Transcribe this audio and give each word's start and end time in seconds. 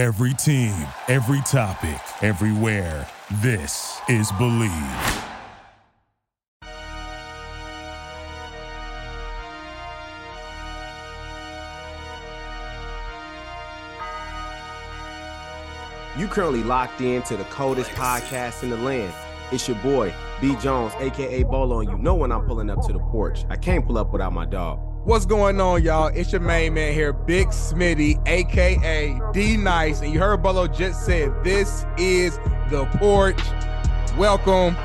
Every 0.00 0.32
team, 0.32 0.72
every 1.08 1.42
topic, 1.42 2.00
everywhere. 2.22 3.06
This 3.42 4.00
is 4.08 4.32
Bleav. 4.32 5.26
You 16.16 16.26
currently 16.28 16.62
locked 16.62 17.02
in 17.02 17.22
to 17.24 17.36
the 17.36 17.44
coldest 17.44 17.90
podcast 17.90 18.62
in 18.62 18.70
the 18.70 18.78
land. 18.78 19.12
It's 19.52 19.68
your 19.68 19.76
boy, 19.82 20.14
B 20.40 20.56
Jones, 20.62 20.94
aka 20.98 21.42
Bolo, 21.42 21.80
and 21.80 21.90
you 21.90 21.98
know 21.98 22.14
when 22.14 22.32
I'm 22.32 22.46
pulling 22.46 22.70
up 22.70 22.80
to 22.86 22.94
the 22.94 23.00
porch. 23.00 23.44
I 23.50 23.56
can't 23.56 23.86
pull 23.86 23.98
up 23.98 24.14
without 24.14 24.32
my 24.32 24.46
dog. 24.46 24.89
What's 25.04 25.24
going 25.24 25.60
on, 25.60 25.82
y'all? 25.82 26.08
It's 26.08 26.30
your 26.30 26.40
main 26.42 26.74
man 26.74 26.92
here, 26.92 27.12
Big 27.12 27.48
Smitty, 27.48 28.20
aka 28.28 29.20
D 29.32 29.56
Nice. 29.56 30.02
And 30.02 30.12
you 30.12 30.20
heard 30.20 30.42
Bolo 30.42 30.66
just 30.66 31.04
said 31.06 31.32
this 31.42 31.84
is 31.96 32.36
the 32.70 32.86
porch. 32.98 33.40
Welcome. 34.18 34.76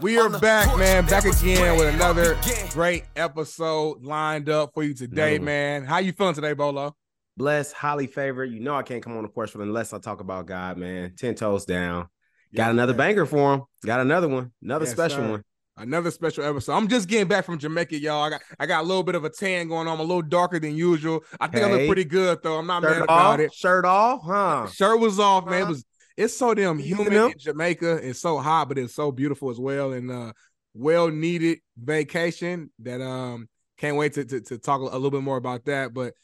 We 0.00 0.18
are 0.18 0.28
back, 0.28 0.76
man. 0.78 1.06
Back 1.06 1.24
again 1.24 1.76
with 1.78 1.92
another 1.94 2.38
great 2.70 3.04
episode 3.16 4.02
lined 4.04 4.48
up 4.48 4.72
for 4.74 4.82
you 4.82 4.94
today, 4.94 5.38
man. 5.38 5.84
How 5.84 5.98
you 5.98 6.12
feeling 6.12 6.34
today, 6.34 6.52
Bolo? 6.52 6.94
Blessed, 7.36 7.72
highly 7.72 8.06
favored. 8.06 8.46
You 8.46 8.60
know 8.60 8.74
I 8.76 8.82
can't 8.82 9.02
come 9.02 9.16
on 9.16 9.22
the 9.22 9.28
porch 9.28 9.54
unless 9.54 9.92
I 9.92 9.98
talk 9.98 10.20
about 10.20 10.46
God, 10.46 10.76
man. 10.76 11.14
Ten 11.16 11.34
toes 11.34 11.64
down. 11.64 12.08
Got 12.54 12.70
another 12.70 12.94
banger 12.94 13.26
for 13.26 13.54
him. 13.54 13.62
Got 13.84 14.00
another 14.00 14.28
one. 14.28 14.52
Another 14.62 14.84
Yes, 14.84 14.92
special 14.92 15.18
sir. 15.18 15.30
one. 15.30 15.44
Another 15.78 16.10
special 16.10 16.44
episode. 16.44 16.72
I'm 16.72 16.88
just 16.88 17.08
getting 17.08 17.28
back 17.28 17.44
from 17.44 17.58
Jamaica, 17.58 17.98
y'all. 17.98 18.22
I 18.24 18.30
got 18.30 18.42
I 18.58 18.66
got 18.66 18.82
a 18.84 18.86
little 18.86 19.02
bit 19.02 19.14
of 19.14 19.24
a 19.24 19.30
tan 19.30 19.68
going 19.68 19.86
on. 19.86 19.94
I'm 19.94 20.00
a 20.00 20.02
little 20.02 20.22
darker 20.22 20.58
than 20.58 20.74
usual. 20.76 21.22
I 21.40 21.46
think 21.46 21.64
I 21.64 21.70
look 21.70 21.86
pretty 21.86 22.04
good 22.04 22.40
though. 22.42 22.58
I'm 22.58 22.66
not 22.66 22.82
mad 22.82 23.02
about 23.02 23.34
off. 23.34 23.40
it. 23.40 23.54
Shirt 23.54 23.84
off, 23.84 24.22
huh? 24.24 24.66
Shirt 24.68 24.98
was 24.98 25.18
off, 25.20 25.46
man. 25.46 25.62
It 25.62 25.68
was 25.68 25.84
it's 26.16 26.36
so 26.36 26.52
damn 26.52 26.80
You 26.80 26.96
humid 26.96 27.12
know? 27.12 27.26
in 27.28 27.38
Jamaica. 27.38 28.00
It's 28.08 28.20
so 28.20 28.38
hot, 28.38 28.68
but 28.68 28.78
it's 28.78 28.94
so 28.94 29.12
beautiful 29.12 29.50
as 29.50 29.58
well. 29.60 29.92
And 29.92 30.10
uh 30.10 30.32
well 30.74 31.08
needed 31.08 31.58
vacation 31.76 32.70
that 32.80 33.00
um 33.00 33.48
can't 33.78 33.96
wait 33.96 34.14
to, 34.14 34.24
to 34.24 34.40
to 34.40 34.58
talk 34.58 34.80
a 34.80 34.84
little 34.84 35.10
bit 35.10 35.22
more 35.22 35.36
about 35.36 35.64
that. 35.66 35.94
But 35.94 36.14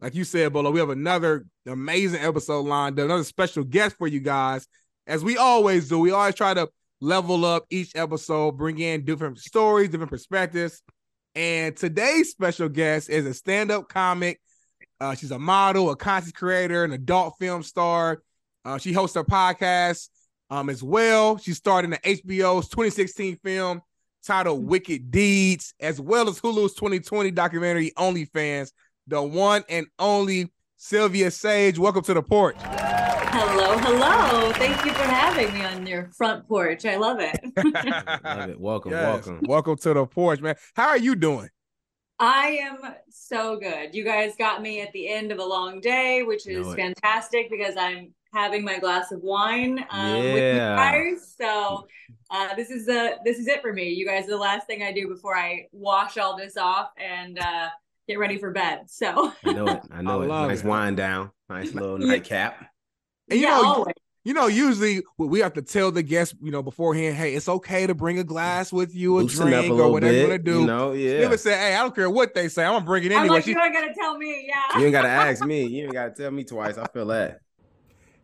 like 0.00 0.14
you 0.14 0.24
said, 0.24 0.52
Bolo, 0.52 0.70
we 0.70 0.80
have 0.80 0.90
another 0.90 1.44
amazing 1.66 2.20
episode 2.22 2.62
lined 2.66 2.98
up, 2.98 3.04
another 3.04 3.24
special 3.24 3.62
guest 3.62 3.96
for 3.98 4.08
you 4.08 4.20
guys. 4.20 4.66
As 5.06 5.22
we 5.22 5.36
always 5.36 5.88
do, 5.88 5.98
we 5.98 6.12
always 6.12 6.34
try 6.34 6.54
to 6.54 6.68
level 7.02 7.44
up 7.44 7.66
each 7.68 7.96
episode, 7.96 8.52
bring 8.52 8.78
in 8.78 9.04
different 9.04 9.38
stories, 9.38 9.88
different 9.88 10.10
perspectives. 10.10 10.82
And 11.34 11.76
today's 11.76 12.30
special 12.30 12.68
guest 12.68 13.10
is 13.10 13.26
a 13.26 13.34
stand-up 13.34 13.88
comic. 13.88 14.40
Uh, 15.00 15.14
she's 15.14 15.32
a 15.32 15.38
model, 15.38 15.90
a 15.90 15.96
content 15.96 16.34
creator, 16.34 16.84
an 16.84 16.92
adult 16.92 17.34
film 17.40 17.62
star. 17.62 18.22
Uh, 18.64 18.78
she 18.78 18.92
hosts 18.92 19.16
her 19.16 19.24
podcast 19.24 20.08
um, 20.48 20.70
as 20.70 20.82
well. 20.82 21.38
She 21.38 21.52
starred 21.54 21.84
in 21.84 21.90
the 21.90 21.98
HBO's 21.98 22.68
2016 22.68 23.36
film 23.38 23.82
titled 24.24 24.64
Wicked 24.64 25.10
Deeds, 25.10 25.74
as 25.80 26.00
well 26.00 26.28
as 26.28 26.38
Hulu's 26.40 26.74
2020 26.74 27.32
documentary 27.32 27.90
OnlyFans. 27.98 28.70
The 29.08 29.20
one 29.20 29.64
and 29.68 29.86
only 29.98 30.52
Silvia 30.86 31.28
Saige. 31.30 31.78
Welcome 31.78 32.02
to 32.02 32.12
the 32.14 32.22
porch. 32.24 32.56
Hello, 32.58 33.78
hello. 33.78 34.52
Thank 34.54 34.84
you 34.84 34.90
for 34.90 35.04
having 35.04 35.54
me 35.54 35.64
on 35.64 35.86
your 35.86 36.10
front 36.16 36.48
porch. 36.48 36.84
I 36.84 36.96
love 36.96 37.18
it. 37.20 37.36
Love 38.24 38.50
it. 38.50 38.58
Welcome, 38.60 38.90
Yes, 38.90 39.24
welcome. 39.28 39.40
welcome 39.44 39.76
to 39.76 39.94
the 39.94 40.04
porch, 40.06 40.40
man. 40.40 40.56
How 40.74 40.88
are 40.88 40.98
you 40.98 41.14
doing? 41.14 41.48
I 42.18 42.58
am 42.62 42.78
so 43.10 43.58
good. 43.60 43.94
You 43.94 44.02
guys 44.02 44.34
got 44.36 44.60
me 44.60 44.80
at 44.80 44.90
the 44.92 45.08
end 45.08 45.30
of 45.30 45.38
a 45.38 45.44
long 45.44 45.80
day, 45.80 46.24
which 46.24 46.48
is 46.48 46.74
fantastic 46.74 47.48
because 47.48 47.76
I'm 47.78 48.12
having 48.34 48.64
my 48.64 48.80
glass 48.80 49.12
of 49.12 49.20
wine 49.22 49.86
um, 49.88 50.14
with 50.16 50.24
you 50.34 50.56
Yeah. 50.56 50.74
guys. 50.74 51.32
So 51.40 51.86
uh, 52.28 52.56
this 52.56 52.70
is 52.70 52.86
the 52.86 53.18
this 53.24 53.38
is 53.38 53.46
it 53.46 53.62
for 53.62 53.72
me. 53.72 53.90
You 53.90 54.04
guys 54.04 54.24
are 54.24 54.30
the 54.30 54.36
last 54.36 54.66
thing 54.66 54.82
I 54.82 54.90
do 54.90 55.06
before 55.06 55.36
I 55.36 55.68
wash 55.70 56.18
all 56.18 56.36
this 56.36 56.56
off 56.56 56.88
and 56.98 57.38
uh, 57.38 57.68
get 58.12 58.18
ready 58.18 58.38
for 58.38 58.50
bed. 58.52 58.82
So 58.88 59.32
I 59.44 59.52
know 59.52 59.66
it. 59.68 59.80
I 59.90 60.02
know 60.02 60.20
I 60.20 60.24
it. 60.24 60.28
love 60.28 60.48
Nice 60.48 60.60
it. 60.60 60.66
wind 60.66 60.96
down. 60.96 61.30
Nice 61.48 61.72
little 61.74 62.00
Yeah. 62.00 62.06
nightcap. 62.06 62.66
And 63.28 63.40
you 63.40 63.46
yeah, 63.46 63.56
know, 63.56 63.64
always. 63.66 63.94
You 64.24 64.34
know, 64.34 64.46
usually 64.46 65.02
we- 65.18 65.26
we 65.26 65.40
have 65.40 65.54
to 65.54 65.62
tell 65.62 65.90
the 65.90 66.02
guests, 66.02 66.34
you 66.40 66.52
know, 66.52 66.62
beforehand, 66.62 67.16
hey, 67.16 67.34
it's 67.34 67.48
okay 67.48 67.88
to 67.88 67.94
bring 67.94 68.20
a 68.20 68.24
glass 68.24 68.72
with 68.72 68.94
you, 68.94 69.18
a 69.18 69.22
Loosen 69.22 69.48
drink, 69.48 69.66
a 69.66 69.70
or 69.70 69.74
little 69.74 69.92
whatever 69.92 70.12
you 70.12 70.20
bit. 70.20 70.28
want 70.30 70.44
to 70.44 70.52
do. 70.52 70.60
You 70.60 70.66
know, 70.66 70.92
You 70.92 71.10
yeah. 71.10 71.24
ever 71.24 71.36
say, 71.36 71.52
hey, 71.58 71.74
I 71.74 71.82
don't 71.82 71.92
care 71.94 72.08
what 72.08 72.32
they 72.32 72.48
say, 72.48 72.64
I'm 72.64 72.74
gonna 72.74 72.84
bring 72.84 73.02
it 73.02 73.10
I'm 73.12 73.18
anyway. 73.18 73.36
like, 73.36 73.44
She- 73.44 73.50
you 73.50 73.56
don't 73.56 73.72
gotta 73.72 73.92
tell 73.94 74.16
me. 74.16 74.46
Yeah. 74.48 74.78
You 74.78 74.84
ain't 74.84 74.92
gotta 74.92 75.08
ask 75.08 75.44
me. 75.46 75.64
You 75.64 75.84
ain't 75.84 75.92
gotta 75.92 76.10
tell 76.12 76.30
me 76.30 76.44
twice. 76.44 76.78
I 76.78 76.86
feel 76.86 77.06
that. 77.06 77.40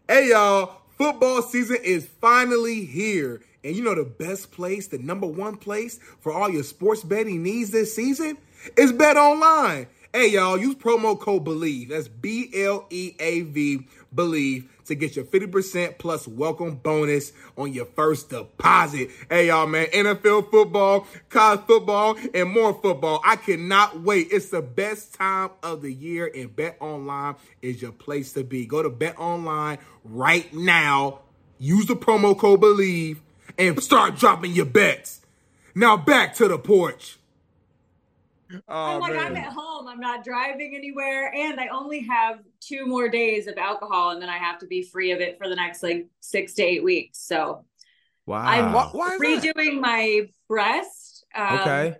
Hey 0.06 0.28
y'all, 0.30 0.82
football 0.98 1.42
season 1.42 1.78
is 1.82 2.06
finally 2.20 2.84
here. 2.84 3.40
And 3.64 3.74
you 3.74 3.82
know 3.82 3.94
the 3.94 4.04
best 4.04 4.52
place, 4.52 4.88
the 4.88 4.98
number 4.98 5.26
one 5.26 5.56
place 5.56 5.98
for 6.20 6.32
all 6.32 6.50
your 6.50 6.62
sports 6.62 7.02
betting 7.02 7.42
needs 7.42 7.70
this 7.70 7.94
season 7.94 8.36
is 8.76 8.92
BetOnline. 8.92 9.86
Hey 10.14 10.28
y'all, 10.28 10.56
use 10.56 10.74
promo 10.74 11.20
code 11.20 11.44
BLEAV. 11.44 11.90
That's 11.90 12.08
B 12.08 12.50
L 12.54 12.86
E 12.88 13.14
A 13.20 13.42
V 13.42 13.86
BLEAV 14.14 14.64
to 14.86 14.94
get 14.94 15.14
your 15.16 15.26
50% 15.26 15.98
plus 15.98 16.26
welcome 16.26 16.76
bonus 16.76 17.32
on 17.58 17.74
your 17.74 17.84
first 17.84 18.30
deposit. 18.30 19.10
Hey 19.28 19.48
y'all, 19.48 19.66
man, 19.66 19.84
NFL 19.88 20.50
football, 20.50 21.06
college 21.28 21.60
football, 21.66 22.16
and 22.32 22.48
more 22.48 22.72
football. 22.72 23.20
I 23.22 23.36
cannot 23.36 24.00
wait. 24.00 24.28
It's 24.30 24.48
the 24.48 24.62
best 24.62 25.12
time 25.12 25.50
of 25.62 25.82
the 25.82 25.92
year, 25.92 26.30
and 26.34 26.56
BetOnline 26.56 27.36
is 27.60 27.82
your 27.82 27.92
place 27.92 28.32
to 28.32 28.44
be. 28.44 28.64
Go 28.64 28.82
to 28.82 28.88
BetOnline 28.88 29.78
right 30.04 30.50
now. 30.54 31.18
Use 31.58 31.84
the 31.84 31.96
promo 31.96 32.36
code 32.36 32.62
BLEAV 32.62 33.18
and 33.58 33.82
start 33.82 34.16
dropping 34.16 34.52
your 34.52 34.64
bets. 34.64 35.20
Now 35.74 35.98
back 35.98 36.34
to 36.36 36.48
the 36.48 36.58
porch. 36.58 37.18
I'm 38.68 39.00
like, 39.00 39.16
I'm 39.16 39.36
at 39.36 39.52
home. 39.52 39.88
I'm 39.88 40.00
not 40.00 40.24
driving 40.24 40.74
anywhere. 40.74 41.32
And 41.34 41.60
I 41.60 41.68
only 41.68 42.00
have 42.00 42.40
two 42.60 42.86
more 42.86 43.08
days 43.08 43.46
of 43.46 43.58
alcohol 43.58 44.10
and 44.10 44.22
then 44.22 44.28
I 44.28 44.38
have 44.38 44.58
to 44.60 44.66
be 44.66 44.82
free 44.82 45.12
of 45.12 45.20
it 45.20 45.38
for 45.38 45.48
the 45.48 45.56
next 45.56 45.82
like 45.82 46.06
six 46.20 46.54
to 46.54 46.62
eight 46.62 46.82
weeks. 46.82 47.18
So 47.18 47.64
Wow. 48.26 48.42
I'm 48.42 48.72
Why, 48.74 48.88
why 48.92 49.06
is 49.14 49.42
that? 49.42 49.56
redoing 49.56 49.80
my 49.80 50.28
breast. 50.48 51.24
Um, 51.34 51.60
okay. 51.60 51.96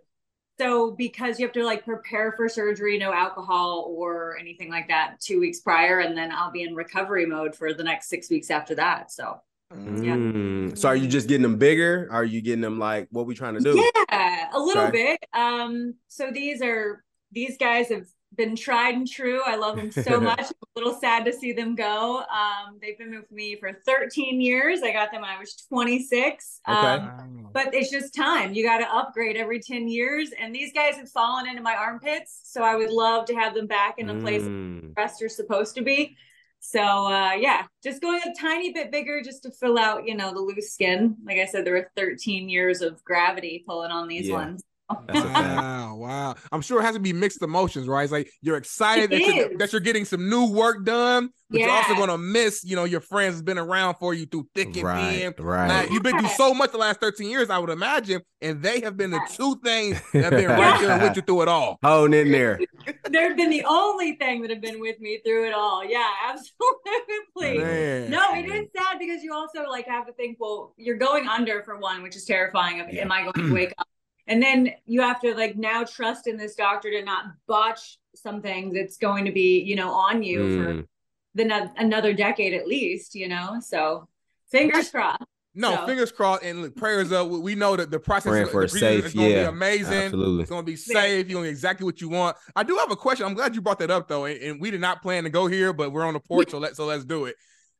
So 0.60 0.90
because 0.90 1.38
you 1.38 1.46
have 1.46 1.54
to 1.54 1.64
like 1.64 1.84
prepare 1.84 2.32
for 2.32 2.48
surgery, 2.48 2.98
no 2.98 3.12
alcohol 3.12 3.86
or 3.88 4.36
anything 4.38 4.70
like 4.70 4.88
that 4.88 5.20
two 5.20 5.40
weeks 5.40 5.60
prior. 5.60 6.00
And 6.00 6.16
then 6.18 6.30
I'll 6.30 6.50
be 6.50 6.64
in 6.64 6.74
recovery 6.74 7.24
mode 7.24 7.54
for 7.56 7.72
the 7.72 7.84
next 7.84 8.08
six 8.08 8.28
weeks 8.28 8.50
after 8.50 8.74
that. 8.74 9.10
So 9.10 9.40
yeah. 9.70 10.16
Mm. 10.16 10.76
So 10.76 10.88
are 10.88 10.96
you 10.96 11.08
just 11.08 11.28
getting 11.28 11.42
them 11.42 11.56
bigger? 11.56 12.08
Are 12.10 12.24
you 12.24 12.40
getting 12.40 12.60
them 12.62 12.78
like 12.78 13.08
what 13.10 13.26
we 13.26 13.34
trying 13.34 13.54
to 13.54 13.60
do? 13.60 13.76
Yeah, 13.76 14.04
a 14.52 14.60
little 14.60 14.84
Okay. 14.84 15.16
bit. 15.20 15.24
Um, 15.38 15.94
so 16.08 16.30
these 16.30 16.62
are 16.62 17.04
these 17.32 17.56
guys 17.58 17.88
have 17.90 18.06
been 18.36 18.54
tried 18.56 18.94
and 18.94 19.08
true. 19.10 19.40
I 19.44 19.56
love 19.56 19.76
them 19.76 19.90
so 19.90 20.20
much. 20.20 20.40
I'm 20.40 20.46
a 20.46 20.78
little 20.78 20.98
sad 21.00 21.24
to 21.24 21.32
see 21.32 21.52
them 21.52 21.74
go. 21.74 22.18
Um, 22.18 22.78
they've 22.80 22.96
been 22.98 23.10
with 23.14 23.30
me 23.32 23.56
for 23.56 23.72
13 23.86 24.40
years. 24.40 24.82
I 24.82 24.92
got 24.92 25.10
them 25.12 25.22
when 25.22 25.30
I 25.30 25.38
was 25.38 25.54
26. 25.68 26.60
Okay. 26.68 26.76
Um, 26.76 27.48
but 27.52 27.74
it's 27.74 27.90
just 27.90 28.14
time. 28.14 28.52
You 28.54 28.62
got 28.64 28.78
to 28.78 28.94
upgrade 28.94 29.36
every 29.36 29.60
10 29.60 29.88
years. 29.88 30.30
And 30.38 30.54
these 30.54 30.72
guys 30.72 30.96
have 30.96 31.10
fallen 31.10 31.46
into 31.48 31.62
my 31.62 31.74
armpits. 31.74 32.40
So 32.44 32.62
I 32.62 32.76
would 32.76 32.90
love 32.90 33.24
to 33.26 33.34
have 33.34 33.54
them 33.54 33.66
back 33.66 33.94
in 33.98 34.10
a 34.10 34.14
place 34.20 34.42
Mm. 34.42 34.82
the 34.82 34.92
rest 34.96 35.22
are 35.22 35.28
supposed 35.28 35.74
to 35.76 35.82
be. 35.82 36.16
So 36.60 36.80
uh 36.80 37.32
yeah, 37.38 37.66
just 37.82 38.02
going 38.02 38.20
a 38.26 38.34
tiny 38.38 38.72
bit 38.72 38.90
bigger 38.90 39.22
just 39.22 39.42
to 39.44 39.50
fill 39.50 39.78
out, 39.78 40.06
you 40.06 40.16
know, 40.16 40.32
the 40.34 40.40
loose 40.40 40.72
skin. 40.72 41.16
Like 41.24 41.38
I 41.38 41.46
said, 41.46 41.64
there 41.64 41.74
were 41.74 41.90
13 41.96 42.48
years 42.48 42.82
of 42.82 43.02
gravity 43.04 43.62
pulling 43.66 43.90
on 43.90 44.08
these 44.08 44.28
Yeah. 44.28 44.34
ones. 44.34 44.62
That's 45.06 45.20
a 45.20 45.22
fact. 45.22 45.62
Wow, 45.62 45.96
wow. 45.96 46.34
I'm 46.50 46.60
sure 46.62 46.80
it 46.80 46.84
has 46.84 46.94
to 46.94 47.00
be 47.00 47.12
mixed 47.12 47.42
emotions, 47.42 47.86
right? 47.86 48.04
It's 48.04 48.12
like 48.12 48.30
you're 48.40 48.56
excited 48.56 49.10
that 49.10 49.20
you're, 49.20 49.58
that 49.58 49.72
you're 49.72 49.80
getting 49.80 50.04
some 50.04 50.28
new 50.28 50.50
work 50.50 50.84
done, 50.84 51.30
but 51.50 51.60
you're 51.60 51.70
also 51.70 51.94
going 51.94 52.08
to 52.08 52.18
miss, 52.18 52.62
you 52.64 52.76
know, 52.76 52.84
your 52.84 53.00
friends 53.00 53.34
has 53.34 53.42
been 53.42 53.58
around 53.58 53.94
for 53.94 54.14
you 54.14 54.26
through 54.26 54.48
thick 54.54 54.66
and 54.68 54.74
thin. 54.74 54.84
Right, 54.84 55.40
right. 55.40 55.68
Like, 55.68 55.90
you've 55.90 56.02
been 56.02 56.18
through 56.18 56.28
so 56.30 56.54
much 56.54 56.72
the 56.72 56.78
last 56.78 57.00
13 57.00 57.28
years, 57.28 57.50
I 57.50 57.58
would 57.58 57.70
imagine, 57.70 58.22
and 58.40 58.62
they 58.62 58.80
have 58.80 58.96
been 58.96 59.10
the 59.10 59.20
two 59.32 59.56
things 59.64 60.00
that 60.12 60.24
have 60.24 60.32
been 60.32 60.48
right 60.48 60.80
there 60.80 60.98
with 60.98 61.16
you 61.16 61.22
through 61.22 61.42
it 61.42 61.48
all. 61.48 61.78
Holding 61.82 62.20
in 62.20 62.32
there. 62.32 62.58
They've 63.10 63.36
been 63.36 63.50
the 63.50 63.64
only 63.66 64.16
thing 64.16 64.42
that 64.42 64.50
have 64.50 64.60
been 64.60 64.80
with 64.80 64.98
me 65.00 65.20
through 65.24 65.48
it 65.48 65.54
all. 65.54 65.84
Yeah, 65.84 66.08
absolutely. 66.28 67.58
Man. 67.58 68.10
No, 68.10 68.22
it 68.34 68.46
is 68.46 68.68
sad 68.76 68.98
because 68.98 69.22
you 69.22 69.34
also 69.34 69.64
like 69.68 69.86
have 69.86 70.06
to 70.06 70.12
think, 70.12 70.38
well, 70.40 70.74
you're 70.76 70.96
going 70.96 71.28
under 71.28 71.62
for 71.62 71.78
one, 71.78 72.02
which 72.02 72.16
is 72.16 72.24
terrifying. 72.24 72.80
Of, 72.80 72.92
Yeah. 72.92 73.02
Am 73.02 73.12
I 73.12 73.22
going 73.22 73.48
to 73.48 73.52
wake 73.54 73.72
up? 73.78 73.86
And 74.28 74.42
then 74.42 74.70
you 74.86 75.00
have 75.00 75.20
to 75.22 75.34
like 75.34 75.56
now 75.56 75.82
trust 75.84 76.26
in 76.26 76.36
this 76.36 76.54
doctor 76.54 76.90
to 76.90 77.02
not 77.02 77.24
botch 77.46 77.98
something 78.14 78.72
that's 78.72 78.96
going 78.98 79.24
to 79.24 79.32
be, 79.32 79.60
you 79.60 79.74
know, 79.74 79.90
on 79.90 80.22
you 80.22 80.38
for 80.56 80.72
Mm. 80.74 80.86
the 81.34 81.44
no- 81.44 81.72
another 81.76 82.12
decade 82.12 82.52
at 82.54 82.68
least, 82.68 83.14
you 83.14 83.26
know. 83.28 83.58
So 83.60 84.06
fingers 84.50 84.90
crossed. 84.90 85.22
No, 85.54 85.74
So- 85.74 85.86
fingers 85.86 86.12
crossed 86.12 86.42
and 86.44 86.62
look, 86.62 86.76
prayers 86.76 87.10
up. 87.10 87.28
We- 87.28 87.40
We 87.40 87.54
know 87.54 87.74
that 87.74 87.90
the 87.90 87.98
process 87.98 88.30
Praying 88.30 88.46
is, 88.46 88.52
for 88.52 88.62
the 88.62 88.68
safe, 88.68 89.06
is 89.06 89.14
going 89.14 89.28
to 89.30 89.34
yeah, 89.34 89.42
be 89.44 89.48
amazing. 89.48 89.94
absolutely. 89.94 90.42
It's 90.42 90.50
going 90.50 90.62
to 90.64 90.70
be 90.70 90.76
safe. 90.76 91.26
You're 91.28 91.34
going 91.36 91.44
to 91.44 91.50
exactly 91.50 91.84
what 91.86 92.00
you 92.00 92.08
want. 92.10 92.36
I 92.54 92.62
do 92.64 92.76
have 92.76 92.90
a 92.90 92.96
question. 92.96 93.24
I'm 93.26 93.34
glad 93.34 93.54
you 93.54 93.60
brought 93.62 93.78
that 93.80 93.90
up 93.90 94.08
though, 94.08 94.26
and, 94.26 94.38
and 94.42 94.60
we 94.60 94.70
did 94.70 94.80
not 94.82 95.00
plan 95.02 95.24
to 95.24 95.30
go 95.30 95.46
here, 95.46 95.72
but 95.72 95.90
we're 95.90 96.04
on 96.04 96.14
the 96.14 96.20
porch, 96.20 96.50
so 96.50 96.58
let 96.58 96.76
so 96.76 96.84
let's 96.84 97.04
do 97.04 97.24
it. 97.24 97.36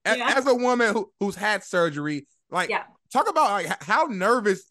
A- 0.06 0.16
Yeah. 0.16 0.32
As 0.36 0.46
a 0.46 0.54
woman 0.54 0.94
who, 0.94 1.12
who's 1.20 1.34
had 1.36 1.62
surgery, 1.62 2.26
like 2.50 2.70
Yeah. 2.70 2.84
talk 3.12 3.28
about 3.28 3.50
like 3.50 3.82
how 3.82 4.04
nervous 4.06 4.64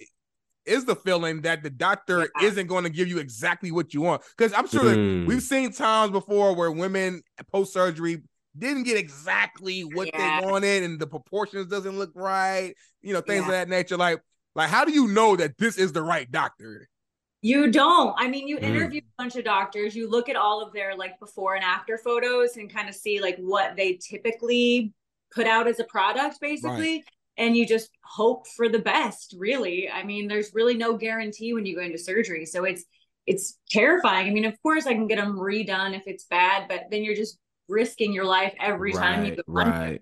is 0.67 0.85
the 0.85 0.95
feeling 0.95 1.41
that 1.41 1.63
the 1.63 1.69
doctor 1.69 2.29
Yeah. 2.39 2.47
isn't 2.47 2.67
going 2.67 2.83
to 2.83 2.89
give 2.89 3.07
you 3.07 3.17
exactly 3.19 3.71
what 3.71 3.93
you 3.93 4.01
want? 4.01 4.21
Because 4.37 4.53
I'm 4.53 4.67
sure 4.67 4.83
Mm. 4.83 5.25
we've 5.25 5.41
seen 5.41 5.71
times 5.71 6.11
before 6.11 6.53
where 6.55 6.71
women 6.71 7.21
post 7.51 7.73
surgery 7.73 8.21
didn't 8.57 8.83
get 8.83 8.97
exactly 8.97 9.81
what 9.81 10.09
Yeah. 10.13 10.39
they 10.41 10.45
wanted 10.45 10.83
and 10.83 10.99
the 10.99 11.07
proportions 11.07 11.67
doesn't 11.67 11.97
look 11.97 12.11
right 12.15 12.73
you 13.01 13.13
know 13.13 13.21
things 13.21 13.43
of 13.43 13.49
that 13.51 13.69
nature 13.69 13.97
like 13.97 14.19
like 14.55 14.67
how 14.69 14.83
do 14.83 14.91
you 14.91 15.07
know 15.07 15.35
that 15.35 15.55
this 15.59 15.77
is 15.77 15.91
the 15.93 16.01
right 16.01 16.31
doctor 16.31 16.87
You 17.43 17.69
don't. 17.69 18.15
I 18.17 18.27
mean, 18.27 18.47
you 18.47 18.57
Mm. 18.57 18.63
interview 18.63 19.01
a 19.01 19.21
bunch 19.21 19.35
of 19.35 19.45
doctors, 19.45 19.95
you 19.95 20.09
look 20.09 20.27
at 20.27 20.35
all 20.35 20.59
of 20.65 20.73
their 20.73 20.95
like 20.95 21.19
before 21.19 21.53
and 21.53 21.63
after 21.63 21.95
photos 21.99 22.57
and 22.57 22.67
kind 22.67 22.89
of 22.89 22.95
see 22.95 23.21
like 23.21 23.37
what 23.37 23.75
they 23.75 23.93
typically 23.93 24.91
put 25.31 25.45
out 25.45 25.67
as 25.67 25.79
a 25.79 25.83
product, 25.83 26.41
basically. 26.41 27.03
And 27.37 27.55
you 27.55 27.67
just 27.67 27.91
hope 28.03 28.47
for 28.47 28.67
the 28.67 28.79
best, 28.79 29.35
really. 29.37 29.89
I 29.89 30.03
mean, 30.03 30.27
there's 30.27 30.53
really 30.53 30.75
no 30.75 30.97
guarantee 30.97 31.53
when 31.53 31.65
you 31.65 31.75
go 31.75 31.81
into 31.83 31.97
surgery. 31.97 32.45
So 32.45 32.63
it's 32.63 32.83
it's 33.27 33.59
terrifying. 33.69 34.27
I 34.27 34.31
mean, 34.31 34.45
of 34.45 34.61
course 34.63 34.87
I 34.87 34.93
can 34.93 35.07
get 35.07 35.17
them 35.17 35.37
redone 35.37 35.95
if 35.95 36.03
it's 36.07 36.25
bad, 36.25 36.67
but 36.69 36.85
then 36.91 37.03
you're 37.03 37.15
just 37.15 37.37
risking 37.67 38.13
your 38.13 38.25
life 38.25 38.53
every 38.59 38.93
time 38.93 39.23
you 39.23 39.31
right, 39.31 39.35
go 39.35 39.43
on 39.55 39.73
right. 39.85 40.01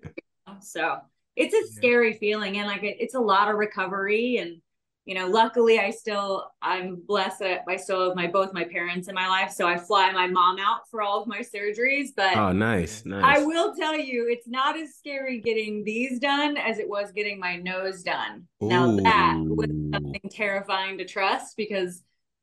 so 0.60 0.98
it's 1.36 1.54
a 1.54 1.72
Yeah. 1.74 1.74
scary 1.74 2.14
feeling 2.14 2.58
and 2.58 2.66
like 2.66 2.82
it, 2.82 2.96
it's 3.00 3.14
a 3.14 3.20
lot 3.20 3.48
of 3.48 3.56
recovery 3.56 4.38
and 4.38 4.60
you 5.06 5.14
know 5.14 5.28
luckily 5.28 5.78
i 5.78 5.90
still 5.90 6.52
i'm 6.62 6.96
blessed 7.06 7.40
that 7.40 7.62
i 7.68 7.76
still 7.76 8.08
have 8.08 8.16
my 8.16 8.26
both 8.26 8.52
my 8.52 8.64
parents 8.64 9.08
in 9.08 9.14
my 9.14 9.28
life 9.28 9.52
so 9.52 9.66
i 9.66 9.76
fly 9.78 10.12
my 10.12 10.26
mom 10.26 10.58
out 10.58 10.88
for 10.90 11.02
all 11.02 11.22
of 11.22 11.28
my 11.28 11.40
surgeries 11.40 12.08
but 12.16 12.34
Oh, 12.34 12.52
nice, 12.52 13.04
i 13.22 13.38
will 13.44 13.74
tell 13.74 13.96
you 13.98 14.28
it's 14.30 14.48
not 14.48 14.78
as 14.78 14.94
scary 14.96 15.40
getting 15.40 15.84
these 15.84 16.18
done 16.20 16.56
as 16.56 16.78
it 16.78 16.88
was 16.88 17.12
getting 17.12 17.38
my 17.38 17.56
nose 17.56 18.02
done 18.02 18.46
now 18.68 18.94
that 19.04 19.42
was 19.48 19.68
something 19.94 20.30
terrifying 20.30 20.98
to 20.98 21.04
trust 21.04 21.56
because 21.56 22.02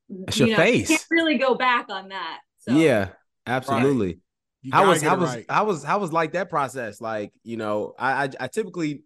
That's 0.09 0.39
you 0.39 0.45
your 0.47 0.57
know, 0.57 0.59
you 0.59 0.65
face. 0.65 0.87
can't 0.87 1.05
really 1.11 1.37
go 1.37 1.55
back 1.55 1.87
on 1.89 2.09
that 2.09 2.39
so 2.59 2.73
Yeah, 2.73 3.09
absolutely. 3.45 4.19
You 4.61 4.71
How 4.71 4.85
was 4.87 5.01
get 5.01 5.09
how 5.09 5.15
was 5.17 5.29
right. 5.29 5.45
how 5.49 5.65
was 5.65 5.83
how 5.83 5.99
was 5.99 6.13
like 6.13 6.33
that 6.33 6.49
process? 6.49 7.01
Like, 7.01 7.31
you 7.43 7.57
know, 7.57 7.93
I, 7.99 8.23
I 8.25 8.29
I 8.41 8.47
typically 8.47 9.03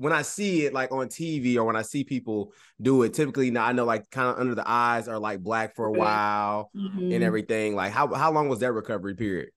when 0.00 0.14
I 0.14 0.22
see 0.22 0.64
it 0.64 0.72
like 0.72 0.92
on 0.92 1.08
TV 1.08 1.58
or 1.58 1.64
when 1.64 1.76
I 1.76 1.82
see 1.82 2.04
people 2.04 2.52
do 2.80 3.02
it, 3.02 3.12
typically 3.12 3.50
now 3.50 3.66
I 3.66 3.72
know 3.72 3.84
like 3.84 4.10
kind 4.10 4.28
of 4.30 4.38
under 4.38 4.54
the 4.54 4.64
eyes 4.66 5.08
are 5.08 5.18
like 5.18 5.42
black 5.42 5.76
for 5.76 5.84
a 5.86 5.92
while 5.92 6.72
Mhm. 6.74 7.14
and 7.14 7.22
everything. 7.22 7.74
Like 7.74 7.92
how 7.92 8.12
how 8.14 8.32
long 8.32 8.48
was 8.48 8.60
that 8.60 8.72
recovery 8.72 9.14
period? 9.14 9.50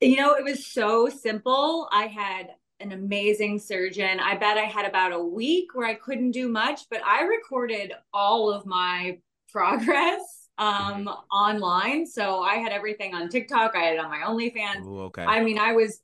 You 0.00 0.16
know, 0.16 0.34
it 0.34 0.44
was 0.44 0.66
so 0.66 1.08
simple. 1.08 1.88
I 1.90 2.06
had 2.06 2.48
an 2.80 2.92
amazing 2.92 3.58
surgeon. 3.58 4.20
I 4.20 4.36
bet 4.36 4.58
I 4.58 4.64
had 4.64 4.86
about 4.86 5.12
a 5.12 5.18
week 5.18 5.74
where 5.74 5.86
I 5.86 5.94
couldn't 5.94 6.30
do 6.32 6.48
much, 6.48 6.82
but 6.90 7.02
I 7.04 7.22
recorded 7.22 7.92
all 8.12 8.52
of 8.52 8.66
my 8.66 9.18
progress 9.50 10.20
um 10.58 11.08
online. 11.32 12.04
So 12.04 12.40
I 12.42 12.56
had 12.56 12.72
everything 12.72 13.14
on 13.14 13.28
TikTok, 13.28 13.74
I 13.76 13.80
had 13.84 13.94
it 13.94 14.00
on 14.00 14.10
my 14.10 14.18
OnlyFans. 14.18 14.84
Ooh, 14.86 15.00
okay. 15.04 15.24
I 15.24 15.42
mean, 15.42 15.58
I 15.58 15.72
was 15.72 16.00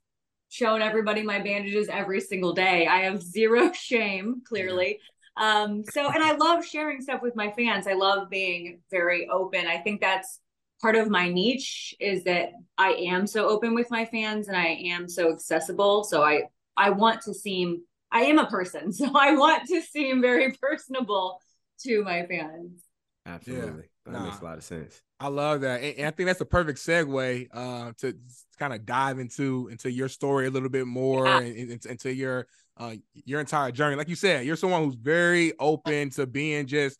showing 0.54 0.82
everybody 0.82 1.22
my 1.22 1.40
bandages 1.40 1.88
every 1.88 2.20
single 2.20 2.52
day. 2.52 2.86
I 2.86 2.98
have 3.00 3.20
zero 3.20 3.72
shame, 3.74 4.42
clearly. 4.46 5.00
Um, 5.36 5.82
so 5.90 6.08
and 6.08 6.22
I 6.22 6.36
love 6.36 6.64
sharing 6.64 7.00
stuff 7.00 7.22
with 7.22 7.34
my 7.34 7.50
fans. 7.50 7.88
I 7.88 7.94
love 7.94 8.30
being 8.30 8.80
very 8.88 9.28
open. 9.28 9.66
I 9.66 9.78
think 9.78 10.00
that's 10.00 10.38
part 10.80 10.94
of 10.94 11.10
my 11.10 11.28
niche 11.28 11.92
is 11.98 12.22
that 12.24 12.50
I 12.78 12.90
am 12.92 13.26
so 13.26 13.48
open 13.48 13.74
with 13.74 13.90
my 13.90 14.04
fans 14.04 14.46
and 14.46 14.56
I 14.56 14.78
am 14.92 15.08
so 15.08 15.32
accessible. 15.32 16.04
So 16.04 16.22
I 16.22 16.44
I 16.76 16.90
want 16.90 17.22
to 17.22 17.34
seem 17.34 17.82
I 18.12 18.20
am 18.26 18.38
a 18.38 18.46
person, 18.46 18.92
so 19.00 19.10
I 19.12 19.34
want 19.34 19.66
to 19.70 19.82
seem 19.82 20.22
very 20.22 20.52
personable 20.52 21.40
to 21.80 22.04
my 22.04 22.26
fans. 22.26 22.84
Absolutely. 23.26 23.90
That 24.04 24.12
Nah. 24.12 24.24
makes 24.26 24.40
a 24.40 24.44
lot 24.44 24.58
of 24.58 24.62
sense. 24.64 25.02
I 25.18 25.28
love 25.28 25.62
that, 25.62 25.82
and, 25.82 25.98
and 25.98 26.06
I 26.06 26.10
think 26.12 26.26
that's 26.28 26.40
a 26.42 26.44
perfect 26.44 26.78
segue 26.78 27.48
uh, 27.52 27.92
to 27.98 28.14
kind 28.58 28.72
of 28.72 28.84
dive 28.86 29.18
into 29.18 29.68
into 29.70 29.90
your 29.90 30.08
story 30.08 30.46
a 30.46 30.50
little 30.50 30.68
bit 30.68 30.86
more 30.86 31.40
Yeah. 31.40 31.46
and, 31.46 31.70
and 31.72 31.86
into 31.86 32.12
your 32.14 32.46
uh, 32.76 32.94
your 33.12 33.40
entire 33.40 33.70
journey. 33.70 33.96
Like 33.96 34.08
you 34.08 34.16
said, 34.16 34.44
you're 34.46 34.56
someone 34.56 34.84
who's 34.84 34.96
very 34.96 35.52
open 35.58 36.10
to 36.10 36.26
being 36.26 36.66
just 36.66 36.98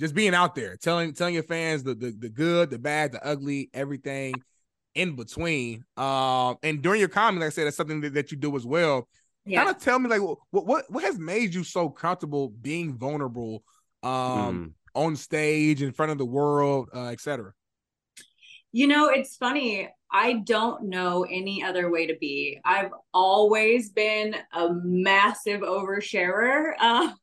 just 0.00 0.14
being 0.14 0.34
out 0.34 0.54
there, 0.54 0.76
telling 0.76 1.12
telling 1.12 1.34
your 1.34 1.42
fans 1.42 1.82
the 1.82 1.94
the, 1.94 2.10
the 2.18 2.28
good, 2.28 2.70
the 2.70 2.78
bad, 2.78 3.12
the 3.12 3.24
ugly, 3.26 3.70
everything 3.74 4.42
in 4.94 5.14
between. 5.16 5.84
Um, 5.96 6.56
and 6.62 6.80
during 6.82 7.00
your 7.00 7.08
comment, 7.08 7.40
like 7.40 7.48
I 7.48 7.50
said, 7.50 7.66
that's 7.66 7.76
something 7.76 8.00
that, 8.00 8.14
that 8.14 8.30
you 8.30 8.36
do 8.38 8.56
as 8.56 8.64
well. 8.66 9.08
Yeah. 9.44 9.64
Kind 9.64 9.76
of 9.76 9.82
tell 9.82 9.98
me, 9.98 10.08
like, 10.08 10.22
what 10.22 10.38
what 10.66 10.90
what 10.90 11.04
has 11.04 11.18
made 11.18 11.52
you 11.54 11.64
so 11.64 11.88
comfortable 11.90 12.48
being 12.48 12.96
vulnerable? 12.96 13.62
Um, 14.02 14.12
Mm. 14.14 14.72
on 14.94 15.16
stage 15.16 15.80
in 15.82 15.90
front 15.92 16.12
of 16.12 16.18
the 16.18 16.24
world, 16.26 16.88
uh, 16.94 17.06
etc. 17.06 17.52
You 18.74 18.88
know, 18.88 19.08
it's 19.08 19.36
funny. 19.36 19.88
I 20.10 20.32
don't 20.32 20.88
know 20.88 21.24
any 21.30 21.62
other 21.62 21.92
way 21.92 22.08
to 22.08 22.16
be. 22.20 22.58
I've 22.64 22.90
always 23.12 23.90
been 23.90 24.34
a 24.52 24.70
massive 24.82 25.60
oversharer. 25.60 26.72
Um, 26.80 27.14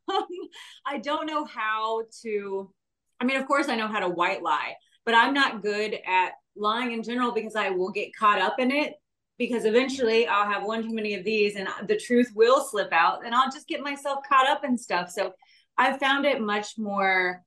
I 0.86 1.00
don't 1.00 1.28
know 1.28 1.44
how 1.44 2.04
to, 2.22 2.74
I 3.20 3.26
mean, 3.26 3.36
of 3.36 3.48
course, 3.48 3.68
I 3.68 3.76
know 3.76 3.90
how 3.90 4.00
to 4.00 4.08
white 4.08 4.42
lie, 4.42 4.76
but 5.06 5.14
I'm 5.14 5.34
not 5.34 5.62
good 5.62 6.00
at 6.08 6.32
lying 6.56 6.94
in 6.94 7.04
general 7.04 7.34
because 7.34 7.58
I 7.58 7.70
will 7.72 7.92
get 7.92 8.16
caught 8.16 8.40
up 8.40 8.58
in 8.58 8.72
it. 8.72 8.94
Because 9.38 9.66
eventually 9.66 10.28
I'll 10.28 10.50
have 10.50 10.64
one 10.64 10.84
too 10.84 10.96
many 10.96 11.16
of 11.16 11.26
these 11.26 11.58
and 11.58 11.68
the 11.86 11.98
truth 11.98 12.32
will 12.34 12.64
slip 12.64 12.94
out 12.94 13.26
and 13.26 13.36
I'll 13.36 13.52
just 13.52 13.68
get 13.68 13.82
myself 13.82 14.20
caught 14.30 14.48
up 14.48 14.64
in 14.64 14.78
stuff. 14.78 15.10
So 15.10 15.34
I 15.78 15.98
found 15.98 16.26
it 16.26 16.40
much 16.40 16.78
more 16.78 17.44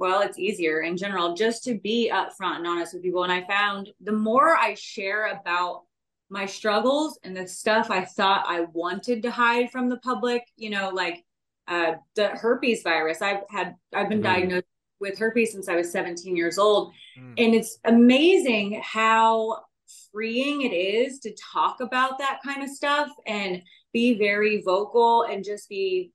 well, 0.00 0.22
it's 0.22 0.38
easier 0.38 0.80
in 0.80 0.96
general 0.96 1.34
just 1.34 1.62
to 1.64 1.78
be 1.78 2.10
upfront 2.12 2.56
and 2.56 2.66
honest 2.66 2.94
with 2.94 3.02
people. 3.02 3.22
And 3.22 3.30
I 3.30 3.46
found 3.46 3.90
the 4.00 4.12
more 4.12 4.56
I 4.56 4.72
share 4.74 5.26
about 5.26 5.82
my 6.30 6.46
struggles 6.46 7.18
and 7.22 7.36
the 7.36 7.46
stuff 7.46 7.90
I 7.90 8.04
thought 8.06 8.44
I 8.48 8.62
wanted 8.72 9.22
to 9.24 9.30
hide 9.30 9.70
from 9.70 9.90
the 9.90 9.98
public, 9.98 10.42
you 10.56 10.70
know, 10.70 10.88
like 10.88 11.22
uh, 11.68 11.96
the 12.16 12.28
herpes 12.28 12.82
virus. 12.82 13.20
I've 13.20 13.42
had, 13.50 13.76
I've 13.92 14.08
been 14.08 14.20
Mhm. 14.20 14.24
diagnosed 14.24 14.66
with 15.00 15.18
herpes 15.18 15.52
since 15.52 15.68
I 15.68 15.76
was 15.76 15.92
17 15.92 16.34
years 16.34 16.58
old. 16.58 16.92
Mm. 17.18 17.34
And 17.36 17.54
it's 17.54 17.78
amazing 17.84 18.80
how 18.82 19.64
freeing 20.12 20.62
it 20.62 20.72
is 20.72 21.20
to 21.20 21.34
talk 21.52 21.80
about 21.80 22.18
that 22.18 22.40
kind 22.44 22.62
of 22.62 22.70
stuff 22.70 23.08
and 23.26 23.62
be 23.92 24.18
very 24.18 24.62
vocal 24.62 25.24
and 25.24 25.44
just 25.44 25.68
be 25.68 26.10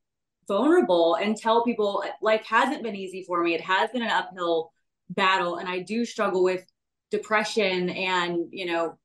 vulnerable 0.47 1.15
and 1.15 1.35
tell 1.35 1.63
people 1.63 2.03
life 2.21 2.45
hasn't 2.45 2.83
been 2.83 2.95
easy 2.95 3.23
for 3.23 3.43
me. 3.43 3.53
It 3.53 3.61
has 3.61 3.89
been 3.91 4.03
an 4.03 4.09
uphill 4.09 4.71
battle 5.09 5.57
and 5.57 5.67
I 5.67 5.79
do 5.79 6.05
struggle 6.05 6.43
with 6.43 6.65
depression 7.11 7.89
and, 7.89 8.47
you 8.51 8.65
know, 8.65 8.97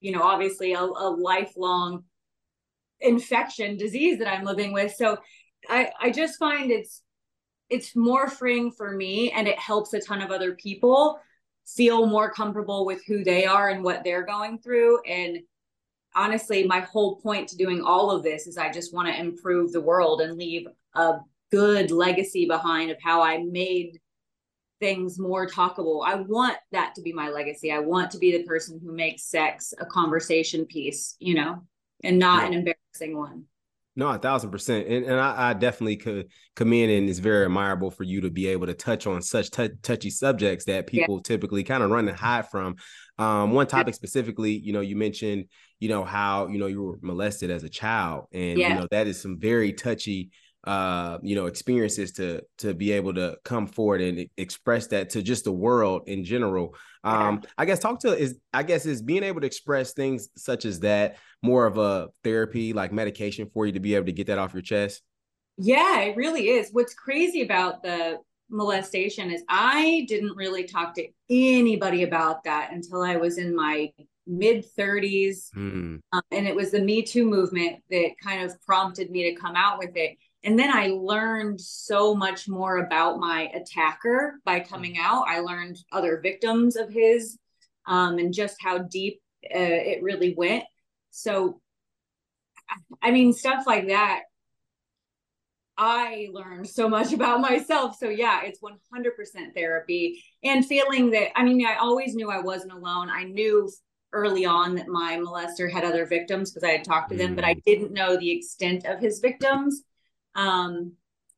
you 0.00 0.12
know, 0.12 0.22
obviously 0.22 0.74
a, 0.74 0.80
a 0.80 1.10
lifelong 1.10 2.04
infection 3.00 3.76
disease 3.76 4.18
that 4.18 4.28
I'm 4.28 4.44
living 4.44 4.72
with. 4.72 4.94
So 4.94 5.18
I 5.68 5.90
I 6.00 6.10
just 6.10 6.38
find 6.38 6.70
it's 6.70 7.02
it's 7.70 7.94
more 7.94 8.28
freeing 8.28 8.70
for 8.70 8.92
me 8.92 9.30
and 9.32 9.46
it 9.46 9.58
helps 9.58 9.92
a 9.92 10.00
ton 10.00 10.22
of 10.22 10.30
other 10.30 10.54
people 10.54 11.20
feel 11.66 12.06
more 12.06 12.30
comfortable 12.30 12.86
with 12.86 13.02
who 13.06 13.22
they 13.22 13.44
are 13.44 13.68
and 13.68 13.84
what 13.84 14.02
they're 14.02 14.24
going 14.24 14.58
through 14.58 15.02
and 15.02 15.38
honestly 16.18 16.66
my 16.66 16.80
whole 16.80 17.16
point 17.16 17.48
to 17.48 17.56
doing 17.56 17.82
all 17.82 18.10
of 18.10 18.22
this 18.22 18.46
is 18.46 18.58
I 18.58 18.72
just 18.72 18.92
want 18.92 19.08
to 19.08 19.18
improve 19.18 19.72
the 19.72 19.80
world 19.80 20.20
and 20.20 20.36
leave 20.36 20.66
a 20.94 21.14
good 21.52 21.90
legacy 21.90 22.46
behind 22.46 22.90
of 22.90 22.98
how 23.00 23.22
I 23.22 23.38
made 23.38 24.00
things 24.80 25.18
more 25.18 25.46
talkable. 25.46 26.02
I 26.04 26.16
want 26.16 26.56
that 26.72 26.94
to 26.96 27.02
be 27.02 27.12
my 27.12 27.30
legacy. 27.30 27.72
I 27.72 27.78
want 27.78 28.10
to 28.12 28.18
be 28.18 28.32
the 28.32 28.44
person 28.44 28.80
who 28.82 28.92
makes 28.92 29.24
sex 29.24 29.72
a 29.78 29.86
conversation 29.86 30.66
piece, 30.66 31.16
you 31.20 31.34
know, 31.34 31.62
and 32.04 32.18
not 32.18 32.44
an 32.44 32.52
embarrassing 32.52 33.16
one. 33.16 33.44
No, 33.98 34.08
a 34.10 34.16
thousand 34.16 34.52
percent, 34.52 34.86
and 34.86 35.04
and 35.06 35.18
I, 35.18 35.50
I 35.50 35.54
definitely 35.54 35.96
could 35.96 36.28
commend, 36.54 36.92
and 36.92 37.08
it's 37.08 37.18
very 37.18 37.44
admirable 37.46 37.90
for 37.90 38.04
you 38.04 38.20
to 38.20 38.30
be 38.30 38.46
able 38.46 38.68
to 38.68 38.74
touch 38.74 39.08
on 39.08 39.20
such 39.22 39.50
tou- 39.50 39.74
touchy 39.82 40.08
subjects 40.08 40.66
that 40.66 40.86
people 40.86 41.20
typically 41.20 41.64
kind 41.64 41.82
of 41.82 41.90
run 41.90 42.06
and 42.06 42.16
hide 42.16 42.48
from. 42.48 42.76
Um, 43.18 43.50
one 43.50 43.66
topic 43.66 43.96
specifically, 43.96 44.52
you 44.52 44.72
know, 44.72 44.82
you 44.82 44.94
mentioned, 44.94 45.46
you 45.80 45.88
know, 45.88 46.04
how 46.04 46.46
you 46.46 46.58
know 46.60 46.68
you 46.68 46.80
were 46.80 46.98
molested 47.02 47.50
as 47.50 47.64
a 47.64 47.68
child, 47.68 48.26
and 48.32 48.56
Yeah. 48.56 48.68
you 48.68 48.74
know 48.76 48.86
that 48.92 49.08
is 49.08 49.20
some 49.20 49.36
very 49.40 49.72
touchy, 49.72 50.30
uh, 50.68 51.18
you 51.22 51.34
know, 51.34 51.46
experiences 51.46 52.12
to 52.12 52.42
to 52.58 52.74
be 52.74 52.92
able 52.92 53.14
to 53.14 53.38
come 53.42 53.66
forward 53.66 54.02
and 54.02 54.28
express 54.36 54.88
that 54.88 55.08
to 55.08 55.22
just 55.22 55.44
the 55.44 55.52
world 55.52 56.02
in 56.06 56.24
general. 56.24 56.74
Um, 57.02 57.40
I 57.56 57.64
guess 57.64 57.78
talk 57.78 58.00
to 58.00 58.14
is 58.14 58.36
I 58.52 58.64
guess 58.64 58.84
is 58.84 59.00
being 59.00 59.22
able 59.22 59.40
to 59.40 59.46
express 59.46 59.94
things 59.94 60.28
such 60.36 60.66
as 60.66 60.80
that 60.80 61.16
more 61.42 61.64
of 61.64 61.78
a 61.78 62.08
therapy 62.22 62.74
like 62.74 62.92
medication 62.92 63.48
for 63.54 63.64
you 63.64 63.72
to 63.72 63.80
be 63.80 63.94
able 63.94 64.04
to 64.04 64.12
get 64.12 64.26
that 64.26 64.38
off 64.38 64.52
your 64.52 64.60
chest. 64.60 65.00
Yeah, 65.56 66.00
it 66.00 66.16
really 66.16 66.50
is. 66.50 66.68
What's 66.70 66.92
crazy 66.92 67.40
about 67.40 67.82
the 67.82 68.18
molestation 68.50 69.30
is 69.30 69.42
I 69.48 70.04
didn't 70.06 70.36
really 70.36 70.64
talk 70.64 70.92
to 70.96 71.08
anybody 71.30 72.02
about 72.02 72.44
that 72.44 72.72
until 72.72 73.00
I 73.00 73.16
was 73.16 73.38
in 73.38 73.56
my 73.56 73.90
mid 74.26 74.66
30s. 74.78 75.50
Mm. 75.56 76.00
Um, 76.12 76.22
and 76.30 76.46
it 76.46 76.54
was 76.54 76.72
the 76.72 76.82
Me 76.82 77.02
Too 77.02 77.24
movement 77.24 77.82
that 77.90 78.10
kind 78.22 78.42
of 78.42 78.60
prompted 78.60 79.10
me 79.10 79.30
to 79.30 79.40
come 79.40 79.56
out 79.56 79.78
with 79.78 79.92
it. 79.94 80.18
And 80.48 80.58
then 80.58 80.70
I 80.74 80.86
learned 80.86 81.60
so 81.60 82.14
much 82.14 82.48
more 82.48 82.78
about 82.78 83.18
my 83.18 83.50
attacker 83.52 84.40
by 84.46 84.60
coming 84.60 84.94
mm. 84.94 85.00
out. 85.02 85.28
I 85.28 85.40
learned 85.40 85.76
other 85.92 86.20
victims 86.22 86.74
of 86.76 86.88
his 86.88 87.36
um, 87.86 88.18
and 88.18 88.32
just 88.32 88.56
how 88.58 88.78
deep 88.78 89.20
uh, 89.44 89.58
it 89.58 90.02
really 90.02 90.32
went. 90.34 90.64
So, 91.10 91.60
I 93.02 93.10
mean, 93.10 93.34
stuff 93.34 93.64
like 93.66 93.88
that 93.88 94.22
I 95.76 96.28
learned 96.32 96.66
so 96.66 96.88
much 96.88 97.12
about 97.12 97.42
myself. 97.42 97.98
So 97.98 98.08
yeah, 98.08 98.40
it's 98.42 98.60
100% 98.62 99.54
therapy 99.54 100.24
and 100.42 100.64
feeling 100.64 101.10
that 101.10 101.38
I 101.38 101.44
mean, 101.44 101.62
I 101.66 101.74
always 101.74 102.14
knew 102.14 102.30
I 102.30 102.40
wasn't 102.40 102.72
alone. 102.72 103.10
I 103.10 103.24
knew 103.24 103.70
early 104.14 104.46
on 104.46 104.76
that 104.76 104.88
my 104.88 105.18
molester 105.18 105.70
had 105.70 105.84
other 105.84 106.06
victims 106.06 106.50
because 106.50 106.64
I 106.66 106.72
had 106.72 106.84
talked 106.84 107.10
to 107.10 107.18
them, 107.18 107.34
but 107.34 107.44
I 107.44 107.56
mm. 107.56 107.64
didn't 107.64 107.92
know 107.92 108.16
the 108.16 108.30
extent 108.30 108.86
of 108.86 108.98
his 108.98 109.18
victims 109.18 109.82
um, 110.38 110.92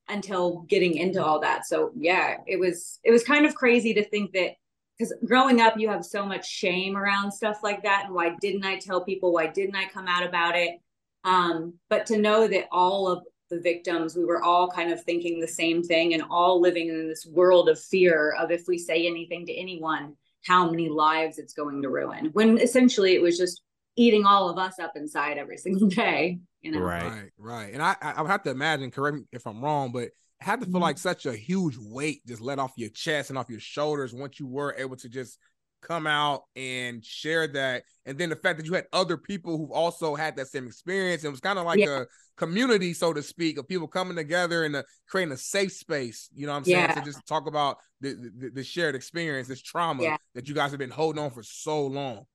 until 0.09 0.61
getting 0.69 0.97
into 0.97 1.25
all 1.25 1.41
that. 1.41 1.67
So 1.67 1.91
yeah, 1.97 2.37
it 2.47 2.61
was 2.61 3.01
it 3.03 3.11
was 3.11 3.25
kind 3.25 3.47
of 3.47 3.55
crazy 3.57 3.95
to 3.95 4.05
think 4.05 4.33
that 4.33 4.53
because 4.97 5.15
growing 5.25 5.61
up 5.61 5.79
you 5.79 5.89
have 5.89 6.05
so 6.05 6.27
much 6.27 6.49
shame 6.49 6.97
around 6.97 7.33
stuff 7.33 7.61
like 7.63 7.83
that 7.83 8.05
and 8.07 8.15
why 8.15 8.35
didn't 8.41 8.65
I 8.65 8.79
tell 8.79 9.03
people? 9.03 9.33
Why 9.33 9.47
didn't 9.47 9.75
I 9.75 9.87
come 9.87 10.07
out 10.07 10.25
about 10.25 10.55
it? 10.55 10.79
Um, 11.25 11.75
but 11.89 12.07
to 12.07 12.19
know 12.19 12.47
that 12.47 12.69
all 12.71 13.09
of 13.09 13.25
the 13.51 13.61
victims, 13.61 14.15
we 14.15 14.25
were 14.25 14.43
all 14.43 14.71
kind 14.71 14.93
of 14.93 15.03
thinking 15.03 15.41
the 15.41 15.49
same 15.49 15.83
thing 15.83 16.15
and 16.15 16.23
all 16.31 16.61
living 16.61 16.89
in 16.89 17.09
this 17.09 17.27
world 17.27 17.69
of 17.69 17.81
fear 17.81 18.35
of 18.39 18.51
if 18.51 18.69
we 18.69 18.79
say 18.79 19.07
anything 19.07 19.47
to 19.47 19.55
anyone, 19.55 20.15
how 20.47 20.71
many 20.71 20.89
lives 20.89 21.39
it's 21.39 21.55
going 21.55 21.83
to 21.83 21.89
ruin. 21.89 22.31
When 22.33 22.59
essentially 22.59 23.15
it 23.15 23.23
was 23.23 23.39
just 23.39 23.63
eating 23.97 24.25
all 24.25 24.49
of 24.49 24.59
us 24.59 24.79
up 24.79 24.93
inside 24.97 25.39
every 25.39 25.57
single 25.57 25.89
day. 26.05 26.39
You 26.63 26.73
know? 26.73 26.81
Right, 26.81 27.05
right, 27.05 27.31
right. 27.39 27.73
And 27.73 27.83
I, 27.83 27.97
I 28.01 28.23
would 28.23 28.31
have 28.31 28.43
to 28.45 28.51
imagine, 28.51 28.91
correct 28.91 29.17
me 29.17 29.23
if 29.33 29.47
I'm 29.47 29.63
wrong, 29.63 29.93
but 29.93 30.05
it 30.05 30.13
had 30.41 30.61
to 30.61 30.67
feel 30.67 30.75
mm-hmm. 30.75 30.83
like 30.83 30.99
such 30.99 31.27
a 31.27 31.35
huge 31.35 31.77
weight 31.79 32.27
just 32.27 32.41
let 32.41 32.59
off 32.59 32.73
your 32.77 32.91
chest 32.91 33.31
and 33.31 33.39
off 33.39 33.49
your 33.49 33.61
shoulders 33.61 34.13
once 34.13 34.39
you 34.41 34.47
were 34.47 34.75
able 34.79 34.97
to 34.97 35.09
just 35.09 35.39
come 35.83 36.07
out 36.07 36.43
and 36.57 37.05
share 37.05 37.47
that. 37.49 37.85
And 38.05 38.19
then 38.19 38.29
the 38.29 38.37
fact 38.37 38.59
that 38.59 38.67
you 38.67 38.75
had 38.75 38.87
other 38.93 39.17
people 39.17 39.57
who've 39.57 39.71
also 39.71 40.15
had 40.15 40.37
that 40.37 40.49
same 40.49 40.67
experience. 40.67 41.25
It 41.25 41.31
was 41.31 41.41
kind 41.41 41.59
of 41.59 41.65
like 41.65 41.79
yeah. 41.79 42.03
a 42.03 42.07
community, 42.37 42.93
so 42.93 43.13
to 43.13 43.23
speak, 43.23 43.59
of 43.59 43.69
people 43.69 43.89
coming 43.89 44.17
together 44.17 44.65
and 44.65 44.77
uh, 44.77 44.83
creating 45.09 45.33
a 45.33 45.39
safe 45.39 45.73
space. 45.73 46.29
You 46.35 46.47
know 46.47 46.53
what 46.53 46.59
I'm 46.59 46.65
saying? 46.65 46.79
Yeah. 46.79 46.95
To 46.95 47.03
just 47.03 47.27
talk 47.27 47.47
about 47.47 47.79
the, 48.01 48.13
the, 48.13 48.51
the 48.51 48.65
shared 48.65 48.95
experience, 48.95 49.49
this 49.49 49.63
trauma 49.63 50.03
yeah. 50.03 50.17
that 50.35 50.49
you 50.49 50.55
guys 50.55 50.71
have 50.71 50.79
been 50.81 50.91
holding 50.91 51.23
on 51.23 51.31
for 51.31 51.43
so 51.43 51.87
long. 51.87 52.27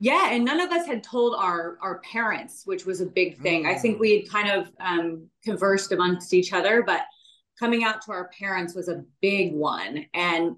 Yeah, 0.00 0.30
and 0.30 0.44
none 0.44 0.60
of 0.60 0.70
us 0.70 0.86
had 0.86 1.02
told 1.02 1.34
our 1.34 1.76
our 1.82 2.00
parents, 2.00 2.62
which 2.64 2.86
was 2.86 3.00
a 3.00 3.06
big 3.06 3.38
thing. 3.40 3.64
Mm. 3.64 3.68
I 3.68 3.78
think 3.78 3.96
mm. 3.96 4.00
we 4.00 4.20
had 4.20 4.30
kind 4.30 4.50
of 4.50 4.70
um, 4.80 5.26
conversed 5.44 5.92
amongst 5.92 6.32
each 6.32 6.52
other, 6.52 6.82
but 6.82 7.02
coming 7.58 7.84
out 7.84 8.02
to 8.02 8.12
our 8.12 8.30
parents 8.38 8.74
was 8.74 8.88
a 8.88 9.04
big 9.20 9.52
one. 9.52 10.06
And 10.14 10.56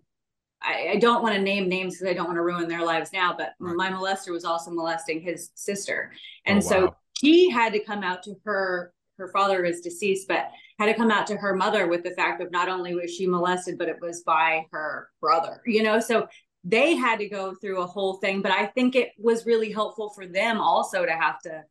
I, 0.62 0.90
I 0.92 0.96
don't 0.96 1.22
want 1.22 1.34
to 1.34 1.40
name 1.40 1.68
names 1.68 1.94
because 1.94 2.10
I 2.10 2.14
don't 2.14 2.26
want 2.26 2.36
to 2.36 2.42
ruin 2.42 2.68
their 2.68 2.84
lives 2.84 3.12
now, 3.12 3.34
but 3.36 3.54
right. 3.58 3.76
my 3.76 3.90
molester 3.90 4.30
was 4.30 4.44
also 4.44 4.70
molesting 4.70 5.20
his 5.20 5.50
sister. 5.54 6.12
And 6.44 6.62
oh, 6.62 6.66
wow. 6.66 6.70
so 6.70 6.96
he 7.18 7.50
had 7.50 7.72
to 7.72 7.80
come 7.80 8.02
out 8.02 8.22
to 8.24 8.34
her, 8.44 8.92
her 9.16 9.28
father 9.28 9.64
is 9.64 9.80
deceased, 9.80 10.28
but 10.28 10.50
had 10.78 10.86
to 10.86 10.94
come 10.94 11.10
out 11.10 11.26
to 11.28 11.36
her 11.36 11.54
mother 11.54 11.86
with 11.86 12.02
the 12.02 12.10
fact 12.10 12.42
of 12.42 12.50
not 12.50 12.68
only 12.68 12.94
was 12.94 13.14
she 13.14 13.26
molested, 13.26 13.78
but 13.78 13.88
it 13.88 13.96
was 14.00 14.22
by 14.22 14.66
her 14.70 15.08
brother, 15.20 15.62
you 15.66 15.82
know? 15.82 16.00
So 16.00 16.28
they 16.64 16.94
had 16.94 17.20
to 17.20 17.28
go 17.28 17.54
through 17.54 17.80
a 17.80 17.86
whole 17.86 18.14
thing, 18.14 18.42
but 18.42 18.52
I 18.52 18.66
think 18.66 18.94
it 18.94 19.10
was 19.18 19.46
really 19.46 19.72
helpful 19.72 20.10
for 20.10 20.26
them 20.26 20.60
also 20.60 21.06
to 21.06 21.12
have 21.12 21.40
to, 21.42 21.64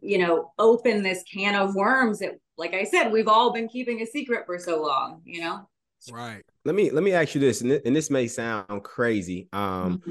you 0.00 0.18
know, 0.18 0.52
open 0.58 1.02
this 1.02 1.24
can 1.24 1.54
of 1.54 1.74
worms 1.74 2.20
that, 2.20 2.38
like 2.56 2.74
I 2.74 2.84
said, 2.84 3.10
we've 3.10 3.28
all 3.28 3.52
been 3.52 3.68
keeping 3.68 4.02
a 4.02 4.06
secret 4.06 4.46
for 4.46 4.58
so 4.58 4.82
long, 4.82 5.22
you 5.24 5.40
know? 5.40 5.68
Right. 6.12 6.42
Let 6.64 6.74
me 6.74 6.90
let 6.90 7.02
me 7.02 7.12
ask 7.12 7.34
you 7.34 7.40
this, 7.40 7.60
and, 7.60 7.70
th- 7.70 7.82
and 7.84 7.94
this 7.94 8.10
may 8.10 8.26
sound 8.26 8.84
crazy. 8.84 9.48
Um, 9.52 9.98
mm-hmm. 9.98 10.10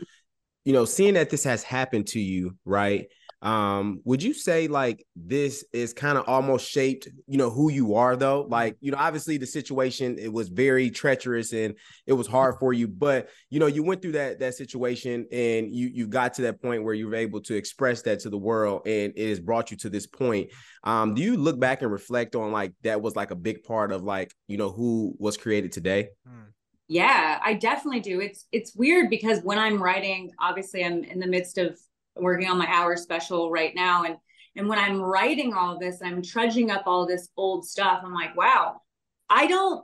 you 0.66 0.74
know, 0.74 0.86
seeing 0.86 1.14
that 1.16 1.30
this 1.30 1.44
has 1.46 1.64
happened 1.64 2.08
to 2.08 2.20
you, 2.20 2.58
right? 2.66 3.08
Um 3.41 4.01
would 4.03 4.22
you 4.22 4.34
say 4.34 4.67
like 4.67 5.05
this 5.15 5.63
is 5.72 5.93
kind 5.93 6.17
of 6.17 6.27
almost 6.27 6.69
shaped 6.69 7.08
you 7.25 7.38
know 7.38 7.50
who 7.50 7.72
you 7.72 7.96
are 7.96 8.17
though? 8.17 8.46
Like 8.50 8.75
you 8.81 8.91
know 8.91 8.98
obviously 8.98 9.38
the 9.38 9.48
situation 9.48 10.17
it 10.19 10.31
was 10.31 10.50
very 10.50 10.89
treacherous 10.89 11.53
and 11.53 11.75
it 12.05 12.13
was 12.13 12.27
hard 12.27 12.55
for 12.60 12.74
you 12.74 12.88
but 12.88 13.29
you 13.50 13.60
know 13.60 13.67
you 13.67 13.81
went 13.81 14.01
through 14.01 14.12
that 14.13 14.39
that 14.39 14.55
situation 14.55 15.25
and 15.31 15.74
you 15.74 15.88
you 15.88 16.05
got 16.05 16.34
to 16.34 16.41
that 16.41 16.62
point 16.62 16.84
where 16.84 16.93
you 16.93 17.08
were 17.08 17.15
able 17.15 17.39
to 17.41 17.55
express 17.55 18.01
that 18.01 18.19
to 18.22 18.29
the 18.29 18.38
world 18.38 18.81
and 18.86 19.13
it 19.15 19.29
has 19.29 19.39
brought 19.39 19.72
you 19.72 19.77
to 19.77 19.89
this 19.89 20.05
point. 20.05 20.50
Um 20.84 21.13
do 21.13 21.22
you 21.22 21.38
look 21.38 21.60
back 21.60 21.81
and 21.81 21.91
reflect 21.91 22.36
on 22.36 22.51
like 22.51 22.74
that 22.84 23.01
was 23.01 23.15
like 23.15 23.31
a 23.31 23.36
big 23.36 23.63
part 23.63 23.93
of 23.93 24.03
like 24.03 24.34
you 24.48 24.58
know 24.58 24.69
who 24.69 25.15
was 25.17 25.38
created 25.38 25.72
today? 25.72 26.10
Hmm. 26.27 26.50
yeah 26.89 27.39
i 27.46 27.53
definitely 27.53 28.01
do. 28.01 28.19
It's 28.19 28.48
it's 28.51 28.75
weird 28.75 29.10
because 29.10 29.39
when 29.43 29.58
i'm 29.58 29.81
writing 29.81 30.31
obviously 30.39 30.84
i'm 30.84 31.05
in 31.05 31.19
the 31.19 31.27
midst 31.27 31.58
of 31.58 31.79
working 32.16 32.50
on 32.50 32.58
my 32.58 32.68
hour 32.68 32.96
special 32.98 33.51
right 33.51 33.74
now. 33.75 34.04
And 34.04 34.18
and 34.56 34.68
when 34.68 34.80
I'm 34.80 35.00
writing 35.00 35.54
all 35.54 35.80
this, 35.80 36.01
and 36.01 36.16
I'm 36.16 36.22
trudging 36.22 36.72
up 36.72 36.84
all 36.86 37.06
this 37.06 37.30
old 37.38 37.66
stuff. 37.66 38.01
I'm 38.04 38.13
like, 38.13 38.36
wow, 38.36 38.82
I 39.30 39.48
don't 39.48 39.84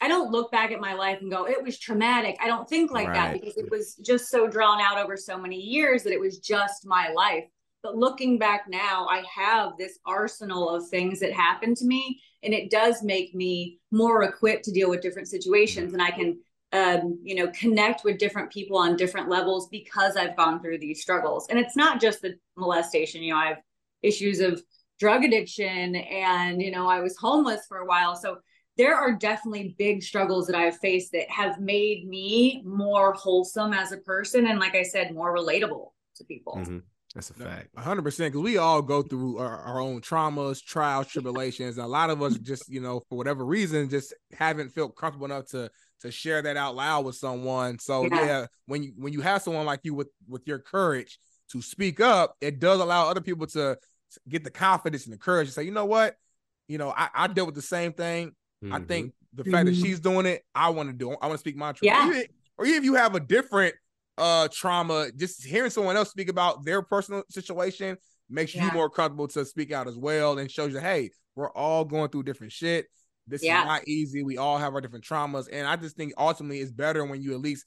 I 0.00 0.08
don't 0.08 0.30
look 0.30 0.52
back 0.52 0.70
at 0.70 0.80
my 0.80 0.94
life 0.94 1.18
and 1.20 1.30
go, 1.30 1.46
it 1.46 1.62
was 1.62 1.78
traumatic. 1.78 2.36
I 2.40 2.46
don't 2.46 2.68
think 2.68 2.90
like 2.90 3.08
right. 3.08 3.14
that 3.14 3.32
because 3.32 3.56
it 3.56 3.70
was 3.70 3.96
just 3.96 4.30
so 4.30 4.46
drawn 4.46 4.80
out 4.80 4.98
over 4.98 5.16
so 5.16 5.36
many 5.38 5.56
years 5.56 6.02
that 6.04 6.12
it 6.12 6.20
was 6.20 6.38
just 6.38 6.86
my 6.86 7.08
life. 7.10 7.44
But 7.82 7.96
looking 7.96 8.38
back 8.38 8.64
now, 8.68 9.06
I 9.08 9.22
have 9.34 9.72
this 9.76 9.98
arsenal 10.04 10.70
of 10.70 10.88
things 10.88 11.20
that 11.20 11.32
happened 11.32 11.76
to 11.78 11.86
me, 11.86 12.20
and 12.42 12.52
it 12.52 12.70
does 12.70 13.02
make 13.02 13.34
me 13.34 13.78
more 13.90 14.24
equipped 14.24 14.64
to 14.64 14.72
deal 14.72 14.90
with 14.90 15.00
different 15.00 15.28
situations. 15.28 15.92
Mm-hmm. 15.92 16.00
And 16.00 16.02
I 16.02 16.10
can 16.10 16.38
um, 16.72 17.18
you 17.22 17.34
know, 17.34 17.50
connect 17.52 18.04
with 18.04 18.18
different 18.18 18.50
people 18.50 18.76
on 18.76 18.96
different 18.96 19.28
levels 19.28 19.68
because 19.68 20.16
I've 20.16 20.36
gone 20.36 20.60
through 20.60 20.78
these 20.78 21.00
struggles. 21.00 21.46
And 21.48 21.58
it's 21.58 21.76
not 21.76 22.00
just 22.00 22.20
the 22.20 22.34
molestation, 22.56 23.22
you 23.22 23.32
know, 23.32 23.38
I 23.38 23.46
have 23.48 23.58
issues 24.02 24.40
of 24.40 24.62
drug 24.98 25.24
addiction 25.24 25.96
and, 25.96 26.60
you 26.60 26.70
know, 26.70 26.88
I 26.88 27.00
was 27.00 27.16
homeless 27.16 27.62
for 27.68 27.78
a 27.78 27.86
while. 27.86 28.16
So 28.16 28.38
there 28.76 28.94
are 28.94 29.12
definitely 29.12 29.74
big 29.78 30.02
struggles 30.02 30.46
that 30.46 30.56
I've 30.56 30.78
faced 30.78 31.12
that 31.12 31.30
have 31.30 31.58
made 31.58 32.06
me 32.06 32.62
more 32.64 33.12
wholesome 33.14 33.72
as 33.72 33.92
a 33.92 33.98
person. 33.98 34.46
And 34.46 34.58
like 34.58 34.74
I 34.74 34.82
said, 34.82 35.14
more 35.14 35.34
relatable 35.34 35.88
to 36.16 36.24
people. 36.24 36.56
Mm-hmm. 36.58 36.78
That's 37.14 37.30
a 37.30 37.34
fact. 37.34 37.68
hundred 37.76 38.02
percent. 38.02 38.34
Cause 38.34 38.42
we 38.42 38.58
all 38.58 38.82
go 38.82 39.02
through 39.02 39.38
our, 39.38 39.58
our, 39.58 39.80
own 39.80 40.02
traumas, 40.02 40.62
trials, 40.62 41.08
tribulations. 41.08 41.78
And 41.78 41.84
a 41.84 41.88
lot 41.88 42.10
of 42.10 42.22
us 42.22 42.36
just, 42.38 42.68
you 42.68 42.80
know, 42.80 43.00
for 43.08 43.16
whatever 43.16 43.44
reason, 43.44 43.88
just 43.88 44.14
haven't 44.32 44.70
felt 44.70 44.94
comfortable 44.94 45.24
enough 45.24 45.46
to 45.46 45.70
to 46.00 46.10
share 46.10 46.42
that 46.42 46.56
out 46.56 46.76
loud 46.76 47.04
with 47.04 47.16
someone. 47.16 47.78
So 47.78 48.04
yeah. 48.04 48.24
yeah, 48.24 48.46
when 48.66 48.82
you 48.82 48.92
when 48.96 49.12
you 49.12 49.20
have 49.20 49.42
someone 49.42 49.66
like 49.66 49.80
you 49.82 49.94
with 49.94 50.08
with 50.28 50.46
your 50.46 50.58
courage 50.58 51.18
to 51.52 51.62
speak 51.62 52.00
up, 52.00 52.36
it 52.40 52.60
does 52.60 52.80
allow 52.80 53.08
other 53.08 53.20
people 53.20 53.46
to 53.48 53.78
get 54.28 54.44
the 54.44 54.50
confidence 54.50 55.04
and 55.04 55.12
the 55.12 55.18
courage 55.18 55.48
to 55.48 55.52
say, 55.52 55.62
you 55.62 55.70
know 55.70 55.86
what, 55.86 56.16
you 56.66 56.78
know, 56.78 56.92
I, 56.96 57.08
I 57.14 57.26
dealt 57.26 57.46
with 57.46 57.54
the 57.54 57.62
same 57.62 57.92
thing. 57.92 58.32
Mm-hmm. 58.64 58.74
I 58.74 58.80
think 58.80 59.12
the 59.34 59.44
fact 59.44 59.66
mm-hmm. 59.66 59.80
that 59.80 59.86
she's 59.86 60.00
doing 60.00 60.26
it, 60.26 60.42
I 60.54 60.70
want 60.70 60.88
to 60.88 60.94
do. 60.94 61.10
I 61.10 61.26
want 61.26 61.32
to 61.32 61.38
speak 61.38 61.56
my 61.56 61.72
truth. 61.72 61.90
Yeah. 61.90 62.06
Or 62.06 62.12
even, 62.12 62.26
or 62.58 62.66
even 62.66 62.78
if 62.78 62.84
you 62.84 62.94
have 62.94 63.14
a 63.14 63.20
different 63.20 63.74
uh 64.16 64.48
trauma, 64.52 65.10
just 65.16 65.44
hearing 65.44 65.70
someone 65.70 65.96
else 65.96 66.10
speak 66.10 66.28
about 66.28 66.64
their 66.64 66.82
personal 66.82 67.22
situation 67.30 67.96
makes 68.30 68.54
yeah. 68.54 68.66
you 68.66 68.72
more 68.72 68.90
comfortable 68.90 69.28
to 69.28 69.44
speak 69.44 69.72
out 69.72 69.88
as 69.88 69.96
well 69.96 70.38
and 70.38 70.50
shows 70.50 70.72
you, 70.72 70.78
hey, 70.78 71.10
we're 71.34 71.50
all 71.52 71.84
going 71.84 72.10
through 72.10 72.24
different 72.24 72.52
shit. 72.52 72.86
This 73.28 73.44
yeah. 73.44 73.60
is 73.60 73.66
not 73.66 73.88
easy. 73.88 74.22
We 74.22 74.38
all 74.38 74.58
have 74.58 74.74
our 74.74 74.80
different 74.80 75.04
traumas, 75.04 75.48
and 75.52 75.66
I 75.66 75.76
just 75.76 75.96
think 75.96 76.12
ultimately 76.16 76.60
it's 76.60 76.72
better 76.72 77.04
when 77.04 77.22
you 77.22 77.34
at 77.34 77.40
least 77.40 77.64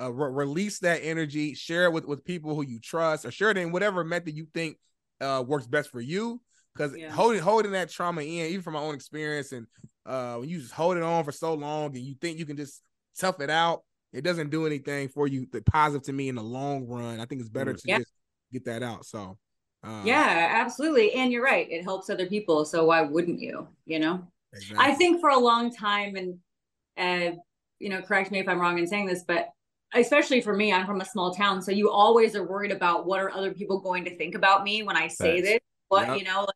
uh, 0.00 0.12
re- 0.12 0.30
release 0.30 0.80
that 0.80 1.00
energy, 1.02 1.54
share 1.54 1.84
it 1.84 1.92
with 1.92 2.06
with 2.06 2.24
people 2.24 2.54
who 2.54 2.62
you 2.62 2.80
trust, 2.80 3.24
or 3.24 3.30
share 3.30 3.50
it 3.50 3.56
in 3.56 3.72
whatever 3.72 4.04
method 4.04 4.36
you 4.36 4.46
think 4.52 4.78
uh, 5.20 5.42
works 5.46 5.66
best 5.66 5.90
for 5.90 6.00
you. 6.00 6.40
Because 6.74 6.96
yeah. 6.96 7.10
holding 7.10 7.40
holding 7.40 7.72
that 7.72 7.90
trauma 7.90 8.22
in, 8.22 8.28
even 8.28 8.62
from 8.62 8.74
my 8.74 8.80
own 8.80 8.94
experience, 8.94 9.52
and 9.52 9.66
uh, 10.04 10.36
when 10.36 10.48
you 10.48 10.58
just 10.58 10.72
hold 10.72 10.96
it 10.96 11.02
on 11.02 11.22
for 11.24 11.32
so 11.32 11.54
long, 11.54 11.94
and 11.94 12.04
you 12.04 12.14
think 12.20 12.38
you 12.38 12.46
can 12.46 12.56
just 12.56 12.82
tough 13.18 13.40
it 13.40 13.50
out, 13.50 13.82
it 14.12 14.22
doesn't 14.22 14.50
do 14.50 14.66
anything 14.66 15.08
for 15.08 15.26
you. 15.28 15.46
The 15.52 15.62
positive 15.62 16.02
to 16.06 16.12
me 16.12 16.28
in 16.28 16.34
the 16.34 16.42
long 16.42 16.86
run, 16.86 17.20
I 17.20 17.26
think 17.26 17.40
it's 17.40 17.50
better 17.50 17.72
mm. 17.72 17.80
to 17.80 17.88
yeah. 17.88 17.98
just 17.98 18.12
get 18.52 18.64
that 18.64 18.82
out. 18.82 19.06
So. 19.06 19.38
Uh, 19.86 20.00
yeah, 20.02 20.48
absolutely. 20.54 21.12
And 21.12 21.30
you're 21.30 21.44
right. 21.44 21.70
It 21.70 21.82
helps 21.84 22.08
other 22.08 22.24
people. 22.24 22.64
So 22.64 22.86
why 22.86 23.02
wouldn't 23.02 23.38
you? 23.38 23.68
You 23.84 23.98
know? 23.98 24.26
Exactly. 24.54 24.76
I 24.78 24.94
think 24.94 25.20
for 25.20 25.30
a 25.30 25.38
long 25.38 25.74
time, 25.74 26.16
and 26.16 26.38
uh, 26.96 27.36
you 27.78 27.88
know, 27.88 28.02
correct 28.02 28.30
me 28.30 28.38
if 28.38 28.48
I'm 28.48 28.60
wrong 28.60 28.78
in 28.78 28.86
saying 28.86 29.06
this, 29.06 29.24
but 29.26 29.48
especially 29.94 30.40
for 30.40 30.54
me, 30.54 30.72
I'm 30.72 30.86
from 30.86 31.00
a 31.00 31.04
small 31.04 31.34
town, 31.34 31.62
so 31.62 31.70
you 31.70 31.90
always 31.90 32.34
are 32.34 32.46
worried 32.46 32.72
about 32.72 33.06
what 33.06 33.20
are 33.20 33.30
other 33.30 33.52
people 33.52 33.80
going 33.80 34.04
to 34.04 34.16
think 34.16 34.34
about 34.34 34.64
me 34.64 34.82
when 34.82 34.96
I 34.96 35.08
say 35.08 35.40
this. 35.40 35.60
What 35.88 36.08
yep. 36.08 36.18
you 36.18 36.24
know, 36.24 36.40
like, 36.40 36.54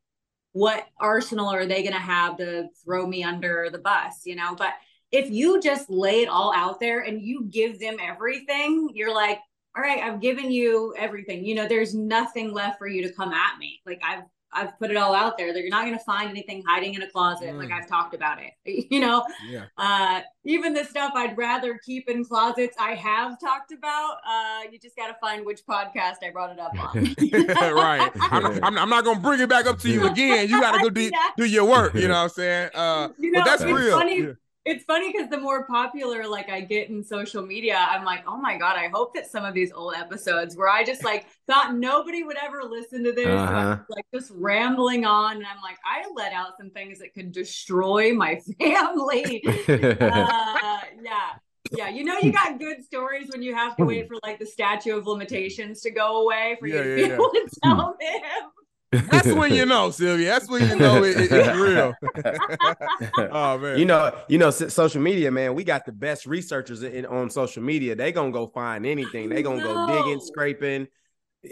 what 0.52 0.86
arsenal 0.98 1.48
are 1.48 1.66
they 1.66 1.82
going 1.82 1.94
to 1.94 2.00
have 2.00 2.38
to 2.38 2.68
throw 2.84 3.06
me 3.06 3.22
under 3.22 3.68
the 3.70 3.78
bus, 3.78 4.22
you 4.24 4.34
know? 4.34 4.54
But 4.56 4.72
if 5.12 5.30
you 5.30 5.60
just 5.60 5.88
lay 5.88 6.22
it 6.22 6.28
all 6.28 6.52
out 6.54 6.80
there 6.80 7.00
and 7.00 7.22
you 7.22 7.46
give 7.50 7.78
them 7.78 7.96
everything, 8.00 8.90
you're 8.94 9.14
like, 9.14 9.38
all 9.76 9.82
right, 9.82 10.02
I've 10.02 10.20
given 10.20 10.50
you 10.50 10.94
everything. 10.98 11.44
You 11.44 11.54
know, 11.54 11.68
there's 11.68 11.94
nothing 11.94 12.52
left 12.52 12.78
for 12.78 12.88
you 12.88 13.06
to 13.06 13.12
come 13.12 13.32
at 13.32 13.58
me. 13.58 13.80
Like 13.86 14.00
I've 14.04 14.24
I've 14.52 14.78
put 14.78 14.90
it 14.90 14.96
all 14.96 15.14
out 15.14 15.36
there 15.36 15.52
that 15.52 15.60
you're 15.60 15.70
not 15.70 15.84
going 15.84 15.98
to 15.98 16.04
find 16.04 16.30
anything 16.30 16.62
hiding 16.66 16.94
in 16.94 17.02
a 17.02 17.10
closet. 17.10 17.50
Mm. 17.50 17.58
Like 17.58 17.70
I've 17.70 17.86
talked 17.86 18.14
about 18.14 18.38
it, 18.42 18.52
you 18.90 19.00
know, 19.00 19.24
yeah. 19.48 19.66
uh, 19.76 20.22
even 20.44 20.72
the 20.72 20.84
stuff 20.84 21.12
I'd 21.14 21.36
rather 21.36 21.78
keep 21.84 22.08
in 22.08 22.24
closets, 22.24 22.76
I 22.80 22.94
have 22.94 23.38
talked 23.40 23.72
about. 23.72 24.16
Uh, 24.26 24.62
you 24.72 24.78
just 24.78 24.96
got 24.96 25.08
to 25.08 25.16
find 25.20 25.44
which 25.44 25.66
podcast 25.66 26.16
I 26.22 26.30
brought 26.32 26.50
it 26.50 26.58
up 26.58 26.72
on. 26.78 27.14
right. 27.74 28.10
I'm 28.20 28.42
not, 28.42 28.64
I'm, 28.64 28.78
I'm 28.78 28.90
not 28.90 29.04
going 29.04 29.18
to 29.18 29.22
bring 29.22 29.40
it 29.40 29.48
back 29.48 29.66
up 29.66 29.78
to 29.80 29.90
you 29.90 30.06
again. 30.06 30.48
You 30.48 30.60
got 30.60 30.72
to 30.72 30.82
go 30.82 30.90
do, 30.90 31.10
do 31.36 31.44
your 31.44 31.66
work. 31.66 31.94
You 31.94 32.08
know 32.08 32.14
what 32.14 32.22
I'm 32.22 32.28
saying? 32.30 32.70
Uh, 32.74 33.08
you 33.18 33.30
know, 33.30 33.40
but 33.40 33.44
that's 33.44 33.64
real. 33.64 33.98
Funny. 33.98 34.20
Yeah 34.22 34.32
it's 34.64 34.84
funny 34.84 35.10
because 35.12 35.28
the 35.30 35.38
more 35.38 35.66
popular 35.66 36.26
like 36.26 36.50
I 36.50 36.60
get 36.60 36.90
in 36.90 37.02
social 37.02 37.44
media, 37.44 37.76
I'm 37.76 38.04
like, 38.04 38.24
oh 38.26 38.36
my 38.36 38.58
god, 38.58 38.76
I 38.76 38.88
hope 38.88 39.14
that 39.14 39.30
some 39.30 39.44
of 39.44 39.54
these 39.54 39.72
old 39.72 39.94
episodes 39.94 40.56
where 40.56 40.68
I 40.68 40.84
just 40.84 41.04
like 41.04 41.26
thought 41.46 41.74
nobody 41.74 42.22
would 42.22 42.36
ever 42.42 42.62
listen 42.62 43.02
to 43.04 43.12
this, 43.12 43.26
uh-huh. 43.26 43.78
like 43.88 44.04
just 44.12 44.30
rambling 44.34 45.04
on, 45.06 45.36
and 45.36 45.46
I'm 45.46 45.62
like, 45.62 45.78
I 45.84 46.04
let 46.14 46.32
out 46.32 46.58
some 46.58 46.70
things 46.70 46.98
that 46.98 47.14
could 47.14 47.32
destroy 47.32 48.12
my 48.12 48.40
family. 48.60 49.42
uh, 49.68 50.80
yeah. 51.02 51.30
Yeah, 51.72 51.90
you 51.90 52.02
know 52.02 52.16
you 52.18 52.32
got 52.32 52.58
good 52.58 52.82
stories 52.82 53.28
when 53.30 53.42
you 53.42 53.54
have 53.54 53.76
to 53.76 53.84
wait 53.84 54.08
for 54.08 54.16
like 54.22 54.38
the 54.38 54.46
statute 54.46 54.96
of 54.96 55.06
limitations 55.06 55.82
to 55.82 55.90
go 55.90 56.22
away 56.22 56.56
for 56.58 56.66
yeah, 56.66 56.76
you 56.76 56.82
to 56.82 56.88
yeah, 56.88 57.06
be 57.08 57.12
able 57.12 57.30
to 57.30 57.48
tell 57.62 57.96
them. 58.00 58.50
That's 58.90 59.32
when 59.32 59.52
you 59.54 59.66
know, 59.66 59.90
Silvia. 59.90 60.28
That's 60.28 60.48
when 60.48 60.68
you 60.68 60.76
know 60.76 61.04
it, 61.04 61.16
it, 61.16 61.32
it's 61.32 61.58
real. 61.58 61.94
oh 63.32 63.58
man, 63.58 63.78
you 63.78 63.84
know, 63.84 64.16
you 64.28 64.38
know, 64.38 64.50
social 64.50 65.00
media, 65.00 65.30
man. 65.30 65.54
We 65.54 65.64
got 65.64 65.84
the 65.84 65.92
best 65.92 66.26
researchers 66.26 66.82
in, 66.82 67.04
on 67.06 67.30
social 67.30 67.62
media. 67.62 67.94
They 67.94 68.12
gonna 68.12 68.32
go 68.32 68.46
find 68.46 68.86
anything. 68.86 69.28
They 69.28 69.42
gonna 69.42 69.62
no. 69.62 69.86
go 69.86 70.02
digging, 70.02 70.20
scraping, 70.20 70.88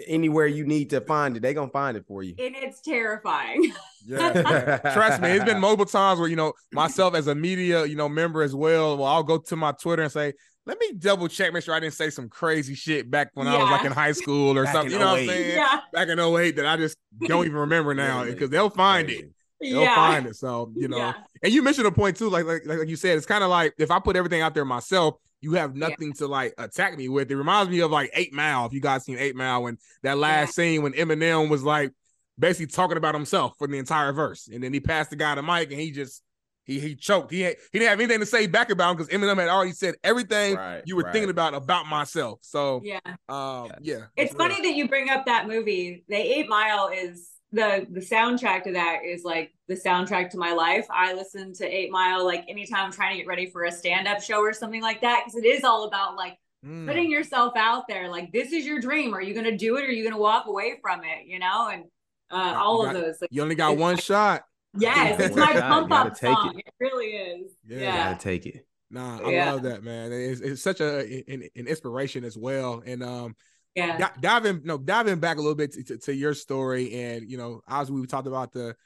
anywhere 0.07 0.47
you 0.47 0.65
need 0.65 0.91
to 0.91 1.01
find 1.03 1.37
it. 1.37 1.41
They 1.41 1.53
gonna 1.53 1.71
find 1.71 1.97
it 1.97 2.07
for 2.07 2.23
you. 2.23 2.35
And 2.39 2.57
it's 2.57 2.81
terrifying. 2.81 3.73
Yeah, 4.07 4.79
trust 4.95 5.21
me. 5.21 5.31
It's 5.31 5.45
been 5.45 5.61
multiple 5.61 5.87
times 5.87 6.19
where 6.19 6.29
you 6.29 6.37
know 6.37 6.55
myself 6.73 7.15
as 7.15 7.27
a 7.27 7.35
media, 7.35 7.85
you 7.85 7.97
know, 7.97 8.09
member 8.09 8.43
as 8.43 8.55
well. 8.55 8.97
Well, 8.97 9.07
I'll 9.09 9.23
go 9.23 9.39
to 9.39 9.57
my 9.57 9.73
Twitter 9.73 10.05
and 10.05 10.13
say, 10.13 10.33
let 10.67 10.81
me 10.81 10.93
double 10.93 11.29
check, 11.29 11.53
make 11.53 11.63
sure 11.63 11.75
I 11.75 11.81
didn't 11.81 11.95
say 11.95 12.11
some 12.11 12.29
crazy 12.29 12.75
shit 12.75 13.09
back 13.09 13.31
when 13.35 13.47
yeah. 13.47 13.55
I 13.55 13.63
was 13.63 13.71
like 13.71 13.85
in 13.85 13.93
high 13.93 14.13
school 14.13 14.59
or 14.59 14.65
back 14.65 14.75
something. 14.75 14.93
You 14.93 14.99
know 14.99 15.13
what 15.13 15.21
I'm 15.21 15.27
saying? 15.29 15.57
Yeah. 15.57 15.81
Back 15.93 16.09
in 16.09 16.19
08 16.19 16.57
that 16.57 16.67
I 16.67 16.77
just 16.77 16.99
don't 17.21 17.47
even 17.47 17.57
remember 17.57 17.95
now 17.95 18.25
because 18.25 18.51
they'll 18.51 18.69
find 18.69 19.09
it. 19.09 19.31
They'll 19.61 19.83
yeah. 19.83 19.95
find 19.95 20.27
it. 20.27 20.37
So, 20.37 20.73
you 20.75 20.89
know, 20.89 20.99
yeah. 20.99 21.15
and 21.43 21.53
you 21.53 21.63
mentioned 21.63 21.87
a 21.87 21.93
point 21.93 22.17
too, 22.17 22.29
like, 22.29 22.45
like, 22.45 22.67
like 22.67 22.89
you 22.89 22.97
said, 22.97 23.17
it's 23.17 23.27
kind 23.27 23.45
of 23.45 23.49
like 23.49 23.75
if 23.79 23.91
I 23.91 24.01
put 24.01 24.17
everything 24.17 24.43
out 24.43 24.55
there 24.55 24.65
myself, 24.65 25.15
you 25.41 25.53
have 25.53 25.77
nothing 25.77 26.13
to 26.15 26.27
like 26.27 26.53
attack 26.59 26.97
me 26.97 27.09
with. 27.09 27.31
It 27.31 27.37
reminds 27.37 27.71
me 27.71 27.81
of 27.81 27.91
like 27.93 28.11
Eight 28.15 28.33
Mile. 28.33 28.67
If 28.67 28.73
you 28.73 28.81
guys 28.81 29.05
seen 29.05 29.19
Eight 29.19 29.37
Mile, 29.37 29.63
when 29.63 29.79
that 30.03 30.19
last 30.19 30.55
scene 30.55 30.83
when 30.83 30.93
Eminem 30.95 31.49
was 31.49 31.63
like 31.63 31.93
basically 32.39 32.67
talking 32.67 32.97
about 32.97 33.15
himself 33.15 33.55
for 33.57 33.69
the 33.69 33.79
entire 33.79 34.13
verse, 34.13 34.49
and 34.53 34.65
then 34.65 34.73
he 34.73 34.81
passed 34.81 35.11
the 35.11 35.17
guy 35.17 35.35
the 35.37 35.43
mic 35.43 35.71
and 35.71 35.81
he 35.81 35.93
just 35.93 36.23
he 36.67 36.81
he 36.81 36.97
choked. 36.97 37.31
He 37.31 37.43
had, 37.43 37.57
he 37.73 37.79
didn't 37.79 37.91
have 37.91 38.01
anything 38.01 38.21
to 38.21 38.27
say 38.27 38.47
back 38.49 38.71
about 38.71 38.91
him 38.91 38.97
because 38.97 39.13
Eminem 39.13 39.39
had 39.39 39.49
already 39.49 39.73
said 39.73 39.95
everything 40.03 40.57
right, 40.57 40.83
you 40.85 40.97
were 40.97 41.05
right. 41.05 41.13
thinking 41.13 41.31
about 41.31 41.55
about 41.55 41.87
myself. 41.87 42.41
So 42.43 42.83
yeah, 42.85 42.99
um, 43.29 43.71
yeah. 43.81 44.07
It's 44.17 44.35
funny 44.35 44.61
that 44.61 44.75
you 44.75 44.89
bring 44.89 45.09
up 45.09 45.27
that 45.27 45.47
movie. 45.47 46.05
The 46.09 46.17
Eight 46.17 46.49
Mile 46.49 46.91
is 46.93 47.31
the 47.53 47.87
the 47.91 48.01
soundtrack 48.01 48.65
to 48.65 48.73
that 48.73 49.01
is 49.05 49.23
like 49.23 49.53
the 49.69 49.77
soundtrack 49.77 50.31
to 50.31 50.39
my 50.39 50.53
life. 50.53 50.87
I 50.91 51.15
listen 51.15 51.55
to 51.55 51.65
Eight 51.65 51.93
Mile 51.93 52.25
like 52.25 52.45
anytime 52.49 52.87
I'm 52.87 52.93
trying 52.93 53.13
to 53.13 53.19
get 53.19 53.29
ready 53.29 53.47
for 53.47 53.65
a 53.65 53.71
stand 53.73 54.09
up 54.09 54.21
show 54.21 54.41
or 54.41 54.53
something 54.53 54.83
like 54.83 55.01
that 55.03 55.23
because 55.25 55.39
it 55.39 55.47
is 55.47 55.63
all 55.63 55.87
about 55.87 56.17
like 56.17 56.37
mm. 56.65 56.85
putting 56.85 57.09
yourself 57.09 57.53
out 57.57 57.85
there. 57.89 58.11
Like 58.11 58.33
this 58.33 58.53
is 58.53 58.67
your 58.67 58.81
dream. 58.81 59.15
Are 59.15 59.23
you 59.23 59.35
gonna 59.35 59.57
do 59.57 59.77
it? 59.77 59.85
or 59.85 59.87
Are 59.87 59.91
you 59.91 60.03
gonna 60.03 60.21
walk 60.21 60.47
away 60.49 60.79
from 60.83 61.05
it? 61.05 61.27
You 61.27 61.39
know, 61.39 61.69
and 61.69 61.85
uh, 62.29 62.57
all 62.59 62.83
got, 62.83 62.97
of 62.97 63.03
those. 63.03 63.21
Like, 63.21 63.31
you 63.33 63.41
only 63.41 63.55
got 63.55 63.77
one 63.77 63.99
shot. 63.99 64.43
Yes, 64.79 65.21
it's 65.21 65.37
my 65.37 65.53
pump 65.53 65.93
up 65.93 66.17
song. 66.17 66.55
It. 66.57 66.67
it. 66.67 66.75
really 66.81 67.07
is. 67.07 67.53
Yeah, 67.67 67.79
yeah. 67.79 68.13
gotta 68.13 68.23
take 68.23 68.47
it. 68.47 68.67
Nah, 68.91 69.21
I 69.27 69.31
yeah. 69.31 69.53
love 69.53 69.63
that 69.63 69.83
man. 69.83 70.13
It's, 70.13 70.41
it's 70.41 70.63
such 70.63 70.81
a 70.81 71.01
an, 71.29 71.49
an, 71.57 71.67
inspiration 71.67 72.25
as 72.25 72.37
well. 72.37 72.83
And 72.85 73.03
um, 73.03 73.37
yeah, 73.75 74.11
diving 74.21 74.63
no 74.65 74.79
diving 74.79 75.19
back 75.19 75.39
a 75.39 75.41
little 75.41 75.55
bit 75.55 75.73
to, 75.73 75.83
to, 75.85 75.99
to 75.99 76.15
your 76.15 76.35
story, 76.35 76.93
and 76.95 77.31
you 77.31 77.37
know, 77.37 77.61
as 77.69 77.91
we 77.91 78.05
talked 78.07 78.29
about 78.29 78.53
the 78.53 78.77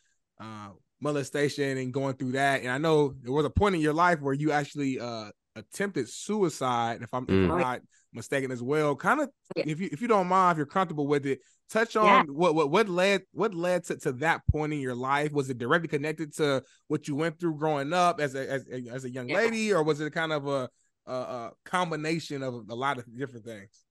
uh 0.40 0.68
molestation 1.00 1.78
and 1.78 1.92
going 1.92 2.14
through 2.14 2.32
that, 2.32 2.62
and 2.62 2.70
I 2.70 2.78
know 2.78 3.14
there 3.22 3.32
was 3.32 3.44
a 3.44 3.50
point 3.50 3.74
in 3.74 3.80
your 3.80 3.92
life 3.92 4.20
where 4.20 4.34
you 4.34 4.52
actually 4.52 4.98
uh 4.98 5.30
attempted 5.56 6.08
suicide. 6.08 7.02
If 7.02 7.12
I'm, 7.12 7.26
mm. 7.26 7.44
if 7.44 7.50
I'm 7.50 7.60
not 7.60 7.80
mistaken 8.12 8.50
as 8.50 8.62
well, 8.62 8.96
kind 8.96 9.20
of 9.20 9.30
if 9.56 9.80
you 9.80 9.88
if 9.92 10.00
you 10.00 10.08
don't 10.08 10.26
mind, 10.26 10.52
if 10.52 10.56
you're 10.58 10.66
comfortable 10.66 11.06
with 11.06 11.26
it, 11.26 11.40
touch 11.70 11.96
on 11.96 12.04
yeah. 12.04 12.22
what, 12.24 12.54
what 12.54 12.70
what 12.70 12.88
led 12.88 13.22
what 13.32 13.54
led 13.54 13.84
to, 13.84 13.96
to 13.96 14.12
that 14.12 14.46
point 14.48 14.72
in 14.72 14.80
your 14.80 14.94
life 14.94 15.32
was 15.32 15.48
it 15.48 15.58
directly 15.58 15.88
connected 15.88 16.34
to 16.34 16.62
what 16.88 17.08
you 17.08 17.14
went 17.14 17.38
through 17.38 17.56
growing 17.56 17.92
up 17.92 18.20
as 18.20 18.34
a 18.34 18.50
as, 18.50 18.66
as 18.90 19.04
a 19.04 19.10
young 19.10 19.28
yeah. 19.28 19.36
lady 19.36 19.72
or 19.72 19.82
was 19.82 20.00
it 20.00 20.12
kind 20.12 20.32
of 20.32 20.46
a, 20.46 20.68
a, 21.06 21.12
a 21.12 21.52
combination 21.64 22.42
of 22.42 22.68
a 22.68 22.74
lot 22.74 22.98
of 22.98 23.04
different 23.16 23.44
things 23.44 23.84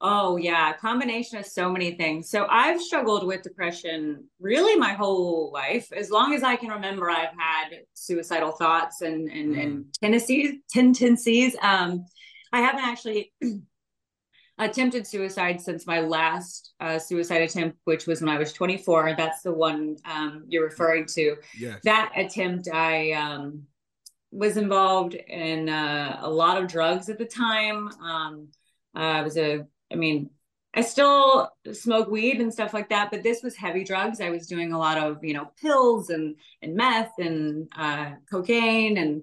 oh 0.00 0.36
yeah 0.36 0.72
combination 0.72 1.38
of 1.38 1.46
so 1.46 1.70
many 1.70 1.92
things 1.92 2.28
so 2.28 2.46
i've 2.50 2.80
struggled 2.80 3.24
with 3.24 3.42
depression 3.42 4.24
really 4.40 4.76
my 4.76 4.92
whole 4.92 5.52
life 5.52 5.92
as 5.96 6.10
long 6.10 6.34
as 6.34 6.42
i 6.42 6.56
can 6.56 6.70
remember 6.70 7.08
i've 7.08 7.34
had 7.38 7.68
suicidal 7.94 8.50
thoughts 8.50 9.00
and 9.02 9.30
and, 9.30 9.54
mm. 9.54 9.62
and 9.62 9.84
tendencies 10.02 10.54
tendencies 10.68 11.56
um 11.62 12.04
i 12.52 12.60
haven't 12.60 12.84
actually 12.84 13.32
attempted 14.58 15.06
suicide 15.06 15.60
since 15.60 15.86
my 15.86 16.00
last 16.00 16.74
uh, 16.80 16.98
suicide 16.98 17.42
attempt, 17.42 17.78
which 17.84 18.06
was 18.06 18.20
when 18.20 18.28
I 18.28 18.38
was 18.38 18.52
24. 18.52 19.14
That's 19.16 19.42
the 19.42 19.52
one 19.52 19.96
um, 20.04 20.44
you're 20.48 20.64
referring 20.64 21.06
to. 21.14 21.36
Yes. 21.58 21.80
That 21.84 22.12
attempt, 22.16 22.68
I 22.68 23.12
um, 23.12 23.62
was 24.30 24.56
involved 24.56 25.14
in 25.14 25.68
uh, 25.68 26.18
a 26.22 26.30
lot 26.30 26.62
of 26.62 26.68
drugs 26.68 27.08
at 27.08 27.18
the 27.18 27.24
time. 27.24 27.88
Um, 28.02 28.48
I 28.94 29.22
was 29.22 29.36
a, 29.36 29.66
I 29.90 29.96
mean, 29.96 30.30
I 30.74 30.80
still 30.80 31.50
smoke 31.72 32.10
weed 32.10 32.40
and 32.40 32.52
stuff 32.52 32.72
like 32.72 32.88
that, 32.90 33.10
but 33.10 33.22
this 33.22 33.42
was 33.42 33.56
heavy 33.56 33.84
drugs. 33.84 34.20
I 34.20 34.30
was 34.30 34.46
doing 34.46 34.72
a 34.72 34.78
lot 34.78 34.96
of, 34.96 35.22
you 35.22 35.34
know, 35.34 35.50
pills 35.60 36.08
and 36.08 36.36
and 36.62 36.74
meth 36.74 37.12
and 37.18 37.68
uh, 37.76 38.12
cocaine 38.30 38.96
and 38.96 39.22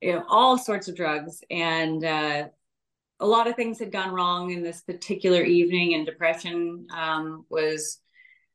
you 0.00 0.12
know 0.12 0.24
all 0.28 0.56
sorts 0.56 0.86
of 0.86 0.94
drugs. 0.94 1.42
And 1.50 2.04
uh, 2.04 2.48
a 3.20 3.26
lot 3.26 3.46
of 3.46 3.56
things 3.56 3.78
had 3.78 3.92
gone 3.92 4.12
wrong 4.12 4.50
in 4.50 4.62
this 4.62 4.82
particular 4.82 5.42
evening 5.42 5.94
and 5.94 6.04
depression 6.04 6.86
um, 6.94 7.46
was 7.48 8.00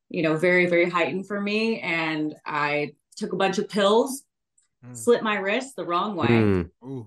you 0.08 0.22
know 0.22 0.36
very 0.36 0.66
very 0.66 0.88
heightened 0.88 1.26
for 1.26 1.40
me 1.40 1.80
and 1.80 2.34
i 2.44 2.92
took 3.16 3.32
a 3.32 3.36
bunch 3.36 3.58
of 3.58 3.68
pills 3.68 4.24
mm. 4.84 4.96
slit 4.96 5.22
my 5.22 5.36
wrist 5.36 5.74
the 5.74 5.84
wrong 5.84 6.14
way 6.16 6.28
mm. 6.28 7.06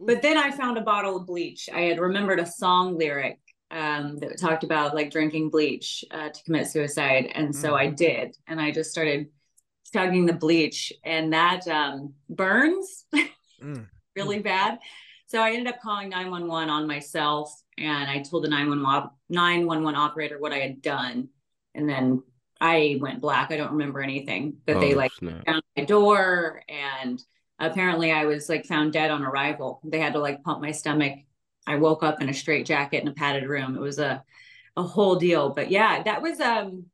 but 0.00 0.20
then 0.20 0.36
i 0.36 0.50
found 0.50 0.76
a 0.76 0.82
bottle 0.82 1.16
of 1.16 1.26
bleach 1.26 1.68
i 1.72 1.82
had 1.82 2.00
remembered 2.00 2.40
a 2.40 2.46
song 2.46 2.98
lyric 2.98 3.38
um, 3.70 4.18
that 4.18 4.38
talked 4.38 4.62
about 4.62 4.94
like 4.94 5.10
drinking 5.10 5.50
bleach 5.50 6.04
uh, 6.12 6.28
to 6.28 6.42
commit 6.44 6.66
suicide 6.66 7.30
and 7.34 7.48
mm. 7.48 7.54
so 7.54 7.74
i 7.74 7.86
did 7.88 8.36
and 8.48 8.60
i 8.60 8.70
just 8.70 8.90
started 8.90 9.28
chugging 9.92 10.26
the 10.26 10.32
bleach 10.32 10.92
and 11.04 11.32
that 11.32 11.66
um, 11.68 12.14
burns 12.28 13.04
mm. 13.62 13.86
really 14.16 14.40
bad 14.40 14.78
so 15.34 15.42
I 15.42 15.50
ended 15.50 15.66
up 15.66 15.80
calling 15.80 16.10
911 16.10 16.70
on 16.70 16.86
myself 16.86 17.60
and 17.76 18.08
I 18.08 18.22
told 18.22 18.44
the 18.44 18.48
911, 18.48 19.10
911 19.30 20.00
operator 20.00 20.38
what 20.38 20.52
I 20.52 20.58
had 20.58 20.80
done. 20.80 21.28
And 21.74 21.88
then 21.88 22.22
I 22.60 22.98
went 23.00 23.20
black. 23.20 23.50
I 23.50 23.56
don't 23.56 23.72
remember 23.72 24.00
anything. 24.00 24.58
But 24.64 24.76
oh, 24.76 24.80
they 24.80 24.94
like 24.94 25.10
snap. 25.10 25.44
found 25.44 25.62
my 25.76 25.86
door 25.86 26.62
and 26.68 27.20
apparently 27.58 28.12
I 28.12 28.26
was 28.26 28.48
like 28.48 28.64
found 28.64 28.92
dead 28.92 29.10
on 29.10 29.24
arrival. 29.24 29.80
They 29.82 29.98
had 29.98 30.12
to 30.12 30.20
like 30.20 30.44
pump 30.44 30.60
my 30.60 30.70
stomach. 30.70 31.18
I 31.66 31.78
woke 31.78 32.04
up 32.04 32.22
in 32.22 32.28
a 32.28 32.32
straight 32.32 32.64
jacket 32.64 33.02
in 33.02 33.08
a 33.08 33.12
padded 33.12 33.48
room. 33.48 33.74
It 33.74 33.80
was 33.80 33.98
a 33.98 34.22
a 34.76 34.84
whole 34.84 35.16
deal. 35.16 35.48
But 35.48 35.68
yeah, 35.68 36.04
that 36.04 36.22
was 36.22 36.38
um 36.38 36.84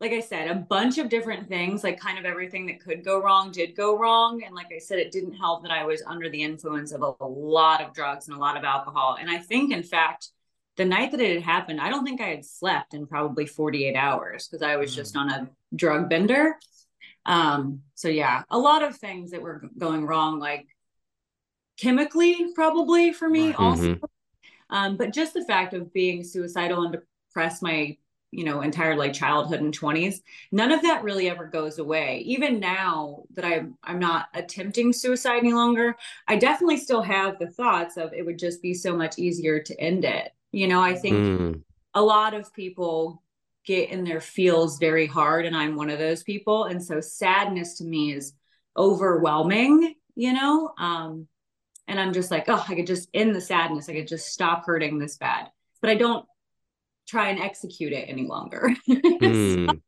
like 0.00 0.12
I 0.12 0.20
said, 0.20 0.50
a 0.50 0.54
bunch 0.54 0.98
of 0.98 1.08
different 1.08 1.48
things, 1.48 1.82
like 1.82 1.98
kind 1.98 2.18
of 2.18 2.26
everything 2.26 2.66
that 2.66 2.80
could 2.80 3.02
go 3.02 3.22
wrong 3.22 3.50
did 3.50 3.74
go 3.74 3.98
wrong. 3.98 4.42
And 4.44 4.54
like 4.54 4.66
I 4.74 4.78
said, 4.78 4.98
it 4.98 5.10
didn't 5.10 5.32
help 5.32 5.62
that 5.62 5.70
I 5.70 5.84
was 5.84 6.02
under 6.06 6.28
the 6.28 6.42
influence 6.42 6.92
of 6.92 7.02
a, 7.02 7.12
a 7.20 7.26
lot 7.26 7.80
of 7.80 7.94
drugs 7.94 8.28
and 8.28 8.36
a 8.36 8.40
lot 8.40 8.58
of 8.58 8.64
alcohol. 8.64 9.16
And 9.18 9.30
I 9.30 9.38
think, 9.38 9.72
in 9.72 9.82
fact, 9.82 10.28
the 10.76 10.84
night 10.84 11.12
that 11.12 11.20
it 11.20 11.36
had 11.36 11.42
happened, 11.42 11.80
I 11.80 11.88
don't 11.88 12.04
think 12.04 12.20
I 12.20 12.28
had 12.28 12.44
slept 12.44 12.92
in 12.92 13.06
probably 13.06 13.46
48 13.46 13.96
hours 13.96 14.46
because 14.46 14.62
I 14.62 14.76
was 14.76 14.92
mm. 14.92 14.96
just 14.96 15.16
on 15.16 15.30
a 15.30 15.48
drug 15.74 16.10
bender. 16.10 16.56
Um, 17.24 17.80
so 17.94 18.08
yeah, 18.08 18.42
a 18.50 18.58
lot 18.58 18.82
of 18.82 18.96
things 18.96 19.30
that 19.30 19.40
were 19.40 19.62
going 19.78 20.04
wrong, 20.04 20.38
like 20.38 20.66
chemically, 21.78 22.52
probably 22.54 23.14
for 23.14 23.28
me 23.28 23.54
also. 23.54 23.94
Mm-hmm. 23.94 24.04
Um, 24.68 24.96
but 24.96 25.12
just 25.12 25.32
the 25.32 25.44
fact 25.44 25.74
of 25.74 25.92
being 25.92 26.22
suicidal 26.22 26.82
and 26.82 26.98
depressed 27.30 27.62
my 27.62 27.96
you 28.36 28.44
know 28.44 28.60
entire 28.60 28.94
like 28.94 29.14
childhood 29.14 29.60
and 29.60 29.76
20s 29.76 30.20
none 30.52 30.70
of 30.70 30.82
that 30.82 31.02
really 31.02 31.30
ever 31.30 31.46
goes 31.46 31.78
away. 31.78 32.22
Even 32.26 32.60
now 32.60 33.24
that 33.34 33.46
i'm 33.46 33.76
i'm 33.82 33.98
not 33.98 34.26
attempting 34.34 34.92
suicide 34.92 35.38
any 35.38 35.54
longer 35.54 35.96
i 36.28 36.36
definitely 36.36 36.76
still 36.76 37.00
have 37.00 37.38
the 37.38 37.48
thoughts 37.48 37.96
of 37.96 38.12
it 38.12 38.24
would 38.24 38.38
just 38.38 38.60
be 38.60 38.74
so 38.74 38.94
much 38.94 39.18
easier 39.18 39.58
to 39.60 39.80
end 39.80 40.04
it. 40.04 40.32
You 40.52 40.68
know 40.68 40.82
i 40.82 40.94
think 40.94 41.16
mm. 41.16 41.62
a 41.94 42.02
lot 42.02 42.34
of 42.34 42.52
people 42.52 43.22
get 43.64 43.88
in 43.88 44.04
their 44.04 44.20
feels 44.20 44.78
very 44.78 45.06
hard 45.06 45.46
and 45.46 45.56
i'm 45.56 45.74
one 45.74 45.90
of 45.90 45.98
those 45.98 46.22
people. 46.22 46.64
And 46.64 46.84
so 46.84 47.00
sadness 47.00 47.78
to 47.78 47.84
me 47.84 48.12
is 48.12 48.34
overwhelming 48.76 49.94
you 50.14 50.34
know 50.34 50.74
um 50.76 51.26
and 51.88 51.98
i'm 51.98 52.12
just 52.12 52.30
like 52.30 52.44
oh 52.48 52.62
i 52.68 52.74
could 52.74 52.86
just 52.86 53.08
end 53.14 53.34
the 53.34 53.40
sadness. 53.40 53.88
I 53.88 53.94
could 53.94 54.08
just 54.08 54.28
stop 54.28 54.66
hurting 54.66 54.98
this 54.98 55.16
bad. 55.16 55.48
But 55.80 55.88
i 55.88 55.94
don't 55.94 56.26
try 57.06 57.28
and 57.28 57.38
execute 57.38 57.92
it 57.92 58.08
any 58.08 58.26
longer. 58.26 58.70
Mm. 58.88 59.80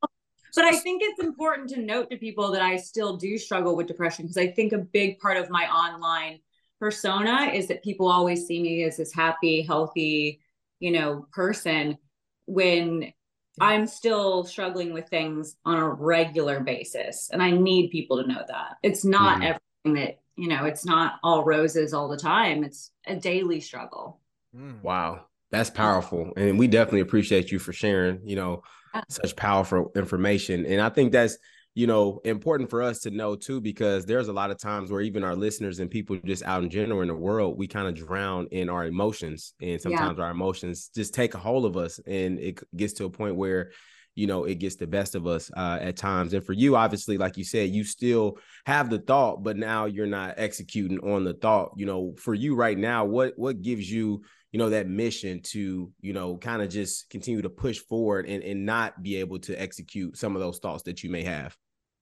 so, 0.51 0.63
but 0.63 0.65
I 0.65 0.77
think 0.79 1.03
it's 1.05 1.21
important 1.21 1.69
to 1.71 1.81
note 1.81 2.11
to 2.11 2.17
people 2.17 2.51
that 2.53 2.63
I 2.63 2.77
still 2.77 3.17
do 3.17 3.37
struggle 3.37 3.77
with 3.77 3.87
depression 3.87 4.25
because 4.25 4.39
I 4.39 4.49
think 4.49 4.73
a 4.73 4.79
big 4.79 5.19
part 5.19 5.37
of 5.37 5.51
my 5.51 5.69
online 5.69 6.41
persona 6.81 7.51
is 7.53 7.69
that 7.69 7.85
people 7.85 8.09
always 8.09 8.47
see 8.47 8.63
me 8.63 8.83
as 8.85 8.97
this 8.97 9.13
happy, 9.13 9.63
healthy, 9.63 10.41
you 10.81 10.91
know, 10.91 11.27
person 11.33 11.99
when 12.47 13.13
I'm 13.61 13.87
still 13.87 14.45
struggling 14.45 14.93
with 14.93 15.09
things 15.09 15.57
on 15.65 15.77
a 15.77 15.89
regular 15.89 16.61
basis. 16.61 17.29
And 17.33 17.43
I 17.43 17.51
need 17.51 17.91
people 17.91 18.23
to 18.23 18.29
know 18.29 18.43
that. 18.47 18.77
It's 18.83 19.05
not 19.05 19.41
mm. 19.41 19.45
everything 19.85 20.05
that, 20.05 20.21
you 20.37 20.49
know, 20.49 20.65
it's 20.65 20.85
not 20.85 21.15
all 21.23 21.45
roses 21.45 21.93
all 21.93 22.09
the 22.09 22.17
time. 22.17 22.65
It's 22.65 22.91
a 23.07 23.17
daily 23.17 23.61
struggle. 23.61 24.21
Mm. 24.57 24.83
Wow. 24.83 25.27
That's 25.51 25.71
powerful. 25.71 26.33
And 26.37 26.59
we 26.59 26.67
definitely 26.67 27.01
appreciate 27.01 27.51
you 27.51 27.59
for 27.59 27.73
sharing, 27.73 28.21
you 28.25 28.37
know, 28.37 28.63
such 29.09 29.35
powerful 29.37 29.91
information. 29.97 30.67
And 30.67 30.81
I 30.81 30.89
think 30.91 31.13
that's, 31.13 31.39
you 31.75 31.87
know, 31.87 32.21
important 32.25 32.69
for 32.69 32.83
us 32.83 33.01
to 33.01 33.11
know 33.11 33.37
too, 33.37 33.61
because 33.61 34.05
there's 34.05 34.29
a 34.29 34.33
lot 34.33 34.51
of 34.51 34.59
times 34.59 34.91
where 34.91 35.01
even 35.01 35.25
our 35.25 35.37
listeners 35.37 35.79
and 35.79 35.91
people 35.91 36.19
just 36.25 36.43
out 36.43 36.63
in 36.65 36.71
general 36.71 37.03
in 37.03 37.09
the 37.09 37.15
world, 37.15 37.57
we 37.57 37.67
kind 37.67 37.87
of 37.89 37.95
drown 37.95 38.49
in 38.51 38.69
our 38.69 38.85
emotions. 38.85 39.55
And 39.63 39.81
sometimes 39.81 40.19
yeah. 40.19 40.25
our 40.25 40.31
emotions 40.31 40.91
just 40.95 41.15
take 41.15 41.35
a 41.35 41.39
hold 41.39 41.65
of 41.65 41.77
us. 41.77 42.01
And 42.07 42.39
it 42.39 42.61
gets 42.77 42.95
to 42.95 43.05
a 43.05 43.11
point 43.11 43.37
where, 43.37 43.71
you 44.15 44.27
know, 44.27 44.45
it 44.45 44.57
gets 44.57 44.75
the 44.75 44.87
best 44.89 45.15
of 45.15 45.29
us 45.29 45.51
uh, 45.57 45.79
at 45.81 45.97
times. 45.97 46.35
And 46.35 46.45
for 46.45 46.53
you, 46.53 46.75
obviously, 46.75 47.17
like 47.17 47.37
you 47.37 47.45
said, 47.45 47.71
you 47.71 47.85
still 47.85 48.39
have 48.67 48.91
the 48.91 48.99
thought, 48.99 49.45
but 49.45 49.57
now 49.57 49.85
you're 49.85 50.07
not 50.07 50.35
executing 50.37 50.99
on 50.99 51.23
the 51.23 51.35
thought. 51.35 51.71
You 51.77 51.87
know, 51.87 52.15
for 52.19 52.35
you 52.35 52.57
right 52.57 52.77
now, 52.77 53.05
what 53.05 53.35
what 53.37 53.63
gives 53.63 53.89
you 53.89 54.23
you 54.53 54.59
know 54.59 54.71
that 54.71 54.89
mission 54.89 55.41
to 55.43 55.93
you 56.01 56.13
know 56.13 56.37
kind 56.39 56.63
of 56.63 56.69
just 56.69 57.11
continue 57.11 57.43
to 57.43 57.51
push 57.51 57.79
forward 57.79 58.27
and 58.27 58.43
and 58.43 58.65
not 58.65 59.03
be 59.03 59.17
able 59.17 59.39
to 59.39 59.61
execute 59.61 60.17
some 60.17 60.35
of 60.35 60.41
those 60.41 60.59
thoughts 60.59 60.83
that 60.85 61.03
you 61.03 61.11
may 61.11 61.23
have? 61.23 61.57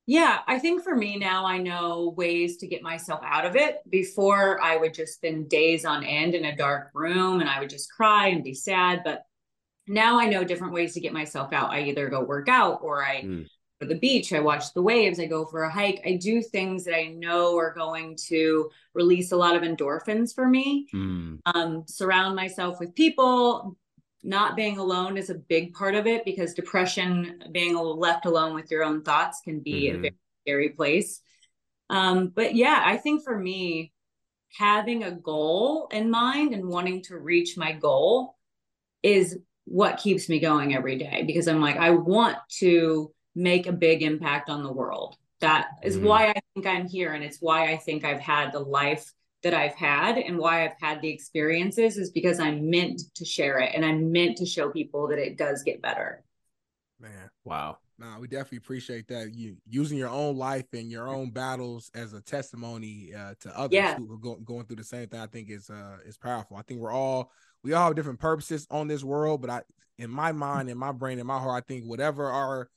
Yeah 0.06 0.38
i 0.46 0.58
think 0.58 0.84
for 0.84 0.94
me 0.94 1.16
now 1.16 1.44
i 1.44 1.58
know 1.58 2.14
ways 2.16 2.58
to 2.58 2.68
get 2.68 2.82
myself 2.82 3.20
out 3.24 3.44
of 3.44 3.56
it. 3.56 3.78
Before 3.90 4.62
i 4.62 4.76
would 4.76 4.94
just 4.94 5.14
spend 5.14 5.48
days 5.48 5.84
on 5.84 6.04
end 6.04 6.34
in 6.34 6.44
a 6.44 6.56
dark 6.56 6.90
room 6.94 7.40
and 7.40 7.50
i 7.50 7.58
would 7.58 7.70
just 7.70 7.90
cry 7.90 8.28
and 8.28 8.44
be 8.44 8.54
sad 8.54 9.02
but 9.04 9.22
now 9.88 10.18
i 10.20 10.26
know 10.26 10.44
different 10.44 10.72
ways 10.72 10.94
to 10.94 11.00
get 11.00 11.12
myself 11.12 11.52
out. 11.52 11.70
I 11.70 11.82
either 11.82 12.08
go 12.08 12.22
work 12.22 12.48
out 12.48 12.80
or 12.82 13.04
i 13.04 13.22
mm 13.22 13.46
the 13.80 13.98
beach, 13.98 14.32
I 14.32 14.40
watch 14.40 14.72
the 14.72 14.82
waves, 14.82 15.20
I 15.20 15.26
go 15.26 15.44
for 15.44 15.62
a 15.62 15.70
hike. 15.70 16.00
I 16.06 16.14
do 16.14 16.40
things 16.40 16.84
that 16.84 16.96
I 16.96 17.08
know 17.08 17.56
are 17.58 17.74
going 17.74 18.16
to 18.28 18.70
release 18.94 19.32
a 19.32 19.36
lot 19.36 19.54
of 19.54 19.62
endorphins 19.62 20.34
for 20.34 20.48
me. 20.48 20.88
Mm. 20.94 21.40
Um, 21.46 21.84
surround 21.86 22.34
myself 22.34 22.80
with 22.80 22.94
people. 22.94 23.76
Not 24.22 24.56
being 24.56 24.78
alone 24.78 25.16
is 25.18 25.30
a 25.30 25.34
big 25.34 25.74
part 25.74 25.94
of 25.94 26.06
it 26.06 26.24
because 26.24 26.54
depression, 26.54 27.42
being 27.52 27.76
left 27.76 28.26
alone 28.26 28.54
with 28.54 28.70
your 28.70 28.82
own 28.82 29.02
thoughts, 29.02 29.40
can 29.44 29.60
be 29.60 29.88
mm-hmm. 29.88 29.96
a 29.96 30.00
very 30.00 30.14
scary 30.42 30.68
place. 30.70 31.20
Um, 31.90 32.32
but 32.34 32.54
yeah, 32.54 32.82
I 32.84 32.96
think 32.96 33.22
for 33.22 33.38
me, 33.38 33.92
having 34.56 35.04
a 35.04 35.12
goal 35.12 35.88
in 35.92 36.10
mind 36.10 36.54
and 36.54 36.66
wanting 36.66 37.02
to 37.02 37.18
reach 37.18 37.56
my 37.56 37.72
goal 37.72 38.36
is 39.02 39.38
what 39.66 39.98
keeps 39.98 40.28
me 40.28 40.40
going 40.40 40.74
every 40.74 40.96
day 40.96 41.24
because 41.26 41.46
I'm 41.46 41.60
like, 41.60 41.76
I 41.76 41.90
want 41.90 42.38
to 42.58 43.12
make 43.36 43.66
a 43.66 43.72
big 43.72 44.02
impact 44.02 44.50
on 44.50 44.64
the 44.64 44.72
world. 44.72 45.16
That 45.40 45.68
is 45.82 45.96
mm-hmm. 45.96 46.06
why 46.06 46.28
I 46.30 46.40
think 46.54 46.66
I'm 46.66 46.88
here. 46.88 47.12
And 47.12 47.22
it's 47.22 47.38
why 47.38 47.70
I 47.70 47.76
think 47.76 48.04
I've 48.04 48.20
had 48.20 48.52
the 48.52 48.60
life 48.60 49.12
that 49.42 49.54
I've 49.54 49.74
had 49.74 50.16
and 50.16 50.38
why 50.38 50.64
I've 50.64 50.80
had 50.80 51.02
the 51.02 51.08
experiences 51.08 51.98
is 51.98 52.10
because 52.10 52.40
I'm 52.40 52.68
meant 52.68 53.02
to 53.14 53.24
share 53.24 53.58
it 53.58 53.72
and 53.74 53.84
I'm 53.84 54.10
meant 54.10 54.38
to 54.38 54.46
show 54.46 54.70
people 54.70 55.06
that 55.08 55.18
it 55.18 55.36
does 55.36 55.62
get 55.62 55.82
better. 55.82 56.24
Man, 56.98 57.30
wow. 57.44 57.78
No, 57.98 58.16
we 58.20 58.28
definitely 58.28 58.58
appreciate 58.58 59.08
that. 59.08 59.34
You 59.34 59.56
using 59.68 59.96
your 59.96 60.08
own 60.10 60.36
life 60.36 60.66
and 60.72 60.90
your 60.90 61.08
own 61.08 61.30
battles 61.30 61.90
as 61.94 62.12
a 62.12 62.20
testimony 62.20 63.12
uh, 63.16 63.34
to 63.40 63.58
others 63.58 63.74
yeah. 63.74 63.96
who 63.96 64.12
are 64.12 64.18
go- 64.18 64.36
going 64.36 64.66
through 64.66 64.76
the 64.76 64.84
same 64.84 65.08
thing. 65.08 65.20
I 65.20 65.26
think 65.26 65.48
is 65.48 65.70
uh, 65.70 65.98
is 66.04 66.18
powerful. 66.18 66.58
I 66.58 66.62
think 66.62 66.80
we're 66.80 66.92
all 66.92 67.30
we 67.62 67.72
all 67.72 67.86
have 67.86 67.96
different 67.96 68.20
purposes 68.20 68.66
on 68.70 68.86
this 68.86 69.02
world, 69.02 69.40
but 69.40 69.48
I, 69.48 69.62
in 69.98 70.10
my 70.10 70.32
mind, 70.32 70.68
in 70.68 70.76
my 70.76 70.92
brain, 70.92 71.18
in 71.18 71.26
my 71.26 71.38
heart, 71.38 71.64
I 71.64 71.66
think 71.66 71.84
whatever 71.84 72.30
our 72.30 72.68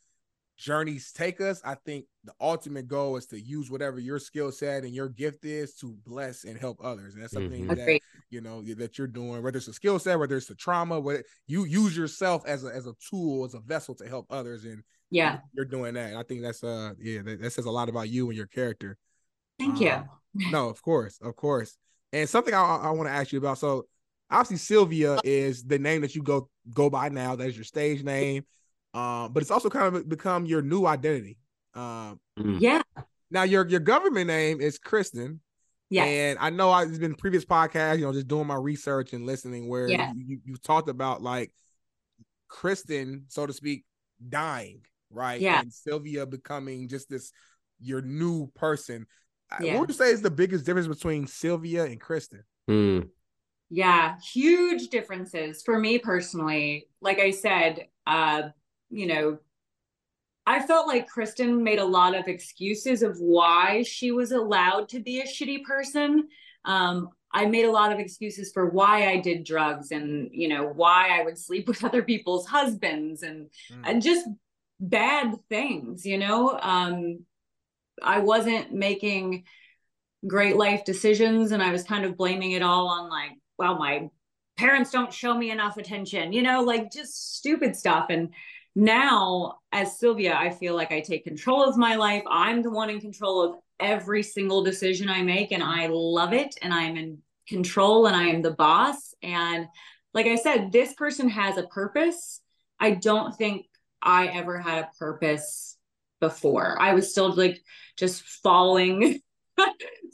journeys 0.59 1.11
take 1.13 1.39
us, 1.39 1.61
I 1.63 1.75
think 1.75 2.05
the 2.25 2.33
ultimate 2.41 2.87
goal 2.87 3.15
is 3.15 3.25
to 3.27 3.39
use 3.39 3.71
whatever 3.71 3.97
your 3.99 4.19
skill 4.19 4.51
set 4.51 4.83
and 4.83 4.93
your 4.93 5.07
gift 5.07 5.45
is 5.45 5.73
to 5.75 5.97
bless 6.05 6.43
and 6.43 6.59
help 6.59 6.79
others. 6.83 7.13
And 7.13 7.23
that's 7.23 7.33
something 7.33 7.65
mm-hmm. 7.65 7.75
that 7.75 8.01
you 8.29 8.41
know 8.41 8.61
that 8.61 8.97
you're 8.97 9.07
doing, 9.07 9.41
whether 9.41 9.57
it's 9.57 9.69
a 9.69 9.73
skill 9.73 9.97
set, 9.97 10.19
whether 10.19 10.35
it's 10.35 10.49
a 10.49 10.55
trauma, 10.55 10.99
whether 10.99 11.23
you 11.47 11.63
use 11.63 11.95
yourself 11.95 12.43
as 12.45 12.65
a 12.65 12.67
as 12.67 12.85
a 12.85 12.93
tool, 13.09 13.45
as 13.45 13.53
a 13.53 13.59
vessel 13.59 13.95
to 13.95 14.07
help 14.07 14.27
others. 14.29 14.65
And 14.65 14.83
yeah, 15.09 15.39
you're 15.53 15.65
doing 15.65 15.93
that. 15.93 16.15
I 16.15 16.23
think 16.23 16.41
that's 16.41 16.63
uh 16.63 16.91
yeah, 16.99 17.21
that, 17.23 17.41
that, 17.41 17.53
says 17.53 17.65
a 17.65 17.71
lot 17.71 17.89
about 17.89 18.09
you 18.09 18.27
and 18.27 18.37
your 18.37 18.47
character. 18.47 18.97
Thank 19.57 19.77
um, 19.77 20.09
you. 20.35 20.51
no, 20.51 20.69
of 20.69 20.81
course, 20.81 21.17
of 21.21 21.35
course. 21.35 21.77
And 22.11 22.27
something 22.27 22.53
I, 22.53 22.59
I 22.59 22.91
want 22.91 23.07
to 23.07 23.13
ask 23.13 23.31
you 23.31 23.39
about. 23.39 23.59
So 23.59 23.85
obviously 24.29 24.57
Silvia 24.57 25.19
is 25.23 25.63
the 25.63 25.79
name 25.79 26.01
that 26.01 26.15
you 26.15 26.21
go 26.21 26.49
go 26.73 26.89
by 26.89 27.07
now. 27.07 27.37
That 27.37 27.47
is 27.47 27.55
your 27.55 27.63
stage 27.63 28.03
name. 28.03 28.45
Um, 28.93 29.33
but 29.33 29.41
it's 29.41 29.51
also 29.51 29.69
kind 29.69 29.95
of 29.95 30.09
become 30.09 30.45
your 30.45 30.61
new 30.61 30.85
identity. 30.85 31.37
Um, 31.75 32.19
mm. 32.37 32.59
yeah. 32.59 32.81
Now 33.31 33.43
your 33.43 33.67
your 33.67 33.79
government 33.79 34.27
name 34.27 34.61
is 34.61 34.77
Kristen. 34.77 35.41
Yeah. 35.89 36.03
And 36.05 36.39
I 36.39 36.49
know 36.49 36.71
I've 36.71 36.99
been 36.99 37.15
previous 37.15 37.45
podcasts, 37.45 37.97
you 37.97 38.05
know, 38.05 38.13
just 38.13 38.27
doing 38.27 38.47
my 38.47 38.55
research 38.55 39.13
and 39.13 39.25
listening 39.25 39.67
where 39.67 39.87
yeah. 39.87 40.11
you, 40.15 40.23
you, 40.27 40.39
you 40.45 40.55
talked 40.57 40.87
about 40.87 41.21
like 41.21 41.51
Kristen, 42.47 43.25
so 43.27 43.45
to 43.45 43.53
speak, 43.53 43.85
dying, 44.27 44.81
right? 45.09 45.41
Yeah. 45.41 45.61
And 45.61 45.73
Silvia 45.73 46.25
becoming 46.25 46.87
just 46.87 47.09
this 47.09 47.31
your 47.79 48.01
new 48.01 48.47
person. 48.55 49.07
Yeah. 49.59 49.73
What 49.73 49.81
would 49.81 49.89
you 49.89 49.95
say 49.95 50.11
is 50.11 50.21
the 50.21 50.29
biggest 50.29 50.65
difference 50.65 50.87
between 50.87 51.25
Silvia 51.25 51.85
and 51.85 51.99
Kristen? 51.99 52.43
Mm. 52.69 53.09
Yeah, 53.71 54.15
huge 54.19 54.89
differences 54.89 55.63
for 55.63 55.79
me 55.79 55.97
personally. 55.97 56.87
Like 57.01 57.19
I 57.19 57.31
said, 57.31 57.87
uh, 58.05 58.49
you 58.89 59.07
know, 59.07 59.39
I 60.45 60.65
felt 60.65 60.87
like 60.87 61.07
Kristen 61.07 61.63
made 61.63 61.79
a 61.79 61.85
lot 61.85 62.15
of 62.15 62.27
excuses 62.27 63.03
of 63.03 63.17
why 63.19 63.83
she 63.83 64.11
was 64.11 64.31
allowed 64.31 64.89
to 64.89 64.99
be 64.99 65.19
a 65.19 65.27
shitty 65.27 65.63
person. 65.63 66.27
Um, 66.65 67.09
I 67.31 67.45
made 67.45 67.65
a 67.65 67.71
lot 67.71 67.91
of 67.91 67.99
excuses 67.99 68.51
for 68.51 68.69
why 68.69 69.07
I 69.07 69.17
did 69.17 69.43
drugs 69.43 69.91
and, 69.91 70.29
you 70.31 70.47
know, 70.47 70.65
why 70.65 71.19
I 71.19 71.23
would 71.23 71.37
sleep 71.37 71.67
with 71.69 71.83
other 71.83 72.01
people's 72.01 72.47
husbands 72.47 73.21
and, 73.21 73.49
mm. 73.71 73.81
and 73.83 74.01
just 74.01 74.27
bad 74.79 75.35
things, 75.49 76.05
you 76.05 76.17
know. 76.17 76.57
Um, 76.59 77.25
I 78.01 78.19
wasn't 78.19 78.73
making 78.73 79.43
great 80.25 80.55
life 80.57 80.83
decisions 80.83 81.51
and 81.51 81.61
I 81.61 81.71
was 81.71 81.83
kind 81.83 82.05
of 82.05 82.17
blaming 82.17 82.51
it 82.51 82.61
all 82.61 82.87
on 82.87 83.09
like, 83.09 83.31
well, 83.57 83.77
my 83.77 84.09
parents 84.57 84.91
don't 84.91 85.13
show 85.13 85.37
me 85.37 85.51
enough 85.51 85.77
attention, 85.77 86.33
you 86.33 86.41
know, 86.41 86.63
like 86.63 86.91
just 86.91 87.37
stupid 87.37 87.75
stuff. 87.75 88.07
And 88.09 88.33
now 88.79 89.59
as 89.71 89.99
Silvia, 89.99 90.35
I 90.35 90.49
feel 90.49 90.75
like 90.75 90.91
I 90.91 91.01
take 91.01 91.23
control 91.23 91.63
of 91.63 91.77
my 91.77 91.95
life. 91.95 92.23
I'm 92.29 92.61
the 92.61 92.71
one 92.71 92.89
in 92.89 92.99
control 92.99 93.41
of 93.41 93.55
every 93.79 94.23
single 94.23 94.63
decision 94.63 95.09
I 95.09 95.21
make, 95.21 95.51
and 95.51 95.63
I 95.63 95.87
love 95.87 96.33
it. 96.33 96.55
And 96.61 96.73
I'm 96.73 96.95
in 96.95 97.19
control 97.47 98.05
and 98.05 98.15
I 98.15 98.27
am 98.27 98.41
the 98.41 98.51
boss. 98.51 99.13
And 99.21 99.65
like 100.13 100.27
I 100.27 100.35
said, 100.35 100.71
this 100.71 100.93
person 100.93 101.29
has 101.29 101.57
a 101.57 101.67
purpose. 101.67 102.41
I 102.79 102.91
don't 102.91 103.35
think 103.35 103.65
I 104.01 104.27
ever 104.27 104.57
had 104.59 104.85
a 104.85 104.89
purpose 104.97 105.77
before. 106.21 106.81
I 106.81 106.93
was 106.93 107.11
still 107.11 107.33
like 107.33 107.61
just 107.97 108.23
falling. 108.23 109.19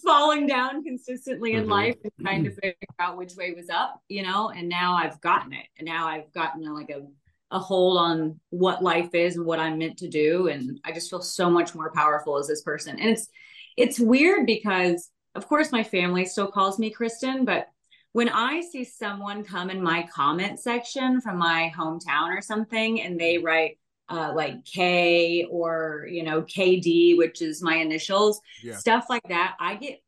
falling 0.04 0.48
down 0.48 0.84
consistently 0.84 1.54
in 1.54 1.62
mm-hmm. 1.62 1.72
life 1.72 1.96
and 2.04 2.12
trying 2.22 2.44
to 2.44 2.52
figure 2.52 2.76
out 3.00 3.18
which 3.18 3.36
way 3.36 3.54
was 3.54 3.70
up, 3.70 4.02
you 4.08 4.24
know, 4.24 4.50
and 4.50 4.68
now 4.68 4.96
I've 4.96 5.22
gotten 5.22 5.54
it. 5.54 5.66
And 5.78 5.86
now 5.86 6.08
I've 6.08 6.32
gotten 6.34 6.64
like 6.74 6.90
a 6.90 7.06
a 7.56 7.60
hold 7.60 7.98
on 7.98 8.38
what 8.50 8.84
life 8.84 9.16
is 9.16 9.38
and 9.38 9.46
what 9.46 9.60
I'm 9.60 9.78
meant 9.78 9.98
to 10.00 10.10
do. 10.10 10.50
And 10.50 10.78
I 10.84 10.92
just 10.92 11.10
feel 11.10 11.22
so 11.22 11.50
much 11.50 11.74
more 11.74 11.90
powerful 11.92 12.38
as 12.38 12.48
this 12.48 12.62
person. 12.62 13.00
And 13.00 13.10
it's 13.10 13.28
it's 13.78 14.00
weird 14.00 14.46
because 14.46 15.10
of 15.36 15.48
course 15.48 15.72
my 15.72 15.84
family 15.84 16.26
still 16.26 16.52
calls 16.52 16.78
me 16.78 16.90
Kristen, 16.90 17.46
but 17.46 17.68
when 18.12 18.30
I 18.30 18.62
see 18.62 18.84
someone 18.84 19.44
come 19.44 19.70
in 19.70 19.82
my 19.82 20.08
comment 20.14 20.60
section 20.60 21.22
from 21.22 21.38
my 21.38 21.72
hometown 21.78 22.38
or 22.38 22.42
something 22.42 23.02
and 23.02 23.20
they 23.20 23.38
write 23.38 23.78
uh, 24.10 24.34
like 24.36 24.64
K 24.66 25.46
or, 25.50 26.08
you 26.10 26.24
know, 26.24 26.42
KD, 26.42 27.18
which 27.18 27.42
is 27.42 27.62
my 27.62 27.76
initials, 27.76 28.40
yeah. 28.64 28.76
stuff 28.76 29.08
like 29.10 29.28
that, 29.30 29.56
I 29.60 29.76
get 29.76 30.02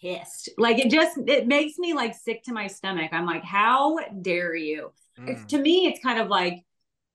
pissed. 0.00 0.50
Like 0.56 0.78
it 0.78 0.90
just, 0.90 1.18
it 1.26 1.46
makes 1.46 1.78
me 1.78 1.94
like 1.94 2.14
sick 2.14 2.44
to 2.44 2.52
my 2.52 2.66
stomach. 2.66 3.10
I'm 3.12 3.26
like, 3.26 3.44
how 3.44 3.98
dare 4.22 4.54
you? 4.54 4.92
Mm. 5.18 5.46
to 5.48 5.58
me, 5.58 5.86
it's 5.86 6.02
kind 6.02 6.20
of 6.20 6.28
like, 6.28 6.64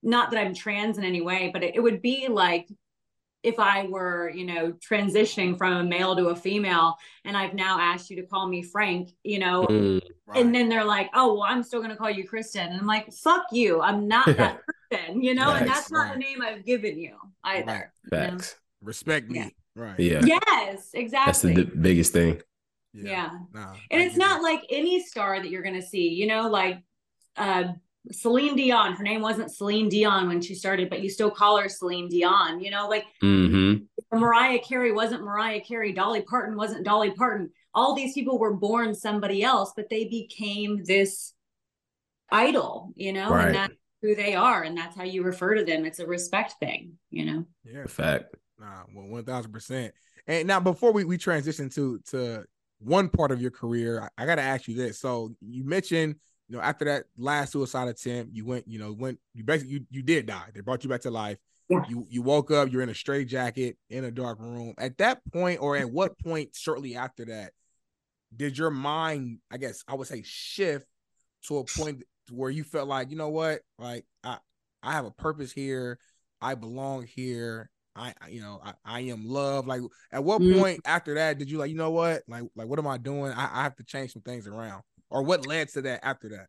not 0.04 0.32
that 0.32 0.40
I'm 0.40 0.54
trans 0.54 0.98
in 0.98 1.04
any 1.04 1.22
way, 1.22 1.50
but 1.52 1.64
it, 1.64 1.76
it 1.76 1.80
would 1.80 2.02
be 2.02 2.28
like 2.28 2.68
if 3.44 3.60
I 3.60 3.84
were, 3.84 4.30
you 4.30 4.46
know, 4.46 4.74
transitioning 4.74 5.58
from 5.58 5.74
a 5.74 5.84
male 5.84 6.16
to 6.16 6.28
a 6.28 6.36
female 6.36 6.96
and 7.24 7.38
I've 7.38 7.54
now 7.54 7.80
asked 7.80 8.10
you 8.10 8.16
to 8.18 8.24
call 8.24 8.48
me 8.48 8.62
Frank, 8.62 9.12
you 9.24 9.40
know, 9.40 9.66
mm, 9.66 10.02
right. 10.26 10.42
and 10.42 10.54
then 10.54 10.70
they're 10.70 10.84
like, 10.84 11.10
oh, 11.14 11.36
well, 11.36 11.44
I'm 11.44 11.64
still 11.64 11.80
going 11.80 11.92
to 11.92 11.96
call 11.96 12.10
you 12.10 12.28
Kristen. 12.28 12.68
And 12.68 12.80
I'm 12.80 12.88
like, 12.88 13.12
fuck 13.14 13.46
you. 13.52 13.82
I'm 13.82 14.08
not 14.08 14.26
that 14.38 14.60
person, 14.92 15.22
you 15.22 15.34
know, 15.34 15.52
and 15.52 15.68
that's 15.68 15.92
not 15.92 16.08
right. 16.08 16.14
the 16.14 16.20
name 16.20 16.42
I've 16.42 16.66
given 16.66 16.98
you 16.98 17.16
either. 17.44 17.92
Right. 18.12 18.32
Facts. 18.32 18.56
You 18.82 18.86
know? 18.86 18.88
Respect 18.88 19.30
me. 19.30 19.40
Yeah. 19.40 19.50
Right. 19.76 20.00
Yeah. 20.00 20.22
Yes, 20.26 20.90
exactly. 20.94 21.28
That's 21.28 21.42
the 21.42 21.54
d- 21.54 21.80
biggest 21.80 22.14
thing. 22.14 22.42
Yeah. 22.94 23.12
yeah. 23.12 23.30
Nah, 23.54 23.74
and 23.92 24.02
it's 24.02 24.18
not 24.18 24.42
that. 24.42 24.44
like 24.44 24.64
any 24.70 25.02
star 25.04 25.40
that 25.40 25.50
you're 25.50 25.62
going 25.62 25.80
to 25.80 25.88
see, 25.88 26.10
you 26.10 26.26
know, 26.26 26.50
like, 26.50 26.82
uh, 27.36 27.66
Celine 28.12 28.56
Dion. 28.56 28.94
Her 28.94 29.04
name 29.04 29.22
wasn't 29.22 29.52
Celine 29.52 29.90
Dion 29.90 30.28
when 30.28 30.42
she 30.42 30.56
started, 30.56 30.90
but 30.90 31.02
you 31.02 31.10
still 31.10 31.32
call 31.32 31.58
her 31.58 31.70
Celine 31.70 32.10
Dion. 32.10 32.60
You 32.60 32.72
know, 32.72 32.88
like 32.88 33.06
mm-hmm. 33.24 34.18
Mariah 34.18 34.60
Carey 34.60 34.92
wasn't 34.92 35.24
Mariah 35.24 35.62
Carey. 35.62 35.94
Dolly 35.94 36.22
Parton 36.22 36.56
wasn't 36.56 36.86
Dolly 36.86 37.12
Parton. 37.12 37.50
All 37.74 37.96
these 37.96 38.14
people 38.14 38.40
were 38.40 38.54
born 38.54 38.96
somebody 38.96 39.44
else, 39.44 39.74
but 39.76 39.90
they 39.90 40.06
became 40.06 40.84
this 40.84 41.34
idol. 42.32 42.94
You 42.96 43.14
know, 43.14 43.30
right. 43.30 43.48
and 43.48 43.56
that's 43.56 43.74
who 44.02 44.16
they 44.16 44.36
are, 44.36 44.64
and 44.64 44.78
that's 44.78 44.96
how 44.96 45.04
you 45.04 45.24
refer 45.24 45.56
to 45.56 45.64
them. 45.64 45.86
It's 45.86 46.00
a 46.00 46.08
respect 46.08 46.56
thing. 46.60 46.94
You 47.10 47.26
know. 47.26 47.46
Yeah. 47.64 47.86
Fact. 47.88 48.36
Nah, 48.60 48.84
well, 48.94 49.08
one 49.08 49.24
thousand 49.24 49.52
percent. 49.52 49.94
And 50.26 50.48
now, 50.48 50.60
before 50.60 50.92
we 50.92 51.04
we 51.06 51.18
transition 51.18 51.70
to 51.70 52.00
to 52.10 52.44
one 52.80 53.10
part 53.10 53.32
of 53.32 53.42
your 53.42 53.52
career, 53.52 54.10
I, 54.18 54.24
I 54.24 54.26
got 54.26 54.36
to 54.36 54.42
ask 54.42 54.68
you 54.68 54.76
this. 54.76 55.00
So 55.00 55.36
you 55.42 55.64
mentioned 55.64 56.16
you 56.50 56.56
know, 56.56 56.62
after 56.62 56.86
that 56.86 57.06
last 57.18 57.52
suicide 57.52 57.88
attempt, 57.88 58.34
you 58.34 58.46
went, 58.46 58.68
you 58.68 58.80
know, 58.80 58.94
went, 58.94 59.20
you 59.34 59.44
basically, 59.44 59.74
you, 59.74 59.86
you 59.90 60.02
did 60.02 60.26
die. 60.26 60.50
They 60.54 60.62
brought 60.62 60.84
you 60.84 60.90
back 60.90 61.02
to 61.02 61.12
life. 61.12 61.38
Yeah. 61.70 61.84
You 61.90 62.08
you 62.10 62.22
woke 62.22 62.50
up, 62.50 62.72
you're 62.72 62.82
in 62.82 62.88
a 62.88 62.96
straight 62.96 63.28
jacket 63.28 63.76
in 63.90 64.06
a 64.06 64.12
dark 64.12 64.40
room. 64.40 64.74
At 64.78 64.98
that 65.00 65.20
point, 65.34 65.60
or 65.62 65.76
at 65.76 65.92
what 65.92 66.18
point 66.20 66.56
shortly 66.56 66.96
after 66.96 67.26
that, 67.26 67.52
did 68.34 68.58
your 68.58 68.70
mind, 68.70 69.40
I 69.52 69.58
guess 69.58 69.84
I 69.86 69.96
would 69.96 70.08
say, 70.08 70.22
shift 70.24 70.86
to 71.48 71.58
a 71.58 71.66
point 71.66 72.04
where 72.32 72.50
you 72.50 72.64
felt 72.64 72.88
like, 72.88 73.12
you 73.12 73.18
know 73.18 73.28
what, 73.28 73.60
like 73.78 74.06
I 74.24 74.38
I 74.82 74.94
have 74.94 75.04
a 75.04 75.12
purpose 75.12 75.52
here, 75.52 76.00
I 76.42 76.56
belong 76.56 77.06
here, 77.06 77.70
I 77.98 78.14
you 78.30 78.40
know 78.40 78.62
I, 78.64 78.74
I 78.86 79.00
am 79.02 79.28
love. 79.28 79.68
Like 79.68 79.82
at 80.14 80.24
what 80.24 80.42
mm. 80.42 80.58
point 80.58 80.80
after 80.86 81.16
that 81.16 81.38
did 81.38 81.52
you 81.52 81.58
like, 81.58 81.70
you 81.70 81.76
know 81.76 81.92
what, 81.92 82.24
like 82.30 82.44
like 82.56 82.68
what 82.70 82.80
am 82.80 82.88
I 82.88 82.98
doing? 82.98 83.34
I, 83.34 83.60
I 83.60 83.64
have 83.64 83.76
to 83.76 83.84
change 83.84 84.14
some 84.14 84.22
things 84.22 84.48
around 84.48 84.84
or 85.10 85.24
what 85.24 85.46
led 85.46 85.70
to 85.70 85.82
that 85.84 86.06
after 86.06 86.30
that? 86.30 86.48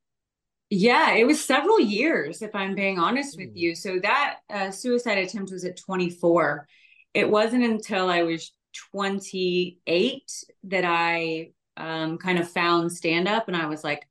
Yeah, 0.71 1.12
it 1.12 1.27
was 1.27 1.42
several 1.42 1.81
years, 1.81 2.42
if 2.42 2.55
I'm 2.55 2.75
being 2.75 2.99
honest 2.99 3.38
with 3.38 3.57
you. 3.57 3.75
So 3.75 3.99
that 4.01 4.38
uh, 4.51 4.71
suicide 4.71 5.18
attempt 5.18 5.51
was 5.51 5.64
at 5.64 5.79
24. 5.79 6.68
It 7.14 7.31
wasn't 7.31 7.64
until 7.64 8.11
I 8.11 8.23
was 8.23 8.53
28 8.92 10.23
that 10.64 10.85
I 10.85 11.53
um, 11.79 12.18
kind 12.18 12.38
of 12.38 12.51
found 12.51 12.92
stand 12.92 13.29
up 13.29 13.49
and 13.49 13.57
I 13.57 13.66
was 13.66 13.83
like, 13.83 14.07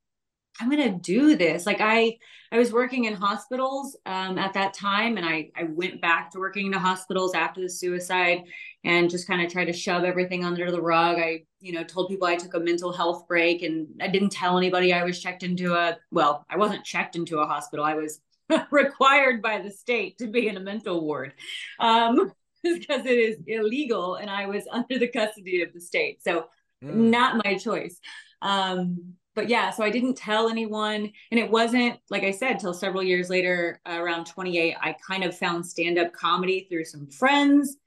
I'm 0.59 0.69
gonna 0.69 0.97
do 0.97 1.35
this. 1.35 1.65
Like 1.65 1.81
I 1.81 2.17
I 2.51 2.57
was 2.57 2.71
working 2.71 3.05
in 3.05 3.13
hospitals 3.13 3.95
um, 4.05 4.37
at 4.37 4.53
that 4.53 4.73
time, 4.73 5.17
and 5.17 5.25
I 5.25 5.51
I 5.55 5.63
went 5.63 6.01
back 6.01 6.31
to 6.31 6.39
working 6.39 6.65
in 6.65 6.71
the 6.71 6.79
hospitals 6.79 7.33
after 7.33 7.61
the 7.61 7.69
suicide, 7.69 8.43
and 8.83 9.09
just 9.09 9.27
kind 9.27 9.41
of 9.41 9.51
tried 9.51 9.65
to 9.65 9.73
shove 9.73 10.03
everything 10.03 10.43
under 10.43 10.71
the 10.71 10.81
rug. 10.81 11.17
I 11.19 11.43
you 11.59 11.73
know 11.73 11.83
told 11.83 12.09
people 12.09 12.27
I 12.27 12.35
took 12.35 12.53
a 12.53 12.59
mental 12.59 12.91
health 12.91 13.27
break, 13.27 13.61
and 13.61 13.87
I 14.01 14.07
didn't 14.07 14.31
tell 14.31 14.57
anybody 14.57 14.93
I 14.93 15.03
was 15.03 15.19
checked 15.19 15.43
into 15.43 15.73
a 15.73 15.97
well, 16.11 16.45
I 16.49 16.57
wasn't 16.57 16.85
checked 16.85 17.15
into 17.15 17.39
a 17.39 17.45
hospital. 17.45 17.85
I 17.85 17.95
was 17.95 18.21
required 18.71 19.41
by 19.41 19.59
the 19.59 19.71
state 19.71 20.17
to 20.19 20.27
be 20.27 20.47
in 20.47 20.57
a 20.57 20.61
mental 20.61 21.01
ward. 21.01 21.33
Um, 21.79 22.31
because 22.63 23.05
it 23.05 23.17
is 23.17 23.37
illegal 23.47 24.15
and 24.15 24.29
I 24.29 24.47
was 24.47 24.67
under 24.71 24.97
the 24.97 25.07
custody 25.07 25.61
of 25.61 25.73
the 25.73 25.81
state. 25.81 26.23
So 26.23 26.47
mm. 26.83 26.93
not 26.93 27.43
my 27.43 27.55
choice. 27.55 27.99
Um, 28.41 29.13
but 29.37 29.49
yeah, 29.49 29.69
so 29.69 29.83
I 29.83 29.91
didn't 29.91 30.17
tell 30.17 30.49
anyone. 30.49 31.11
And 31.29 31.39
it 31.39 31.51
wasn't, 31.51 31.99
like 32.09 32.23
I 32.23 32.31
said, 32.31 32.59
till 32.59 32.73
several 32.73 33.03
years 33.03 33.29
later, 33.29 33.79
uh, 33.87 34.01
around 34.01 34.25
28, 34.25 34.75
I 34.81 34.95
kind 35.07 35.23
of 35.23 35.37
found 35.37 35.63
stand 35.63 35.99
up 35.99 36.11
comedy 36.11 36.65
through 36.67 36.85
some 36.85 37.05
friends 37.05 37.77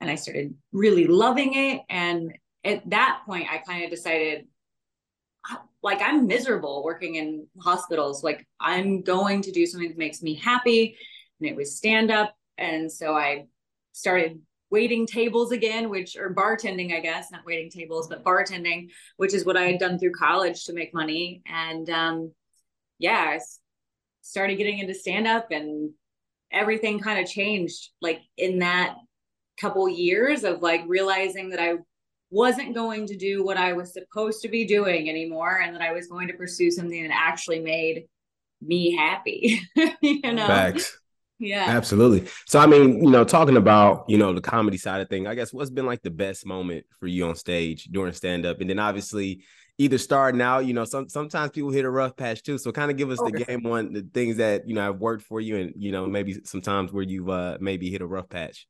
and 0.00 0.08
I 0.08 0.14
started 0.14 0.54
really 0.70 1.08
loving 1.08 1.54
it. 1.54 1.82
And 1.90 2.32
at 2.62 2.88
that 2.90 3.22
point, 3.26 3.48
I 3.50 3.58
kind 3.58 3.82
of 3.82 3.90
decided, 3.90 4.46
like, 5.82 6.00
I'm 6.00 6.28
miserable 6.28 6.84
working 6.84 7.16
in 7.16 7.48
hospitals. 7.58 8.22
Like, 8.22 8.46
I'm 8.60 9.02
going 9.02 9.42
to 9.42 9.50
do 9.50 9.66
something 9.66 9.88
that 9.88 9.98
makes 9.98 10.22
me 10.22 10.34
happy. 10.34 10.96
And 11.40 11.48
it 11.48 11.56
was 11.56 11.76
stand 11.76 12.12
up. 12.12 12.36
And 12.56 12.90
so 12.90 13.16
I 13.16 13.46
started 13.90 14.38
waiting 14.70 15.06
tables 15.06 15.52
again, 15.52 15.90
which 15.90 16.16
or 16.16 16.32
bartending, 16.34 16.94
I 16.94 17.00
guess, 17.00 17.30
not 17.32 17.44
waiting 17.44 17.70
tables, 17.70 18.08
but 18.08 18.24
bartending, 18.24 18.90
which 19.16 19.34
is 19.34 19.44
what 19.44 19.56
I 19.56 19.64
had 19.64 19.80
done 19.80 19.98
through 19.98 20.12
college 20.12 20.64
to 20.64 20.72
make 20.72 20.94
money. 20.94 21.42
And 21.46 21.88
um, 21.90 22.32
yeah, 22.98 23.34
I 23.34 23.40
started 24.22 24.56
getting 24.56 24.78
into 24.78 24.94
stand 24.94 25.26
up 25.26 25.50
and 25.50 25.90
everything 26.52 27.00
kind 27.00 27.20
of 27.20 27.30
changed 27.30 27.90
like 28.00 28.20
in 28.36 28.60
that 28.60 28.94
couple 29.60 29.88
years 29.88 30.44
of 30.44 30.62
like 30.62 30.82
realizing 30.86 31.50
that 31.50 31.60
I 31.60 31.74
wasn't 32.30 32.74
going 32.74 33.06
to 33.08 33.16
do 33.16 33.44
what 33.44 33.56
I 33.56 33.72
was 33.72 33.92
supposed 33.92 34.42
to 34.42 34.48
be 34.48 34.64
doing 34.64 35.08
anymore 35.08 35.60
and 35.60 35.74
that 35.74 35.82
I 35.82 35.92
was 35.92 36.06
going 36.06 36.28
to 36.28 36.34
pursue 36.34 36.70
something 36.70 37.02
that 37.02 37.14
actually 37.14 37.60
made 37.60 38.04
me 38.62 38.94
happy. 38.96 39.60
you 40.00 40.32
know. 40.32 40.46
Facts. 40.46 40.99
Yeah. 41.40 41.64
Absolutely. 41.68 42.28
So 42.46 42.60
I 42.60 42.66
mean, 42.66 43.02
you 43.02 43.10
know, 43.10 43.24
talking 43.24 43.56
about, 43.56 44.04
you 44.08 44.18
know, 44.18 44.32
the 44.34 44.42
comedy 44.42 44.76
side 44.76 45.00
of 45.00 45.08
thing, 45.08 45.26
I 45.26 45.34
guess 45.34 45.52
what's 45.52 45.70
been 45.70 45.86
like 45.86 46.02
the 46.02 46.10
best 46.10 46.44
moment 46.44 46.84
for 47.00 47.06
you 47.06 47.26
on 47.26 47.34
stage 47.34 47.84
during 47.84 48.12
stand 48.12 48.44
up? 48.44 48.60
And 48.60 48.68
then 48.68 48.78
obviously 48.78 49.42
either 49.78 49.96
starting 49.96 50.42
out, 50.42 50.66
you 50.66 50.74
know, 50.74 50.84
some 50.84 51.08
sometimes 51.08 51.52
people 51.52 51.70
hit 51.70 51.86
a 51.86 51.90
rough 51.90 52.14
patch 52.14 52.42
too. 52.42 52.58
So 52.58 52.70
kind 52.72 52.90
of 52.90 52.98
give 52.98 53.10
us 53.10 53.18
okay. 53.20 53.38
the 53.38 53.44
game 53.44 53.64
on 53.66 53.94
the 53.94 54.06
things 54.12 54.36
that, 54.36 54.68
you 54.68 54.74
know, 54.74 54.82
have 54.82 55.00
worked 55.00 55.22
for 55.22 55.40
you 55.40 55.56
and, 55.56 55.72
you 55.76 55.92
know, 55.92 56.06
maybe 56.06 56.36
sometimes 56.44 56.92
where 56.92 57.02
you've 57.02 57.30
uh 57.30 57.56
maybe 57.58 57.90
hit 57.90 58.02
a 58.02 58.06
rough 58.06 58.28
patch. 58.28 58.68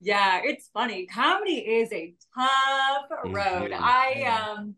Yeah, 0.00 0.40
it's 0.42 0.70
funny. 0.72 1.04
Comedy 1.06 1.58
is 1.58 1.92
a 1.92 2.14
tough 2.34 3.10
road. 3.26 3.72
Mm-hmm. 3.72 3.84
I 3.84 4.54
um 4.56 4.74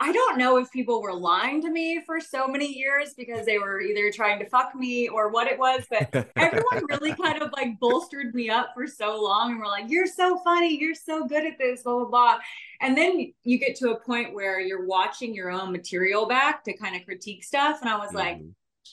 I 0.00 0.12
don't 0.12 0.38
know 0.38 0.56
if 0.58 0.72
people 0.72 1.00
were 1.00 1.14
lying 1.14 1.62
to 1.62 1.70
me 1.70 2.02
for 2.04 2.20
so 2.20 2.48
many 2.48 2.66
years 2.66 3.14
because 3.16 3.46
they 3.46 3.58
were 3.58 3.80
either 3.80 4.10
trying 4.10 4.40
to 4.40 4.48
fuck 4.48 4.74
me 4.74 5.08
or 5.08 5.30
what 5.30 5.46
it 5.46 5.58
was, 5.58 5.84
but 5.88 6.12
everyone 6.36 6.84
really 6.88 7.14
kind 7.22 7.40
of 7.40 7.52
like 7.52 7.78
bolstered 7.78 8.34
me 8.34 8.50
up 8.50 8.70
for 8.74 8.88
so 8.88 9.22
long 9.22 9.52
and 9.52 9.60
were 9.60 9.66
like, 9.66 9.84
you're 9.88 10.06
so 10.06 10.36
funny, 10.38 10.76
you're 10.78 10.96
so 10.96 11.26
good 11.26 11.46
at 11.46 11.58
this, 11.58 11.82
blah, 11.84 11.98
blah, 12.00 12.08
blah. 12.08 12.38
And 12.80 12.96
then 12.96 13.32
you 13.44 13.58
get 13.58 13.76
to 13.76 13.92
a 13.92 14.00
point 14.00 14.34
where 14.34 14.60
you're 14.60 14.84
watching 14.84 15.32
your 15.32 15.50
own 15.50 15.70
material 15.70 16.26
back 16.26 16.64
to 16.64 16.76
kind 16.76 16.96
of 16.96 17.04
critique 17.04 17.44
stuff. 17.44 17.78
And 17.80 17.88
I 17.88 17.96
was 17.96 18.08
mm-hmm. 18.08 18.16
like, 18.16 18.40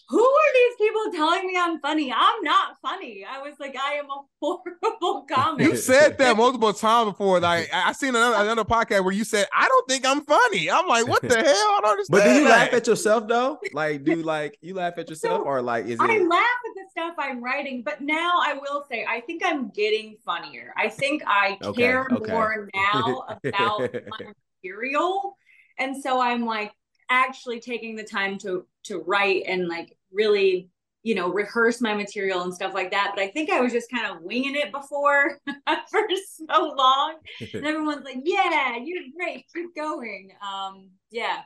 who 0.08 0.24
are 0.24 0.54
these 0.54 0.76
people 0.78 1.12
telling 1.14 1.48
me 1.48 1.56
I'm 1.58 1.80
funny? 1.80 2.12
I'm 2.12 2.44
not 2.44 2.78
funny. 2.82 3.26
I 3.28 3.42
was 3.42 3.54
like, 3.60 3.76
I 3.78 3.94
am 3.94 4.06
a 4.06 4.22
horrible 4.42 5.26
comic. 5.30 5.66
You 5.66 5.76
said 5.76 6.18
that 6.18 6.38
multiple 6.38 6.74
times 6.74 7.12
before. 7.12 7.40
Like 7.40 7.70
I 7.74 7.92
seen 7.94 8.10
another, 8.10 8.44
another 8.44 8.66
podcast 8.66 9.04
where 9.04 9.14
you 9.14 9.24
said, 9.24 9.48
I 9.54 9.68
don't 9.68 9.88
think 9.90 10.06
I'm 10.06 10.22
funny. 10.22 10.70
I'm 10.70 10.88
like, 10.88 11.08
what 11.08 11.22
the 11.22 11.36
hell? 11.36 11.46
I 11.46 11.80
don't 11.82 11.92
understand. 11.92 12.24
But 12.24 12.34
do 12.34 12.40
you 12.40 12.50
laugh 12.50 12.74
at 12.74 12.88
yourself 12.88 13.28
though? 13.28 13.60
Like, 13.74 14.04
do 14.04 14.16
like 14.16 14.58
you 14.62 14.76
laugh 14.76 14.94
at 14.98 15.10
yourself 15.10 15.42
so, 15.42 15.46
or 15.46 15.62
like 15.62 15.86
is 15.86 15.94
it 15.94 16.02
I 16.02 16.18
laugh 16.20 16.42
at 16.42 16.76
the 16.76 16.84
stuff 16.92 17.16
I'm 17.18 17.44
writing, 17.44 17.84
but 17.84 18.02
now 18.02 18.40
I 18.42 18.54
will 18.54 18.86
say 18.90 19.06
I 19.08 19.22
think 19.22 19.44
I'm 19.46 19.70
getting 19.70 20.18
funnier. 20.26 20.74
I 20.78 20.90
think 20.90 21.24
I 21.26 21.58
okay, 21.64 21.82
care 21.82 22.08
okay. 22.12 22.32
more 22.32 22.70
now 22.74 23.26
about 23.46 23.94
my 23.94 24.34
material. 24.64 25.38
And 25.80 26.02
so 26.02 26.22
I'm 26.22 26.46
like, 26.46 26.72
actually 27.12 27.60
taking 27.60 27.96
the 27.96 28.04
time 28.04 28.38
to 28.40 28.66
to 28.84 29.00
write 29.00 29.44
and 29.48 29.68
like 29.68 29.96
really 30.12 30.70
you 31.04 31.14
know 31.14 31.30
rehearse 31.30 31.82
my 31.82 31.94
material 31.94 32.42
and 32.42 32.54
stuff 32.54 32.74
like 32.74 32.92
that. 32.92 33.12
But 33.14 33.24
i 33.24 33.28
think 33.28 33.50
i 33.50 33.60
was 33.60 33.74
just 33.74 33.92
kind 33.92 34.08
of 34.08 34.22
winging 34.22 34.56
it 34.56 34.72
before 34.72 35.40
for 35.92 36.08
so 36.18 36.74
long. 36.76 37.16
And 37.54 37.66
everyone's 37.66 38.06
like 38.06 38.22
yeah 38.24 38.78
you're 38.84 39.04
great 39.16 39.46
keep 39.54 39.76
going. 39.76 40.32
Um 40.42 40.90
yeah. 41.12 41.42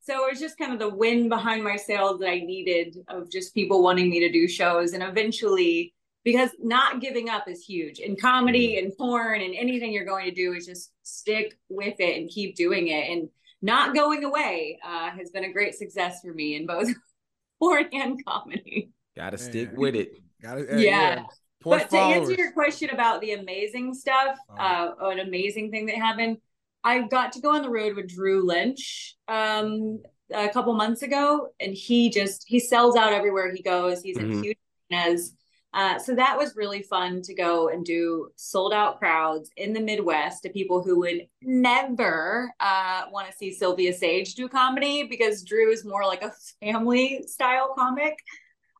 So 0.00 0.24
it 0.24 0.32
was 0.32 0.40
just 0.40 0.58
kind 0.58 0.72
of 0.72 0.80
the 0.80 0.88
wind 0.88 1.28
behind 1.28 1.62
my 1.62 1.76
sails 1.76 2.18
that 2.20 2.28
i 2.28 2.40
needed 2.40 2.96
of 3.08 3.30
just 3.30 3.54
people 3.54 3.82
wanting 3.82 4.08
me 4.08 4.20
to 4.20 4.32
do 4.32 4.48
shows. 4.48 4.94
And 4.94 5.02
eventually 5.02 5.94
because 6.24 6.50
not 6.62 7.00
giving 7.00 7.28
up 7.28 7.48
is 7.48 7.64
huge. 7.64 7.98
In 7.98 8.16
comedy 8.16 8.74
mm. 8.74 8.84
and 8.84 8.96
porn 8.96 9.40
and 9.40 9.54
anything 9.54 9.92
you're 9.92 10.04
going 10.04 10.26
to 10.26 10.34
do 10.34 10.52
is 10.52 10.66
just 10.66 10.92
stick 11.02 11.58
with 11.68 11.98
it 11.98 12.18
and 12.18 12.30
keep 12.30 12.54
doing 12.54 12.88
it. 12.88 13.10
And 13.10 13.28
not 13.62 13.94
going 13.94 14.24
away 14.24 14.78
uh, 14.84 15.10
has 15.10 15.30
been 15.30 15.44
a 15.44 15.52
great 15.52 15.74
success 15.74 16.20
for 16.20 16.32
me 16.34 16.56
in 16.56 16.66
both 16.66 16.88
porn 17.58 17.86
and 17.92 18.22
comedy. 18.24 18.90
Gotta 19.16 19.38
stick 19.38 19.70
with 19.76 19.94
it. 19.94 20.20
Gotta, 20.42 20.66
yeah. 20.70 20.76
yeah. 20.76 21.22
But 21.62 21.90
to 21.90 21.98
answer 21.98 22.32
your 22.32 22.52
question 22.52 22.90
about 22.90 23.20
the 23.20 23.32
amazing 23.32 23.94
stuff, 23.94 24.36
uh, 24.58 24.90
an 25.00 25.20
amazing 25.20 25.70
thing 25.70 25.86
that 25.86 25.96
happened, 25.96 26.38
I 26.82 27.02
got 27.02 27.32
to 27.32 27.40
go 27.40 27.54
on 27.54 27.62
the 27.62 27.70
road 27.70 27.94
with 27.94 28.08
Drew 28.08 28.44
Lynch 28.44 29.14
um, 29.28 30.02
a 30.34 30.48
couple 30.48 30.74
months 30.74 31.02
ago, 31.02 31.48
and 31.60 31.72
he 31.72 32.10
just 32.10 32.44
he 32.48 32.58
sells 32.58 32.96
out 32.96 33.12
everywhere 33.12 33.54
he 33.54 33.62
goes. 33.62 34.02
He's 34.02 34.18
mm-hmm. 34.18 34.40
a 34.40 34.42
huge 34.42 34.56
as 34.90 35.34
uh, 35.74 35.98
so 35.98 36.14
that 36.14 36.36
was 36.36 36.54
really 36.54 36.82
fun 36.82 37.22
to 37.22 37.34
go 37.34 37.68
and 37.68 37.84
do 37.84 38.28
sold 38.36 38.74
out 38.74 38.98
crowds 38.98 39.50
in 39.56 39.72
the 39.72 39.80
Midwest 39.80 40.42
to 40.42 40.50
people 40.50 40.82
who 40.82 40.98
would 41.00 41.26
never 41.40 42.52
uh, 42.60 43.04
want 43.10 43.30
to 43.30 43.36
see 43.36 43.54
Silvia 43.54 43.92
Saige 43.92 44.34
do 44.34 44.48
comedy 44.48 45.04
because 45.04 45.42
Drew 45.42 45.72
is 45.72 45.84
more 45.84 46.04
like 46.04 46.22
a 46.22 46.32
family 46.60 47.24
style 47.26 47.72
comic, 47.74 48.18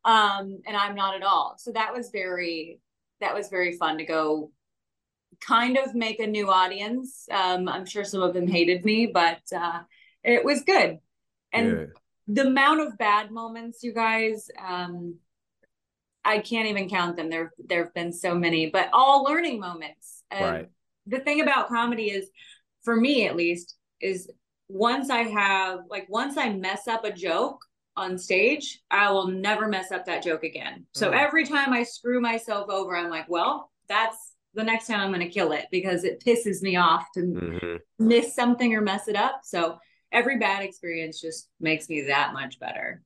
um, 0.05 0.59
and 0.67 0.77
I'm 0.77 0.95
not 0.95 1.15
at 1.15 1.23
all. 1.23 1.55
So 1.59 1.73
that 1.73 1.95
was 1.95 2.11
very 2.11 2.79
that 3.21 3.35
was 3.35 3.49
very 3.49 3.77
fun 3.79 3.99
to 3.99 4.05
go 4.05 4.51
kind 5.41 5.79
of 5.79 5.95
make 5.95 6.21
a 6.21 6.27
new 6.27 6.51
audience. 6.51 7.27
Um, 7.31 7.69
I'm 7.69 7.87
sure 7.87 8.05
some 8.05 8.23
of 8.23 8.35
them 8.35 8.47
hated 8.47 8.85
me, 8.85 9.07
but 9.07 9.41
uh, 9.57 9.81
it 10.23 10.45
was 10.45 10.63
good. 10.63 10.99
And 11.53 11.71
yeah. 11.71 11.85
the 12.29 12.47
amount 12.49 12.81
of 12.81 12.99
bad 12.99 13.31
moments, 13.31 13.83
you 13.83 13.95
guys. 13.95 14.49
Um, 14.63 15.17
I 16.25 16.39
can't 16.39 16.69
even 16.69 16.89
count 16.89 17.17
them. 17.17 17.31
There 17.31 17.53
there 17.59 17.85
have 17.85 17.95
been 17.95 18.13
so 18.13 18.35
many, 18.35 18.71
but 18.71 18.89
all 18.93 19.25
learning 19.25 19.61
moments. 19.61 20.23
And 20.31 20.45
right. 20.45 20.69
the 21.07 21.19
thing 21.19 21.41
about 21.41 21.69
comedy 21.69 22.11
is, 22.11 22.29
for 22.83 22.97
me 22.97 23.27
at 23.27 23.37
least, 23.37 23.77
is 24.01 24.31
once 24.69 25.11
I 25.11 25.23
have 25.23 25.81
like 25.89 26.07
once 26.09 26.37
I 26.37 26.51
mess 26.51 26.89
up 26.89 27.05
a 27.05 27.13
joke 27.13 27.59
on 27.97 28.19
stage, 28.19 28.81
I 28.91 29.11
will 29.11 29.29
never 29.29 29.69
mess 29.69 29.93
up 29.93 30.07
that 30.07 30.23
joke 30.23 30.45
again. 30.45 30.87
So 30.95 31.11
mm. 31.11 31.19
every 31.19 31.45
time 31.45 31.73
I 31.73 31.83
screw 31.83 32.21
myself 32.21 32.71
over, 32.71 32.97
I'm 32.97 33.11
like, 33.11 33.29
well, 33.29 33.71
that's 33.89 34.35
the 34.55 34.65
next 34.65 34.87
time 34.87 35.01
I'm 35.01 35.13
going 35.13 35.27
to 35.27 35.33
kill 35.33 35.53
it 35.53 35.67
because 35.71 36.05
it 36.05 36.23
pisses 36.25 36.63
me 36.63 36.77
off 36.77 37.05
to 37.15 37.21
mm-hmm. 37.21 37.77
miss 37.99 38.35
something 38.35 38.75
or 38.75 38.81
mess 38.81 39.09
it 39.09 39.17
up. 39.17 39.41
So 39.45 39.79
every 40.11 40.39
bad 40.39 40.63
experience 40.63 41.21
just 41.21 41.49
makes 41.61 41.89
me 41.89 42.03
that 42.03 42.33
much 42.33 42.59
better 42.59 43.03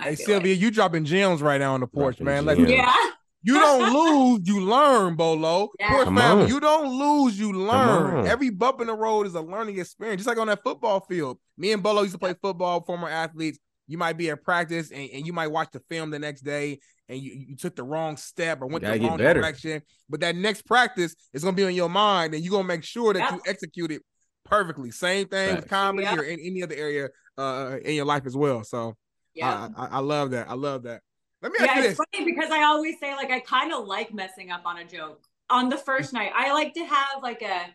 hey 0.00 0.14
Silvia, 0.14 0.52
like. 0.52 0.60
you 0.60 0.70
dropping 0.70 1.04
gems 1.04 1.42
right 1.42 1.58
now 1.58 1.74
on 1.74 1.80
the 1.80 1.86
porch, 1.86 2.20
man. 2.20 2.44
Like, 2.44 2.58
yeah. 2.58 2.94
You 3.42 3.54
don't 3.54 3.92
lose, 4.36 4.48
you 4.48 4.60
learn, 4.60 5.14
Bolo. 5.14 5.70
Yeah. 5.78 5.90
Porch 5.90 6.08
family, 6.08 6.48
you 6.48 6.60
don't 6.60 6.98
lose, 6.98 7.38
you 7.38 7.52
learn. 7.52 8.26
Every 8.26 8.50
bump 8.50 8.80
in 8.80 8.88
the 8.88 8.94
road 8.94 9.26
is 9.26 9.34
a 9.34 9.40
learning 9.40 9.78
experience. 9.78 10.20
Just 10.20 10.28
like 10.28 10.38
on 10.38 10.48
that 10.48 10.62
football 10.62 11.00
field. 11.00 11.38
Me 11.56 11.72
and 11.72 11.82
Bolo 11.82 12.02
used 12.02 12.14
to 12.14 12.18
play 12.18 12.34
football, 12.40 12.82
former 12.84 13.08
athletes. 13.08 13.58
You 13.86 13.96
might 13.96 14.18
be 14.18 14.28
at 14.30 14.42
practice 14.42 14.90
and, 14.90 15.08
and 15.10 15.26
you 15.26 15.32
might 15.32 15.46
watch 15.46 15.68
the 15.72 15.80
film 15.88 16.10
the 16.10 16.18
next 16.18 16.42
day 16.42 16.78
and 17.08 17.20
you, 17.20 17.46
you 17.48 17.56
took 17.56 17.74
the 17.74 17.82
wrong 17.82 18.16
step 18.16 18.60
or 18.60 18.66
went 18.66 18.84
the 18.84 18.98
wrong 19.00 19.16
direction. 19.16 19.82
But 20.10 20.20
that 20.20 20.36
next 20.36 20.66
practice 20.66 21.14
is 21.32 21.42
gonna 21.42 21.56
be 21.56 21.64
on 21.64 21.74
your 21.74 21.88
mind 21.88 22.34
and 22.34 22.44
you're 22.44 22.50
gonna 22.50 22.64
make 22.64 22.84
sure 22.84 23.14
that 23.14 23.20
yep. 23.20 23.32
you 23.32 23.40
execute 23.46 23.90
it 23.90 24.02
perfectly. 24.44 24.90
Same 24.90 25.26
thing 25.26 25.48
right. 25.48 25.56
with 25.56 25.70
comedy 25.70 26.04
yep. 26.04 26.18
or 26.18 26.22
in 26.22 26.38
any 26.40 26.62
other 26.62 26.74
area 26.74 27.08
uh, 27.38 27.76
in 27.82 27.94
your 27.94 28.04
life 28.04 28.26
as 28.26 28.36
well. 28.36 28.62
So 28.62 28.94
yeah, 29.38 29.68
I, 29.76 29.84
I, 29.84 29.88
I, 29.92 29.98
love 29.98 30.30
that. 30.32 30.48
I 30.50 30.54
love 30.54 30.82
that. 30.84 31.02
Let 31.42 31.52
me 31.52 31.58
ask 31.60 31.66
yeah, 31.68 31.76
you 31.76 31.82
this. 31.82 31.98
it's 31.98 32.00
funny 32.12 32.24
because 32.24 32.50
I 32.50 32.64
always 32.64 32.98
say 32.98 33.14
like 33.14 33.30
I 33.30 33.40
kind 33.40 33.72
of 33.72 33.86
like 33.86 34.12
messing 34.12 34.50
up 34.50 34.62
on 34.64 34.78
a 34.78 34.84
joke 34.84 35.22
on 35.50 35.68
the 35.68 35.76
first 35.76 36.12
night. 36.12 36.32
I 36.34 36.52
like 36.52 36.74
to 36.74 36.84
have 36.84 37.22
like 37.22 37.42
a 37.42 37.66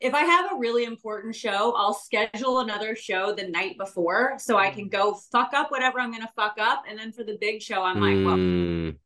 if 0.00 0.12
I 0.12 0.22
have 0.22 0.52
a 0.52 0.56
really 0.56 0.84
important 0.84 1.34
show, 1.34 1.72
I'll 1.76 1.94
schedule 1.94 2.60
another 2.60 2.96
show 2.96 3.34
the 3.34 3.48
night 3.48 3.78
before 3.78 4.34
so 4.38 4.58
I 4.58 4.70
can 4.70 4.88
go 4.88 5.14
fuck 5.32 5.54
up 5.54 5.70
whatever 5.70 6.00
I'm 6.00 6.12
gonna 6.12 6.30
fuck 6.36 6.56
up, 6.60 6.84
and 6.88 6.98
then 6.98 7.12
for 7.12 7.24
the 7.24 7.38
big 7.40 7.62
show, 7.62 7.82
I'm 7.82 8.00
like, 8.00 8.26
well. 8.26 8.94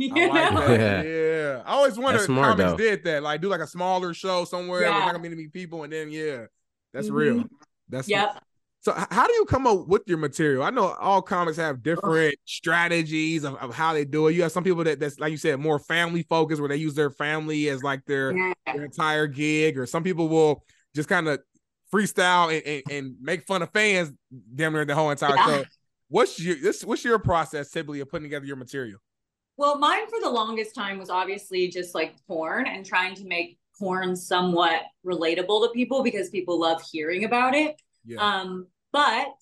Mm. 0.00 0.16
you 0.16 0.28
like? 0.30 0.52
Yeah. 0.80 1.02
yeah. 1.02 1.62
I 1.66 1.72
always 1.72 1.98
wondered 1.98 2.22
if 2.22 2.26
comics 2.28 2.70
though. 2.70 2.76
did 2.76 3.04
that. 3.04 3.22
Like 3.22 3.42
do 3.42 3.48
like 3.48 3.60
a 3.60 3.66
smaller 3.66 4.14
show 4.14 4.46
somewhere 4.46 4.80
yeah. 4.80 4.94
with 4.94 4.98
not 5.04 5.12
gonna 5.12 5.22
be 5.22 5.28
many 5.28 5.48
people, 5.48 5.82
and 5.82 5.92
then 5.92 6.10
yeah, 6.10 6.46
that's 6.94 7.08
mm-hmm. 7.08 7.16
real. 7.16 7.44
That's 7.90 8.08
yep. 8.08 8.42
So 8.82 8.94
how 9.10 9.26
do 9.26 9.32
you 9.34 9.44
come 9.44 9.66
up 9.66 9.88
with 9.88 10.02
your 10.06 10.16
material? 10.16 10.62
I 10.62 10.70
know 10.70 10.94
all 10.94 11.20
comics 11.20 11.58
have 11.58 11.82
different 11.82 12.36
strategies 12.46 13.44
of, 13.44 13.56
of 13.56 13.74
how 13.74 13.92
they 13.92 14.06
do 14.06 14.26
it. 14.28 14.32
You 14.32 14.42
have 14.42 14.52
some 14.52 14.64
people 14.64 14.82
that 14.84 14.98
that's 14.98 15.20
like 15.20 15.30
you 15.30 15.36
said, 15.36 15.60
more 15.60 15.78
family 15.78 16.22
focused 16.22 16.60
where 16.62 16.68
they 16.68 16.76
use 16.76 16.94
their 16.94 17.10
family 17.10 17.68
as 17.68 17.82
like 17.82 18.06
their, 18.06 18.34
yeah. 18.34 18.54
their 18.64 18.84
entire 18.84 19.26
gig, 19.26 19.78
or 19.78 19.84
some 19.84 20.02
people 20.02 20.28
will 20.28 20.64
just 20.94 21.10
kind 21.10 21.28
of 21.28 21.40
freestyle 21.92 22.54
and, 22.56 22.66
and, 22.66 22.82
and, 22.90 23.16
make 23.20 23.42
fun 23.46 23.62
of 23.62 23.70
fans 23.72 24.12
damn 24.54 24.72
near 24.72 24.84
the 24.84 24.94
whole 24.94 25.10
entire 25.10 25.36
yeah. 25.36 25.46
show. 25.46 25.64
What's 26.08 26.40
your 26.40 26.56
this 26.56 26.82
what's 26.82 27.04
your 27.04 27.18
process 27.18 27.70
typically 27.70 28.00
of 28.00 28.08
putting 28.10 28.24
together 28.24 28.46
your 28.46 28.56
material? 28.56 28.98
Well, 29.58 29.78
mine 29.78 30.08
for 30.08 30.20
the 30.22 30.30
longest 30.30 30.74
time 30.74 30.98
was 30.98 31.10
obviously 31.10 31.68
just 31.68 31.94
like 31.94 32.14
porn 32.26 32.66
and 32.66 32.86
trying 32.86 33.14
to 33.16 33.26
make 33.26 33.58
porn 33.78 34.16
somewhat 34.16 34.84
relatable 35.04 35.66
to 35.66 35.70
people 35.74 36.02
because 36.02 36.30
people 36.30 36.58
love 36.58 36.80
hearing 36.90 37.24
about 37.24 37.54
it. 37.54 37.76
Yeah. 38.04 38.20
Um, 38.20 38.66
but 38.92 39.34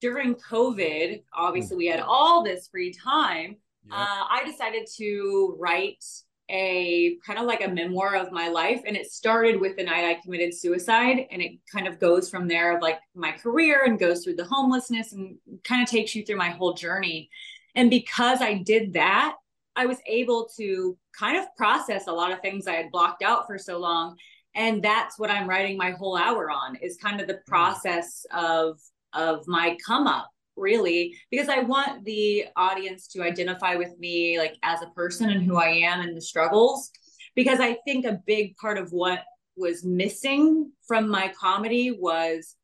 during 0.00 0.34
COVID, 0.34 1.22
obviously, 1.34 1.76
we 1.76 1.86
had 1.86 2.00
all 2.00 2.42
this 2.42 2.68
free 2.68 2.92
time. 2.92 3.56
Yep. 3.88 3.98
Uh, 3.98 4.24
I 4.30 4.42
decided 4.44 4.86
to 4.96 5.56
write 5.58 6.04
a 6.48 7.16
kind 7.26 7.38
of 7.38 7.46
like 7.46 7.64
a 7.64 7.68
memoir 7.68 8.14
of 8.14 8.30
my 8.30 8.48
life. 8.48 8.82
And 8.86 8.96
it 8.96 9.10
started 9.10 9.60
with 9.60 9.76
the 9.76 9.82
night 9.84 10.04
I 10.04 10.20
committed 10.22 10.54
suicide. 10.54 11.26
And 11.30 11.42
it 11.42 11.52
kind 11.72 11.88
of 11.88 11.98
goes 11.98 12.30
from 12.30 12.46
there 12.46 12.76
of 12.76 12.82
like 12.82 13.00
my 13.14 13.32
career 13.32 13.84
and 13.84 13.98
goes 13.98 14.22
through 14.22 14.36
the 14.36 14.44
homelessness 14.44 15.12
and 15.12 15.36
kind 15.64 15.82
of 15.82 15.88
takes 15.88 16.14
you 16.14 16.24
through 16.24 16.36
my 16.36 16.50
whole 16.50 16.74
journey. 16.74 17.30
And 17.74 17.90
because 17.90 18.40
I 18.40 18.54
did 18.54 18.92
that, 18.92 19.34
I 19.74 19.86
was 19.86 19.98
able 20.06 20.48
to 20.56 20.96
kind 21.18 21.36
of 21.36 21.44
process 21.56 22.06
a 22.06 22.12
lot 22.12 22.32
of 22.32 22.40
things 22.40 22.66
I 22.66 22.74
had 22.74 22.90
blocked 22.90 23.22
out 23.22 23.46
for 23.46 23.58
so 23.58 23.78
long 23.78 24.16
and 24.56 24.82
that's 24.82 25.18
what 25.18 25.30
i'm 25.30 25.48
writing 25.48 25.76
my 25.76 25.92
whole 25.92 26.16
hour 26.16 26.50
on 26.50 26.74
is 26.76 26.96
kind 26.96 27.20
of 27.20 27.28
the 27.28 27.34
mm. 27.34 27.46
process 27.46 28.26
of 28.32 28.80
of 29.12 29.46
my 29.46 29.76
come 29.86 30.06
up 30.06 30.30
really 30.56 31.14
because 31.30 31.48
i 31.48 31.60
want 31.60 32.04
the 32.04 32.46
audience 32.56 33.06
to 33.06 33.22
identify 33.22 33.76
with 33.76 33.96
me 33.98 34.38
like 34.38 34.56
as 34.62 34.82
a 34.82 34.90
person 34.90 35.30
and 35.30 35.44
who 35.44 35.56
i 35.56 35.68
am 35.68 36.00
and 36.00 36.16
the 36.16 36.20
struggles 36.20 36.90
because 37.34 37.60
i 37.60 37.76
think 37.86 38.04
a 38.04 38.20
big 38.26 38.56
part 38.56 38.78
of 38.78 38.90
what 38.92 39.22
was 39.56 39.84
missing 39.84 40.70
from 40.86 41.08
my 41.08 41.32
comedy 41.38 41.92
was 41.92 42.56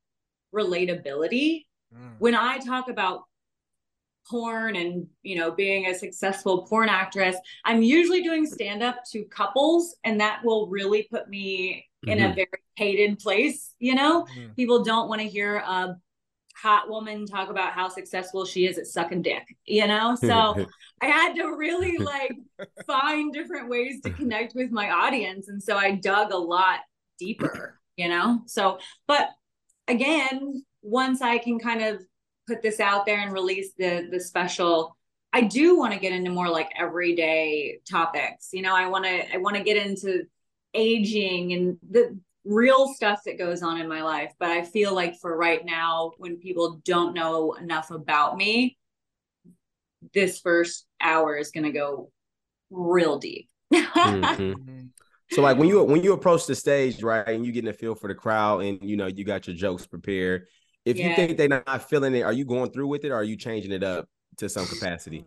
relatability 0.55 1.65
mm. 1.95 2.15
when 2.19 2.35
i 2.35 2.59
talk 2.59 2.89
about 2.89 3.23
porn 4.29 4.77
and 4.77 5.07
you 5.23 5.37
know 5.37 5.51
being 5.51 5.87
a 5.87 5.95
successful 5.95 6.67
porn 6.67 6.89
actress 6.89 7.37
i'm 7.65 7.83
usually 7.83 8.23
doing 8.23 8.47
stand 8.47 8.83
up 8.83 8.97
to 9.05 9.25
couples 9.25 9.97
and 10.05 10.21
that 10.21 10.41
will 10.45 10.69
really 10.69 11.09
put 11.11 11.29
me 11.29 11.87
in 12.07 12.19
mm-hmm. 12.19 12.31
a 12.31 12.35
very 12.35 12.49
hated 12.77 13.19
place 13.19 13.75
you 13.79 13.95
know 13.95 14.25
mm-hmm. 14.25 14.53
people 14.55 14.85
don't 14.85 15.09
want 15.09 15.21
to 15.21 15.27
hear 15.27 15.57
a 15.57 15.97
hot 16.55 16.89
woman 16.89 17.27
talk 17.27 17.51
about 17.51 17.73
how 17.73 17.89
successful 17.89 18.45
she 18.45 18.67
is 18.67 18.79
at 18.79 18.87
sucking 18.87 19.23
dick 19.23 19.57
you 19.67 19.87
know 19.87 20.15
so 20.21 20.67
i 21.01 21.07
had 21.07 21.35
to 21.35 21.57
really 21.57 21.99
like 21.99 22.33
find 22.87 23.33
different 23.33 23.69
ways 23.69 24.01
to 24.01 24.11
connect 24.11 24.55
with 24.55 24.71
my 24.71 24.91
audience 24.91 25.49
and 25.49 25.63
so 25.63 25.77
i 25.77 25.93
dug 25.93 26.33
a 26.33 26.37
lot 26.37 26.81
deeper 27.19 27.81
you 27.97 28.09
know 28.09 28.41
so 28.47 28.79
but 29.09 29.31
again 29.89 30.63
once 30.83 31.21
i 31.21 31.39
can 31.39 31.59
kind 31.59 31.83
of 31.83 32.01
put 32.53 32.63
this 32.63 32.81
out 32.81 33.07
there 33.07 33.21
and 33.21 33.33
release 33.33 33.73
the 33.79 34.09
the 34.11 34.21
special. 34.21 34.97
I 35.33 35.43
do 35.43 35.79
want 35.79 35.95
to 35.95 35.99
get 35.99 36.13
into 36.13 36.31
more 36.31 36.49
like 36.49 36.71
everyday 36.77 37.79
topics. 37.89 38.51
You 38.53 38.63
know 38.63 38.75
i 38.77 38.89
want 38.89 39.05
to 39.05 39.35
i 39.35 39.39
want 39.39 39.57
to 39.57 39.63
get 39.63 39.77
into 39.77 40.25
aging 40.75 41.53
and 41.53 41.79
the 41.91 42.19
real 42.45 42.93
stuff 42.93 43.21
that 43.25 43.39
goes 43.39 43.63
on 43.63 43.81
in 43.81 43.89
my 43.89 44.03
life. 44.03 44.33
But 44.39 44.51
i 44.51 44.63
feel 44.63 44.95
like 44.95 45.19
for 45.21 45.37
right 45.37 45.65
now 45.65 46.13
when 46.19 46.37
people 46.37 46.81
don't 46.85 47.15
know 47.15 47.55
enough 47.55 47.91
about 47.91 48.37
me 48.37 48.77
this 50.13 50.41
first 50.41 50.87
hour 51.01 51.37
is 51.37 51.51
going 51.51 51.65
to 51.65 51.71
go 51.71 52.11
real 52.71 53.19
deep. 53.19 53.49
Mm-hmm. 53.73 54.87
so 55.31 55.43
like 55.43 55.57
when 55.57 55.69
you 55.69 55.83
when 55.85 56.03
you 56.03 56.13
approach 56.13 56.47
the 56.47 56.55
stage 56.55 57.03
right 57.03 57.29
and 57.29 57.47
you 57.47 57.53
get 57.53 57.65
in 57.65 57.71
a 57.71 57.73
feel 57.73 57.95
for 57.95 58.09
the 58.09 58.15
crowd 58.15 58.63
and 58.63 58.79
you 58.83 58.97
know 58.97 59.07
you 59.07 59.25
got 59.25 59.47
your 59.47 59.57
jokes 59.57 59.87
prepared 59.87 60.47
if 60.85 60.99
yeah. 60.99 61.11
you 61.11 61.17
think 61.17 61.37
they're 61.37 61.49
not 61.49 61.89
feeling 61.89 62.15
it, 62.15 62.23
are 62.23 62.33
you 62.33 62.45
going 62.45 62.71
through 62.71 62.89
with 62.89 63.05
it 63.05 63.11
or 63.11 63.17
are 63.17 63.25
you 63.25 63.37
changing 63.37 63.73
it 63.73 63.83
up 63.83 64.09
to 64.39 64.49
some 64.49 64.67
capacity? 64.67 65.25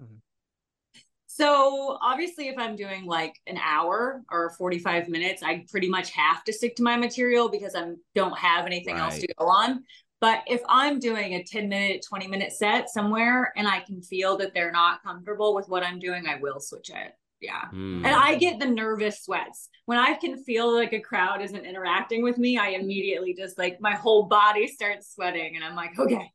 So 1.27 1.97
obviously, 2.01 2.47
if 2.47 2.57
I'm 2.57 2.77
doing 2.77 3.05
like 3.05 3.35
an 3.45 3.57
hour 3.57 4.23
or 4.31 4.51
45 4.51 5.09
minutes, 5.09 5.43
I 5.43 5.65
pretty 5.69 5.89
much 5.89 6.11
have 6.11 6.45
to 6.45 6.53
stick 6.53 6.77
to 6.77 6.83
my 6.83 6.95
material 6.95 7.49
because 7.49 7.75
I 7.75 7.91
don't 8.13 8.37
have 8.37 8.65
anything 8.65 8.95
right. 8.95 9.03
else 9.03 9.19
to 9.19 9.27
go 9.37 9.45
on. 9.45 9.83
But 10.21 10.43
if 10.47 10.61
I'm 10.69 10.97
doing 10.97 11.33
a 11.33 11.43
10 11.43 11.67
minute, 11.67 12.05
20 12.07 12.27
minute 12.27 12.53
set 12.53 12.89
somewhere 12.89 13.51
and 13.57 13.67
I 13.67 13.81
can 13.81 14.01
feel 14.01 14.37
that 14.37 14.53
they're 14.53 14.71
not 14.71 15.03
comfortable 15.03 15.53
with 15.53 15.67
what 15.67 15.83
I'm 15.83 15.99
doing, 15.99 16.25
I 16.25 16.39
will 16.39 16.61
switch 16.61 16.89
it. 16.89 17.11
Yeah. 17.45 17.61
Mm. 17.73 17.97
And 18.05 18.07
I 18.07 18.35
get 18.35 18.59
the 18.59 18.65
nervous 18.65 19.23
sweats. 19.23 19.69
When 19.85 19.97
I 19.97 20.15
can 20.15 20.43
feel 20.43 20.73
like 20.73 20.93
a 20.93 20.99
crowd 20.99 21.41
isn't 21.41 21.65
interacting 21.65 22.23
with 22.23 22.37
me, 22.37 22.57
I 22.57 22.69
immediately 22.69 23.33
just 23.33 23.57
like 23.57 23.79
my 23.79 23.93
whole 23.95 24.23
body 24.23 24.67
starts 24.67 25.13
sweating 25.13 25.55
and 25.55 25.63
I'm 25.63 25.75
like, 25.75 25.97
okay, 25.99 26.29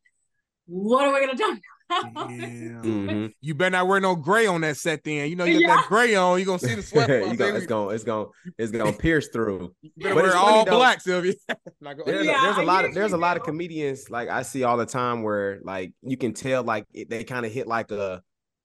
what 0.66 1.06
are 1.06 1.12
we 1.12 1.20
gonna 1.26 1.36
do? 1.36 1.58
about? 1.90 2.28
Damn. 2.28 2.82
Mhm. 2.84 3.32
You 3.40 3.54
better 3.56 3.70
not 3.70 3.88
wear 3.88 3.98
no 3.98 4.14
gray 4.14 4.46
on 4.46 4.60
that 4.60 4.76
set 4.76 5.02
then. 5.02 5.28
You 5.28 5.34
know, 5.34 5.44
you 5.44 5.54
got 5.54 5.60
Yeah. 5.60 5.76
that 5.78 5.86
gray 5.88 6.14
on, 6.14 6.38
you're 6.38 6.46
gonna 6.46 6.60
see 6.60 6.76
the 6.76 6.82
sweat. 6.90 7.08
You 7.10 7.20
box, 7.26 7.36
go- 7.36 7.44
baby. 7.46 7.56
it's 7.56 7.66
gonna 7.66 7.88
it's 7.94 8.04
gonna 8.04 8.26
it's 8.56 8.70
going 8.70 8.92
to 8.92 8.96
pierce 8.98 9.28
through. 9.30 9.74
You 9.82 9.90
better 9.96 10.14
But 10.14 10.22
wear 10.22 10.26
it's 10.26 10.34
funny 10.36 10.46
all 10.58 10.64
though. 10.64 10.70
black, 10.76 11.00
Silvia. 11.00 11.34
Not 11.80 11.96
go- 11.96 12.04
There's, 12.06 12.24
Yeah, 12.26 12.38
a, 12.38 12.44
there's 12.44 12.58
a 12.58 12.60
I 12.60 12.64
lot 12.64 12.84
of 12.84 12.94
there's 12.94 13.12
a 13.12 13.16
lot 13.16 13.36
of 13.36 13.42
comedians 13.42 14.08
like 14.08 14.28
I 14.28 14.42
see 14.42 14.62
all 14.62 14.76
the 14.76 14.86
time 14.86 15.24
where 15.24 15.58
like 15.64 15.92
you 16.02 16.16
can 16.16 16.32
tell 16.32 16.62
like 16.62 16.86
it, 16.94 17.10
they 17.10 17.24
kind 17.24 17.44
of 17.44 17.50
hit 17.50 17.66
like 17.66 17.90
a 17.90 18.22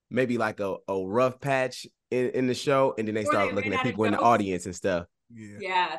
maybe 0.09 0.37
like 0.37 0.59
a, 0.59 0.75
a 0.87 1.05
rough 1.05 1.39
patch 1.39 1.87
in, 2.11 2.29
in 2.31 2.47
the 2.47 2.53
show 2.53 2.93
and 2.97 3.07
then 3.07 3.15
they 3.15 3.23
Or 3.23 3.25
start 3.25 3.49
they 3.49 3.55
looking 3.55 3.73
at 3.73 3.83
people 3.83 4.05
in 4.05 4.11
the 4.11 4.19
audience 4.19 4.65
and 4.65 4.75
stuff 4.75 5.07
yeah. 5.33 5.57
yeah. 5.59 5.97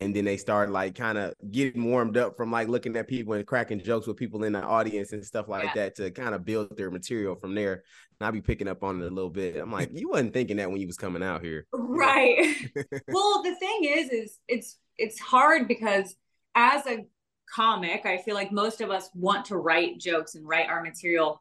and 0.00 0.14
then 0.14 0.24
they 0.24 0.36
start 0.36 0.70
like 0.70 0.94
kind 0.94 1.18
of 1.18 1.34
getting 1.50 1.84
warmed 1.84 2.16
up 2.16 2.36
from 2.36 2.50
like 2.52 2.68
looking 2.68 2.96
at 2.96 3.08
people 3.08 3.32
and 3.34 3.46
cracking 3.46 3.80
jokes 3.80 4.06
with 4.06 4.16
people 4.16 4.44
in 4.44 4.52
the 4.52 4.62
audience 4.62 5.12
and 5.12 5.24
stuff 5.24 5.48
like 5.48 5.64
Yeah. 5.64 5.72
that 5.74 5.96
to 5.96 6.10
kind 6.10 6.34
of 6.34 6.44
build 6.44 6.76
their 6.76 6.90
material 6.90 7.34
from 7.34 7.54
there 7.54 7.72
and 7.72 8.26
I'll 8.26 8.32
be 8.32 8.40
picking 8.40 8.68
up 8.68 8.82
on 8.84 9.02
it 9.02 9.06
a 9.06 9.14
little 9.14 9.30
bit 9.30 9.56
I'm 9.56 9.72
like 9.72 9.90
you 9.92 10.10
wasn't 10.10 10.32
thinking 10.32 10.58
that 10.58 10.70
when 10.70 10.80
you 10.80 10.86
was 10.86 10.96
coming 10.96 11.22
out 11.22 11.42
here 11.42 11.66
Right. 11.74 12.56
well, 13.08 13.42
the 13.42 13.54
thing 13.56 13.80
is, 13.84 14.10
is 14.10 14.38
it's 14.48 14.78
it's 14.96 15.18
hard 15.18 15.66
because 15.68 16.14
as 16.54 16.86
a 16.86 17.06
comic, 17.54 18.06
I 18.06 18.18
feel 18.18 18.34
like 18.34 18.52
most 18.52 18.80
of 18.80 18.90
us 18.90 19.10
want 19.14 19.46
to 19.46 19.56
write 19.56 19.98
jokes 19.98 20.34
and 20.34 20.46
write 20.46 20.68
our 20.68 20.82
material. 20.82 21.40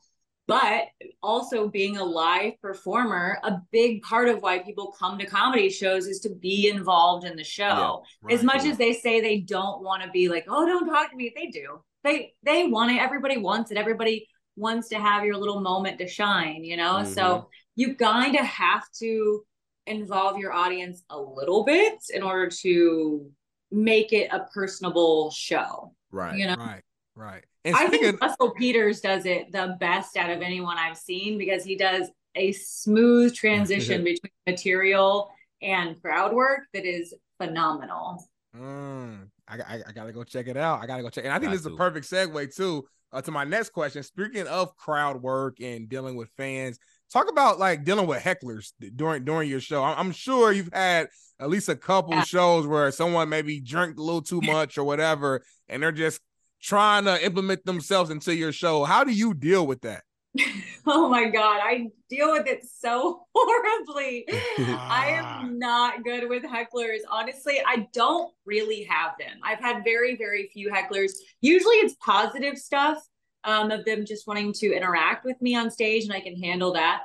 But 0.49 1.09
also 1.23 1.67
being 1.69 1.97
a 1.97 2.03
live 2.03 2.59
performer, 2.61 3.39
a 3.43 3.61
big 3.71 4.01
part 4.01 4.27
of 4.27 4.41
why 4.41 4.59
people 4.59 4.93
come 4.97 5.17
to 5.19 5.25
comedy 5.25 5.69
shows 5.69 6.07
is 6.07 6.19
to 6.21 6.29
be 6.29 6.69
involved 6.69 7.25
in 7.25 7.35
the 7.35 7.43
show. 7.43 8.03
As 8.29 8.39
Right. 8.39 8.45
much 8.45 8.65
as 8.65 8.77
they 8.77 8.93
say 8.93 9.21
they 9.21 9.39
don't 9.39 9.81
want 9.81 10.03
to 10.03 10.09
be 10.09 10.27
like, 10.29 10.45
oh, 10.47 10.65
don't 10.65 10.87
talk 10.87 11.09
to 11.11 11.15
me, 11.15 11.31
they 11.35 11.47
do. 11.47 11.81
They 12.03 12.33
they 12.43 12.67
want 12.67 12.91
it. 12.91 12.99
Everybody 13.01 13.37
wants 13.37 13.71
it. 13.71 13.77
Everybody 13.77 14.27
wants 14.55 14.89
to 14.89 14.99
have 14.99 15.23
your 15.23 15.37
little 15.37 15.61
moment 15.61 15.99
to 15.99 16.07
shine, 16.07 16.63
you 16.63 16.77
know? 16.77 17.03
So 17.05 17.49
you 17.75 17.95
kind 17.95 18.35
of 18.35 18.45
have 18.45 18.83
to 18.99 19.43
involve 19.87 20.37
your 20.37 20.53
audience 20.53 21.03
a 21.09 21.19
little 21.19 21.63
bit 21.63 21.95
in 22.13 22.23
order 22.23 22.49
to 22.61 23.29
make 23.71 24.13
it 24.13 24.29
a 24.31 24.47
personable 24.53 25.31
show. 25.31 25.93
right 26.11 26.37
You 26.37 26.47
know, 26.47 26.55
Right, 26.57 26.83
right. 27.19 27.43
And 27.65 27.75
I 27.75 27.87
speaking, 27.87 28.11
think 28.11 28.21
Russell 28.21 28.51
Peters 28.51 29.01
does 29.01 29.25
it 29.25 29.51
the 29.51 29.75
best 29.79 30.15
out 30.17 30.29
of 30.29 30.41
anyone 30.41 30.77
I've 30.77 30.97
seen 30.97 31.37
because 31.37 31.63
he 31.63 31.75
does 31.75 32.07
a 32.35 32.51
smooth 32.53 33.35
transition 33.35 34.03
between 34.03 34.31
material 34.47 35.29
and 35.61 36.01
crowd 36.01 36.33
work 36.33 36.61
that 36.73 36.85
is 36.85 37.13
phenomenal. 37.37 38.23
Mm, 38.55 39.27
I, 39.47 39.55
I, 39.57 39.81
I 39.87 39.91
gotta 39.91 40.11
go 40.13 40.23
check 40.23 40.47
it 40.47 40.57
out. 40.57 40.81
I 40.81 40.87
gotta 40.87 41.03
go 41.03 41.09
check. 41.09 41.25
And 41.25 41.33
I 41.33 41.37
think 41.37 41.49
Got 41.49 41.51
this 41.51 41.61
is 41.61 41.65
a 41.67 41.71
perfect 41.71 42.09
segue 42.09 42.55
too 42.55 42.85
uh, 43.11 43.21
to 43.21 43.31
my 43.31 43.43
next 43.43 43.69
question. 43.71 44.01
Speaking 44.03 44.47
of 44.47 44.75
crowd 44.77 45.21
work 45.21 45.59
and 45.61 45.89
dealing 45.89 46.15
with 46.15 46.29
fans, 46.37 46.79
talk 47.11 47.29
about 47.29 47.59
like 47.59 47.83
dealing 47.83 48.07
with 48.07 48.23
hecklers 48.23 48.71
during 48.95 49.25
during 49.25 49.49
your 49.49 49.59
show. 49.59 49.83
I'm, 49.83 49.97
I'm 49.97 50.11
sure 50.11 50.51
you've 50.51 50.69
had 50.73 51.09
at 51.39 51.49
least 51.49 51.69
a 51.69 51.75
couple 51.75 52.13
Yeah. 52.15 52.23
shows 52.23 52.65
where 52.67 52.91
someone 52.91 53.29
maybe 53.29 53.59
drank 53.59 53.97
a 53.97 54.01
little 54.01 54.21
too 54.21 54.41
much 54.41 54.77
or 54.77 54.83
whatever, 54.83 55.43
and 55.67 55.83
they're 55.83 55.91
just 55.91 56.21
trying 56.61 57.05
to 57.05 57.23
implement 57.23 57.65
themselves 57.65 58.09
into 58.09 58.35
your 58.35 58.51
show. 58.51 58.83
How 58.83 59.03
do 59.03 59.11
you 59.11 59.33
deal 59.33 59.65
with 59.65 59.81
that? 59.81 60.03
oh 60.85 61.09
my 61.09 61.29
god, 61.29 61.59
I 61.61 61.87
deal 62.09 62.31
with 62.31 62.47
it 62.47 62.63
so 62.63 63.25
horribly. 63.35 64.25
I 64.59 65.19
am 65.41 65.57
not 65.57 66.03
good 66.03 66.29
with 66.29 66.43
hecklers. 66.43 66.99
Honestly, 67.09 67.59
I 67.65 67.87
don't 67.93 68.31
really 68.45 68.83
have 68.83 69.13
them. 69.19 69.39
I've 69.43 69.59
had 69.59 69.83
very, 69.83 70.15
very 70.17 70.49
few 70.53 70.71
hecklers. 70.71 71.11
Usually 71.41 71.75
it's 71.77 71.95
positive 72.05 72.57
stuff 72.57 73.03
um, 73.43 73.71
of 73.71 73.85
them 73.85 74.05
just 74.05 74.27
wanting 74.27 74.53
to 74.53 74.73
interact 74.73 75.25
with 75.25 75.41
me 75.41 75.55
on 75.55 75.71
stage, 75.71 76.03
and 76.03 76.13
I 76.13 76.19
can 76.19 76.35
handle 76.41 76.73
that. 76.73 77.01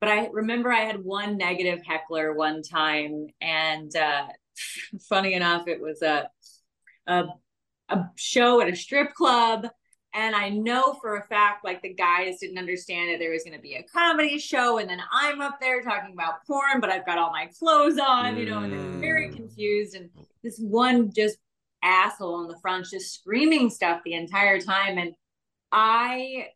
But 0.00 0.10
I 0.10 0.28
remember 0.32 0.70
I 0.70 0.84
had 0.84 1.02
one 1.02 1.36
negative 1.36 1.80
heckler 1.84 2.32
one 2.34 2.62
time, 2.62 3.26
and 3.40 3.94
uh, 3.96 4.26
funny 5.08 5.34
enough, 5.34 5.66
it 5.66 5.80
was 5.80 6.02
a, 6.02 6.28
a 7.08 7.24
a 7.88 8.04
show 8.16 8.60
at 8.60 8.68
a 8.68 8.76
strip 8.76 9.14
club 9.14 9.66
and 10.14 10.34
I 10.34 10.48
know 10.48 10.94
for 10.94 11.16
a 11.16 11.22
fact, 11.22 11.64
like 11.64 11.82
the 11.82 11.92
guys 11.92 12.38
didn't 12.40 12.58
understand 12.58 13.10
that 13.10 13.18
there 13.18 13.30
was 13.30 13.44
going 13.44 13.56
to 13.56 13.62
be 13.62 13.74
a 13.74 13.82
comedy 13.82 14.38
show, 14.38 14.78
and 14.78 14.88
then 14.88 15.00
I'm 15.12 15.40
up 15.40 15.58
there 15.60 15.82
talking 15.82 16.12
about 16.12 16.46
porn, 16.46 16.80
but 16.80 16.90
I've 16.90 17.04
got 17.04 17.18
all 17.18 17.30
my 17.30 17.50
clothes 17.58 17.98
on, 17.98 18.38
you 18.38 18.46
know, 18.46 18.62
and 18.62 18.72
they're 18.72 19.00
very 19.00 19.28
Mm. 19.28 19.36
confused. 19.36 19.94
And 19.94 20.10
this 20.42 20.58
one 20.58 21.12
just 21.12 21.38
asshole 21.82 22.40
in 22.40 22.48
the 22.48 22.58
front 22.58 22.86
just 22.86 23.14
screaming 23.14 23.68
stuff 23.68 24.00
the 24.02 24.14
entire 24.14 24.58
time, 24.60 24.96
and 24.98 25.14
I 25.70 26.48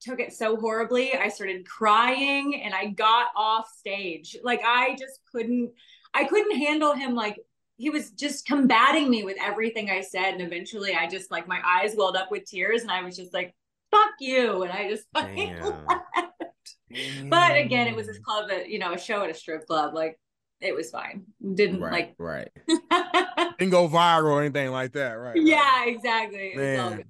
took 0.00 0.20
it 0.20 0.32
so 0.32 0.56
horribly. 0.56 1.12
I 1.14 1.28
started 1.28 1.68
crying, 1.68 2.62
and 2.62 2.72
I 2.72 2.86
got 2.86 3.26
off 3.36 3.68
stage. 3.76 4.36
Like 4.42 4.62
I 4.64 4.94
just 4.94 5.20
couldn't, 5.32 5.72
I 6.14 6.24
couldn't 6.24 6.56
handle 6.56 6.94
him. 6.94 7.16
Like 7.16 7.40
he 7.80 7.88
was 7.88 8.10
just 8.10 8.44
combating 8.44 9.08
me 9.08 9.24
with 9.24 9.38
everything 9.40 9.88
I 9.88 10.02
said. 10.02 10.34
And 10.34 10.42
eventually 10.42 10.94
I 10.94 11.08
just 11.08 11.30
like 11.30 11.48
my 11.48 11.60
eyes 11.64 11.94
welled 11.96 12.14
up 12.14 12.30
with 12.30 12.44
tears 12.44 12.82
and 12.82 12.90
I 12.90 13.02
was 13.02 13.16
just 13.16 13.32
like, 13.32 13.54
fuck 13.90 14.10
you. 14.20 14.64
And 14.64 14.70
I 14.70 14.90
just 14.90 15.06
fucking 15.14 15.54
Damn. 15.54 15.62
left. 15.86 17.30
But 17.30 17.56
again, 17.56 17.86
it 17.86 17.96
was 17.96 18.06
this 18.06 18.18
club 18.18 18.50
at, 18.50 18.68
you 18.68 18.78
know, 18.78 18.92
a 18.92 18.98
show 18.98 19.22
at 19.24 19.30
a 19.30 19.34
strip 19.34 19.66
club. 19.66 19.94
Like 19.94 20.20
it 20.60 20.74
was 20.74 20.90
fine. 20.90 21.24
Didn't 21.54 21.80
right 21.80 22.14
right 22.18 22.50
Didn't 23.58 23.70
go 23.70 23.88
viral 23.88 24.32
or 24.32 24.42
anything 24.42 24.70
like 24.72 24.92
that, 24.92 25.12
right? 25.12 25.34
right. 25.34 25.42
Yeah, 25.42 25.86
exactly. 25.86 26.52
It 26.54 26.58
was 26.58 26.80
all 26.80 26.90
Man, 26.90 26.96
good. 26.98 27.06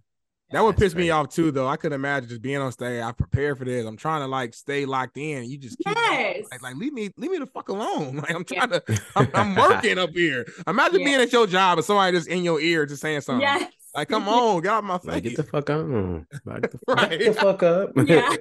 That 0.52 0.62
would 0.64 0.76
That's 0.76 0.92
piss 0.92 0.94
me 0.94 1.10
off 1.10 1.28
too, 1.28 1.50
though. 1.50 1.66
I 1.68 1.76
could 1.76 1.92
imagine 1.92 2.28
just 2.28 2.42
being 2.42 2.56
on 2.58 2.72
stage. 2.72 3.02
I 3.02 3.12
prepared 3.12 3.58
for 3.58 3.64
this. 3.64 3.86
I'm 3.86 3.96
trying 3.96 4.20
to 4.22 4.26
like 4.26 4.54
stay 4.54 4.84
locked 4.86 5.16
in. 5.16 5.44
You 5.48 5.58
just 5.58 5.78
keep 5.78 5.94
Yes. 5.96 6.46
like, 6.50 6.62
like 6.62 6.76
leave 6.76 6.92
me, 6.92 7.10
leave 7.16 7.30
me 7.30 7.38
the 7.38 7.46
fuck 7.46 7.68
alone. 7.68 8.16
Like 8.20 8.34
I'm 8.34 8.44
Yeah. 8.50 8.66
trying 8.66 8.80
to, 8.80 9.02
I'm, 9.16 9.28
I'm 9.34 9.54
working 9.70 9.98
up 9.98 10.10
here. 10.10 10.46
Imagine 10.66 11.00
Yeah. 11.00 11.06
being 11.06 11.20
at 11.20 11.32
your 11.32 11.46
job 11.46 11.78
and 11.78 11.84
somebody 11.84 12.16
just 12.16 12.28
in 12.28 12.42
your 12.44 12.60
ear 12.60 12.86
just 12.86 13.02
saying 13.02 13.20
something. 13.22 13.42
Yes. 13.42 13.72
Like, 13.94 14.08
come 14.08 14.28
on, 14.28 14.60
get 14.62 14.72
out 14.72 14.84
my 14.84 14.98
like 15.04 15.22
get 15.24 15.36
the 15.36 15.42
fuck 15.42 15.68
on 15.70 16.26
like, 16.44 16.62
get 16.62 16.70
the, 16.72 16.78
Right. 16.88 17.10
get 17.18 17.34
the 17.34 17.40
fuck 17.40 17.62
up 17.62 17.90
Yeah. 18.06 18.36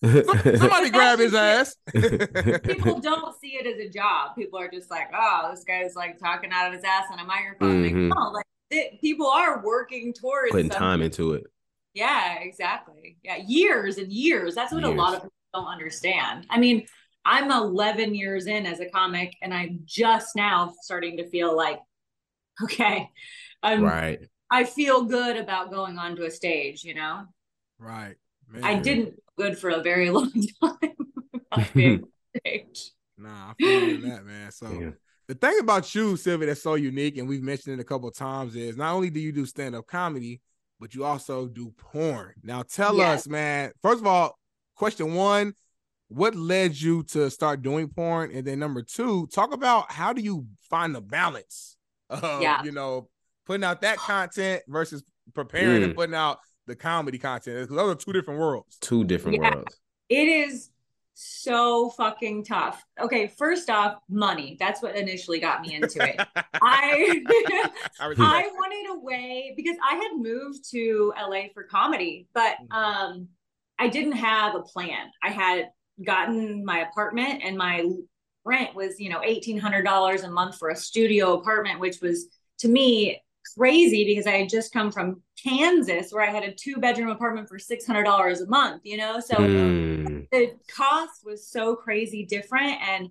Somebody 0.00 0.90
grab 0.90 1.18
his 1.18 1.34
ass. 1.34 1.74
People 1.92 3.00
don't 3.00 3.34
see 3.40 3.56
it 3.56 3.66
as 3.66 3.78
a 3.84 3.88
job. 3.88 4.36
People 4.36 4.58
are 4.60 4.68
just 4.68 4.90
like, 4.90 5.08
oh, 5.14 5.48
this 5.50 5.64
guy's 5.64 5.94
like 5.96 6.18
talking 6.18 6.50
out 6.52 6.68
of 6.68 6.72
his 6.74 6.84
ass 6.84 7.04
on 7.10 7.18
a 7.18 7.24
microphone. 7.24 7.82
Mhm. 7.84 8.08
Like, 8.10 8.16
no, 8.18 8.30
like 8.30 8.46
it, 8.70 9.00
people 9.00 9.26
are 9.26 9.64
working 9.64 10.12
towards 10.12 10.52
putting 10.52 10.70
something. 10.70 10.78
time 10.78 11.02
into 11.02 11.32
it 11.32 11.44
Yeah, 11.94 12.38
exactly. 12.40 13.18
Yeah, 13.22 13.36
years 13.36 13.98
and 13.98 14.12
years. 14.12 14.54
That's 14.54 14.72
what 14.72 14.84
a 14.84 14.90
lot 14.90 15.14
of 15.14 15.22
people 15.22 15.32
don't 15.54 15.66
understand. 15.66 16.46
I 16.50 16.58
mean, 16.58 16.86
I'm 17.24 17.50
11 17.50 18.14
years 18.14 18.46
in 18.46 18.66
as 18.66 18.80
a 18.80 18.88
comic, 18.88 19.34
and 19.42 19.52
I'm 19.52 19.80
just 19.84 20.36
now 20.36 20.72
starting 20.82 21.16
to 21.18 21.28
feel 21.28 21.56
like, 21.56 21.78
okay, 22.62 23.10
I'm. 23.62 23.82
right 23.82 24.20
I 24.50 24.64
feel 24.64 25.04
good 25.04 25.36
about 25.36 25.70
going 25.70 25.98
onto 25.98 26.22
a 26.22 26.30
stage. 26.30 26.82
You 26.84 26.94
know, 26.94 27.24
right. 27.78 28.16
Man. 28.50 28.64
I 28.64 28.78
didn't 28.78 29.10
feel 29.10 29.34
good 29.36 29.58
for 29.58 29.70
a 29.70 29.82
very 29.82 30.08
long 30.18 30.32
time 30.32 30.94
about 31.52 31.74
being 31.74 32.02
on 32.02 32.40
stage. 32.40 32.92
Nah, 33.18 33.50
I 33.50 33.54
feel 33.62 33.88
you 33.88 34.00
that, 34.02 34.24
man. 34.24 34.50
So 34.52 34.70
Yeah. 34.70 34.90
The 35.28 35.34
thing 35.34 35.58
about 35.60 35.94
you, 35.94 36.16
Silvia, 36.16 36.46
that's 36.48 36.62
so 36.62 36.74
unique, 36.74 37.18
and 37.18 37.28
we've 37.28 37.42
mentioned 37.42 37.78
it 37.78 37.82
a 37.82 37.84
couple 37.84 38.08
of 38.08 38.14
times, 38.14 38.56
is 38.56 38.78
not 38.78 38.94
only 38.94 39.10
do 39.10 39.20
you 39.20 39.30
do 39.30 39.44
stand-up 39.44 39.86
comedy, 39.86 40.40
but 40.80 40.94
you 40.94 41.04
also 41.04 41.46
do 41.46 41.70
porn. 41.76 42.32
Now 42.42 42.62
tell 42.62 42.96
Yes. 42.96 43.20
us, 43.22 43.28
man. 43.28 43.72
First 43.82 44.00
of 44.00 44.06
all, 44.06 44.38
question 44.74 45.12
one, 45.14 45.52
what 46.08 46.34
led 46.34 46.80
you 46.80 47.02
to 47.04 47.30
start 47.30 47.60
doing 47.60 47.88
porn? 47.88 48.30
And 48.32 48.46
then 48.46 48.58
number 48.58 48.80
two, 48.82 49.26
talk 49.26 49.52
about 49.52 49.92
how 49.92 50.14
do 50.14 50.22
you 50.22 50.46
find 50.70 50.94
the 50.94 51.02
balance 51.02 51.76
of 52.08 52.40
Yeah. 52.40 52.62
you 52.64 52.72
know 52.72 53.10
putting 53.44 53.64
out 53.64 53.82
that 53.82 53.98
content 53.98 54.62
versus 54.66 55.02
preparing 55.34 55.82
and 55.82 55.92
Mm. 55.92 55.96
putting 55.96 56.14
out 56.14 56.38
the 56.66 56.74
comedy 56.76 57.18
content. 57.18 57.60
Because 57.68 57.76
those 57.76 57.92
are 57.92 57.98
two 57.98 58.12
different 58.14 58.40
worlds. 58.40 58.78
two 58.80 59.04
different 59.04 59.36
Yeah. 59.42 59.56
worlds 59.56 59.78
It 60.08 60.26
is 60.26 60.70
so 61.20 61.90
fucking 61.90 62.44
tough. 62.44 62.84
Okay, 63.00 63.26
first 63.26 63.70
off, 63.70 63.98
money. 64.08 64.56
That's 64.60 64.80
what 64.80 64.94
initially 64.96 65.40
got 65.40 65.62
me 65.62 65.74
into 65.74 66.04
it. 66.04 66.22
I 66.60 67.20
I 68.20 68.48
wanted 68.54 68.96
a 68.96 68.98
way 69.00 69.52
because 69.56 69.76
I 69.82 69.94
had 69.96 70.12
moved 70.16 70.70
to 70.70 71.12
LA 71.16 71.48
for 71.52 71.64
comedy, 71.64 72.28
but 72.34 72.56
Mhm. 72.60 72.76
um 72.76 73.28
I 73.80 73.88
didn't 73.88 74.12
have 74.12 74.54
a 74.54 74.62
plan. 74.62 75.10
I 75.22 75.30
had 75.30 75.70
gotten 76.04 76.64
my 76.64 76.80
apartment 76.80 77.42
and 77.44 77.56
my 77.56 77.88
rent 78.44 78.74
was, 78.74 78.98
you 79.00 79.10
know, 79.10 79.20
$1800 79.22 80.22
a 80.22 80.30
month 80.30 80.56
for 80.58 80.70
a 80.70 80.76
studio 80.76 81.34
apartment 81.34 81.80
which 81.80 82.00
was 82.00 82.26
to 82.58 82.68
me 82.68 83.20
crazy 83.56 84.04
because 84.04 84.26
I 84.26 84.32
had 84.38 84.48
just 84.48 84.72
come 84.72 84.90
from 84.92 85.22
Kansas 85.42 86.10
where 86.12 86.22
I 86.22 86.30
had 86.30 86.44
a 86.44 86.52
two 86.54 86.76
bedroom 86.76 87.08
apartment 87.10 87.48
for 87.48 87.58
$600 87.58 88.40
a 88.40 88.46
month, 88.46 88.82
you 88.84 88.96
know? 88.96 89.20
So 89.20 89.36
Mm. 89.38 90.28
the 90.32 90.52
cost 90.74 91.24
was 91.24 91.48
so 91.50 91.74
crazy 91.76 92.24
different 92.24 92.80
and 92.82 93.10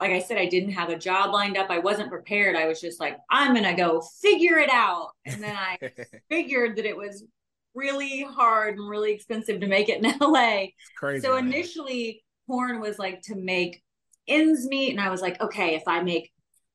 like 0.00 0.10
I 0.10 0.20
said, 0.20 0.36
I 0.36 0.44
didn't 0.46 0.72
have 0.72 0.90
a 0.90 0.98
job 0.98 1.32
lined 1.32 1.56
up. 1.56 1.70
I 1.70 1.78
wasn't 1.78 2.10
prepared. 2.10 2.54
I 2.54 2.66
was 2.66 2.82
just 2.82 3.00
like, 3.00 3.16
I'm 3.30 3.54
going 3.54 3.64
to 3.64 3.72
go 3.72 4.02
figure 4.20 4.58
it 4.58 4.68
out. 4.70 5.12
And 5.24 5.42
then 5.42 5.56
I 5.56 5.78
figured 6.28 6.76
that 6.76 6.84
it 6.84 6.94
was 6.96 7.24
really 7.74 8.22
hard 8.22 8.76
and 8.76 8.88
really 8.88 9.12
expensive 9.12 9.60
to 9.60 9.66
make 9.66 9.88
it 9.88 10.04
in 10.04 10.18
LA. 10.20 10.66
Crazy. 10.98 11.22
So 11.26 11.34
man. 11.34 11.46
initially, 11.46 12.22
porn 12.46 12.78
was 12.80 12.98
like 12.98 13.22
to 13.22 13.36
make 13.36 13.82
ends 14.28 14.66
meet. 14.66 14.90
And 14.90 15.00
I 15.00 15.08
was 15.08 15.22
like, 15.22 15.40
okay, 15.40 15.74
if 15.76 15.84
I 15.86 16.02
make 16.02 16.30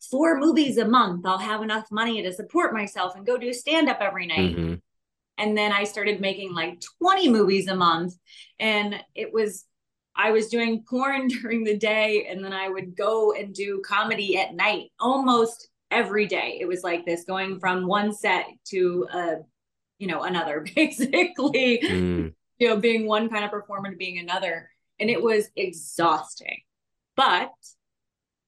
four 0.10 0.40
movies 0.40 0.78
a 0.78 0.86
month, 0.86 1.26
I'll 1.26 1.38
have 1.38 1.62
enough 1.62 1.92
money 1.92 2.22
to 2.24 2.34
support 2.34 2.74
myself 2.74 3.16
and 3.16 3.26
go 3.26 3.38
do 3.38 3.54
stand 3.54 3.90
up 3.90 4.00
every 4.02 4.26
night. 4.26 4.56
Mm-hmm. 4.56 4.74
And 5.38 5.58
then 5.58 5.72
I 5.72 5.84
started 5.86 6.22
making 6.22 6.54
like 6.54 6.82
20 7.00 7.30
movies 7.30 7.68
a 7.68 7.76
month. 7.76 8.14
And 8.60 8.96
it 9.16 9.34
was, 9.34 9.66
I 10.16 10.32
was 10.32 10.48
doing 10.50 10.84
porn 10.88 11.28
during 11.42 11.64
the 11.64 11.78
day 11.78 12.28
and 12.30 12.44
then 12.44 12.54
I 12.54 12.70
would 12.70 12.96
go 12.96 13.34
and 13.34 13.54
do 13.54 13.82
comedy 13.86 14.38
at 14.38 14.54
night 14.54 14.92
almost 15.00 15.70
every 15.90 16.26
day. 16.28 16.58
It 16.60 16.68
was 16.68 16.84
like 16.84 17.06
this 17.06 17.26
going 17.26 17.60
from 17.60 17.88
one 17.88 18.14
set 18.14 18.46
to 18.68 19.08
a, 19.14 19.36
you 20.00 20.08
know, 20.08 20.24
another 20.24 20.66
basically, 20.76 21.80
Mm. 21.84 22.34
you 22.60 22.70
know, 22.70 22.78
being 22.78 23.06
one 23.08 23.30
kind 23.30 23.44
of 23.44 23.52
performer 23.52 23.92
to 23.92 23.98
being 23.98 24.20
another. 24.20 24.70
And 25.00 25.10
it 25.10 25.22
was 25.22 25.50
exhausting. 25.56 26.62
But 27.16 27.52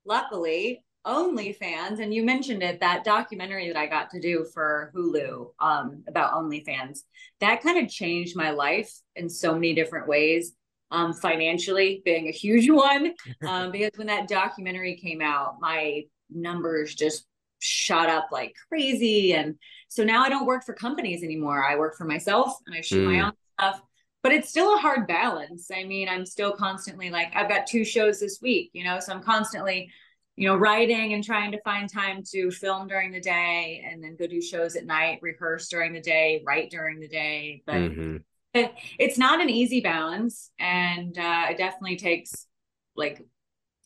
luckily, 0.05 0.82
OnlyFans, 1.05 1.99
and 1.99 2.13
you 2.13 2.23
mentioned 2.23 2.63
it, 2.63 2.79
that 2.79 3.03
documentary 3.03 3.67
that 3.67 3.77
I 3.77 3.87
got 3.87 4.09
to 4.11 4.19
do 4.19 4.45
for 4.53 4.91
Hulu 4.95 5.47
um, 5.59 6.03
about 6.07 6.33
OnlyFans, 6.33 6.99
that 7.39 7.61
kind 7.61 7.83
of 7.83 7.91
changed 7.91 8.35
my 8.35 8.51
life 8.51 8.91
in 9.15 9.29
so 9.29 9.53
many 9.53 9.73
different 9.73 10.07
ways. 10.07 10.53
Um, 10.91 11.11
financially 11.11 12.03
being 12.05 12.27
a 12.27 12.31
huge 12.31 12.69
one, 12.69 13.13
um, 13.47 13.71
because 13.73 13.91
when 13.95 14.07
that 14.07 14.27
documentary 14.27 14.95
came 14.95 15.21
out, 15.21 15.55
my 15.59 16.03
numbers 16.29 16.93
just 16.93 17.25
shot 17.59 18.09
up 18.09 18.27
like 18.31 18.53
crazy. 18.69 19.33
And 19.33 19.55
so 19.87 20.03
now 20.03 20.21
I 20.21 20.29
don't 20.29 20.45
work 20.45 20.63
for 20.65 20.73
companies 20.73 21.23
anymore. 21.23 21.63
I 21.63 21.77
work 21.77 21.95
for 21.97 22.05
myself 22.05 22.53
and 22.67 22.75
I 22.75 22.81
shoot 22.81 23.03
my 23.03 23.15
Mm. 23.15 23.25
own 23.25 23.31
stuff. 23.59 23.81
But 24.21 24.33
it's 24.33 24.49
still 24.49 24.75
a 24.75 24.77
hard 24.77 25.07
balance. 25.07 25.69
I 25.73 25.83
mean, 25.83 26.07
I'm 26.07 26.25
still 26.25 26.53
constantly 26.53 27.09
like, 27.09 27.35
I've 27.35 27.49
got 27.49 27.67
two 27.67 27.83
shows 27.83 28.19
this 28.19 28.39
week, 28.41 28.69
you 28.73 28.83
know, 28.83 28.99
so 28.99 29.13
I'm 29.13 29.21
constantly, 29.23 29.89
you 30.35 30.47
know, 30.47 30.55
writing 30.55 31.13
and 31.13 31.23
trying 31.23 31.51
to 31.51 31.61
find 31.61 31.91
time 31.91 32.23
to 32.31 32.49
film 32.51 32.87
during 32.87 33.11
the 33.11 33.21
day 33.21 33.85
and 33.87 34.03
then 34.03 34.15
go 34.15 34.25
do 34.27 34.41
shows 34.41 34.75
at 34.75 34.85
night, 34.85 35.19
rehearse 35.21 35.69
during 35.69 35.93
the 35.93 36.01
day, 36.01 36.41
write 36.45 36.71
during 36.71 36.99
the 36.99 37.07
day. 37.07 37.61
But 37.67 37.75
Mhm. 37.75 38.23
it, 38.53 38.71
it's 38.99 39.17
not 39.17 39.41
an 39.41 39.49
easy 39.49 39.81
balance 39.81 40.51
and 40.59 41.17
uh, 41.17 41.47
it 41.49 41.57
definitely 41.57 41.97
takes 41.97 42.47
like 42.95 43.25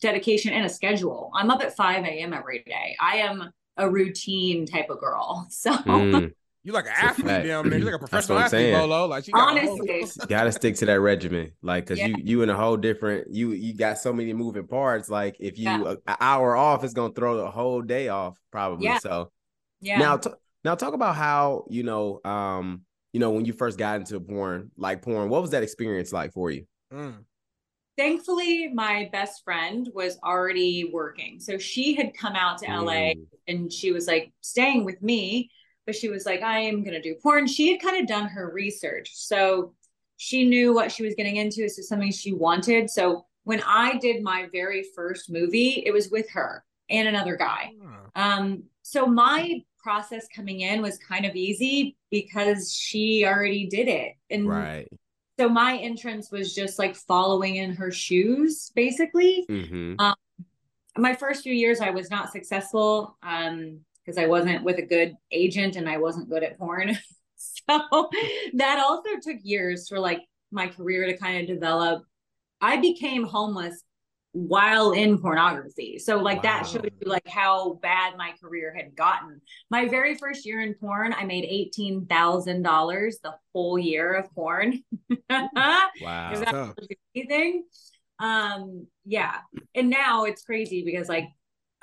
dedication 0.00 0.52
and 0.52 0.64
a 0.64 0.68
schedule 0.68 1.30
i'm 1.34 1.50
up 1.50 1.60
at 1.62 1.74
5 1.74 2.04
a.m 2.04 2.32
every 2.32 2.62
day 2.64 2.96
i 3.00 3.16
am 3.16 3.50
a 3.76 3.90
routine 3.90 4.66
type 4.66 4.90
of 4.90 5.00
girl 5.00 5.46
so 5.50 5.72
Mm. 5.72 6.32
You 6.68 6.74
like 6.74 6.84
an 6.84 6.92
It's 6.92 7.02
athlete 7.02 7.26
fact. 7.26 7.46
down 7.46 7.68
there. 7.70 7.78
You're 7.78 7.86
like 7.86 7.94
a 7.94 7.98
professional 7.98 8.38
athlete, 8.38 8.50
saying. 8.50 8.74
Bolo. 8.76 9.06
Like 9.06 9.24
she 9.24 9.32
got 9.32 9.50
honestly 9.56 10.04
gotta 10.28 10.52
stick 10.52 10.76
to 10.76 10.86
that 10.86 11.00
regimen 11.00 11.50
like 11.62 11.84
because 11.86 11.98
Yeah. 11.98 12.08
you 12.08 12.16
you 12.18 12.42
in 12.42 12.50
a 12.50 12.56
whole 12.56 12.76
different 12.76 13.34
you 13.34 13.52
you 13.52 13.74
got 13.74 13.98
so 13.98 14.12
many 14.12 14.32
moving 14.34 14.66
parts 14.66 15.08
like 15.08 15.36
if 15.40 15.58
you 15.58 15.64
Yeah. 15.64 15.94
an 16.06 16.16
hour 16.20 16.54
off 16.56 16.84
is 16.84 16.92
gonna 16.92 17.14
throw 17.14 17.38
the 17.38 17.50
whole 17.50 17.80
day 17.80 18.08
off 18.08 18.38
probably 18.52 18.84
Yeah. 18.84 18.98
so 18.98 19.30
yeah 19.80 19.98
now 19.98 20.16
t- 20.18 20.30
now 20.64 20.74
talk 20.74 20.92
about 20.92 21.16
how 21.16 21.64
you 21.70 21.82
know 21.84 22.20
um 22.24 22.82
you 23.14 23.20
know 23.20 23.30
when 23.30 23.46
you 23.46 23.54
first 23.54 23.78
got 23.78 24.00
into 24.00 24.20
porn 24.20 24.70
like 24.76 25.00
porn 25.02 25.30
what 25.30 25.40
was 25.40 25.52
that 25.52 25.62
experience 25.62 26.12
like 26.12 26.32
for 26.34 26.50
you 26.50 26.66
Mm. 26.92 27.24
thankfully 27.96 28.68
my 28.72 29.08
best 29.12 29.42
friend 29.44 29.88
was 29.94 30.18
already 30.24 30.90
working 30.92 31.40
so 31.40 31.58
she 31.58 31.94
had 31.94 32.14
come 32.14 32.34
out 32.34 32.58
to 32.58 32.66
la 32.80 32.92
Mm. 32.92 33.26
and 33.46 33.72
she 33.72 33.92
was 33.92 34.06
like 34.06 34.32
staying 34.40 34.84
with 34.84 35.00
me 35.02 35.50
but 35.88 35.96
she 35.96 36.10
was 36.10 36.26
like 36.26 36.42
i 36.42 36.58
am 36.58 36.84
going 36.84 36.92
to 36.92 37.00
do 37.00 37.14
porn. 37.14 37.46
She 37.46 37.72
had 37.72 37.80
kind 37.80 37.98
of 37.98 38.06
done 38.06 38.28
her 38.28 38.50
research 38.52 39.12
so 39.14 39.72
she 40.18 40.44
knew 40.46 40.74
what 40.74 40.92
she 40.92 41.02
was 41.02 41.14
getting 41.14 41.36
into 41.36 41.62
this 41.62 41.78
is 41.78 41.88
something 41.88 42.12
she 42.12 42.34
wanted. 42.34 42.90
So 42.90 43.24
when 43.44 43.62
i 43.66 43.96
did 43.96 44.22
my 44.22 44.48
very 44.52 44.84
first 44.94 45.30
movie 45.30 45.82
it 45.86 45.92
was 45.92 46.10
with 46.10 46.28
her 46.30 46.62
and 46.90 47.08
another 47.08 47.36
guy. 47.36 47.72
Ah. 48.14 48.34
um 48.36 48.64
so 48.82 49.06
my 49.06 49.62
process 49.78 50.26
coming 50.34 50.60
in 50.60 50.82
was 50.82 50.98
kind 50.98 51.24
of 51.24 51.34
easy 51.34 51.96
because 52.10 52.70
she 52.72 53.24
already 53.24 53.66
did 53.66 53.88
it. 53.88 54.12
And 54.28 54.46
right. 54.48 54.88
so 55.38 55.48
my 55.48 55.78
entrance 55.78 56.30
was 56.30 56.54
just 56.54 56.78
like 56.78 56.96
following 56.96 57.56
in 57.56 57.74
her 57.76 57.90
shoes 57.90 58.70
basically. 58.74 59.46
Hmm 59.48 59.94
my 60.98 61.14
first 61.14 61.42
few 61.42 61.54
years 61.54 61.80
I 61.80 61.90
was 61.90 62.10
not 62.10 62.32
successful. 62.32 63.16
Um 63.22 63.80
because 64.08 64.22
I 64.22 64.26
wasn't 64.26 64.64
with 64.64 64.78
a 64.78 64.86
good 64.86 65.16
agent 65.30 65.76
and 65.76 65.86
I 65.86 65.98
wasn't 65.98 66.30
good 66.30 66.42
at 66.42 66.56
porn. 66.56 66.96
so 67.36 68.08
that 68.54 68.78
also 68.82 69.10
took 69.22 69.36
years 69.42 69.86
for 69.86 69.98
like 69.98 70.22
my 70.50 70.66
career 70.68 71.04
to 71.04 71.16
kind 71.18 71.42
of 71.42 71.54
develop. 71.54 72.04
I 72.62 72.78
became 72.78 73.24
homeless 73.24 73.82
while 74.32 74.92
in 74.92 75.18
pornography. 75.18 75.98
So 75.98 76.16
like 76.16 76.42
that 76.42 76.62
Wow. 76.62 76.68
shows 76.68 76.90
you 77.02 77.10
like 77.10 77.28
how 77.28 77.74
bad 77.82 78.16
my 78.16 78.32
career 78.42 78.74
had 78.74 78.96
gotten. 78.96 79.42
My 79.70 79.86
very 79.88 80.14
first 80.14 80.46
year 80.46 80.62
in 80.62 80.72
porn, 80.72 81.12
I 81.12 81.24
made 81.24 81.44
$18,000 81.44 83.20
the 83.22 83.34
whole 83.52 83.78
year 83.78 84.14
of 84.14 84.32
porn. 84.34 84.82
wow 85.30 86.30
Is 86.32 86.40
that 86.40 86.74
anything? 87.14 87.64
Um, 88.18 88.86
yeah. 89.04 89.40
And 89.74 89.90
now 89.90 90.24
it's 90.24 90.44
crazy 90.44 90.82
because 90.82 91.10
like 91.10 91.28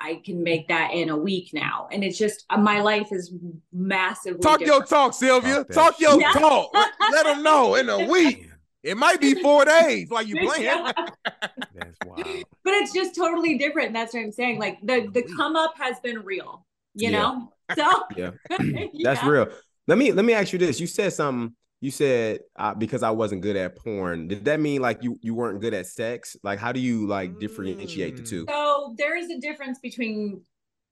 I 0.00 0.20
can 0.24 0.42
make 0.42 0.68
that 0.68 0.92
in 0.92 1.08
a 1.08 1.16
week 1.16 1.50
now. 1.54 1.88
And 1.90 2.04
it's 2.04 2.18
just 2.18 2.44
uh, 2.50 2.58
my 2.58 2.80
life 2.80 3.08
is 3.12 3.32
massively 3.72 4.40
Talk 4.40 4.60
your 4.60 4.84
talk, 4.84 5.14
Silvia. 5.14 5.54
Talk 5.56 5.68
that 5.68 5.74
Talk 5.74 6.00
your 6.00 6.20
shit. 6.20 6.32
talk. 6.32 6.70
Let, 6.74 6.90
let 7.12 7.24
them 7.24 7.42
know 7.42 7.74
in 7.76 7.88
a 7.88 8.06
week. 8.06 8.50
It 8.82 8.96
might 8.96 9.20
be 9.20 9.34
four 9.34 9.64
days 9.64 10.08
while 10.10 10.22
you 10.22 10.36
playing. 10.46 10.64
Yeah. 10.64 10.92
that's 11.74 11.98
wild 12.04 12.44
But 12.62 12.74
it's 12.74 12.92
just 12.92 13.16
totally 13.16 13.58
different. 13.58 13.92
That's 13.94 14.14
what 14.14 14.20
I'm 14.20 14.32
saying. 14.32 14.58
Like 14.58 14.78
the 14.82 15.08
the 15.12 15.22
come 15.36 15.56
up 15.56 15.74
has 15.78 15.98
been 16.00 16.22
real, 16.22 16.64
you 16.94 17.10
Yeah. 17.10 17.22
know? 17.22 17.52
So 17.74 18.04
yeah 18.16 18.30
yeah. 18.60 18.86
That's 19.02 19.24
real. 19.24 19.48
Let 19.88 19.98
me 19.98 20.12
let 20.12 20.24
me 20.24 20.34
ask 20.34 20.52
you 20.52 20.58
this. 20.58 20.78
You 20.78 20.86
said 20.86 21.12
something. 21.14 21.54
You 21.80 21.90
said 21.90 22.40
uh, 22.56 22.74
because 22.74 23.02
I 23.02 23.10
wasn't 23.10 23.42
good 23.42 23.56
at 23.56 23.76
porn. 23.76 24.28
Did 24.28 24.44
that 24.46 24.60
mean 24.60 24.80
like 24.80 25.02
you 25.02 25.18
you 25.22 25.34
weren't 25.34 25.60
good 25.60 25.74
at 25.74 25.86
sex? 25.86 26.36
Like 26.42 26.58
how 26.58 26.72
do 26.72 26.80
you 26.80 27.06
like 27.06 27.38
differentiate 27.38 28.16
the 28.16 28.22
Mm. 28.22 28.28
two? 28.28 28.46
So 28.48 28.94
there 28.96 29.16
is 29.16 29.30
a 29.30 29.38
difference 29.38 29.78
between 29.78 30.40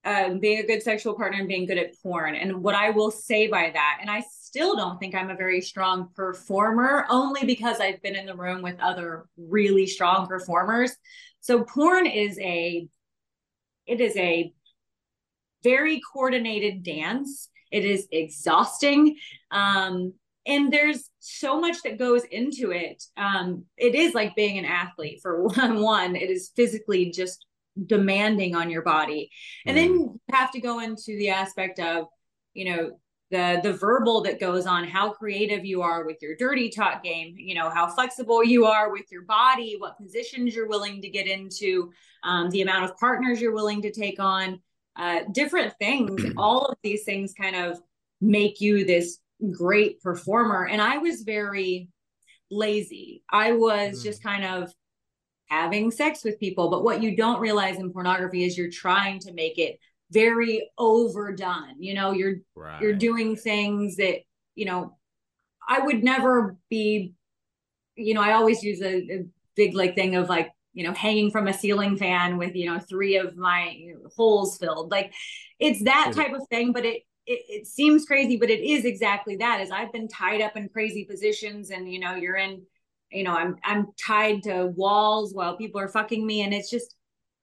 um, 0.05 0.39
being 0.39 0.59
a 0.59 0.67
good 0.67 0.83
sexual 0.83 1.15
partner 1.15 1.39
and 1.39 1.49
being 1.49 1.67
good 1.67 1.79
at 1.79 1.99
porn. 2.03 2.35
And 2.35 2.63
what 2.63 2.75
I 2.75 2.91
will 2.91 3.11
say 3.11 3.47
by 3.47 3.71
that, 3.73 3.99
and 4.03 4.11
I 4.11 4.23
still 4.31 4.77
don't 4.77 4.99
think 4.99 5.15
I'm 5.15 5.31
a 5.31 5.35
very 5.35 5.63
strong 5.63 6.11
performer, 6.15 7.07
only 7.09 7.45
because 7.47 7.81
I've 7.81 8.03
been 8.03 8.15
in 8.15 8.27
the 8.27 8.37
room 8.37 8.61
with 8.61 8.79
other 8.81 9.27
really 9.39 9.87
strong 9.87 10.27
performers. 10.27 10.93
So 11.41 11.65
porn 11.65 12.07
is 12.07 12.39
a, 12.39 12.87
it 13.87 14.01
is 14.01 14.15
a 14.17 14.53
very 15.63 16.03
coordinated 16.13 16.83
dance. 16.83 17.49
It 17.71 17.87
is 17.87 18.07
exhausting. 18.13 19.17
Um, 19.51 20.13
and 20.47 20.73
there's 20.73 21.11
so 21.21 21.61
much 21.61 21.83
that 21.83 21.99
goes 21.99 22.25
into 22.25 22.71
it. 22.71 23.03
Um, 23.17 23.65
it 23.77 23.95
is 23.95 24.15
like 24.15 24.37
being 24.37 24.59
an 24.59 24.65
athlete 24.65 25.21
for 25.23 25.45
one, 25.49 25.81
one, 25.81 26.17
it 26.17 26.31
is 26.31 26.51
physically 26.55 27.11
just 27.11 27.47
demanding 27.87 28.55
on 28.55 28.71
your 28.71 28.83
body. 28.83 29.31
And 29.67 29.77
then 29.77 29.95
you 29.95 30.21
have 30.31 30.51
to 30.53 30.61
go 30.61 30.81
into 30.81 31.17
the 31.17 31.31
aspect 31.31 31.81
of, 31.81 32.07
you 32.53 32.65
know, 32.67 32.99
the 33.31 33.59
the 33.63 33.73
verbal 33.73 34.23
that 34.23 34.39
goes 34.39 34.67
on 34.67 34.85
how 34.87 35.11
creative 35.11 35.65
you 35.65 35.83
are 35.83 36.05
with 36.05 36.19
your 36.21 36.37
dirty 36.37 36.69
talk 36.69 37.03
game 37.03 37.35
you 37.37 37.55
know 37.55 37.71
how 37.71 37.89
flexible 37.89 38.45
you 38.45 38.67
are 38.67 38.93
with 38.93 39.07
your 39.11 39.23
body 39.23 39.77
what 39.79 39.97
positions 39.97 40.55
you're 40.55 40.69
willing 40.69 41.01
to 41.01 41.09
get 41.09 41.27
into 41.27 41.91
um, 42.23 42.51
the 42.51 42.61
amount 42.61 42.85
of 42.85 42.97
partners 42.99 43.41
you're 43.41 43.55
willing 43.55 43.81
to 43.81 43.91
take 43.91 44.21
on 44.21 44.61
uh, 44.97 45.21
different 45.33 45.73
things 45.79 46.23
all 46.37 46.67
of 46.67 46.77
these 46.83 47.05
things 47.05 47.33
kind 47.33 47.57
of 47.57 47.81
make 48.21 48.61
you 48.61 48.85
this 48.85 49.19
great 49.53 50.01
performer 50.01 50.67
and 50.67 50.81
i 50.81 50.99
was 50.99 51.23
very 51.23 51.89
lazy 52.51 53.23
i 53.31 53.53
was 53.53 54.01
Mm. 54.01 54.05
just 54.05 54.23
kind 54.23 54.45
of 54.45 54.73
having 55.49 55.91
sex 55.91 56.25
with 56.25 56.39
people 56.41 56.71
but 56.71 56.85
what 56.85 57.03
you 57.03 57.17
don't 57.17 57.41
realize 57.41 57.77
in 57.79 57.93
pornography 57.93 58.45
is 58.45 58.57
you're 58.57 58.71
trying 58.71 59.19
to 59.21 59.33
make 59.33 59.59
it 59.59 59.79
very 60.11 60.69
overdone 60.79 61.75
you 61.79 61.95
know 61.95 62.13
you're 62.13 62.37
Right. 62.55 62.81
you're 62.81 62.95
doing 62.95 63.37
things 63.37 63.97
that 63.97 64.21
you 64.55 64.65
know 64.65 64.97
i 65.69 65.81
would 65.81 66.03
never 66.05 66.57
be 66.71 67.15
you 67.97 68.15
know 68.15 68.21
i 68.23 68.33
always 68.33 68.63
use 68.63 68.81
a, 68.83 68.95
a 69.13 69.27
big 69.57 69.75
like 69.75 69.95
thing 69.95 70.15
of 70.17 70.29
like 70.29 70.51
you 70.73 70.85
know 70.85 70.93
hanging 70.93 71.31
from 71.31 71.47
a 71.49 71.53
ceiling 71.53 71.97
fan 71.97 72.37
with 72.39 72.55
you 72.55 72.67
know 72.67 72.79
three 72.81 73.17
of 73.17 73.37
my 73.37 73.71
you 73.71 73.95
know, 73.95 74.11
holes 74.17 74.59
filled 74.59 74.91
like 74.91 75.13
it's 75.59 75.83
that 75.85 76.13
type 76.15 76.33
of 76.35 76.47
thing 76.49 76.73
but 76.73 76.85
it, 76.85 77.03
it 77.27 77.43
it 77.49 77.67
seems 77.67 78.05
crazy 78.05 78.37
but 78.37 78.51
it 78.51 78.61
is 78.61 78.85
exactly 78.85 79.37
that 79.37 79.61
is 79.61 79.71
i've 79.71 79.93
been 79.93 80.09
tied 80.09 80.41
up 80.41 80.57
in 80.57 80.69
crazy 80.69 81.05
positions 81.05 81.71
and 81.71 81.91
you 81.91 81.99
know 81.99 82.15
you're 82.15 82.37
in 82.37 82.63
you 83.11 83.23
know 83.25 83.35
i'm 83.35 83.57
i'm 83.65 83.89
tied 83.99 84.43
to 84.43 84.67
walls 84.77 85.35
while 85.35 85.57
people 85.57 85.81
are 85.81 85.89
fucking 85.89 86.27
me 86.27 86.43
and 86.43 86.53
it's 86.55 86.71
just 86.71 86.95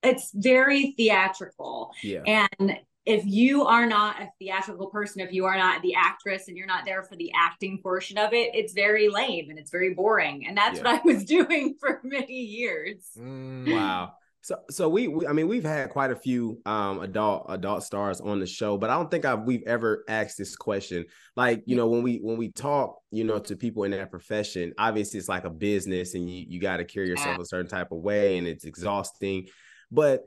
it's 0.03 0.31
very 0.33 0.93
theatrical. 0.97 1.91
Yeah. 2.01 2.23
And 2.25 2.79
if 3.05 3.23
you 3.25 3.65
are 3.65 3.85
not 3.85 4.19
a 4.19 4.29
theatrical 4.39 4.87
person, 4.87 5.21
if 5.21 5.31
you 5.31 5.45
are 5.45 5.55
not 5.57 5.81
the 5.81 5.93
actress 5.95 6.47
and 6.47 6.57
you're 6.57 6.67
not 6.67 6.85
there 6.85 7.03
for 7.03 7.15
the 7.15 7.31
acting 7.35 7.79
portion 7.81 8.17
of 8.17 8.33
it, 8.33 8.55
it's 8.55 8.73
very 8.73 9.09
lame 9.09 9.49
and 9.49 9.59
it's 9.59 9.71
very 9.71 9.93
boring. 9.93 10.47
And 10.47 10.57
that's 10.57 10.79
Yeah. 10.79 10.85
what 10.85 11.01
I 11.01 11.03
was 11.05 11.23
doing 11.37 11.75
for 11.79 12.01
many 12.03 12.33
years. 12.33 13.09
Mm. 13.17 13.71
Wow. 13.71 14.13
So 14.43 14.57
so 14.71 14.89
we, 14.89 15.07
we 15.07 15.27
I 15.27 15.33
mean 15.33 15.47
we've 15.47 15.63
had 15.63 15.89
quite 15.91 16.09
a 16.11 16.15
few 16.15 16.59
um 16.65 17.01
adult 17.01 17.45
adult 17.49 17.83
stars 17.83 18.19
on 18.21 18.39
the 18.39 18.47
show, 18.47 18.77
but 18.77 18.89
I 18.89 18.95
don't 18.95 19.11
think 19.11 19.23
I've 19.23 19.43
we've 19.43 19.63
ever 19.67 20.03
asked 20.07 20.37
this 20.37 20.55
question. 20.55 21.05
Like, 21.35 21.61
you 21.67 21.75
know, 21.75 21.87
when 21.87 22.01
we 22.01 22.17
when 22.17 22.37
we 22.37 22.51
talk, 22.51 22.97
you 23.11 23.23
know, 23.23 23.37
to 23.39 23.55
people 23.55 23.83
in 23.83 23.91
that 23.91 24.09
profession, 24.09 24.73
obviously 24.77 25.19
it's 25.19 25.29
like 25.29 25.45
a 25.45 25.49
business 25.51 26.15
and 26.15 26.29
you 26.29 26.45
you 26.47 26.59
got 26.59 26.77
to 26.77 26.85
carry 26.85 27.07
yourself 27.07 27.39
a 27.39 27.45
certain 27.45 27.69
type 27.69 27.91
of 27.91 27.99
way 27.99 28.37
and 28.39 28.47
it's 28.47 28.65
exhausting. 28.65 29.47
But 29.91 30.23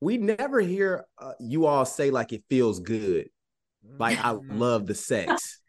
we 0.00 0.18
never 0.18 0.60
hear 0.60 1.04
uh, 1.18 1.32
you 1.40 1.66
all 1.66 1.84
say 1.84 2.10
like 2.10 2.32
it 2.32 2.44
feels 2.48 2.80
good. 2.80 3.28
Like 3.98 4.18
I 4.24 4.34
Mm. 4.34 4.58
love 4.58 4.86
the 4.86 4.94
sex. 4.94 5.60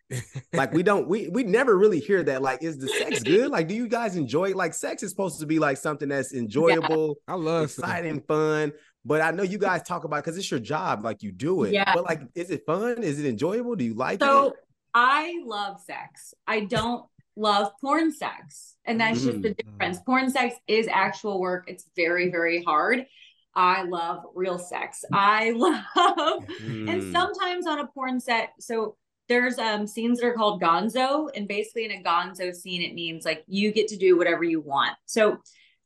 Like 0.53 0.71
we 0.73 0.83
don't 0.83 1.07
we 1.07 1.27
we 1.29 1.43
never 1.43 1.77
really 1.77 1.99
hear 1.99 2.23
that 2.23 2.41
like 2.41 2.63
is 2.63 2.77
the 2.77 2.87
sex 2.87 3.23
good 3.23 3.49
like 3.51 3.67
do 3.67 3.73
you 3.75 3.87
guys 3.87 4.15
enjoy 4.15 4.53
like 4.53 4.73
sex 4.73 5.03
is 5.03 5.09
supposed 5.09 5.39
to 5.39 5.45
be 5.45 5.59
like 5.59 5.77
something 5.77 6.09
that's 6.09 6.33
enjoyable 6.33 7.17
I 7.27 7.33
love 7.35 7.69
sex. 7.69 7.79
exciting 7.79 8.21
fun 8.21 8.71
but 9.03 9.21
i 9.21 9.31
know 9.31 9.43
you 9.43 9.57
guys 9.57 9.83
talk 9.83 10.05
about 10.05 10.23
because 10.23 10.37
it's 10.37 10.49
your 10.49 10.61
job 10.61 11.03
like 11.03 11.23
you 11.23 11.31
do 11.33 11.63
it 11.65 11.73
Yeah. 11.73 11.91
but 11.93 12.05
like 12.05 12.21
is 12.35 12.49
it 12.51 12.65
fun 12.65 13.03
is 13.03 13.19
it 13.19 13.25
enjoyable 13.27 13.75
do 13.75 13.83
you 13.83 13.95
like 13.95 14.21
it? 14.21 14.25
So 14.25 14.47
it 14.47 14.53
I 14.93 15.41
love 15.45 15.79
sex. 15.81 16.33
I 16.47 16.61
don't 16.61 17.05
love 17.35 17.71
porn 17.81 18.11
sex. 18.11 18.77
And 18.85 18.99
that's 18.99 19.21
just 19.23 19.43
the 19.43 19.49
Mm. 19.49 19.57
difference. 19.57 19.99
Porn 20.03 20.31
sex 20.31 20.55
is 20.67 20.87
actual 20.87 21.39
work. 21.39 21.65
It's 21.67 21.85
very, 21.95 22.31
very 22.31 22.63
hard. 22.63 23.05
I 23.53 23.83
love 23.83 24.23
real 24.33 24.57
sex. 24.57 25.05
I 25.13 25.51
love 25.55 26.45
and 26.65 27.01
Mm. 27.03 27.11
sometimes 27.11 27.67
on 27.67 27.77
a 27.77 27.85
porn 27.87 28.19
set, 28.19 28.53
so 28.59 28.95
there's 29.29 29.57
um 29.59 29.85
scenes 29.87 30.19
that 30.19 30.27
are 30.27 30.33
called 30.33 30.61
gonzo, 30.61 31.29
and 31.35 31.47
basically 31.47 31.85
in 31.85 31.91
a 31.91 32.03
gonzo 32.03 32.53
scene, 32.53 32.81
it 32.81 32.93
means 32.93 33.25
like 33.25 33.43
you 33.47 33.71
get 33.71 33.87
to 33.89 33.97
do 33.97 34.17
whatever 34.17 34.43
you 34.43 34.61
want. 34.61 34.95
So 35.05 35.37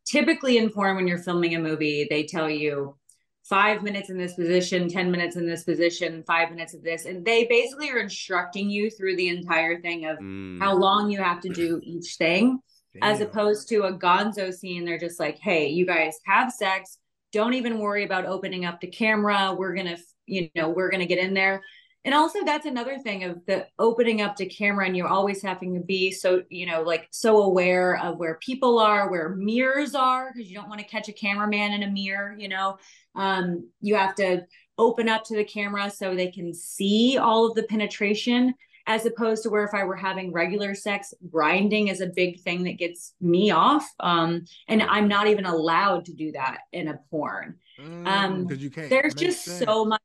typically 0.06 0.58
in 0.58 0.70
porn, 0.70 0.96
when 0.96 1.08
you're 1.08 1.18
filming 1.18 1.56
a 1.56 1.60
movie, 1.60 2.08
they 2.10 2.24
tell 2.24 2.50
you 2.50 2.96
five 3.44 3.82
minutes 3.84 4.10
in 4.10 4.18
this 4.18 4.36
position, 4.36 4.88
10 4.88 5.12
minutes 5.12 5.36
in 5.36 5.46
this 5.48 5.64
position, 5.64 6.24
five 6.26 6.50
minutes 6.52 6.74
of 6.74 6.84
this. 6.84 7.06
And 7.06 7.26
they 7.26 7.46
basically 7.46 7.90
are 7.90 7.98
instructing 7.98 8.70
you 8.70 8.90
through 8.90 9.16
the 9.18 9.28
entire 9.30 9.82
thing 9.82 10.06
of 10.06 10.20
Mm. 10.20 10.60
how 10.62 10.74
long 10.76 11.10
you 11.10 11.22
have 11.22 11.42
to 11.42 11.50
do 11.50 11.80
each 11.84 12.16
thing 12.18 12.60
as 13.02 13.20
opposed 13.22 13.68
to 13.70 13.84
a 13.84 13.94
gonzo 13.98 14.54
scene 14.54 14.84
they're 14.86 15.00
just 15.00 15.18
like 15.20 15.40
hey 15.40 15.68
you 15.70 15.86
guys 15.86 16.14
have 16.26 16.52
sex 16.52 16.98
don't 17.32 17.54
even 17.54 17.80
worry 17.80 18.04
about 18.04 18.26
opening 18.26 18.66
up 18.66 18.82
the 18.82 18.88
camera 18.88 19.56
we're 19.58 19.74
gonna 19.74 19.98
you 20.26 20.50
know 20.56 20.68
we're 20.70 20.92
gonna 20.92 21.06
get 21.06 21.18
in 21.18 21.34
there 21.34 21.62
and 22.04 22.14
also 22.16 22.40
that's 22.44 22.66
another 22.66 22.98
thing 22.98 23.24
of 23.24 23.46
the 23.46 23.68
opening 23.80 24.22
up 24.22 24.36
to 24.36 24.46
camera 24.48 24.86
and 24.86 24.98
you're 24.98 25.08
always 25.08 25.42
having 25.42 25.74
to 25.74 25.80
be 25.80 26.12
so 26.12 26.44
you 26.50 26.66
know 26.66 26.82
like 26.82 27.08
so 27.12 27.44
aware 27.44 27.98
of 27.98 28.18
where 28.18 28.36
people 28.36 28.80
are 28.80 29.10
where 29.10 29.30
mirrors 29.30 29.96
are 29.96 30.32
because 30.34 30.50
you 30.50 30.56
don't 30.56 30.70
want 30.70 30.80
to 30.82 30.88
catch 30.88 31.10
a 31.10 31.14
cameraman 31.14 31.74
in 31.74 31.84
a 31.84 31.92
mirror 31.92 32.36
you 32.38 32.48
know 32.50 32.78
um 33.16 33.68
you 33.82 33.96
have 33.96 34.16
to 34.16 34.42
open 34.78 35.08
up 35.08 35.24
to 35.24 35.36
the 35.36 35.44
camera 35.44 35.90
so 35.90 36.16
they 36.16 36.32
can 36.32 36.54
see 36.54 37.18
all 37.18 37.46
of 37.48 37.56
the 37.56 37.64
penetration 37.64 38.54
as 38.88 39.06
opposed 39.06 39.44
to 39.44 39.50
where 39.50 39.64
if 39.64 39.74
I 39.74 39.84
were 39.84 39.96
having 39.96 40.32
regular 40.32 40.74
sex, 40.74 41.14
grinding 41.30 41.90
is 41.90 42.02
a 42.02 42.08
big 42.08 42.42
thing 42.42 42.64
that 42.64 42.80
gets 42.80 43.14
me 43.22 43.52
off. 43.52 43.88
Um, 44.00 44.46
and 44.68 44.82
I'm 44.82 45.08
not 45.08 45.28
even 45.28 45.46
allowed 45.46 46.06
to 46.06 46.14
do 46.14 46.32
that 46.32 46.60
in 46.72 46.88
a 46.88 47.00
porn. 47.12 47.60
Mm, 47.80 48.08
um, 48.08 48.48
'cause 48.48 48.58
you 48.58 48.72
can't. 48.72 48.90
There's 48.90 49.14
just 49.14 49.46
sense. 49.46 49.60
so 49.70 49.86
much 49.86 50.02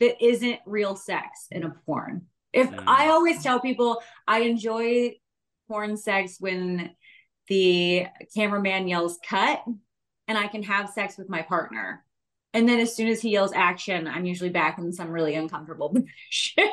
that 0.00 0.24
isn't 0.24 0.60
real 0.66 0.96
sex 0.96 1.46
in 1.50 1.64
a 1.64 1.70
porn. 1.86 2.26
If 2.52 2.70
Mm. 2.70 2.84
I 2.86 3.08
always 3.08 3.42
tell 3.42 3.60
people 3.60 4.02
I 4.26 4.40
enjoy 4.40 5.16
porn 5.68 5.96
sex 5.96 6.36
when 6.40 6.90
the 7.48 8.06
cameraman 8.34 8.88
yells 8.88 9.18
cut 9.26 9.62
and 10.26 10.38
I 10.38 10.46
can 10.48 10.62
have 10.62 10.90
sex 10.90 11.16
with 11.18 11.28
my 11.28 11.42
partner. 11.42 12.04
And 12.54 12.68
then 12.68 12.78
as 12.80 12.94
soon 12.96 13.08
as 13.08 13.20
he 13.20 13.30
yells 13.30 13.52
action, 13.52 14.06
I'm 14.08 14.24
usually 14.24 14.50
back 14.50 14.78
in 14.78 14.92
some 14.92 15.10
really 15.10 15.34
uncomfortable 15.34 15.88
position. 15.94 16.70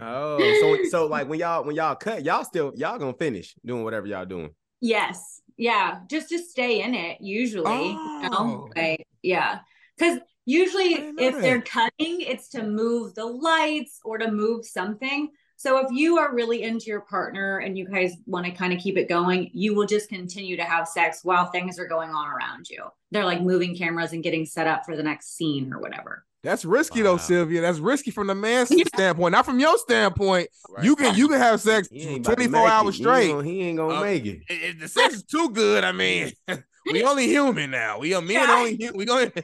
oh 0.00 0.38
so 0.60 0.84
so 0.90 1.06
like 1.06 1.28
when 1.28 1.38
y'all 1.40 1.64
when 1.64 1.74
y'all 1.74 1.94
cut 1.96 2.24
y'all 2.24 2.44
still 2.44 2.72
y'all 2.76 2.98
gonna 2.98 3.12
finish 3.12 3.54
doing 3.64 3.82
whatever 3.82 4.06
y'all 4.06 4.24
doing 4.24 4.50
Yes. 4.80 5.40
Yeah. 5.56 6.00
Just 6.08 6.28
to 6.28 6.38
stay 6.38 6.82
in 6.82 6.94
it, 6.94 7.20
usually. 7.20 7.88
You 7.88 7.94
know? 8.30 8.30
Oh. 8.30 8.70
Like, 8.76 9.08
yeah. 9.22 9.58
Because 9.96 10.20
usually 10.48 10.94
didn't 10.94 11.18
if 11.20 11.38
they're 11.40 11.58
that. 11.58 11.64
cutting, 11.68 12.20
it's 12.22 12.48
to 12.50 12.62
move 12.64 13.14
the 13.14 13.24
lights 13.26 14.00
or 14.04 14.18
to 14.18 14.30
move 14.30 14.64
something. 14.64 15.28
So 15.56 15.78
if 15.84 15.88
you 15.90 16.18
are 16.18 16.32
really 16.34 16.62
into 16.62 16.86
your 16.86 17.00
partner 17.00 17.58
and 17.58 17.76
you 17.76 17.88
guys 17.88 18.14
want 18.26 18.46
to 18.46 18.52
kind 18.52 18.72
of 18.72 18.78
keep 18.78 18.96
it 18.96 19.08
going, 19.08 19.50
you 19.52 19.74
will 19.74 19.86
just 19.86 20.08
continue 20.08 20.56
to 20.56 20.62
have 20.64 20.86
sex 20.86 21.20
while 21.24 21.46
things 21.50 21.78
are 21.80 21.86
going 21.88 22.10
on 22.10 22.28
around 22.28 22.70
you. 22.70 22.84
They're 23.10 23.24
like 23.24 23.42
moving 23.42 23.76
cameras 23.76 24.12
and 24.12 24.22
getting 24.22 24.46
set 24.46 24.66
up 24.68 24.84
for 24.86 24.96
the 24.96 25.02
next 25.02 25.36
scene 25.36 25.72
or 25.72 25.80
whatever. 25.80 26.24
That's 26.44 26.64
risky 26.64 27.02
Wow. 27.02 27.10
though, 27.10 27.16
Silvia. 27.16 27.60
That's 27.60 27.80
risky 27.80 28.12
from 28.12 28.28
the 28.28 28.34
man's 28.36 28.70
Yeah. 28.70 28.84
standpoint, 28.94 29.32
not 29.32 29.44
from 29.44 29.58
your 29.58 29.76
standpoint. 29.78 30.48
You 30.80 30.94
can 30.94 31.16
you 31.16 31.26
can 31.26 31.38
have 31.40 31.60
sex 31.60 31.88
He 31.90 32.02
ain't 32.02 32.24
about 32.24 32.30
to 32.30 32.36
twenty 32.36 32.52
four 32.52 32.68
hours 32.68 32.94
it. 32.94 32.98
He 32.98 33.02
straight. 33.02 33.22
ain't 33.24 33.32
gonna- 33.32 33.48
he 33.48 33.60
ain't 33.62 33.76
gonna 33.78 33.94
Uh, 33.96 34.00
make 34.02 34.24
it 34.26 34.42
If 34.48 34.62
if 34.74 34.78
the 34.80 34.86
sex 34.88 35.14
is 35.14 35.24
too 35.24 35.50
good, 35.50 35.82
I 35.82 35.90
mean, 35.90 36.30
we 36.92 37.02
only 37.02 37.26
human 37.26 37.72
now. 37.72 37.98
We 37.98 38.14
are 38.14 38.22
men 38.22 38.48
only. 38.48 38.78
hu- 38.80 38.96
We 38.96 39.04
going. 39.04 39.32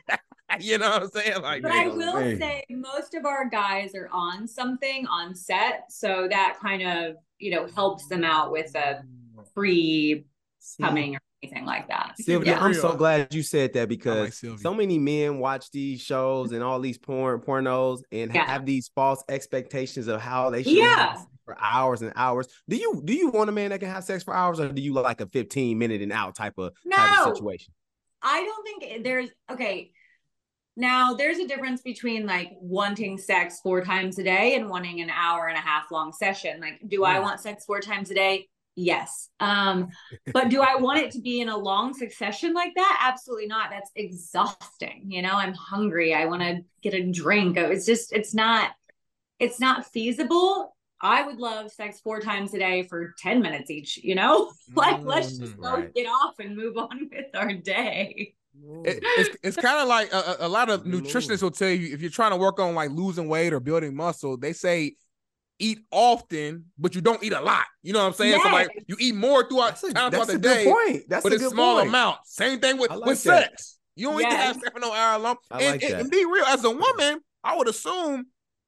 you 0.61 0.79
know 0.79 0.91
what 0.91 1.03
I'm 1.05 1.09
saying? 1.11 1.43
Like, 1.43 1.63
But 1.63 1.73
I 1.73 1.89
will 1.89 2.15
Man. 2.21 2.39
say 2.39 2.65
most 2.71 3.15
of 3.15 3.25
our 3.25 3.49
guys 3.49 3.95
are 3.95 4.09
on 4.13 4.47
something 4.47 5.07
on 5.07 5.35
set. 5.35 5.91
So 5.91 6.27
that 6.31 6.59
kind 6.61 6.83
of, 6.83 7.17
you 7.39 7.51
know, 7.51 7.67
helps 7.75 8.07
them 8.09 8.25
out 8.25 8.53
with 8.53 8.75
a 8.75 9.03
pre 9.55 10.27
coming 10.81 11.17
or 11.17 11.21
anything 11.43 11.65
like 11.65 11.89
that. 11.89 12.15
Silvia, 12.21 12.53
Yeah. 12.53 12.61
I'm 12.65 12.75
so 12.75 12.95
glad 12.95 13.35
you 13.35 13.43
said 13.43 13.73
that 13.75 13.89
because 13.89 14.37
Silvia. 14.39 14.59
so 14.59 14.75
many 14.75 14.99
men 14.99 15.39
watch 15.39 15.71
these 15.71 16.01
shows 16.01 16.53
and 16.53 16.63
all 16.63 16.81
these 16.81 16.99
porn 16.99 17.41
pornos 17.41 18.01
and 18.13 18.33
Yeah. 18.35 18.47
have 18.47 18.65
these 18.67 18.91
false 18.95 19.23
expectations 19.29 20.07
of 20.09 20.21
how 20.21 20.51
they 20.51 20.63
should 20.63 20.73
Yeah. 20.75 20.97
have 20.97 21.27
for 21.45 21.57
hours 21.61 22.01
and 22.03 22.13
hours. 22.17 22.49
Do 22.69 22.77
you 22.77 23.03
do 23.05 23.13
you 23.13 23.29
want 23.29 23.51
a 23.51 23.53
man 23.53 23.71
that 23.71 23.81
can 23.81 23.91
have 23.91 24.05
sex 24.05 24.25
for 24.25 24.35
hours 24.35 24.61
or 24.61 24.69
do 24.73 24.81
you 24.81 24.95
like 24.95 25.21
a 25.21 25.27
15 25.27 25.79
minute 25.79 26.01
and 26.01 26.13
out 26.13 26.35
type 26.35 26.55
of, 26.59 26.73
type 26.95 27.19
of 27.27 27.37
situation? 27.37 27.73
I 28.23 28.43
don't 28.43 28.65
think 28.65 29.05
there's 29.05 29.29
okay. 29.51 29.91
Now 30.77 31.15
there's 31.15 31.39
a 31.39 31.47
difference 31.47 31.83
between 31.83 32.27
like 32.27 32.51
wanting 32.61 33.19
sex 33.19 33.61
four 33.63 33.85
times 33.85 34.19
a 34.19 34.25
day 34.25 34.57
and 34.57 34.69
wanting 34.69 35.01
an 35.01 35.11
hour 35.11 35.47
and 35.47 35.57
a 35.57 35.61
half 35.61 35.91
long 35.91 36.13
session. 36.13 36.61
Like, 36.61 36.81
do 36.87 37.05
I 37.05 37.21
want 37.21 37.41
sex 37.41 37.65
four 37.65 37.81
times 37.81 38.11
a 38.11 38.15
day? 38.15 38.49
Yes. 38.77 39.29
Um, 39.39 39.89
but 40.33 40.49
do 40.49 40.61
I 40.63 40.75
want 40.77 40.99
it 40.99 41.13
to 41.13 41.21
be 41.21 41.41
in 41.41 41.49
a 41.49 41.57
long 41.57 41.95
succession 41.95 42.55
like 42.55 42.73
that? 42.75 42.99
Absolutely 43.09 43.47
not. 43.47 43.71
That's 43.71 43.91
exhausting. 43.95 45.05
You 45.07 45.23
know, 45.23 45.33
I'm 45.33 45.55
hungry. 45.55 46.13
I 46.13 46.27
want 46.27 46.43
to 46.43 46.61
get 46.83 46.93
a 46.95 47.09
drink. 47.09 47.57
It's 47.57 47.87
just, 47.87 48.13
it's 48.13 48.35
not, 48.35 48.73
it's 49.39 49.61
not 49.61 49.87
feasible. 49.93 50.77
I 51.01 51.25
would 51.27 51.39
love 51.39 51.71
sex 51.71 52.01
four 52.01 52.21
times 52.21 52.55
a 52.55 52.59
day 52.59 52.83
for 52.85 53.15
10 53.19 53.43
minutes 53.43 53.71
each, 53.71 53.99
you 53.99 54.15
know? 54.15 54.53
like, 54.77 55.01
let's 55.05 55.39
just 55.39 55.57
Mm, 55.57 55.61
both 55.61 55.95
get 55.95 56.07
off 56.07 56.39
and 56.41 56.57
move 56.57 56.77
on 56.77 57.11
with 57.13 57.35
our 57.35 57.53
day. 57.53 58.35
It- 58.85 59.01
it's 59.03 59.37
it's 59.43 59.57
kind 59.57 59.81
of 59.81 59.89
like 59.89 60.13
a, 60.13 60.37
a- 60.41 60.47
a 60.47 60.49
lot 60.49 60.71
of 60.71 60.85
nutritionists 60.85 61.43
will 61.43 61.51
tell 61.51 61.69
you 61.71 61.93
if 61.95 62.01
you're 62.01 62.11
trying 62.11 62.31
to 62.31 62.37
work 62.37 62.59
on 62.61 62.75
like 62.75 62.91
losing 62.91 63.29
weight 63.29 63.53
or 63.53 63.61
building 63.61 63.95
muscle, 63.97 64.37
they 64.37 64.53
say 64.53 64.95
eat 65.59 65.79
often, 65.91 66.67
but 66.79 66.95
you 66.95 67.01
don't 67.01 67.23
eat 67.23 67.33
a 67.33 67.41
lot. 67.41 67.65
You 67.83 67.93
know 67.93 68.01
what 68.01 68.07
I'm 68.07 68.13
saying? 68.15 68.41
So 68.43 68.49
like 68.51 68.69
you 68.87 68.97
eat 69.01 69.15
more 69.15 69.49
throughout 69.49 69.81
That's 69.81 69.85
a, 69.85 69.93
times 69.93 70.13
that's 70.13 70.15
throughout 70.15 70.27
the 70.27 70.33
a 70.51 70.55
good 70.55 70.65
day, 70.65 70.71
point. 70.71 71.03
That's 71.09 71.23
but 71.23 71.33
a 71.33 71.35
it's 71.37 71.45
good 71.45 71.53
small 71.53 71.77
point. 71.77 71.89
amount. 71.89 72.19
Same 72.25 72.61
thing 72.61 72.79
with 72.79 72.91
like 72.91 73.05
with 73.05 73.23
that. 73.25 73.51
sex. 73.51 73.79
You 73.97 74.09
don't 74.09 74.19
need 74.19 74.31
to 74.31 74.37
have 74.37 74.57
sex 74.57 74.71
for 74.73 74.81
no 74.81 74.93
hour 74.93 75.19
long. 75.21 75.37
I 75.51 75.63
and, 75.63 75.73
like 75.73 75.83
and- 75.85 75.93
that. 75.95 76.01
and 76.03 76.11
be 76.11 76.25
real, 76.25 76.45
as 76.47 76.65
a 76.65 76.71
woman, 76.71 77.21
I 77.45 77.57
would 77.57 77.69
assume 77.69 78.27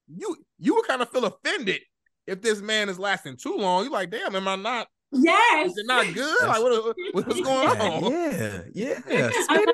you 0.08 0.36
you 0.58 0.74
would 0.76 0.86
kind 0.86 1.02
of 1.02 1.10
feel 1.10 1.24
offended 1.24 1.80
if 2.26 2.40
this 2.42 2.60
man 2.60 2.88
is 2.88 2.98
lasting 2.98 3.36
too 3.36 3.56
long. 3.56 3.82
You're 3.84 3.92
like, 3.92 4.10
damn, 4.10 4.34
am 4.36 4.46
I 4.48 4.56
not? 4.56 4.86
Yes. 5.12 5.70
Is 5.72 5.78
it 5.78 5.86
not 5.86 6.12
good? 6.14 6.48
Like, 6.48 6.62
what, 6.62 6.96
what- 7.12 7.26
what's 7.26 7.40
going 7.40 7.78
Yeah, 7.78 8.60
on? 8.62 8.70
yeah, 8.74 8.98
yeah. 9.08 9.30
I'm 9.48 9.64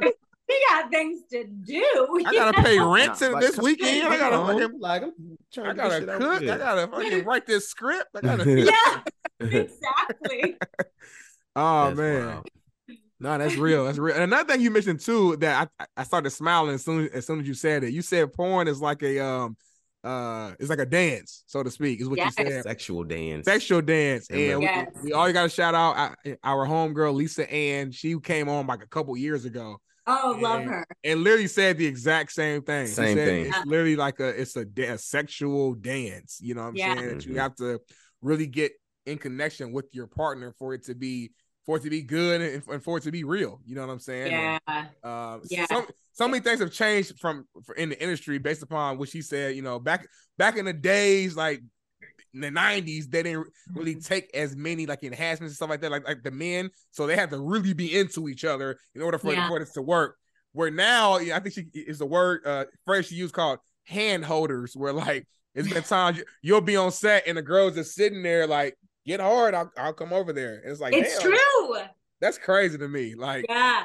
we 0.49 0.66
got 0.68 0.91
things 0.91 1.22
to 1.30 1.45
do. 1.45 2.22
I 2.26 2.33
gotta 2.35 2.62
pay 2.62 2.76
Nah, 2.78 2.93
rent 2.93 3.20
like, 3.20 3.41
this 3.41 3.57
weekend. 3.59 4.09
I 4.09 4.18
gotta 4.18 4.53
fucking 4.61 4.80
like 4.80 5.03
I'm 5.03 5.12
trying 5.53 5.80
I 5.80 5.89
to 6.01 6.07
gotta 6.07 6.18
cook. 6.18 6.43
I 6.43 6.59
gotta 6.59 6.87
fucking 6.89 7.24
write 7.24 7.47
this 7.47 7.68
script. 7.68 8.09
I 8.16 8.20
gotta. 8.20 8.51
Yeah, 8.51 9.01
exactly. 9.41 10.57
oh 11.57 11.87
That's 11.87 11.97
man, 11.97 12.26
wild. 12.26 12.49
no, 13.20 13.39
that's 13.39 13.57
real. 13.57 13.85
That's 13.87 13.99
real. 13.99 14.14
And 14.14 14.24
another 14.24 14.53
thing 14.53 14.61
you 14.61 14.70
mentioned 14.70 15.01
too 15.01 15.37
that 15.37 15.70
I 15.78 15.87
I 15.97 16.03
started 16.05 16.30
smiling 16.30 16.74
as 16.74 16.85
soon 16.85 17.09
as 17.14 17.24
soon 17.26 17.41
as 17.41 17.49
you 17.49 17.55
said 17.55 17.85
it. 17.85 17.93
You 17.93 18.03
said 18.03 18.33
porn 18.35 18.68
is 18.68 18.80
like 18.83 19.03
a 19.03 19.20
um 19.24 19.57
uh 20.05 20.53
it's 20.59 20.68
like 20.68 20.78
a 20.78 20.86
dance, 20.86 21.44
so 21.46 21.62
to 21.62 21.70
speak. 21.70 22.00
Is 22.00 22.09
what 22.09 22.18
Yes. 22.18 22.34
you 22.38 22.46
said. 22.46 22.62
Sexual 22.64 23.05
dance. 23.05 23.44
Sexual 23.44 23.82
dance, 23.82 24.28
And 24.30 24.40
and 24.40 24.59
we, 24.61 24.64
Yes. 24.64 24.88
we 25.03 25.12
all 25.12 25.32
got 25.32 25.44
to 25.44 25.48
shout 25.48 25.74
out 25.74 25.96
our, 25.96 26.36
our 26.42 26.66
homegirl 26.66 27.14
Lisa 27.14 27.50
Ann. 27.50 27.92
She 27.92 28.18
came 28.18 28.48
on 28.48 28.66
like 28.66 28.82
a 28.82 28.88
couple 28.88 29.16
years 29.16 29.44
ago. 29.44 29.78
Oh, 30.07 30.36
love 30.40 30.64
her. 30.64 30.84
And 31.05 31.22
literally 31.22 31.46
said 31.46 31.78
the 31.78 31.86
exact 31.86 32.32
same 32.32 32.62
thing. 32.62 32.88
Same 32.88 33.16
thing. 33.16 33.46
It's 33.46 33.66
literally 33.66 33.94
like 33.96 34.18
a 34.18 34.28
it's 34.28 34.57
a, 34.57 34.66
a 34.82 34.98
sexual 34.98 35.74
dance. 35.74 36.38
You 36.40 36.55
know 36.55 36.62
what 36.62 36.68
I'm 36.68 36.76
yeah. 36.76 36.94
saying? 36.96 37.09
That 37.09 37.26
you 37.26 37.38
have 37.38 37.55
to 37.57 37.80
really 38.20 38.46
get 38.48 38.72
in 39.07 39.18
connection 39.18 39.72
with 39.72 39.86
your 39.92 40.07
partner 40.09 40.53
for 40.59 40.74
it 40.74 40.84
to 40.86 40.94
be 40.96 41.30
for 41.64 41.76
it 41.76 41.82
to 41.84 41.90
be 41.90 42.03
good 42.03 42.40
and, 42.40 42.62
and 42.68 42.82
for 42.82 42.98
it 42.98 43.05
to 43.05 43.12
be 43.12 43.22
real. 43.22 43.61
You 43.64 43.76
know 43.76 43.86
what 43.86 43.92
I'm 43.92 44.00
saying? 44.00 44.32
Yeah. 44.32 44.59
And, 44.66 44.88
uh, 45.05 45.38
Yeah. 45.48 45.66
So, 45.66 45.86
so 46.13 46.29
many 46.29 46.43
things 46.43 46.61
have 46.61 46.73
changed 46.73 47.19
from 47.21 47.47
for, 47.65 47.75
in 47.75 47.89
the 47.91 48.03
industry 48.03 48.39
based 48.39 48.63
upon 48.63 48.99
what 48.99 49.09
she 49.09 49.23
said. 49.23 49.57
You 49.57 49.63
know, 49.63 49.79
back 49.79 50.07
back 50.39 50.57
in 50.57 50.65
the 50.65 50.73
days, 50.73 51.37
like 51.37 51.61
in 52.35 52.41
the 52.41 52.49
90s, 52.51 53.11
they 53.11 53.23
didn't 53.23 53.47
really 53.75 53.97
take 53.97 54.31
as 54.35 54.57
many 54.57 54.87
like 54.87 55.03
enhancements 55.05 55.53
and 55.53 55.57
stuff 55.57 55.71
like 55.71 55.81
that, 55.83 55.91
like 55.91 56.07
like 56.07 56.23
the 56.23 56.31
men. 56.31 56.71
So 56.91 57.07
they 57.07 57.17
had 57.17 57.31
to 57.31 57.41
really 57.41 57.75
be 57.75 57.99
into 57.99 58.29
each 58.29 58.45
other 58.45 58.79
in 58.95 59.03
order 59.03 59.19
for, 59.19 59.33
Yeah. 59.33 59.49
for 59.49 59.59
this 59.59 59.73
to 59.73 59.83
work. 59.83 60.17
Where 60.53 60.71
now, 60.71 61.19
yeah, 61.19 61.37
I 61.37 61.41
think 61.41 61.55
she 61.55 61.67
is 61.75 61.99
the 61.99 62.07
word 62.07 62.41
uh 62.47 62.65
phrase 62.85 63.07
she 63.07 63.15
used 63.17 63.35
called 63.35 63.59
hand 63.87 64.25
holders, 64.25 64.75
where 64.77 64.93
like 64.93 65.27
it's 65.55 65.71
been 65.73 65.83
times 65.83 66.19
you- 66.19 66.25
you'll 66.43 66.61
be 66.61 66.77
on 66.77 66.91
set 66.91 67.27
and 67.27 67.37
the 67.39 67.43
girls 67.43 67.75
just 67.75 67.95
sitting 67.95 68.23
there 68.23 68.47
like, 68.47 68.77
get 69.07 69.21
hard, 69.21 69.55
I'll, 69.55 69.71
I'll 69.77 69.93
come 69.93 70.13
over 70.13 70.33
there. 70.33 70.61
And 70.63 70.71
it's 70.73 70.81
like, 70.81 70.95
It's 70.95 71.21
true. 71.21 71.77
That's 72.21 72.39
crazy 72.39 72.79
to 72.79 72.89
me. 72.89 73.15
Like, 73.15 73.45
Yeah. 73.49 73.85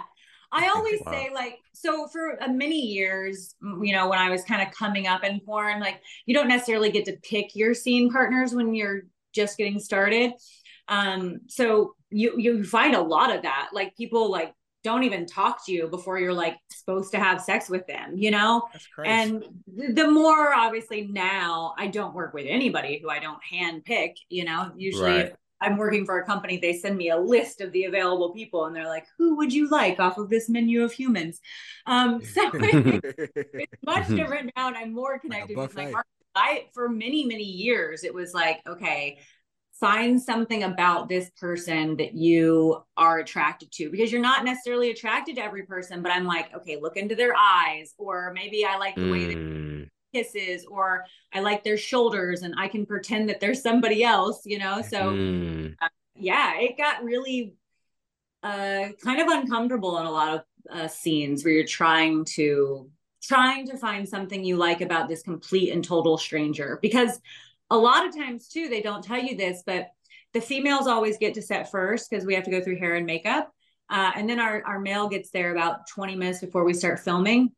I 0.51 0.69
always 0.69 1.01
Wow. 1.05 1.11
say 1.11 1.29
like 1.33 1.59
so 1.73 2.07
for 2.07 2.41
uh, 2.41 2.47
many 2.47 2.79
years, 2.79 3.55
you 3.61 3.93
know, 3.93 4.07
when 4.09 4.19
I 4.19 4.29
was 4.29 4.43
kind 4.43 4.61
of 4.65 4.73
coming 4.73 5.07
up 5.07 5.23
in 5.23 5.39
porn, 5.41 5.79
like 5.79 6.01
you 6.25 6.33
don't 6.33 6.47
necessarily 6.47 6.91
get 6.91 7.05
to 7.05 7.17
pick 7.23 7.55
your 7.55 7.73
scene 7.73 8.11
partners 8.11 8.53
when 8.53 8.73
you're 8.73 9.01
just 9.33 9.57
getting 9.57 9.79
started. 9.79 10.31
Um, 10.87 11.41
so 11.47 11.95
you 12.09 12.35
you 12.37 12.63
find 12.63 12.95
a 12.95 13.01
lot 13.01 13.35
of 13.35 13.43
that. 13.43 13.69
Like 13.73 13.95
people 13.97 14.31
like 14.31 14.53
don't 14.83 15.03
even 15.03 15.25
talk 15.25 15.65
to 15.65 15.73
you 15.73 15.87
before 15.89 16.17
you're 16.19 16.33
like 16.33 16.55
supposed 16.71 17.11
to 17.11 17.19
have 17.19 17.41
sex 17.41 17.69
with 17.69 17.85
them, 17.87 18.15
you 18.15 18.31
know? 18.31 18.63
And 19.03 19.43
th- 19.77 19.95
the 19.95 20.09
more 20.09 20.53
obviously 20.53 21.07
now 21.07 21.73
I 21.77 21.87
don't 21.87 22.13
work 22.15 22.33
with 22.33 22.45
anybody 22.47 22.99
who 23.01 23.09
I 23.09 23.19
don't 23.19 23.43
hand 23.43 23.83
pick, 23.83 24.15
you 24.29 24.45
know, 24.45 24.71
usually 24.77 25.19
Right. 25.19 25.25
if 25.25 25.33
I'm 25.61 25.77
working 25.77 26.05
for 26.05 26.19
a 26.19 26.25
company, 26.25 26.57
they 26.57 26.73
send 26.73 26.97
me 26.97 27.09
a 27.09 27.17
list 27.17 27.61
of 27.61 27.71
the 27.71 27.85
available 27.85 28.31
people 28.33 28.65
and 28.65 28.75
they're 28.75 28.87
like, 28.87 29.07
who 29.17 29.37
would 29.37 29.51
you 29.53 29.69
like 29.69 29.99
off 29.99 30.17
of 30.17 30.29
this 30.29 30.49
menu 30.49 30.83
of 30.83 30.91
humans? 30.91 31.39
Um, 31.85 32.21
so 32.33 32.51
it's 33.57 33.73
much 33.85 34.13
different 34.15 34.51
now 34.55 34.67
and 34.67 34.77
I'm 34.77 34.93
more 34.93 35.19
connected 35.19 35.59
with 35.59 35.73
my 35.75 35.87
market. 35.91 36.07
I, 36.35 36.67
for 36.73 36.87
many, 36.87 37.25
many 37.25 37.43
years, 37.43 38.03
it 38.03 38.13
was 38.13 38.33
like, 38.33 38.59
okay, 38.67 39.17
find 39.79 40.21
something 40.21 40.63
about 40.63 41.09
this 41.09 41.29
person 41.31 41.97
that 41.97 42.13
you 42.13 42.83
are 42.95 43.19
attracted 43.19 43.71
to 43.71 43.89
because 43.89 44.11
you're 44.11 44.21
not 44.21 44.43
necessarily 44.45 44.91
attracted 44.91 45.35
to 45.35 45.43
every 45.43 45.63
person, 45.63 46.01
but 46.03 46.11
I'm 46.11 46.25
like, 46.25 46.53
okay, 46.55 46.77
look 46.79 46.97
into 46.97 47.15
their 47.15 47.35
eyes, 47.35 47.93
or 47.97 48.31
maybe 48.33 48.65
I 48.65 48.77
like 48.77 48.95
the 48.95 49.07
way 49.07 49.27
they 49.27 49.35
Mm, 49.35 49.89
kisses, 50.13 50.65
or 50.65 51.05
I 51.33 51.39
like 51.39 51.63
their 51.63 51.77
shoulders 51.77 52.41
and 52.41 52.55
I 52.57 52.67
can 52.67 52.85
pretend 52.85 53.29
that 53.29 53.39
there's 53.39 53.61
somebody 53.61 54.03
else, 54.03 54.41
you 54.45 54.59
know? 54.59 54.81
So 54.81 55.11
mm. 55.11 55.75
yeah, 56.15 56.59
it 56.59 56.77
got 56.77 57.03
really 57.03 57.55
uh 58.43 58.89
kind 59.03 59.19
of 59.19 59.27
uncomfortable 59.27 59.97
in 59.97 60.05
a 60.05 60.11
lot 60.11 60.35
of 60.35 60.43
uh, 60.71 60.87
scenes 60.87 61.43
where 61.43 61.53
you're 61.53 61.65
trying 61.65 62.25
to 62.25 62.89
trying 63.21 63.67
to 63.67 63.77
find 63.77 64.07
something 64.07 64.43
you 64.43 64.55
like 64.57 64.81
about 64.81 65.07
this 65.07 65.23
complete 65.23 65.71
and 65.71 65.83
total 65.83 66.17
stranger 66.17 66.79
because 66.81 67.19
a 67.69 67.77
lot 67.77 68.05
of 68.05 68.15
times 68.15 68.47
too 68.47 68.69
they 68.69 68.81
don't 68.81 69.03
tell 69.03 69.19
you 69.19 69.35
this 69.35 69.63
but 69.65 69.87
the 70.33 70.41
females 70.41 70.87
always 70.87 71.17
get 71.17 71.33
to 71.33 71.41
set 71.41 71.71
first 71.71 72.09
because 72.09 72.25
we 72.25 72.35
have 72.35 72.43
to 72.43 72.51
go 72.51 72.61
through 72.61 72.77
hair 72.77 72.95
and 72.95 73.05
makeup 73.05 73.51
uh, 73.89 74.11
and 74.15 74.29
then 74.29 74.39
our, 74.39 74.61
our 74.65 74.79
male 74.79 75.07
gets 75.07 75.29
there 75.31 75.51
about 75.51 75.87
20 75.87 76.15
minutes 76.15 76.39
before 76.39 76.63
we 76.63 76.73
start 76.73 76.99
filming 76.99 77.51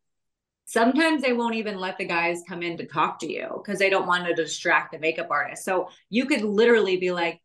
sometimes 0.70 1.20
they 1.20 1.32
won't 1.32 1.56
even 1.56 1.78
let 1.78 1.98
the 1.98 2.04
guys 2.04 2.42
come 2.48 2.62
in 2.62 2.76
to 2.76 2.86
talk 2.86 3.18
to 3.18 3.30
you 3.30 3.48
because 3.64 3.78
they 3.78 3.90
don't 3.90 4.06
want 4.06 4.24
to 4.24 4.34
distract 4.34 4.92
the 4.92 4.98
makeup 4.98 5.26
artist 5.30 5.64
so 5.64 5.88
you 6.10 6.26
could 6.26 6.42
literally 6.42 6.96
be 6.96 7.10
like 7.10 7.40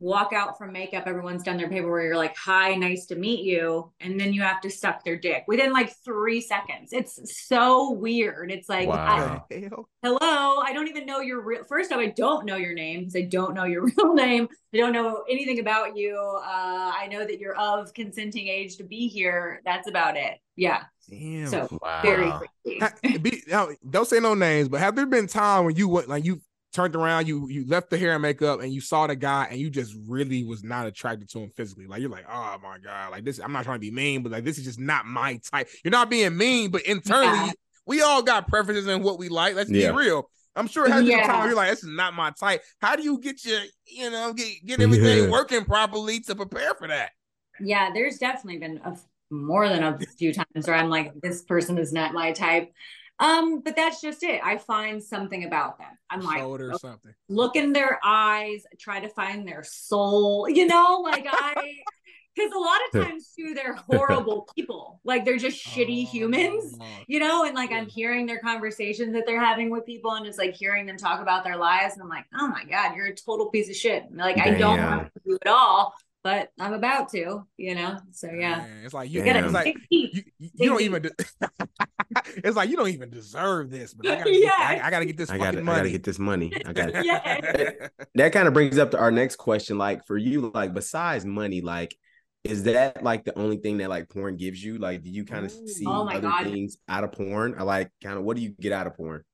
walk 0.00 0.32
out 0.32 0.56
from 0.56 0.72
makeup, 0.72 1.04
everyone's 1.06 1.42
done 1.42 1.56
their 1.56 1.68
paperwork. 1.68 2.04
You're 2.04 2.16
like, 2.16 2.36
hi, 2.36 2.74
nice 2.76 3.06
to 3.06 3.16
meet 3.16 3.44
you. 3.44 3.92
And 4.00 4.18
then 4.18 4.32
you 4.32 4.42
have 4.42 4.60
to 4.60 4.70
suck 4.70 5.04
their 5.04 5.16
dick 5.16 5.44
within 5.48 5.72
like 5.72 5.92
three 6.04 6.40
seconds. 6.40 6.92
It's 6.92 7.18
so 7.48 7.90
weird. 7.92 8.52
It's 8.52 8.68
like, 8.68 8.88
Wow. 8.88 9.44
I- 9.50 9.68
hello, 10.02 10.62
I 10.62 10.72
don't 10.72 10.88
even 10.88 11.04
know 11.04 11.20
your 11.20 11.40
real, 11.40 11.64
first 11.64 11.90
off, 11.90 11.98
I 11.98 12.06
don't 12.06 12.46
know 12.46 12.56
your 12.56 12.74
name 12.74 13.00
because 13.00 13.16
I 13.16 13.22
don't 13.22 13.54
know 13.54 13.64
your 13.64 13.86
real 13.96 14.14
name. 14.14 14.48
I 14.72 14.76
don't 14.76 14.92
know 14.92 15.24
anything 15.28 15.58
about 15.58 15.96
you. 15.96 16.16
Uh, 16.16 16.92
I 16.96 17.08
know 17.10 17.24
that 17.26 17.40
you're 17.40 17.56
of 17.56 17.92
consenting 17.92 18.46
age 18.46 18.76
to 18.76 18.84
be 18.84 19.08
here. 19.08 19.62
That's 19.64 19.88
about 19.88 20.16
it. 20.16 20.38
Yeah. 20.54 20.84
Damn. 21.08 21.46
So 21.48 21.78
Wow. 21.80 22.02
very 22.02 22.30
crazy. 22.30 22.78
Ha- 22.80 23.18
be, 23.22 23.42
now, 23.48 23.68
don't 23.88 24.06
say 24.06 24.20
no 24.20 24.34
names, 24.34 24.68
but 24.68 24.80
have 24.80 24.94
there 24.96 25.06
been 25.06 25.26
time 25.26 25.64
when 25.64 25.76
you 25.76 25.88
went 25.88 26.08
like 26.08 26.24
you 26.24 26.40
turned 26.74 26.94
around, 26.94 27.26
you 27.26 27.48
you 27.48 27.66
left 27.66 27.88
the 27.90 27.96
hair 27.96 28.12
and 28.12 28.20
makeup, 28.22 28.60
and 28.60 28.72
you 28.72 28.80
saw 28.80 29.06
the 29.06 29.16
guy, 29.16 29.48
and 29.50 29.58
you 29.58 29.70
just 29.70 29.96
really 30.06 30.44
was 30.44 30.62
not 30.62 30.86
attracted 30.86 31.28
to 31.30 31.38
him 31.40 31.50
physically? 31.56 31.86
Like 31.86 32.00
you're 32.00 32.10
like, 32.10 32.26
oh 32.30 32.58
my 32.62 32.78
god, 32.78 33.10
like 33.10 33.24
this. 33.24 33.38
I'm 33.40 33.52
not 33.52 33.64
trying 33.64 33.76
to 33.76 33.80
be 33.80 33.90
mean, 33.90 34.22
but 34.22 34.32
like 34.32 34.44
this 34.44 34.58
is 34.58 34.64
just 34.64 34.78
not 34.78 35.06
my 35.06 35.40
type. 35.50 35.68
You're 35.82 35.92
not 35.92 36.10
being 36.10 36.36
mean, 36.36 36.70
but 36.70 36.82
internally, 36.82 37.46
Yeah. 37.46 37.52
we 37.86 38.02
all 38.02 38.22
got 38.22 38.48
preferences 38.48 38.86
in 38.86 39.02
what 39.02 39.18
we 39.18 39.28
like. 39.30 39.54
Let's 39.54 39.70
Yeah. 39.70 39.92
be 39.92 39.96
real. 39.98 40.30
I'm 40.56 40.66
sure 40.66 40.86
it 40.86 40.90
has 40.90 41.02
been 41.02 41.10
Yeah. 41.18 41.26
time 41.26 41.46
you're 41.46 41.54
like, 41.56 41.70
this 41.70 41.84
is 41.84 41.90
not 41.90 42.14
my 42.14 42.32
type. 42.32 42.62
How 42.80 42.96
do 42.96 43.02
you 43.02 43.18
get 43.20 43.44
your, 43.44 43.60
you 43.86 44.10
know, 44.10 44.32
get 44.34 44.48
get 44.66 44.80
everything 44.80 45.24
Yeah. 45.24 45.30
working 45.30 45.64
properly 45.64 46.20
to 46.20 46.34
prepare 46.34 46.74
for 46.74 46.88
that? 46.88 47.12
Yeah, 47.60 47.90
there's 47.94 48.18
definitely 48.18 48.58
been 48.58 48.78
a, 48.84 48.96
more 49.30 49.68
than 49.68 49.82
a 49.82 49.98
few 50.18 50.32
times 50.32 50.66
where 50.66 50.76
I'm 50.76 50.90
like, 50.90 51.12
this 51.20 51.42
person 51.42 51.78
is 51.78 51.92
not 51.92 52.14
my 52.14 52.32
type. 52.32 52.72
Um, 53.20 53.60
but 53.60 53.74
that's 53.74 54.00
just 54.00 54.22
it. 54.22 54.40
I 54.44 54.58
find 54.58 55.02
something 55.02 55.44
about 55.44 55.78
them. 55.78 55.98
I'm 56.08 56.20
like, 56.20 56.40
okay, 56.40 56.78
something. 56.78 57.14
look 57.28 57.56
in 57.56 57.72
their 57.72 57.98
eyes, 58.04 58.62
try 58.78 59.00
to 59.00 59.08
find 59.08 59.46
their 59.46 59.64
soul, 59.64 60.48
you 60.48 60.66
know, 60.66 61.00
like 61.02 61.26
I 61.28 61.54
because 62.38 62.52
a 62.52 62.58
lot 62.58 62.78
of 62.86 63.04
times 63.04 63.32
too, 63.36 63.54
they're 63.54 63.74
horrible 63.90 64.48
people. 64.54 65.00
Like 65.04 65.24
they're 65.24 65.38
just 65.38 65.64
shitty 65.64 66.06
humans. 66.06 66.76
Oh, 66.80 66.84
You 67.06 67.18
know, 67.18 67.44
and 67.44 67.54
like 67.54 67.72
I'm 67.72 67.88
hearing 67.88 68.26
their 68.26 68.38
conversations 68.38 69.12
that 69.14 69.24
they're 69.26 69.44
having 69.44 69.70
with 69.70 69.84
people 69.84 70.12
and 70.12 70.24
just 70.24 70.38
like 70.38 70.54
hearing 70.54 70.86
them 70.86 70.96
talk 70.96 71.20
about 71.20 71.44
their 71.44 71.56
lives. 71.56 71.94
And 71.94 72.02
I'm 72.02 72.08
like, 72.08 72.26
oh 72.38 72.48
my 72.48 72.64
God, 72.64 72.94
you're 72.94 73.06
a 73.06 73.14
total 73.14 73.50
piece 73.50 73.68
of 73.68 73.76
shit. 73.76 74.04
Like 74.14 74.38
I 74.38 74.52
don't 74.52 74.80
want 74.80 75.12
to 75.12 75.20
do 75.26 75.34
it 75.34 75.48
all, 75.48 75.94
but 76.28 76.50
I'm 76.60 76.74
about 76.74 77.08
to, 77.12 77.46
you 77.56 77.74
know? 77.74 77.98
So 78.12 78.26
yeah. 78.30 78.58
Man, 78.58 78.70
it's 78.84 78.92
like 78.92 79.10
you, 79.10 79.22
Damn. 79.24 79.44
it's 79.46 79.54
like 79.54 79.74
you, 79.88 80.08
you, 80.12 80.22
you 80.38 80.68
don't 80.68 80.82
even. 80.82 81.00
De- 81.00 81.10
it's 82.44 82.54
like 82.54 82.68
you 82.68 82.76
don't 82.76 82.88
even 82.90 83.08
deserve 83.08 83.70
this, 83.70 83.94
but 83.94 84.06
I 84.06 84.16
gotta, 84.16 84.34
Yeah. 84.34 84.40
get, 84.74 84.84
I, 84.84 84.86
I 84.86 84.90
gotta 84.90 85.06
get 85.06 85.16
this 85.16 85.30
I 85.30 85.38
gotta, 85.38 85.60
I 85.60 85.64
gotta 85.64 85.88
get 85.90 86.04
this 86.04 86.18
money. 86.18 86.52
I 86.66 86.72
got 86.74 86.92
Yeah. 87.04 87.88
that 88.14 88.32
kind 88.34 88.46
of 88.46 88.52
brings 88.52 88.76
up 88.76 88.90
to 88.90 88.98
our 88.98 89.10
next 89.10 89.36
question. 89.36 89.78
Like 89.78 90.06
for 90.06 90.18
you, 90.18 90.50
like 90.54 90.74
besides 90.74 91.24
money, 91.24 91.62
like 91.62 91.96
is 92.44 92.64
that 92.64 93.02
like 93.02 93.24
the 93.24 93.36
only 93.38 93.56
thing 93.56 93.78
that 93.78 93.88
like 93.88 94.10
porn 94.10 94.36
gives 94.36 94.62
you? 94.62 94.76
Like, 94.76 95.02
do 95.02 95.08
you 95.08 95.24
kind 95.24 95.46
of 95.46 95.50
see 95.50 95.86
Oh 95.86 96.04
my 96.04 96.16
other 96.16 96.28
God. 96.28 96.44
things 96.44 96.76
out 96.90 97.04
of 97.04 97.12
porn? 97.12 97.54
Or 97.58 97.64
like 97.64 97.90
kind 98.02 98.18
of 98.18 98.24
what 98.24 98.36
do 98.36 98.42
you 98.42 98.50
get 98.50 98.72
out 98.72 98.86
of 98.86 98.96
porn? 98.98 99.24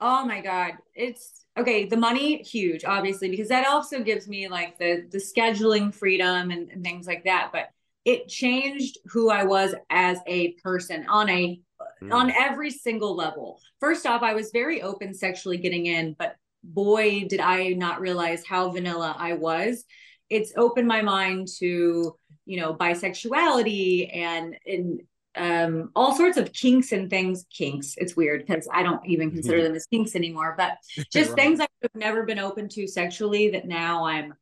Oh 0.00 0.24
my 0.24 0.40
God. 0.40 0.74
It's 0.94 1.44
okay. 1.58 1.84
The 1.86 1.96
money, 1.96 2.42
huge, 2.42 2.84
obviously, 2.84 3.28
because 3.30 3.48
that 3.48 3.66
also 3.66 4.02
gives 4.02 4.28
me 4.28 4.48
like 4.48 4.78
the 4.78 5.06
the 5.10 5.18
scheduling 5.18 5.94
freedom 5.94 6.50
and, 6.50 6.70
and 6.70 6.82
things 6.82 7.06
like 7.06 7.24
that. 7.24 7.50
But 7.52 7.70
it 8.04 8.28
changed 8.28 8.98
who 9.06 9.30
I 9.30 9.44
was 9.44 9.74
as 9.90 10.18
a 10.26 10.52
person 10.62 11.06
on 11.08 11.28
a 11.28 11.60
Mm. 12.02 12.12
on 12.14 12.30
every 12.30 12.70
single 12.70 13.14
level. 13.14 13.58
First 13.78 14.06
off, 14.06 14.22
I 14.22 14.34
was 14.34 14.50
very 14.52 14.82
open 14.82 15.14
sexually 15.14 15.58
getting 15.58 15.86
in, 15.86 16.14
but 16.18 16.36
boy, 16.62 17.26
did 17.28 17.40
I 17.40 17.70
not 17.70 18.00
realize 18.00 18.44
how 18.44 18.70
vanilla 18.70 19.14
I 19.18 19.34
was. 19.34 19.84
It's 20.28 20.52
opened 20.56 20.88
my 20.88 21.02
mind 21.02 21.48
to, 21.58 22.16
you 22.46 22.60
know, 22.60 22.74
bisexuality 22.74 24.14
and 24.14 24.56
and 24.66 25.00
um 25.36 25.90
all 25.94 26.14
sorts 26.16 26.36
of 26.36 26.52
kinks 26.52 26.92
and 26.92 27.08
things. 27.10 27.46
Kinks. 27.52 27.94
It's 27.98 28.16
weird 28.16 28.46
because 28.46 28.68
I 28.72 28.82
don't 28.82 29.04
even 29.06 29.30
consider 29.30 29.62
them 29.62 29.74
as 29.74 29.86
kinks 29.86 30.14
anymore, 30.16 30.54
but 30.56 30.78
just 31.12 31.30
Right. 31.30 31.36
things 31.36 31.60
I've 31.60 31.68
never 31.94 32.24
been 32.24 32.38
open 32.38 32.68
to 32.70 32.86
sexually 32.86 33.50
that 33.50 33.66
now 33.66 34.04
I'm 34.04 34.34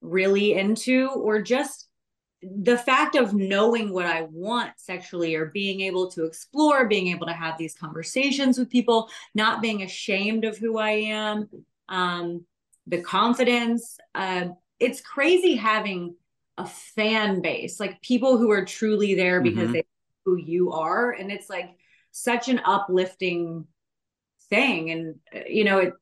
really 0.00 0.54
into, 0.54 1.08
or 1.10 1.42
just 1.42 1.88
the 2.42 2.76
fact 2.78 3.16
of 3.16 3.34
knowing 3.34 3.92
what 3.92 4.06
I 4.06 4.22
want 4.30 4.72
sexually 4.76 5.34
or 5.34 5.46
being 5.46 5.80
able 5.80 6.10
to 6.12 6.24
explore, 6.24 6.86
being 6.86 7.08
able 7.08 7.26
to 7.26 7.32
have 7.32 7.58
these 7.58 7.74
conversations 7.74 8.58
with 8.58 8.70
people, 8.70 9.08
not 9.34 9.62
being 9.62 9.82
ashamed 9.82 10.44
of 10.44 10.56
who 10.58 10.78
I 10.78 10.90
am, 10.90 11.48
um, 11.88 12.44
the 12.86 13.00
confidence. 13.00 13.98
Uh, 14.14 14.48
it's 14.78 15.00
crazy 15.00 15.56
having 15.56 16.14
a 16.58 16.66
fan 16.66 17.40
base, 17.40 17.80
like 17.80 18.00
people 18.02 18.36
who 18.36 18.50
are 18.50 18.64
truly 18.64 19.14
there 19.14 19.40
because 19.40 19.70
Mhm. 19.70 19.72
they 19.72 19.84
who 20.26 20.36
you 20.36 20.72
are. 20.72 21.12
And 21.12 21.32
it's 21.32 21.48
like 21.48 21.70
such 22.10 22.48
an 22.48 22.60
uplifting 22.66 23.66
thing. 24.50 24.90
And, 24.90 25.14
you 25.48 25.64
know, 25.64 25.78
it, 25.78 25.94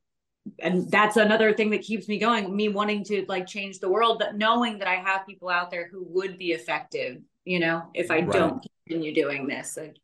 and 0.59 0.91
that's 0.91 1.15
another 1.15 1.53
thing 1.53 1.69
that 1.69 1.81
keeps 1.81 2.09
me 2.09 2.19
going 2.19 2.53
me 2.53 2.67
wanting 2.67 3.03
to 3.05 3.25
like 3.27 3.47
change 3.47 3.79
the 3.79 3.89
world 3.89 4.19
but 4.19 4.35
knowing 4.35 4.77
that 4.77 4.87
i 4.87 4.93
have 4.93 5.25
people 5.25 5.49
out 5.49 5.71
there 5.71 5.89
who 5.91 6.05
would 6.07 6.37
be 6.37 6.51
effective 6.51 7.17
you 7.45 7.59
know, 7.59 7.83
if 7.93 8.11
I 8.11 8.19
right. 8.19 8.31
don't 8.31 8.65
continue 8.87 9.13
doing 9.13 9.47
this. 9.47 9.77
Like, 9.77 9.97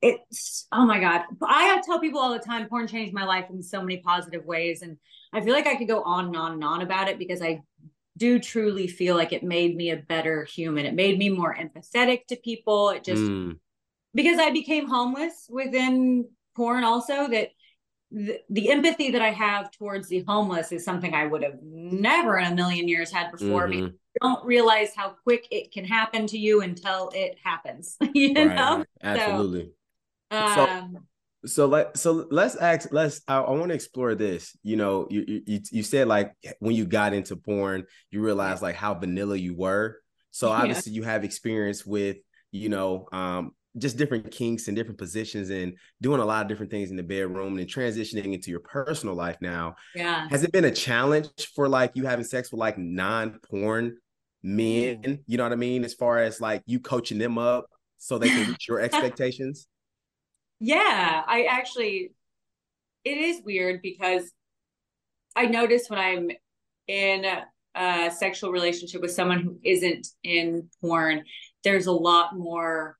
it's 0.00 0.68
oh 0.70 0.86
my 0.86 1.00
god 1.00 1.22
i 1.42 1.82
tell 1.84 1.98
people 1.98 2.20
all 2.20 2.32
the 2.32 2.38
time 2.38 2.68
porn 2.68 2.86
changed 2.86 3.12
my 3.12 3.24
life 3.24 3.46
in 3.50 3.60
so 3.60 3.80
many 3.80 3.96
positive 3.96 4.44
ways 4.44 4.82
and 4.82 4.96
i 5.32 5.40
feel 5.40 5.52
like 5.52 5.66
i 5.66 5.74
could 5.74 5.88
go 5.88 6.04
on 6.04 6.26
and 6.26 6.36
on 6.36 6.52
and 6.52 6.62
on 6.62 6.82
about 6.82 7.08
it 7.08 7.18
because 7.18 7.42
i 7.42 7.60
do 8.16 8.38
truly 8.38 8.86
feel 8.86 9.16
like 9.16 9.32
it 9.32 9.42
made 9.42 9.74
me 9.74 9.90
a 9.90 9.96
better 9.96 10.44
human 10.44 10.86
it 10.86 10.94
made 10.94 11.18
me 11.18 11.28
more 11.28 11.52
empathetic 11.52 12.24
to 12.28 12.36
people 12.36 12.90
it 12.90 13.02
just 13.02 13.20
mm. 13.20 13.58
Because 14.14 14.38
i 14.38 14.50
became 14.50 14.88
homeless 14.88 15.46
within 15.50 16.28
porn 16.56 16.84
also 16.84 17.28
that 17.28 17.48
the, 18.10 18.38
the, 18.48 18.70
empathy 18.70 19.10
that 19.10 19.20
i 19.20 19.30
have 19.30 19.70
towards 19.70 20.08
the 20.08 20.24
homeless 20.26 20.72
is 20.72 20.84
something 20.84 21.14
i 21.14 21.26
would 21.26 21.42
have 21.42 21.58
never 21.62 22.38
in 22.38 22.52
a 22.52 22.54
million 22.54 22.88
years 22.88 23.10
had 23.10 23.30
before 23.30 23.68
mm-hmm. 23.68 23.86
because 23.86 23.98
don't 24.22 24.44
realize 24.44 24.92
how 24.96 25.14
quick 25.22 25.46
it 25.50 25.70
can 25.70 25.84
happen 25.84 26.26
to 26.26 26.38
you 26.38 26.62
until 26.62 27.10
it 27.14 27.36
happens 27.44 27.96
you 28.14 28.32
right. 28.34 28.54
know 28.54 28.84
absolutely 29.02 29.70
so, 30.30 30.38
um, 30.38 30.98
so, 31.44 31.48
so 31.48 31.66
let 31.66 31.96
so 31.96 32.26
let's 32.30 32.56
ask 32.56 32.92
let's 32.92 33.22
I, 33.28 33.38
I 33.38 33.50
want 33.50 33.68
to 33.68 33.74
explore 33.74 34.14
this. 34.14 34.56
You 34.62 34.76
know, 34.76 35.06
you, 35.10 35.42
you 35.46 35.60
you 35.70 35.82
said 35.82 36.08
like 36.08 36.34
when 36.58 36.74
you 36.74 36.84
got 36.84 37.14
into 37.14 37.36
porn, 37.36 37.84
you 38.10 38.20
realized 38.20 38.62
like 38.62 38.74
how 38.74 38.94
vanilla 38.94 39.36
you 39.36 39.54
were. 39.54 39.98
So 40.30 40.48
obviously 40.50 40.92
yeah. 40.92 40.96
you 40.96 41.02
have 41.04 41.24
experience 41.24 41.86
with 41.86 42.18
you 42.50 42.68
know 42.68 43.06
um 43.12 43.52
just 43.78 43.96
different 43.96 44.30
kinks 44.30 44.68
and 44.68 44.76
different 44.76 44.98
positions 44.98 45.50
and 45.50 45.74
doing 46.00 46.20
a 46.20 46.24
lot 46.24 46.42
of 46.42 46.48
different 46.48 46.70
things 46.70 46.90
in 46.90 46.96
the 46.96 47.02
bedroom 47.02 47.58
and 47.58 47.68
transitioning 47.68 48.34
into 48.34 48.50
your 48.50 48.60
personal 48.60 49.14
life 49.14 49.36
now. 49.40 49.74
Yeah. 49.94 50.28
Has 50.30 50.44
it 50.44 50.52
been 50.52 50.64
a 50.64 50.70
challenge 50.70 51.28
for 51.54 51.68
like 51.68 51.92
you 51.94 52.06
having 52.06 52.24
sex 52.24 52.50
with 52.50 52.58
like 52.58 52.78
non-porn 52.78 53.90
mm. 53.90 53.96
men? 54.42 55.20
You 55.26 55.36
know 55.36 55.44
what 55.44 55.52
I 55.52 55.56
mean? 55.56 55.84
As 55.84 55.94
far 55.94 56.18
as 56.18 56.40
like 56.40 56.62
you 56.66 56.80
coaching 56.80 57.18
them 57.18 57.38
up 57.38 57.66
so 57.96 58.18
they 58.18 58.28
can 58.28 58.48
reach 58.48 58.68
your 58.68 58.80
expectations? 58.80 59.66
Yeah, 60.60 61.22
I 61.26 61.44
actually, 61.44 62.12
it 63.04 63.18
is 63.18 63.42
weird 63.44 63.80
because 63.82 64.32
I 65.36 65.46
notice 65.46 65.88
when 65.88 66.00
I'm 66.00 66.30
in 66.88 67.24
a 67.76 68.10
sexual 68.10 68.50
relationship 68.50 69.00
with 69.00 69.12
someone 69.12 69.40
who 69.40 69.58
isn't 69.62 70.08
in 70.24 70.68
porn, 70.80 71.22
there's 71.62 71.86
a 71.86 71.92
lot 71.92 72.36
more 72.36 72.97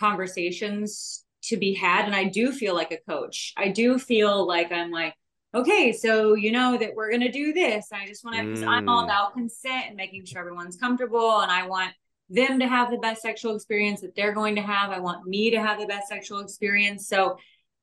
conversations 0.00 1.24
to 1.44 1.56
be 1.56 1.74
had. 1.74 2.06
And 2.06 2.14
I 2.14 2.24
do 2.24 2.52
feel 2.52 2.74
like 2.74 2.90
a 2.90 3.10
coach. 3.10 3.52
I 3.56 3.68
do 3.68 3.98
feel 3.98 4.46
like 4.46 4.72
I'm 4.72 4.90
like, 4.90 5.14
okay, 5.54 5.92
so 5.92 6.34
you 6.34 6.52
know 6.52 6.76
that 6.78 6.94
we're 6.94 7.10
going 7.10 7.22
to 7.22 7.30
do 7.30 7.52
this. 7.52 7.88
I 7.92 8.06
just 8.06 8.24
want 8.24 8.36
to, 8.36 8.42
mm. 8.42 8.66
I'm 8.66 8.88
all 8.88 9.02
mm. 9.02 9.06
about 9.06 9.34
consent 9.34 9.86
and 9.88 9.96
making 9.96 10.24
sure 10.24 10.40
everyone's 10.40 10.76
comfortable. 10.76 11.40
And 11.40 11.50
I 11.50 11.66
want 11.66 11.92
them 12.28 12.60
to 12.60 12.68
have 12.68 12.90
the 12.90 12.98
best 12.98 13.22
sexual 13.22 13.56
experience 13.56 14.00
that 14.00 14.14
they're 14.14 14.32
going 14.32 14.54
to 14.56 14.62
have. 14.62 14.90
I 14.90 15.00
want 15.00 15.26
me 15.26 15.50
to 15.50 15.60
have 15.60 15.80
the 15.80 15.86
best 15.86 16.08
sexual 16.08 16.38
experience. 16.40 17.08
So 17.08 17.36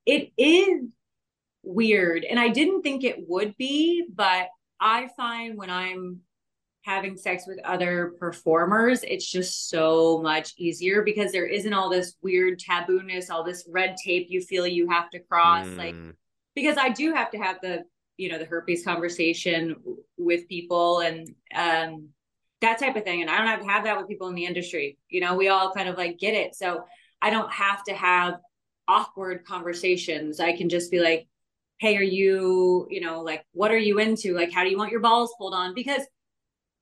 it 0.05 0.31
is 0.37 0.87
weird. 1.63 2.23
And 2.23 2.39
I 2.39 2.47
didn't 2.47 2.81
think 2.81 3.03
it 3.03 3.27
would 3.27 3.57
be, 3.57 4.05
but 4.13 4.47
I 4.79 5.09
find 5.17 5.57
when 5.57 5.69
I'm 5.69 6.21
having 6.87 7.17
sex 7.17 7.43
with 7.45 7.59
other 7.65 8.13
performers, 8.17 9.03
it's 9.03 9.29
just 9.29 9.69
so 9.69 10.21
much 10.23 10.53
easier 10.57 11.03
because 11.03 11.33
there 11.33 11.45
isn't 11.45 11.73
all 11.73 11.89
this 11.89 12.15
weird 12.21 12.57
tabooness, 12.59 13.29
all 13.29 13.43
this 13.43 13.67
red 13.69 13.97
tape 14.03 14.27
you 14.29 14.39
feel 14.39 14.65
you 14.65 14.89
have 14.89 15.09
to 15.09 15.19
cross. 15.19 15.67
Mm. 15.67 15.77
Like, 15.77 15.95
because 16.55 16.77
I 16.77 16.89
do 16.89 17.13
have 17.13 17.29
to 17.31 17.37
have 17.37 17.57
the, 17.61 17.83
you 18.15 18.29
know, 18.29 18.39
the 18.39 18.45
herpes 18.45 18.85
conversation 18.85 19.75
with 20.17 20.47
people 20.47 21.01
and, 21.01 21.35
um, 21.53 22.07
that 22.61 22.79
type 22.79 22.95
of 22.95 23.03
thing. 23.03 23.21
And 23.21 23.29
I 23.29 23.37
don't 23.37 23.47
have 23.47 23.61
to 23.61 23.67
have 23.67 23.83
that 23.83 23.97
with 23.97 24.07
people 24.07 24.29
in 24.29 24.35
the 24.35 24.45
industry. 24.45 24.97
You 25.09 25.19
know, 25.19 25.35
we 25.35 25.49
all 25.49 25.73
kind 25.73 25.89
of 25.89 25.97
like 25.97 26.17
get 26.17 26.33
it. 26.33 26.55
So 26.55 26.85
I 27.21 27.29
don't 27.29 27.51
have 27.51 27.83
to 27.83 27.93
have 27.93 28.35
awkward 28.87 29.45
conversations. 29.45 30.39
I 30.39 30.55
can 30.55 30.69
just 30.69 30.89
be 30.89 30.99
like, 31.01 31.27
hey, 31.79 31.97
are 31.97 32.01
you, 32.01 32.87
you 32.89 33.01
know, 33.01 33.21
like, 33.21 33.45
what 33.51 33.71
are 33.71 33.77
you 33.77 33.99
into? 33.99 34.33
Like, 34.33 34.51
how 34.51 34.63
do 34.63 34.69
you 34.69 34.77
want 34.77 34.91
your 34.91 35.01
balls 35.01 35.35
pulled 35.37 35.53
on? 35.53 35.75
Because 35.75 36.01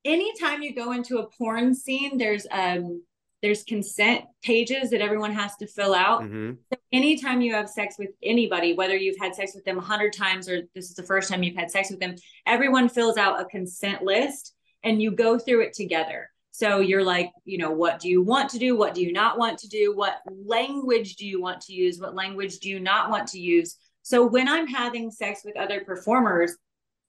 anytime 0.06 0.62
you 0.62 0.74
go 0.74 0.94
into 0.94 1.18
a 1.18 1.28
porn 1.38 1.76
scene, 1.76 2.18
there's 2.18 2.48
um 2.52 3.04
there's 3.42 3.64
consent 3.64 4.24
pages 4.44 4.90
that 4.90 5.02
everyone 5.02 5.34
has 5.34 5.56
to 5.58 5.68
fill 5.68 5.94
out. 5.94 6.22
Mm-hmm. 6.22 6.54
So 6.74 6.80
anytime 6.92 7.42
you 7.42 7.54
have 7.54 7.70
sex 7.70 7.96
with 8.00 8.10
anybody, 8.24 8.74
whether 8.74 8.96
you've 8.96 9.20
had 9.20 9.36
sex 9.36 9.54
with 9.54 9.66
them 9.66 9.78
a 9.78 9.82
hundred 9.82 10.14
times 10.14 10.50
or 10.50 10.62
this 10.74 10.90
is 10.90 10.96
the 10.96 11.04
first 11.04 11.30
time 11.30 11.44
you've 11.44 11.56
had 11.56 11.70
sex 11.70 11.92
with 11.92 12.00
them, 12.00 12.16
everyone 12.48 12.90
fills 12.90 13.18
out 13.18 13.42
a 13.42 13.46
consent 13.46 14.02
list 14.02 14.56
and 14.84 15.02
you 15.02 15.12
go 15.12 15.38
through 15.38 15.62
it 15.62 15.74
together. 15.74 16.30
So 16.52 16.80
you're 16.80 17.04
like, 17.04 17.32
you 17.44 17.58
know, 17.58 17.72
what 17.72 18.00
do 18.00 18.10
you 18.10 18.24
want 18.24 18.50
to 18.52 18.58
do? 18.58 18.78
What 18.78 18.94
do 18.96 19.02
you 19.04 19.12
not 19.12 19.38
want 19.38 19.60
to 19.60 19.68
do? 19.68 19.94
What 19.94 20.22
language 20.46 21.18
do 21.18 21.28
you 21.28 21.42
want 21.42 21.62
to 21.62 21.74
use? 21.74 22.00
What 22.00 22.16
language 22.16 22.60
do 22.60 22.70
you 22.70 22.80
not 22.80 23.10
want 23.12 23.28
to 23.30 23.40
use? 23.40 23.76
So 24.04 24.26
when 24.26 24.48
I'm 24.48 24.66
having 24.66 25.12
sex 25.12 25.42
with 25.44 25.58
other 25.58 25.82
performers, 25.82 26.56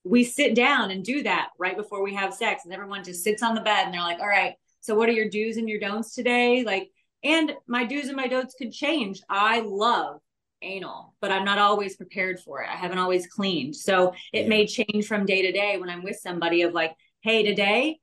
we 0.06 0.24
sit 0.24 0.54
down 0.54 0.90
and 0.90 1.04
do 1.04 1.22
that 1.24 1.48
right 1.58 1.76
before 1.76 2.02
we 2.02 2.14
have 2.14 2.32
sex. 2.32 2.64
And 2.64 2.72
everyone 2.72 3.04
just 3.04 3.24
sits 3.24 3.42
on 3.42 3.54
the 3.54 3.60
bed 3.60 3.86
and 3.86 3.94
they're 3.94 4.00
like, 4.00 4.20
all 4.20 4.28
right, 4.28 4.54
so 4.80 4.94
what 4.94 5.08
are 5.08 5.12
your 5.12 5.28
do's 5.28 5.56
and 5.56 5.68
your 5.68 5.80
don'ts 5.80 6.14
today? 6.14 6.62
Like, 6.62 6.90
and 7.24 7.52
my 7.66 7.84
do's 7.84 8.06
and 8.06 8.16
my 8.16 8.28
don'ts 8.28 8.54
could 8.54 8.72
change. 8.72 9.20
I 9.28 9.60
love 9.60 10.20
anal, 10.62 11.14
but 11.20 11.32
I'm 11.32 11.44
not 11.44 11.58
always 11.58 11.96
prepared 11.96 12.38
for 12.38 12.62
it. 12.62 12.68
I 12.70 12.76
haven't 12.76 12.98
always 12.98 13.26
cleaned. 13.26 13.74
So 13.74 14.14
it 14.32 14.42
yeah. 14.42 14.48
may 14.48 14.66
change 14.66 15.06
from 15.06 15.26
day 15.26 15.42
to 15.42 15.52
day 15.52 15.76
when 15.78 15.90
I'm 15.90 16.04
with 16.04 16.16
somebody 16.16 16.62
of 16.62 16.72
like, 16.72 16.94
hey, 17.22 17.42
today, 17.42 17.98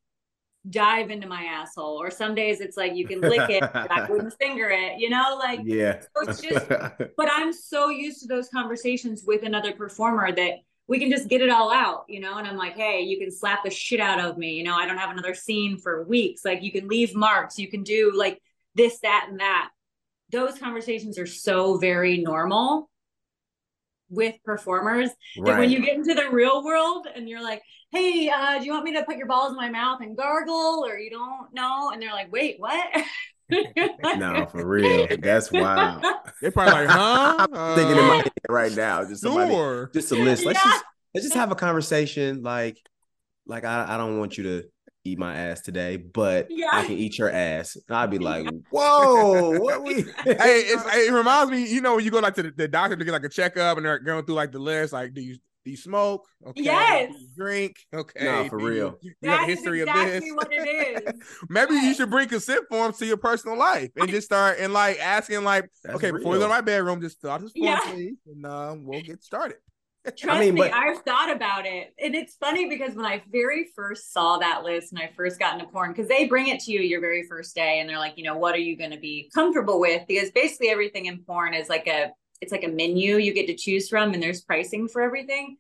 dive 0.70 1.10
into 1.10 1.28
my 1.28 1.44
asshole. 1.44 2.02
Or 2.02 2.12
some 2.12 2.36
days 2.36 2.60
it's 2.60 2.76
like 2.76 2.96
you 2.96 3.08
can 3.08 3.22
lick 3.22 3.50
it, 3.50 3.64
I 3.64 4.08
wouldn't 4.10 4.34
finger 4.40 4.70
it, 4.70 5.00
you 5.00 5.10
know, 5.10 5.38
like 5.40 5.62
yeah. 5.64 6.02
So 6.02 6.30
it's 6.30 6.42
just 6.42 6.68
but 7.18 7.30
I'm 7.32 7.54
so 7.54 7.90
used 7.90 8.22
to 8.22 8.28
those 8.28 8.50
conversations 8.50 9.24
with 9.26 9.44
another 9.44 9.72
performer 9.74 10.32
that 10.34 10.56
we 10.88 11.00
can 11.00 11.10
just 11.10 11.30
get 11.30 11.42
it 11.42 11.50
all 11.50 11.72
out, 11.72 12.06
you 12.08 12.20
know. 12.20 12.38
And 12.38 12.48
I'm 12.48 12.58
like, 12.58 12.76
hey, 12.76 13.02
you 13.02 13.18
can 13.18 13.32
slap 13.32 13.64
the 13.64 13.70
shit 13.70 14.00
out 14.00 14.20
of 14.20 14.38
me, 14.38 14.54
you 14.54 14.64
know. 14.64 14.76
I 14.76 14.86
don't 14.86 14.98
have 14.98 15.12
another 15.12 15.34
scene 15.34 15.78
for 15.78 16.04
weeks. 16.04 16.44
Like 16.44 16.62
you 16.62 16.72
can 16.72 16.88
leave 16.88 17.16
marks, 17.16 17.58
you 17.58 17.70
can 17.70 17.84
do 17.84 18.12
like 18.16 18.42
this, 18.76 19.00
that, 19.00 19.28
and 19.30 19.40
that. 19.40 19.70
Those 20.32 20.58
conversations 20.58 21.18
are 21.20 21.28
so 21.28 21.78
very 21.78 22.18
normal 22.18 22.90
with 24.10 24.36
performers 24.44 25.10
right. 25.38 25.46
that 25.46 25.60
when 25.60 25.70
you 25.70 25.80
get 25.80 25.96
into 25.96 26.14
the 26.14 26.30
real 26.30 26.64
world 26.64 27.08
and 27.14 27.28
you're 27.28 27.42
like, 27.42 27.62
hey, 27.92 28.30
uh, 28.30 28.60
do 28.60 28.66
you 28.66 28.72
want 28.72 28.84
me 28.84 28.94
to 28.94 29.04
put 29.04 29.18
your 29.18 29.28
balls 29.28 29.52
in 29.52 29.58
my 29.58 29.70
mouth 29.70 30.02
and 30.02 30.18
gargle 30.18 30.84
or 30.86 30.98
you 30.98 31.10
don't 31.10 31.54
know? 31.54 31.92
And 31.92 32.02
they're 32.02 32.12
like, 32.12 32.32
wait, 32.32 32.56
what? 32.60 32.86
no, 34.18 34.46
for 34.48 34.66
real. 34.66 35.08
That's 35.20 35.52
wild. 35.52 36.04
They're 36.42 36.52
probably 36.52 36.86
like, 36.86 36.88
huh? 36.90 37.48
I'm 37.52 37.76
thinking 37.76 37.98
in 37.98 38.08
my 38.08 38.20
uh, 38.20 38.24
head 38.24 38.32
right 38.50 38.76
now. 38.76 39.04
Just 39.04 39.22
somebody, 39.22 39.52
sure. 39.52 39.90
just 39.94 40.12
a 40.12 40.16
list. 40.16 40.46
Let's 40.46 40.64
yeah. 40.64 40.72
just 40.72 40.86
let's 41.14 41.26
just 41.26 41.36
have 41.36 41.52
a 41.52 41.56
conversation. 41.56 42.42
Like, 42.44 42.78
like 43.46 43.66
I, 43.66 43.86
I 43.94 43.98
don't 43.98 44.20
want 44.20 44.38
you 44.38 44.44
to 44.44 44.64
eat 45.06 45.20
my 45.20 45.36
ass 45.36 45.62
today, 45.62 45.98
but 45.98 46.48
yeah. 46.50 46.70
I 46.72 46.86
can 46.86 46.98
eat 46.98 47.18
your 47.18 47.30
ass. 47.30 47.76
And 47.76 47.98
I'd 47.98 48.10
be 48.10 48.20
like, 48.20 48.48
whoa, 48.70 49.60
what 49.60 49.84
we 49.84 49.94
hey, 50.24 50.64
it 50.66 51.12
reminds 51.12 51.52
me, 51.52 51.68
you 51.68 51.82
know, 51.82 51.96
when 51.96 52.06
you 52.06 52.12
go 52.12 52.20
like 52.20 52.36
to 52.36 52.44
the, 52.44 52.52
the, 52.52 52.68
doctor 52.68 52.96
to 52.96 53.04
get 53.04 53.12
like 53.12 53.26
a 53.26 53.30
checkup 53.30 53.78
and 53.78 53.86
they're 53.86 54.00
going 54.00 54.26
through 54.26 54.36
like 54.36 54.52
the 54.52 54.60
list, 54.60 54.94
like, 54.94 55.14
do 55.14 55.22
you 55.22 55.38
do 55.64 55.72
you 55.72 55.78
smoke? 55.78 56.28
Okay. 56.46 56.64
Yes. 56.64 57.14
drink? 57.36 57.78
Okay. 57.94 58.26
No, 58.26 58.50
for 58.50 58.60
do 58.60 58.68
real. 58.68 58.98
You, 59.02 59.14
you 59.22 59.30
have 59.30 59.42
a 59.42 59.46
history 59.46 59.82
exactly 59.82 60.18
of 60.18 60.24
this. 60.24 60.32
What 60.34 60.48
it 60.52 61.06
is. 61.16 61.22
Maybe 61.50 61.74
yes. 61.76 61.84
you 61.86 61.94
should 61.94 62.10
bring 62.10 62.28
consent 62.28 62.66
forms 62.70 62.98
to 62.98 63.06
your 63.06 63.18
personal 63.18 63.58
life 63.58 63.92
and 63.96 64.10
just 64.10 64.26
start 64.26 64.58
and 64.60 64.74
like 64.74 65.00
asking, 65.00 65.44
like, 65.44 65.70
That's 65.84 65.96
okay, 65.96 66.12
real. 66.12 66.20
before 66.20 66.34
we 66.34 66.40
go 66.40 66.46
to 66.46 66.50
my 66.50 66.62
bedroom, 66.62 67.02
just 67.02 67.22
fill 67.22 67.32
out 67.32 67.42
this 67.42 67.52
form, 67.54 67.66
yeah. 67.66 67.80
please, 67.86 68.18
and 68.28 68.46
uh, 68.46 68.76
we'll 68.78 69.02
get 69.02 69.24
started. 69.24 69.58
Trust 70.06 70.38
I 70.38 70.40
mean, 70.42 70.56
me, 70.56 70.62
but... 70.62 70.74
I've 70.74 71.02
thought 71.04 71.34
about 71.34 71.66
it. 71.66 71.94
And 71.98 72.14
it's 72.14 72.36
funny 72.36 72.68
because 72.68 72.94
when 72.94 73.06
I 73.06 73.24
very 73.32 73.68
first 73.74 74.12
saw 74.12 74.38
that 74.38 74.64
list 74.64 74.92
and 74.92 75.02
I 75.02 75.10
first 75.16 75.40
got 75.40 75.54
into 75.54 75.72
porn, 75.72 75.94
because 75.94 76.10
they 76.10 76.28
bring 76.28 76.48
it 76.48 76.60
to 76.62 76.74
you 76.74 76.82
your 76.82 77.00
very 77.00 77.26
first 77.30 77.56
day 77.56 77.80
and 77.80 77.90
they're 77.90 78.00
like, 78.00 78.18
you 78.18 78.26
know, 78.26 78.38
what 78.38 78.54
are 78.54 78.60
you 78.60 78.78
going 78.78 78.92
to 78.92 79.00
be 79.00 79.32
comfortable 79.34 79.80
with? 79.80 80.02
Because 80.06 80.30
basically 80.32 80.70
everything 80.70 81.06
in 81.06 81.24
porn 81.24 81.54
is 81.54 81.70
like 81.70 81.88
a, 81.88 82.12
it's 82.44 82.52
like 82.52 82.64
a 82.64 82.68
menu 82.68 83.16
you 83.16 83.34
get 83.34 83.48
to 83.48 83.56
choose 83.56 83.90
from 83.90 84.14
and 84.14 84.22
there's 84.22 84.42
pricing 84.42 84.88
for 84.88 85.02
everything. 85.02 85.58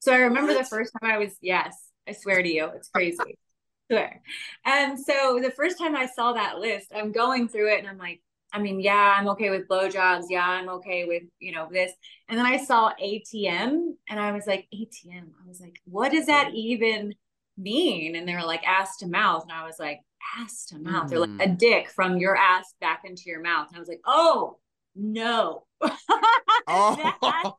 So 0.00 0.12
I 0.12 0.18
remember 0.18 0.54
the 0.54 0.62
first 0.62 0.92
time 1.00 1.10
I 1.10 1.18
was, 1.18 1.34
yes, 1.40 1.74
I 2.06 2.12
swear 2.12 2.42
to 2.42 2.48
you, 2.48 2.66
it's 2.74 2.88
crazy. 2.88 3.38
swear. 3.90 4.22
And 4.64 5.00
so 5.00 5.40
the 5.42 5.50
first 5.50 5.78
time 5.78 5.96
I 5.96 6.06
saw 6.06 6.34
that 6.34 6.58
list, 6.58 6.92
I'm 6.94 7.12
going 7.12 7.48
through 7.48 7.72
it 7.72 7.78
and 7.78 7.88
I'm 7.88 7.98
like, 7.98 8.20
I 8.52 8.60
mean, 8.60 8.80
yeah, 8.80 9.16
I'm 9.18 9.28
okay 9.28 9.50
with 9.50 9.68
blowjobs. 9.68 10.26
Yeah, 10.30 10.46
I'm 10.46 10.68
okay 10.68 11.06
with, 11.06 11.24
you 11.38 11.52
know, 11.52 11.68
this. 11.70 11.92
And 12.28 12.38
then 12.38 12.46
I 12.46 12.58
saw 12.58 12.92
ATM 13.02 13.94
and 14.08 14.20
I 14.20 14.32
was 14.32 14.46
like, 14.46 14.66
ATM. 14.72 15.30
I 15.42 15.48
was 15.48 15.60
like, 15.60 15.80
what 15.84 16.12
does 16.12 16.26
that 16.26 16.52
even 16.54 17.14
mean? 17.56 18.16
And 18.16 18.28
they 18.28 18.34
were 18.34 18.44
like, 18.44 18.66
ass 18.66 18.98
to 18.98 19.06
mouth. 19.06 19.42
And 19.42 19.52
I 19.52 19.66
was 19.66 19.78
like, 19.78 20.00
ass 20.38 20.66
to 20.66 20.78
mouth. 20.78 21.06
Mm. 21.06 21.10
They're 21.10 21.18
like, 21.20 21.40
a 21.40 21.48
hmm. 21.48 21.54
dick 21.56 21.90
from 21.90 22.18
your 22.18 22.36
ass 22.36 22.74
back 22.80 23.02
into 23.04 23.24
your 23.26 23.42
mouth. 23.42 23.68
And 23.68 23.76
I 23.76 23.80
was 23.80 23.88
like, 23.88 24.02
oh, 24.06 24.58
no. 24.98 25.64
oh. 26.66 26.96
that, 27.14 27.52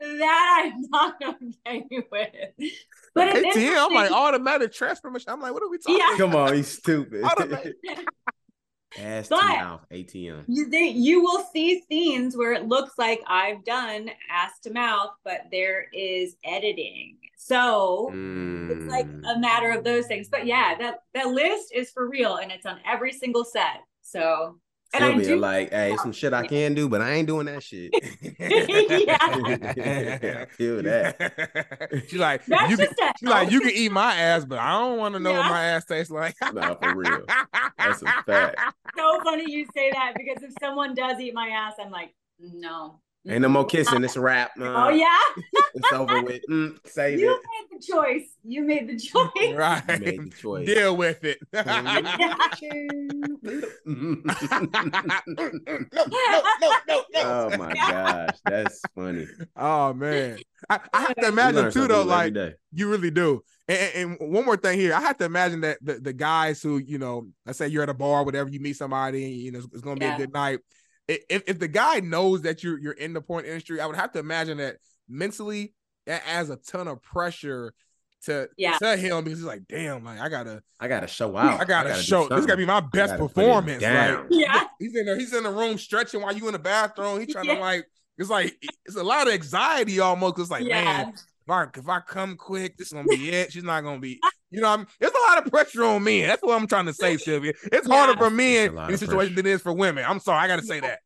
that 0.00 0.72
I'm 0.74 0.82
not 0.90 1.14
okay 1.22 1.86
with. 2.10 2.72
But 3.14 3.34
ATM, 3.36 3.86
I'm 3.86 3.94
like 3.94 4.10
automatic 4.10 4.72
transfer 4.72 5.10
machine. 5.10 5.32
I'm 5.32 5.40
like, 5.40 5.52
what 5.52 5.62
are 5.62 5.68
we 5.68 5.78
talking? 5.78 5.98
Yeah. 5.98 6.16
Come 6.16 6.34
on, 6.34 6.54
he's 6.54 6.68
stupid. 6.68 7.22
Ass 8.98 9.28
But- 9.28 9.40
to 9.40 9.46
mouth 9.46 9.86
ATM. 9.90 10.44
You, 10.48 10.68
they, 10.68 10.88
you 10.88 11.22
will 11.22 11.44
see 11.52 11.82
scenes 11.88 12.36
where 12.36 12.52
it 12.52 12.66
looks 12.68 12.98
like 12.98 13.22
I've 13.26 13.64
done 13.64 14.10
ass 14.30 14.58
to 14.64 14.70
mouth, 14.72 15.10
but 15.24 15.42
there 15.50 15.86
is 15.94 16.36
editing. 16.44 17.16
So 17.38 18.10
it's 18.12 18.84
like 18.90 19.06
Mm. 19.06 19.22
a 19.34 19.38
matter 19.40 19.70
of 19.72 19.82
those 19.82 20.06
things. 20.06 20.28
But 20.28 20.46
yeah, 20.46 20.74
that 20.78 21.00
that 21.14 21.28
list 21.28 21.72
is 21.74 21.90
for 21.90 22.08
real 22.08 22.36
and 22.36 22.52
it's 22.52 22.66
on 22.66 22.78
every 22.86 23.12
single 23.12 23.44
set. 23.44 23.80
So 24.02 24.58
and 24.94 25.04
I 25.04 25.08
Silvia, 25.08 25.28
do 25.28 25.36
like, 25.36 25.70
hey, 25.70 25.96
some 26.02 26.12
shit 26.12 26.32
I 26.32 26.46
can 26.46 26.74
do, 26.74 26.88
but 26.88 27.00
I 27.00 27.12
ain't 27.12 27.26
doing 27.26 27.46
that 27.46 27.62
shit. 27.62 27.92
I 28.40 30.46
feel 30.50 30.82
that. 30.82 32.02
she's 32.08 32.20
like, 32.20 32.44
that's 32.46 32.70
you 32.70 32.76
can, 32.76 32.86
just 32.86 33.00
a 33.00 33.12
she's 33.18 33.28
like, 33.28 33.50
you 33.50 33.60
can 33.60 33.70
eat 33.70 33.90
my 33.90 34.14
ass, 34.14 34.44
but 34.44 34.58
I 34.58 34.78
don't 34.78 34.98
want 34.98 35.14
to 35.14 35.20
know 35.20 35.32
what 35.32 35.48
my 35.48 35.64
ass 35.64 35.86
tastes 35.86 36.10
like. 36.10 36.36
Nah, 36.52 36.74
for 36.74 36.94
real. 36.94 37.22
That's 37.78 38.02
a 38.02 38.22
fact. 38.26 38.60
so 38.94 39.18
funny 39.24 39.50
you 39.50 39.64
say 39.74 39.90
that 39.92 40.12
because 40.16 40.42
if 40.42 40.52
someone 40.60 40.94
does 40.94 41.18
eat 41.18 41.32
my 41.32 41.48
ass, 41.48 41.74
I'm 41.80 41.90
like, 41.90 42.14
no. 42.38 43.00
Ain't 43.28 43.42
no 43.42 43.48
more 43.48 43.64
kissing. 43.64 44.02
It's 44.02 44.16
a 44.16 44.20
wrap. 44.20 44.50
Oh 44.60 44.88
yeah, 44.88 45.16
It's 45.74 45.92
over 45.92 46.22
with. 46.22 46.42
Mm, 46.50 46.76
save 46.86 47.20
you 47.20 47.30
it. 47.32 47.40
made 47.70 47.78
the 47.78 47.86
choice. 47.86 48.28
You 48.42 48.62
made 48.64 48.88
the 48.88 48.98
choice. 48.98 49.30
right. 49.54 49.82
You 49.88 49.98
made 50.04 50.20
the 50.32 50.36
choice. 50.36 50.66
Deal 50.66 50.96
with 50.96 51.22
it. 51.24 51.38
no, 51.52 51.62
no, 51.62 51.92
no, 55.26 56.80
no, 56.88 57.04
no. 57.14 57.22
oh 57.24 57.56
my 57.58 57.72
gosh, 57.74 58.36
that's 58.44 58.80
funny. 58.94 59.26
Oh 59.56 59.92
man, 59.92 60.38
I, 60.68 60.80
I 60.92 61.00
have 61.02 61.14
to 61.16 61.28
imagine 61.28 61.70
too 61.70 61.86
though. 61.88 62.02
Like 62.02 62.34
day. 62.34 62.54
you 62.72 62.90
really 62.90 63.10
do. 63.10 63.42
And, 63.68 64.18
and 64.20 64.32
one 64.32 64.44
more 64.44 64.56
thing 64.56 64.78
here, 64.78 64.94
I 64.94 65.00
have 65.00 65.18
to 65.18 65.24
imagine 65.24 65.60
that 65.62 65.78
the, 65.80 65.94
the 65.94 66.12
guys 66.12 66.60
who 66.62 66.78
you 66.78 66.98
know, 66.98 67.28
let's 67.46 67.58
say 67.58 67.68
you're 67.68 67.82
at 67.82 67.88
a 67.88 67.94
bar, 67.94 68.24
whatever, 68.24 68.50
you 68.50 68.60
meet 68.60 68.76
somebody, 68.76 69.24
and 69.24 69.34
you 69.34 69.52
know 69.52 69.60
it's 69.72 69.82
going 69.82 69.96
to 69.96 70.00
be 70.00 70.06
Yeah. 70.06 70.14
a 70.16 70.18
good 70.18 70.32
night. 70.32 70.60
I- 71.10 71.20
If 71.28 71.42
if 71.46 71.58
the 71.58 71.68
guy 71.68 72.00
knows 72.00 72.42
that 72.42 72.62
you're 72.62 72.78
you're 72.78 72.92
in 72.92 73.12
the 73.12 73.20
porn 73.20 73.44
industry, 73.44 73.80
I 73.80 73.86
would 73.86 73.96
have 73.96 74.12
to 74.12 74.18
imagine 74.18 74.58
that 74.58 74.76
mentally 75.08 75.74
that 76.06 76.22
adds 76.26 76.50
a 76.50 76.56
ton 76.56 76.88
of 76.88 77.02
pressure 77.02 77.74
to 78.24 78.48
Yeah. 78.56 78.78
to 78.78 78.96
him 78.96 79.24
because 79.24 79.40
he's 79.40 79.46
like, 79.46 79.62
damn, 79.68 80.04
like 80.04 80.20
I 80.20 80.28
gotta 80.28 80.62
I 80.80 80.88
gotta 80.88 81.06
show 81.08 81.36
out. 81.36 81.60
I 81.60 81.64
gotta, 81.64 81.94
do 81.94 82.00
show 82.00 82.28
this 82.28 82.46
gotta 82.46 82.56
be 82.56 82.66
my 82.66 82.80
best 82.80 83.12
gotta 83.12 83.18
put 83.18 83.30
it 83.32 83.34
performance. 83.34 83.82
Like. 83.82 84.18
Yeah. 84.30 84.64
he's 84.78 84.94
in 84.94 85.06
there, 85.06 85.18
he's 85.18 85.32
in 85.34 85.42
the 85.42 85.50
room 85.50 85.76
stretching 85.78 86.22
while 86.22 86.34
you 86.34 86.46
in 86.46 86.52
the 86.52 86.58
bathroom. 86.58 87.20
He's 87.20 87.32
trying 87.32 87.46
Yeah. 87.46 87.54
to 87.56 87.60
like 87.60 87.86
it's 88.18 88.30
like 88.30 88.56
it's 88.84 88.96
a 88.96 89.02
lot 89.02 89.26
of 89.26 89.32
anxiety 89.34 89.98
almost. 90.00 90.38
It's 90.38 90.50
like, 90.50 90.64
yeah. 90.64 90.84
man, 90.84 91.14
Mark, 91.48 91.76
if 91.78 91.88
I 91.88 91.98
come 92.00 92.36
quick, 92.36 92.76
this 92.76 92.88
is 92.88 92.92
gonna 92.92 93.08
be 93.08 93.30
it. 93.30 93.50
She's 93.52 93.64
not 93.64 93.80
gonna 93.82 93.98
be, 94.00 94.20
you 94.52 94.60
know, 94.60 94.68
I'm 94.68 94.86
there's 95.00 95.12
a 95.12 95.30
lot 95.34 95.44
of 95.44 95.50
pressure 95.50 95.84
on 95.84 96.04
men. 96.04 96.28
That's 96.28 96.42
what 96.42 96.60
I'm 96.60 96.66
trying 96.68 96.86
to 96.86 96.92
say, 96.92 97.16
Silvia. 97.16 97.52
It's 97.72 97.86
harder 97.86 98.16
for 98.16 98.30
men 98.30 98.66
It's 98.66 98.72
a 98.72 98.76
lot 98.76 98.84
in 98.86 98.92
this 98.92 99.00
situation 99.00 99.34
than 99.34 99.46
it 99.46 99.50
is 99.50 99.62
for 99.62 99.72
women. 99.72 100.04
I'm 100.06 100.20
sorry, 100.20 100.38
I 100.40 100.46
gotta 100.46 100.62
say 100.62 100.80
that. 100.80 101.00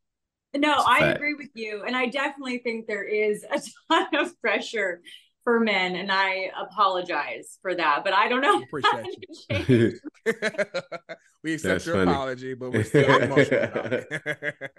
No, 0.54 0.72
It's 0.74 0.84
a 0.84 0.88
I 0.90 0.98
agree 1.12 1.34
with 1.34 1.50
you. 1.54 1.84
And 1.86 1.96
I 1.96 2.06
definitely 2.06 2.58
think 2.58 2.86
there 2.86 3.04
is 3.04 3.44
a 3.44 3.60
ton 3.92 4.06
of 4.16 4.40
pressure 4.40 5.00
for 5.44 5.60
men. 5.60 5.94
And 5.96 6.10
I 6.10 6.50
apologize 6.60 7.58
for 7.62 7.74
that. 7.74 8.02
But 8.04 8.14
I 8.14 8.28
don't 8.28 8.40
know. 8.40 8.56
We 8.56 8.64
appreciate 8.64 10.00
how 10.26 10.32
we 11.44 11.54
accept 11.54 11.72
That's 11.74 11.86
your 11.86 11.96
funny. 11.96 12.10
apology, 12.10 12.54
but 12.54 12.72
we're 12.72 12.84
still 12.84 13.16
emotional. 13.22 13.62
about 13.64 13.92
it. 13.92 14.70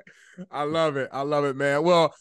I 0.51 0.63
love 0.63 0.97
it. 0.97 1.09
I 1.13 1.21
love 1.21 1.45
it, 1.45 1.55
man. 1.55 1.83
Well, 1.83 2.13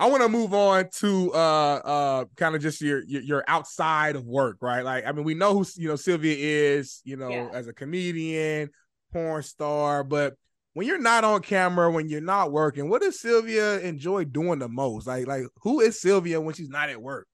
I 0.00 0.08
want 0.08 0.22
to 0.22 0.28
move 0.28 0.54
on 0.54 0.88
to 1.00 1.32
uh 1.32 1.36
uh 1.84 2.24
kind 2.36 2.54
of 2.54 2.62
just 2.62 2.80
your, 2.80 3.02
your 3.04 3.22
your 3.22 3.44
outside 3.48 4.14
of 4.16 4.24
work, 4.26 4.58
right? 4.60 4.82
Like, 4.84 5.04
I 5.06 5.12
mean, 5.12 5.24
we 5.24 5.34
know 5.34 5.54
who 5.54 5.64
you 5.76 5.88
know 5.88 5.96
Silvia 5.96 6.36
is, 6.38 7.00
you 7.04 7.16
know, 7.16 7.30
Yeah. 7.30 7.48
as 7.52 7.66
a 7.66 7.72
comedian, 7.72 8.70
porn 9.12 9.42
star, 9.42 10.04
but 10.04 10.34
when 10.74 10.86
you're 10.86 11.00
not 11.00 11.24
on 11.24 11.40
camera, 11.42 11.90
when 11.90 12.08
you're 12.08 12.20
not 12.20 12.52
working, 12.52 12.88
what 12.88 13.02
does 13.02 13.18
Silvia 13.20 13.80
enjoy 13.80 14.24
doing 14.24 14.60
the 14.60 14.68
most? 14.68 15.08
Like, 15.08 15.26
like 15.26 15.44
who 15.62 15.80
is 15.80 16.00
Silvia 16.00 16.40
when 16.40 16.54
she's 16.54 16.68
not 16.68 16.88
at 16.90 17.02
work? 17.02 17.26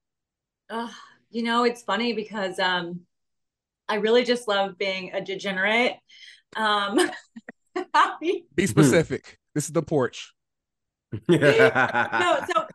Ugh, 0.71 0.91
you 1.31 1.43
know, 1.43 1.65
it's 1.65 1.83
funny 1.83 2.15
because 2.15 2.59
um, 2.59 3.01
I 3.89 3.97
really 3.97 4.25
just 4.25 4.49
love 4.49 4.79
being 4.79 5.12
a 5.12 5.21
degenerate. 5.21 5.95
Um, 6.57 6.99
Be 8.55 8.67
specific. 8.67 9.39
this 9.55 9.67
is 9.67 9.73
the 9.73 9.83
porch. 9.83 10.34
no, 11.29 12.41
so 12.55 12.67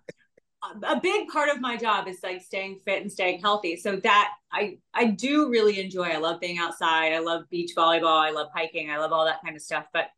a 0.84 1.00
big 1.00 1.30
part 1.30 1.50
of 1.50 1.62
my 1.62 1.78
job 1.78 2.08
is 2.08 2.20
like 2.22 2.42
staying 2.42 2.80
fit 2.80 3.02
and 3.02 3.12
staying 3.12 3.42
healthy. 3.42 3.76
So 3.78 3.96
that 3.98 4.32
I 4.52 4.78
I 4.94 5.06
do 5.06 5.50
really 5.50 5.80
enjoy. 5.80 6.10
I 6.10 6.18
love 6.18 6.40
being 6.40 6.58
outside. 6.58 7.14
I 7.14 7.20
love 7.20 7.50
beach 7.50 7.72
volleyball. 7.76 8.20
I 8.20 8.32
love 8.32 8.48
hiking. 8.54 8.90
I 8.92 8.98
love 8.98 9.12
all 9.12 9.26
that 9.26 9.42
kind 9.44 9.56
of 9.56 9.62
stuff. 9.62 9.86
But 9.94 10.10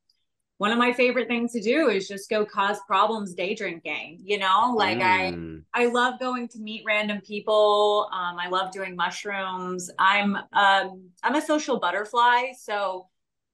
one 0.58 0.72
of 0.72 0.78
my 0.78 0.94
favorite 0.94 1.28
things 1.28 1.54
to 1.54 1.62
do 1.62 1.90
is 1.90 2.08
just 2.08 2.30
go 2.30 2.46
cause 2.46 2.78
problems 2.88 3.34
day 3.34 3.56
drinking. 3.56 4.20
You 4.24 4.40
know, 4.40 4.74
like 4.76 5.02
I 5.02 5.32
Mm. 5.32 5.64
I 5.74 5.86
love 5.86 6.20
going 6.20 6.50
to 6.50 6.60
meet 6.60 6.84
random 6.86 7.22
people. 7.22 8.10
Um, 8.12 8.38
I 8.38 8.50
love 8.50 8.72
doing 8.72 8.96
mushrooms. 8.96 9.90
I'm 9.98 10.36
um, 10.54 11.10
I'm 11.24 11.36
a 11.36 11.42
social 11.42 11.80
butterfly, 11.80 12.52
so 12.60 13.08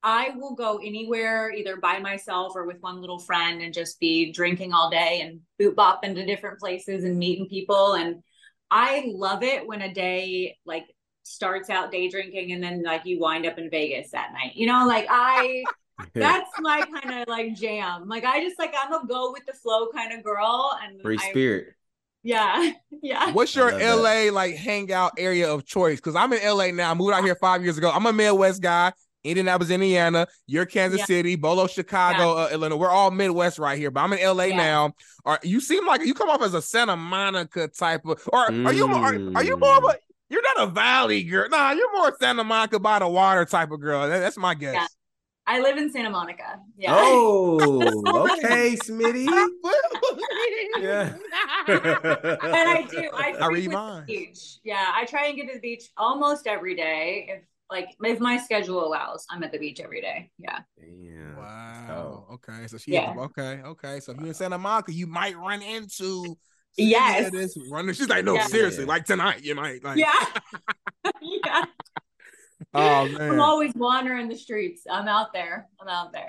I 0.07 0.29
will 0.37 0.55
go 0.55 0.77
anywhere, 0.77 1.51
either 1.51 1.75
by 1.75 1.99
myself 1.99 2.53
or 2.55 2.65
with 2.65 2.77
one 2.79 3.01
little 3.01 3.19
friend, 3.19 3.61
and 3.61 3.73
just 3.73 3.99
be 3.99 4.31
drinking 4.31 4.71
all 4.71 4.89
day 4.89 5.19
and 5.19 5.41
boot 5.59 5.75
bop 5.75 6.05
into 6.05 6.25
different 6.25 6.59
places 6.59 7.03
and 7.03 7.19
meeting 7.19 7.49
people. 7.49 7.95
And 7.95 8.23
I 8.71 9.11
love 9.13 9.43
it 9.43 9.67
when 9.67 9.81
a 9.81 9.93
day 9.93 10.55
like 10.65 10.85
starts 11.23 11.69
out 11.69 11.91
day 11.91 12.07
drinking 12.07 12.53
and 12.53 12.63
then 12.63 12.83
like 12.83 13.01
you 13.03 13.19
wind 13.19 13.45
up 13.45 13.57
in 13.57 13.69
Vegas 13.69 14.11
that 14.11 14.31
night. 14.31 14.53
You 14.55 14.67
know, 14.67 14.87
like 14.87 15.07
I 15.09 15.65
that's 16.13 16.51
my 16.59 16.83
kind 16.83 17.21
of 17.21 17.27
like 17.27 17.53
jam. 17.55 18.07
Like 18.07 18.23
I 18.23 18.41
just 18.41 18.57
like 18.57 18.73
I'm 18.81 18.93
a 18.93 19.05
go 19.05 19.33
with 19.33 19.45
the 19.45 19.53
flow 19.55 19.89
kind 19.89 20.13
of 20.13 20.23
girl, 20.23 20.71
and 20.81 21.01
Free 21.01 21.17
I- 21.19 21.29
spirit. 21.31 21.73
yeah, 22.23 22.71
yeah. 23.03 23.33
What's 23.33 23.53
your 23.53 23.73
I 23.73 23.93
love 23.93 24.03
LA 24.03 24.31
like 24.31 24.55
hangout 24.55 25.15
area 25.17 25.53
of 25.53 25.65
choice? 25.65 25.97
Because 25.97 26.15
I'm 26.15 26.31
in 26.31 26.39
LA 26.47 26.71
now. 26.71 26.91
I 26.91 26.93
moved 26.93 27.13
out 27.13 27.25
here 27.25 27.35
five 27.35 27.61
years 27.61 27.77
ago. 27.77 27.91
I'm 27.93 28.05
a 28.05 28.13
Midwest 28.13 28.61
guy. 28.61 28.93
Indianapolis, 29.23 29.71
Indiana. 29.71 30.27
You're 30.45 30.65
Kansas 30.65 30.99
Yeah. 30.99 31.05
City, 31.05 31.35
Bolo, 31.35 31.67
Chicago, 31.67 32.37
uh, 32.37 32.49
Illinois. 32.51 32.77
We're 32.77 32.89
all 32.89 33.11
Midwest 33.11 33.59
right 33.59 33.77
here, 33.77 33.91
but 33.91 34.01
I'm 34.01 34.13
in 34.13 34.19
LA 34.19 34.45
Yeah. 34.45 34.55
now. 34.57 34.93
Are 35.25 35.39
you 35.43 35.59
seem 35.59 35.85
like 35.85 36.01
you 36.05 36.13
come 36.13 36.29
off 36.29 36.41
as 36.41 36.53
a 36.53 36.61
Santa 36.61 36.95
Monica 36.95 37.67
type 37.67 38.05
of, 38.05 38.21
or 38.31 38.45
are 38.51 38.73
you 38.73 38.87
more? 38.87 38.99
Are, 39.13 39.37
are 39.37 39.43
you 39.43 39.57
more 39.57 39.77
of 39.77 39.83
a? 39.83 39.95
You're 40.29 40.41
not 40.41 40.67
a 40.67 40.71
Valley 40.71 41.23
girl. 41.23 41.47
Nah, 41.49 41.71
you're 41.71 41.91
more 41.93 42.15
Santa 42.19 42.43
Monica 42.43 42.79
by 42.79 42.99
the 42.99 43.07
water 43.07 43.45
type 43.45 43.71
of 43.71 43.79
girl. 43.79 44.07
That- 44.07 44.19
that's 44.19 44.37
my 44.37 44.53
guess. 44.53 44.73
Yeah. 44.75 44.87
I 45.49 45.61
live 45.61 45.77
in 45.77 45.89
Santa 45.89 46.09
Monica. 46.09 46.59
Yeah. 46.77 46.89
Oh, 46.93 47.57
okay, 48.43 48.75
Smitty. 48.75 49.25
Yeah. 50.79 51.13
and 51.67 52.69
I 52.69 52.87
do. 52.89 53.09
I, 53.13 53.33
I 53.39 53.47
read 53.47 53.65
frequent 53.65 54.07
the 54.07 54.13
beach. 54.13 54.57
Yeah, 54.63 54.91
I 54.93 55.05
try 55.05 55.27
and 55.27 55.35
get 55.37 55.47
to 55.47 55.53
the 55.53 55.59
beach 55.59 55.85
almost 55.97 56.45
every 56.47 56.75
day. 56.75 57.27
If 57.29 57.43
like 57.69 57.89
if 58.03 58.19
my 58.19 58.37
schedule 58.37 58.85
allows, 58.85 59.25
I'm 59.29 59.43
at 59.43 59.51
the 59.51 59.57
beach 59.59 59.79
every 59.79 60.01
day. 60.01 60.31
Yeah. 60.37 60.59
Damn. 60.79 61.35
Wow. 61.37 62.25
Okay. 62.33 62.67
So 62.67 62.77
she 62.77 62.91
Yeah. 62.93 63.13
okay. 63.17 63.61
Okay. 63.63 63.99
So 63.99 64.11
if 64.13 64.19
you're 64.19 64.27
in 64.27 64.33
Santa 64.33 64.57
Monica, 64.57 64.93
you 64.93 65.07
might 65.07 65.37
run 65.37 65.61
into 65.61 66.37
Yes. 66.77 67.23
Silvia 67.23 67.39
This 67.39 67.57
runner. 67.71 67.93
She's 67.93 68.07
like, 68.09 68.23
no, 68.23 68.35
Yeah. 68.35 68.45
seriously, 68.47 68.85
like 68.85 69.05
tonight, 69.05 69.43
you 69.43 69.55
might 69.55 69.83
like 69.83 69.97
Yeah. 69.97 70.13
yeah. 71.21 71.65
Oh 72.73 73.07
man. 73.07 73.31
I'm 73.31 73.39
always 73.41 73.73
wandering 73.75 74.27
the 74.29 74.37
streets. 74.37 74.83
I'm 74.89 75.07
out 75.07 75.33
there. 75.33 75.67
I'm 75.81 75.87
out 75.87 76.13
there. 76.13 76.27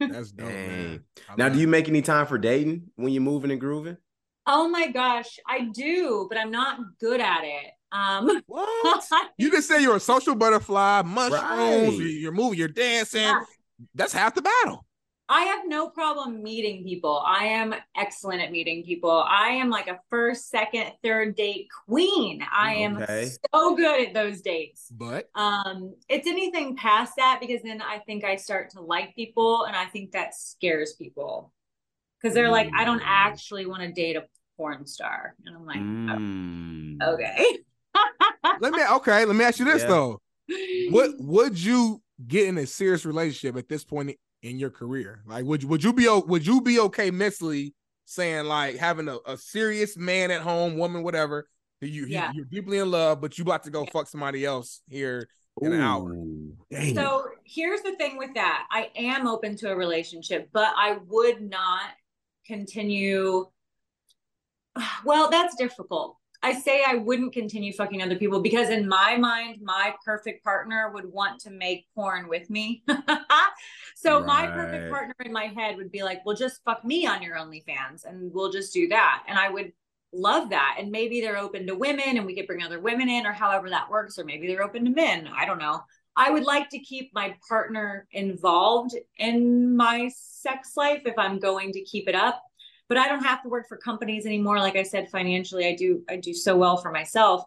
That's 0.00 0.30
dope, 0.32 0.48
man. 0.48 1.04
Now, 1.36 1.50
do 1.50 1.58
you 1.58 1.68
make 1.68 1.88
any 1.88 2.00
time 2.00 2.26
for 2.26 2.38
dating 2.38 2.84
when 2.96 3.12
you're 3.12 3.22
moving 3.22 3.50
and 3.50 3.60
grooving? 3.60 3.98
Oh 4.46 4.68
my 4.68 4.90
gosh, 4.90 5.38
I 5.46 5.68
do, 5.72 6.26
but 6.28 6.38
I'm 6.38 6.50
not 6.50 6.78
good 6.98 7.20
at 7.20 7.42
it. 7.44 7.70
Um 7.92 8.42
what? 8.46 9.04
You 9.38 9.50
just 9.50 9.68
say 9.68 9.82
you're 9.82 9.96
a 9.96 10.00
social 10.00 10.34
butterfly, 10.34 11.02
mushrooms, 11.02 11.42
Right. 11.42 11.92
you- 11.98 12.04
you're 12.04 12.32
moving, 12.32 12.58
you're 12.58 12.68
dancing. 12.68 13.22
Yeah. 13.22 13.40
That's 13.94 14.12
half 14.12 14.34
the 14.34 14.42
battle. 14.42 14.84
I 15.32 15.42
have 15.42 15.60
no 15.66 15.88
problem 15.88 16.42
meeting 16.42 16.82
people. 16.82 17.22
I 17.24 17.44
am 17.44 17.72
excellent 17.96 18.42
at 18.42 18.50
meeting 18.50 18.82
people. 18.84 19.24
I 19.28 19.50
am 19.50 19.70
like 19.70 19.86
a 19.86 20.00
first, 20.10 20.50
second, 20.50 20.90
third 21.04 21.36
date 21.36 21.68
queen. 21.86 22.44
I 22.52 22.74
am 22.74 23.04
so 23.54 23.76
good 23.76 24.08
at 24.08 24.12
those 24.12 24.40
dates. 24.40 24.88
But 24.90 25.30
Um, 25.36 25.94
it's 26.08 26.26
anything 26.26 26.74
past 26.76 27.14
that 27.16 27.38
because 27.40 27.62
then 27.62 27.80
I 27.80 28.00
think 28.00 28.24
I 28.24 28.34
start 28.36 28.70
to 28.70 28.80
like 28.80 29.14
people 29.14 29.64
and 29.66 29.76
I 29.76 29.86
think 29.86 30.10
that 30.12 30.34
scares 30.34 30.94
people. 30.94 31.52
Because 32.20 32.34
they're 32.34 32.50
like, 32.50 32.68
I 32.76 32.84
don't 32.84 32.98
Mm. 33.00 33.06
actually 33.06 33.66
want 33.66 33.82
to 33.82 33.92
date 33.92 34.16
a 34.16 34.26
porn 34.56 34.84
star. 34.84 35.36
And 35.46 35.56
I'm 35.56 35.64
like, 35.64 35.78
Mm. 35.78 36.98
"Oh, 37.02 37.14
okay. 37.14 37.58
let 38.60 38.72
me 38.72 38.82
okay, 38.96 39.24
let 39.24 39.36
me 39.36 39.44
ask 39.44 39.58
you 39.58 39.64
this 39.64 39.82
Yeah. 39.82 39.88
though. 39.88 40.20
What 40.90 41.12
would 41.18 41.58
you 41.58 42.02
get 42.26 42.46
in 42.48 42.58
a 42.58 42.66
serious 42.66 43.04
relationship 43.04 43.56
at 43.56 43.68
this 43.68 43.84
point 43.84 44.16
in 44.42 44.58
your 44.58 44.70
career? 44.70 45.22
Like, 45.26 45.44
would 45.44 45.62
you 45.62 45.68
would 45.68 45.84
you 45.84 45.92
be 45.92 46.08
would 46.08 46.46
you 46.46 46.60
be 46.60 46.80
okay 46.80 47.10
mentally 47.10 47.74
saying 48.04 48.46
like 48.46 48.76
having 48.76 49.08
a, 49.08 49.18
a 49.26 49.36
serious 49.36 49.96
man 49.96 50.30
at 50.30 50.42
home, 50.42 50.76
woman, 50.76 51.02
whatever? 51.02 51.48
You, 51.80 51.88
you 51.88 52.06
Yeah. 52.06 52.32
you're 52.34 52.44
deeply 52.44 52.78
in 52.78 52.90
love, 52.90 53.20
but 53.20 53.38
you 53.38 53.42
about 53.42 53.62
to 53.64 53.70
go 53.70 53.86
fuck 53.86 54.06
somebody 54.08 54.44
else 54.44 54.82
here 54.88 55.28
in 55.62 55.72
an 55.72 55.80
hour. 55.80 56.12
Ooh, 56.12 56.54
Damn. 56.70 56.94
So 56.94 57.24
here's 57.44 57.80
the 57.82 57.96
thing 57.96 58.18
with 58.18 58.34
that. 58.34 58.66
I 58.70 58.90
am 58.96 59.26
open 59.26 59.56
to 59.58 59.70
a 59.70 59.76
relationship, 59.76 60.50
but 60.52 60.72
I 60.76 60.98
would 61.06 61.40
not 61.40 61.90
continue. 62.46 63.46
Well, 65.04 65.30
that's 65.30 65.56
difficult. 65.56 66.16
I 66.42 66.54
say 66.54 66.82
I 66.86 66.94
wouldn't 66.94 67.34
continue 67.34 67.72
fucking 67.72 68.02
other 68.02 68.16
people 68.16 68.40
because 68.40 68.70
in 68.70 68.88
my 68.88 69.16
mind, 69.16 69.58
my 69.62 69.94
perfect 70.04 70.42
partner 70.42 70.90
would 70.94 71.04
want 71.04 71.40
to 71.42 71.50
make 71.50 71.86
porn 71.94 72.28
with 72.28 72.48
me. 72.48 72.82
so 73.94 74.24
my 74.24 74.46
perfect 74.46 74.90
partner 74.90 75.14
in 75.24 75.32
my 75.32 75.46
head 75.46 75.76
would 75.76 75.92
be 75.92 76.02
like, 76.02 76.24
well, 76.24 76.36
just 76.36 76.62
fuck 76.64 76.82
me 76.82 77.06
on 77.06 77.22
your 77.22 77.36
OnlyFans 77.36 78.04
and 78.06 78.32
we'll 78.32 78.50
just 78.50 78.72
do 78.72 78.88
that. 78.88 79.22
And 79.28 79.38
I 79.38 79.50
would 79.50 79.72
love 80.14 80.50
that. 80.50 80.76
And 80.78 80.90
maybe 80.90 81.20
they're 81.20 81.36
open 81.36 81.66
to 81.66 81.74
women 81.74 82.16
and 82.16 82.24
we 82.24 82.34
could 82.34 82.46
bring 82.46 82.62
other 82.62 82.80
women 82.80 83.10
in 83.10 83.26
or 83.26 83.32
however 83.32 83.68
that 83.68 83.90
works. 83.90 84.18
Or 84.18 84.24
maybe 84.24 84.46
they're 84.46 84.64
open 84.64 84.86
to 84.86 84.90
men. 84.90 85.28
I 85.28 85.44
don't 85.44 85.58
know. 85.58 85.82
I 86.16 86.30
would 86.30 86.44
like 86.44 86.70
to 86.70 86.78
keep 86.78 87.10
my 87.14 87.34
partner 87.48 88.06
involved 88.12 88.94
in 89.18 89.76
my 89.76 90.10
sex 90.14 90.72
life 90.76 91.02
if 91.04 91.18
I'm 91.18 91.38
going 91.38 91.72
to 91.72 91.82
keep 91.82 92.08
it 92.08 92.14
up. 92.14 92.42
But 92.90 92.98
I 92.98 93.08
don't 93.08 93.24
have 93.24 93.42
to 93.44 93.48
work 93.48 93.68
for 93.68 93.78
companies 93.78 94.26
anymore. 94.26 94.58
Like 94.58 94.76
I 94.76 94.82
said, 94.82 95.08
financially, 95.10 95.66
I 95.66 95.74
do 95.74 96.02
I 96.10 96.16
do 96.16 96.34
so 96.34 96.56
well 96.56 96.76
for 96.76 96.90
myself. 96.90 97.44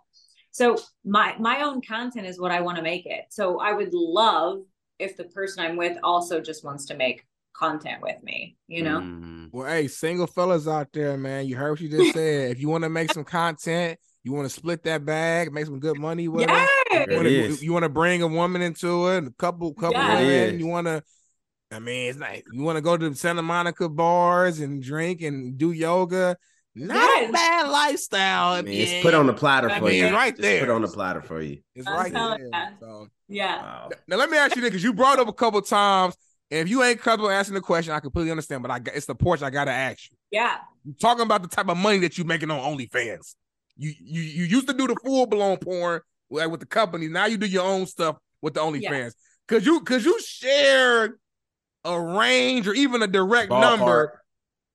So 0.49 0.77
my 1.05 1.35
my 1.37 1.61
own 1.61 1.81
content 1.81 2.25
is 2.25 2.39
what 2.39 2.51
I 2.51 2.61
want 2.61 2.77
to 2.77 2.83
make 2.83 3.05
it. 3.05 3.25
So 3.29 3.59
I 3.59 3.73
would 3.73 3.93
love 3.93 4.63
if 4.99 5.17
the 5.17 5.25
person 5.25 5.63
I'm 5.63 5.75
with 5.75 5.97
also 6.01 6.41
just 6.41 6.63
wants 6.63 6.85
to 6.85 6.95
make 6.95 7.25
content 7.53 8.01
with 8.01 8.21
me, 8.23 8.57
you 8.67 8.83
know? 8.83 8.99
Mm. 8.99 9.49
Well, 9.51 9.67
hey, 9.67 9.87
single 9.87 10.27
fellas 10.27 10.67
out 10.67 10.87
there, 10.93 11.17
man, 11.17 11.45
you 11.45 11.55
heard 11.55 11.71
what 11.71 11.81
you 11.81 11.89
just 11.89 12.13
said. 12.15 12.51
If 12.51 12.59
you 12.59 12.69
want 12.69 12.83
to 12.83 12.89
make 12.89 13.11
some 13.13 13.23
content, 13.23 13.99
you 14.23 14.31
want 14.33 14.47
to 14.49 14.53
split 14.53 14.83
that 14.83 15.05
bag, 15.05 15.51
make 15.51 15.65
some 15.65 15.79
good 15.79 15.99
money 15.99 16.27
with 16.27 16.43
it. 16.43 16.49
Yeah. 16.49 16.67
You 16.93 16.99
It 17.01 17.15
wanna, 17.15 17.29
you 17.29 17.73
want 17.73 17.83
to 17.83 17.89
bring 17.89 18.21
a 18.21 18.27
woman 18.27 18.61
into 18.61 19.09
it, 19.09 19.25
a 19.25 19.31
couple, 19.31 19.73
couple 19.73 19.99
Yeah. 19.99 20.19
It 20.19 20.25
women. 20.25 20.59
You 20.59 20.67
want 20.67 20.87
to, 20.87 21.03
I 21.73 21.79
mean, 21.79 22.09
it's 22.09 22.19
like 22.19 22.45
you 22.51 22.61
want 22.63 22.77
to 22.77 22.81
go 22.81 22.95
to 22.97 23.09
the 23.09 23.15
Santa 23.15 23.41
Monica 23.41 23.89
bars 23.89 24.59
and 24.59 24.81
drink 24.81 25.21
and 25.21 25.57
do 25.57 25.71
yoga. 25.71 26.37
Not 26.75 26.95
Yes. 26.95 27.29
a 27.29 27.31
bad 27.31 27.69
lifestyle. 27.69 28.53
I 28.53 28.61
mean, 28.63 28.81
it's 28.81 29.03
put 29.03 29.13
on 29.13 29.27
the 29.27 29.33
platter 29.33 29.69
I 29.69 29.77
for 29.79 29.85
mean, 29.85 29.95
you. 29.95 30.05
it's 30.05 30.13
right 30.13 30.33
Just 30.33 30.41
there. 30.41 30.59
Put 30.61 30.69
on 30.71 30.81
the 30.81 30.87
platter 30.87 31.21
for 31.21 31.39
you. 31.41 31.59
It's 31.75 31.85
I'm 31.87 31.93
right 31.95 32.11
there. 32.13 32.49
ya. 32.51 32.67
So 32.79 33.07
Yeah. 33.27 33.61
Wow. 33.61 33.89
now 34.07 34.15
let 34.17 34.29
me 34.31 34.37
ask 34.37 34.55
you 34.55 34.61
this 34.61 34.71
because 34.71 34.83
you 34.83 34.91
brought 34.93 35.19
up 35.19 35.27
a 35.27 35.33
couple 35.33 35.61
times, 35.61 36.15
and 36.49 36.61
if 36.61 36.69
you 36.69 36.81
ain't 36.83 36.99
comfortable 36.99 37.29
answering 37.29 37.55
the 37.55 37.61
question, 37.61 37.93
I 37.93 37.99
completely 37.99 38.31
understand. 38.31 38.63
But 38.63 38.71
I 38.71 38.79
got 38.79 38.95
it's 38.95 39.05
the 39.05 39.13
porch 39.15 39.43
I 39.43 39.49
gotta 39.51 39.71
ask 39.71 40.09
you. 40.09 40.17
Yeah. 40.31 40.57
You 40.83 40.93
talking 40.99 41.23
about 41.23 41.43
the 41.43 41.47
type 41.47 41.69
of 41.69 41.77
money 41.77 41.99
that 41.99 42.17
you 42.17 42.23
making 42.23 42.49
on 42.49 42.59
OnlyFans. 42.77 43.35
You 43.77 43.93
you 43.99 44.21
you 44.21 44.43
used 44.45 44.67
to 44.67 44.73
do 44.73 44.87
the 44.87 44.95
full 45.05 45.27
blown 45.27 45.57
porn 45.57 46.01
like 46.31 46.49
with 46.49 46.59
the 46.59 46.65
company. 46.65 47.07
Now 47.07 47.25
you 47.27 47.37
do 47.37 47.45
your 47.45 47.65
own 47.65 47.85
stuff 47.85 48.17
with 48.41 48.55
the 48.55 48.61
OnlyFans. 48.61 48.81
Yeah. 48.81 49.09
Cause 49.47 49.63
you 49.65 49.79
cause 49.81 50.03
you 50.05 50.19
share 50.21 51.17
a 51.85 51.99
range 51.99 52.67
or 52.67 52.73
even 52.73 53.01
a 53.01 53.07
direct 53.07 53.51
Ballpark. 53.51 53.61
number 53.61 54.21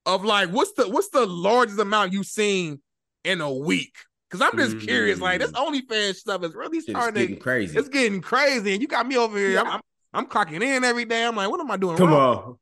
of 0.06 0.24
like 0.24 0.50
what's 0.50 0.72
the 0.72 0.88
what's 0.88 1.08
the 1.10 1.26
largest 1.26 1.78
amount 1.78 2.12
you've 2.12 2.26
seen 2.26 2.80
in 3.24 3.40
a 3.40 3.52
week? 3.52 3.96
Cause 4.30 4.42
I'm 4.42 4.56
just 4.58 4.80
curious. 4.80 5.20
Like 5.20 5.40
this 5.40 5.52
OnlyFans 5.52 6.16
stuff 6.16 6.44
is 6.44 6.54
really 6.54 6.80
Shit 6.80 6.90
is 6.90 6.94
starting 6.96 7.14
getting 7.22 7.36
to 7.36 7.40
crazy. 7.42 7.78
it's 7.78 7.88
getting 7.88 8.20
crazy, 8.20 8.72
and 8.74 8.82
you 8.82 8.88
got 8.88 9.06
me 9.06 9.16
over 9.16 9.38
here. 9.38 9.58
I'm, 9.58 9.66
Yeah. 9.66 9.72
I'm 9.72 9.80
I'm 10.14 10.26
clocking 10.26 10.62
in 10.62 10.84
every 10.84 11.04
day. 11.04 11.24
I'm 11.24 11.36
like, 11.36 11.50
what 11.50 11.60
am 11.60 11.70
I 11.70 11.76
doing? 11.76 11.96
Come 11.96 12.10
wrong? 12.10 12.56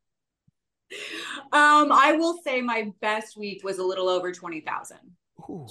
on. 1.53 1.86
Um, 1.86 1.92
I 1.92 2.12
will 2.12 2.38
say 2.44 2.61
my 2.61 2.92
best 3.01 3.36
week 3.36 3.62
was 3.64 3.78
a 3.78 3.84
little 3.84 4.09
over 4.09 4.32
20,000. 4.32 4.97
Ooh. 5.49 5.66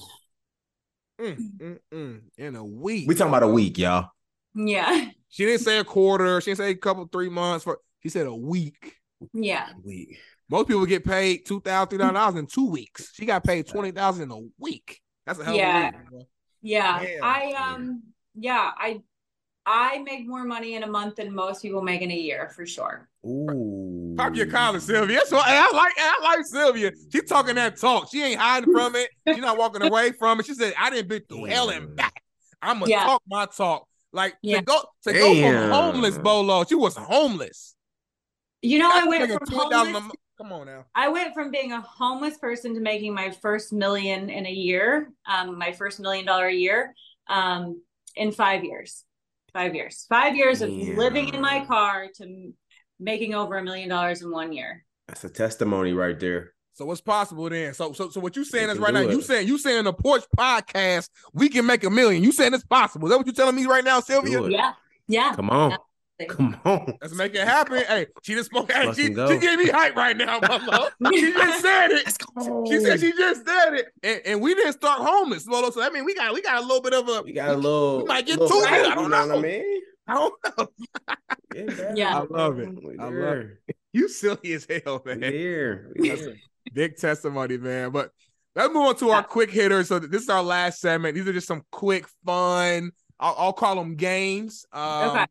Mm, 1.21 1.37
mm, 1.57 1.79
mm. 1.93 2.21
In 2.37 2.55
a 2.55 2.63
week. 2.63 3.07
We 3.07 3.15
talking 3.15 3.29
about 3.29 3.43
a 3.43 3.47
week, 3.47 3.77
y'all. 3.77 4.09
Yeah. 4.53 5.09
She 5.29 5.45
didn't 5.45 5.61
say 5.61 5.77
a 5.79 5.83
quarter. 5.83 6.39
She 6.41 6.51
didn't 6.51 6.57
say 6.59 6.69
a 6.71 6.75
couple, 6.75 7.07
three 7.11 7.29
months. 7.29 7.63
For 7.65 7.79
she 8.05 8.09
said 8.09 8.27
a 8.27 8.35
week. 8.35 8.93
Yeah. 9.33 9.69
Week. 9.83 10.19
Most 10.47 10.67
people 10.67 10.85
get 10.85 11.03
paid 11.03 11.39
two 11.47 11.59
thousand, 11.59 11.89
three 11.89 11.97
thousand 11.97 12.13
dollars 12.13 12.35
in 12.35 12.45
two 12.45 12.69
weeks. 12.69 13.11
She 13.15 13.25
got 13.25 13.43
paid 13.43 13.65
twenty 13.65 13.89
thousand 13.89 14.25
in 14.25 14.31
a 14.31 14.41
week. 14.59 15.01
That's 15.25 15.39
a 15.39 15.43
hell 15.43 15.55
Yeah. 15.55 15.87
of 15.89 15.95
a 15.95 16.15
week. 16.17 16.27
Yeah. 16.61 16.99
Damn. 17.03 17.23
I 17.23 17.53
um 17.53 18.03
yeah, 18.35 18.69
I 18.77 19.01
I 19.65 19.97
make 20.03 20.27
more 20.27 20.43
money 20.43 20.75
in 20.75 20.83
a 20.83 20.87
month 20.87 21.15
than 21.15 21.33
most 21.33 21.63
people 21.63 21.81
make 21.81 22.03
in 22.03 22.11
a 22.11 22.15
year 22.15 22.51
for 22.55 22.67
sure. 22.67 23.09
Ooh. 23.25 24.13
Pop 24.15 24.35
your 24.35 24.45
collar, 24.45 24.79
Silvia. 24.79 25.17
That's 25.17 25.31
what 25.31 25.47
I 25.47 25.61
like. 25.71 25.93
I 25.97 26.19
like 26.23 26.45
Silvia. 26.45 26.91
She 27.11 27.21
talking 27.21 27.55
that 27.55 27.77
talk. 27.77 28.09
She 28.11 28.21
ain't 28.21 28.39
hiding 28.39 28.71
from 28.71 28.95
it. 28.95 29.09
She's 29.27 29.39
not 29.39 29.57
walking 29.57 29.81
away 29.89 30.11
from 30.11 30.39
it. 30.39 30.45
She 30.45 30.53
said, 30.53 30.75
"I 30.77 30.91
didn't 30.91 31.07
been 31.07 31.23
through 31.27 31.45
hell 31.45 31.69
and 31.71 31.95
back. 31.95 32.21
I'm 32.61 32.77
gonna 32.81 32.91
Yeah. 32.91 33.03
talk 33.05 33.23
my 33.27 33.47
talk." 33.47 33.87
Like 34.13 34.35
Yeah. 34.43 34.59
to 34.59 34.63
go 34.63 34.81
to 35.05 35.13
go 35.13 35.41
from 35.41 35.71
homeless, 35.71 36.19
Bolo. 36.19 36.63
She 36.65 36.75
was 36.75 36.95
homeless. 36.95 37.74
You 38.61 38.79
know, 38.79 38.89
I 38.91 39.05
went 39.05 39.31
from 39.31 39.47
homeless, 39.51 39.93
month. 39.93 40.13
Come 40.37 40.51
on 40.51 40.65
now. 40.65 40.85
I 40.93 41.07
went 41.09 41.33
from 41.33 41.51
being 41.51 41.71
a 41.71 41.81
homeless 41.81 42.37
person 42.37 42.73
to 42.75 42.81
making 42.81 43.13
my 43.13 43.31
first 43.41 43.71
million 43.71 44.29
in 44.29 44.45
a 44.45 44.51
year, 44.51 45.11
um, 45.25 45.57
my 45.57 45.71
first 45.71 45.99
million 45.99 46.25
dollar 46.25 46.47
a 46.47 46.53
year, 46.53 46.93
um, 47.27 47.81
in 48.15 48.31
five 48.31 48.63
years. 48.63 49.03
Five 49.53 49.73
years. 49.75 50.05
Five 50.09 50.35
years 50.35 50.61
of 50.61 50.69
living 50.69 51.33
in 51.33 51.39
my 51.39 51.63
car 51.65 52.07
to 52.15 52.23
m- 52.23 52.53
making 52.99 53.33
over 53.33 53.57
a 53.57 53.63
million 53.63 53.87
dollars 53.87 54.21
in 54.21 54.29
one 54.29 54.51
year. 54.51 54.83
That's 55.07 55.23
a 55.23 55.29
testimony 55.29 55.93
right 55.93 56.19
there. 56.19 56.53
So 56.73 56.83
what's 56.85 56.99
possible 56.99 57.49
then? 57.49 57.73
So 57.73 57.93
so 57.93 58.09
so 58.09 58.19
what 58.19 58.35
you 58.35 58.43
saying 58.43 58.67
They 58.67 58.73
is 58.73 58.79
right 58.79 58.93
now, 58.93 59.03
do 59.03 59.11
you 59.11 59.21
saying 59.21 59.47
you 59.47 59.57
saying 59.57 59.85
the 59.85 59.93
porch 59.93 60.25
podcast, 60.37 61.09
we 61.33 61.47
can 61.47 61.65
make 61.65 61.85
a 61.85 61.89
million. 61.89 62.21
You 62.21 62.33
saying 62.33 62.53
it's 62.53 62.65
possible. 62.65 63.07
Is 63.07 63.11
that 63.11 63.17
what 63.17 63.27
you 63.27 63.31
telling 63.31 63.55
me 63.55 63.65
right 63.65 63.83
now, 63.83 64.01
Silvia? 64.01 64.49
Yeah. 64.49 64.73
Yeah. 65.07 65.35
Come 65.35 65.49
on. 65.49 65.71
Yeah. 65.71 65.77
Come 66.29 66.57
on. 66.63 66.97
Let's 67.01 67.13
make 67.13 67.35
it 67.35 67.45
happen. 67.45 67.83
Hey, 67.87 68.07
she 68.23 68.35
just 68.35 68.49
spoke. 68.49 68.71
Hey, 68.71 68.91
she, 68.93 69.07
she 69.07 69.37
gave 69.37 69.59
me 69.59 69.67
hype 69.67 69.95
right 69.95 70.15
now, 70.15 70.39
Bolo. 70.39 70.89
She 71.13 71.33
just 71.33 71.61
said 71.61 71.91
it. 71.91 72.07
She 72.67 72.79
said 72.79 72.99
she 73.01 73.11
just 73.11 73.45
said 73.45 73.73
it, 73.73 73.87
and, 74.01 74.21
and 74.25 74.41
we 74.41 74.55
didn't 74.55 74.73
start 74.73 75.01
homeless, 75.01 75.43
Bolo. 75.43 75.71
So 75.71 75.81
I 75.81 75.89
mean, 75.89 76.05
we 76.05 76.15
got 76.15 76.33
we 76.33 76.41
got 76.41 76.63
a 76.63 76.65
little 76.65 76.81
bit 76.81 76.93
of 76.93 77.09
a. 77.09 77.21
We 77.21 77.33
got 77.33 77.49
a 77.49 77.55
little. 77.55 77.97
We 77.97 78.03
might 78.05 78.25
get 78.25 78.39
little 78.39 78.61
to 78.61 78.65
it. 78.65 78.71
I 78.71 78.95
don't 78.95 79.03
you 79.03 79.09
know. 79.09 79.25
know. 79.25 79.35
what 79.35 79.37
I 79.37 79.41
mean? 79.41 79.81
I 80.07 80.13
don't 80.13 80.33
know. 80.57 80.67
Yeah. 81.53 81.93
Yeah. 81.95 82.17
I 82.19 82.25
love 82.29 82.59
it. 82.59 82.69
We 82.83 82.97
I 82.97 83.03
love 83.03 83.13
there. 83.13 83.59
You 83.93 84.09
silly 84.09 84.51
as 84.51 84.67
hell, 84.83 85.01
man. 85.05 85.21
here. 85.21 85.93
That's 85.95 86.19
here. 86.19 86.35
Big 86.73 86.97
testimony, 86.97 87.57
man. 87.57 87.91
But 87.91 88.11
let's 88.53 88.73
move 88.73 88.87
on 88.87 88.95
to 88.97 89.09
our 89.11 89.23
quick 89.23 89.49
hitters. 89.49 89.87
So 89.87 89.99
this 89.99 90.23
is 90.23 90.29
our 90.29 90.43
last 90.43 90.81
segment. 90.81 91.15
These 91.15 91.25
are 91.29 91.33
just 91.33 91.47
some 91.47 91.63
quick, 91.71 92.05
fun. 92.25 92.91
I'll, 93.21 93.35
I'll 93.37 93.53
call 93.53 93.75
them 93.75 93.95
games. 93.95 94.65
Um, 94.73 95.09
Okay. 95.11 95.25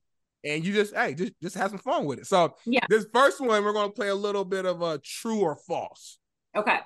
And 0.44 0.64
you 0.64 0.72
just 0.74 0.94
hey, 0.94 1.14
just 1.14 1.32
just 1.42 1.56
have 1.56 1.70
some 1.70 1.78
fun 1.78 2.04
with 2.04 2.18
it. 2.20 2.26
So 2.26 2.54
Yeah. 2.66 2.80
this 2.88 3.06
first 3.12 3.40
one, 3.40 3.64
we're 3.64 3.72
gonna 3.72 3.90
play 3.92 4.08
a 4.08 4.14
little 4.14 4.44
bit 4.44 4.66
of 4.66 4.82
a 4.82 4.98
true 4.98 5.40
or 5.40 5.56
false. 5.56 6.18
Okay. 6.56 6.78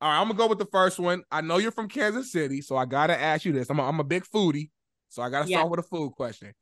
All 0.00 0.08
right, 0.08 0.20
I'm 0.20 0.28
gonna 0.28 0.38
go 0.38 0.46
with 0.46 0.58
the 0.58 0.66
first 0.66 0.98
one. 0.98 1.22
I 1.30 1.40
know 1.40 1.58
you're 1.58 1.72
from 1.72 1.88
Kansas 1.88 2.30
City, 2.30 2.60
so 2.60 2.76
I 2.76 2.84
gotta 2.84 3.18
ask 3.20 3.44
you 3.44 3.52
this. 3.52 3.68
I'm 3.70 3.78
a, 3.80 3.82
I'm 3.88 3.98
a 3.98 4.04
big 4.04 4.24
foodie, 4.24 4.70
so 5.08 5.22
I 5.22 5.30
gotta 5.30 5.48
Yeah. 5.50 5.58
start 5.58 5.70
with 5.70 5.80
a 5.80 5.82
food 5.84 6.12
question. 6.12 6.52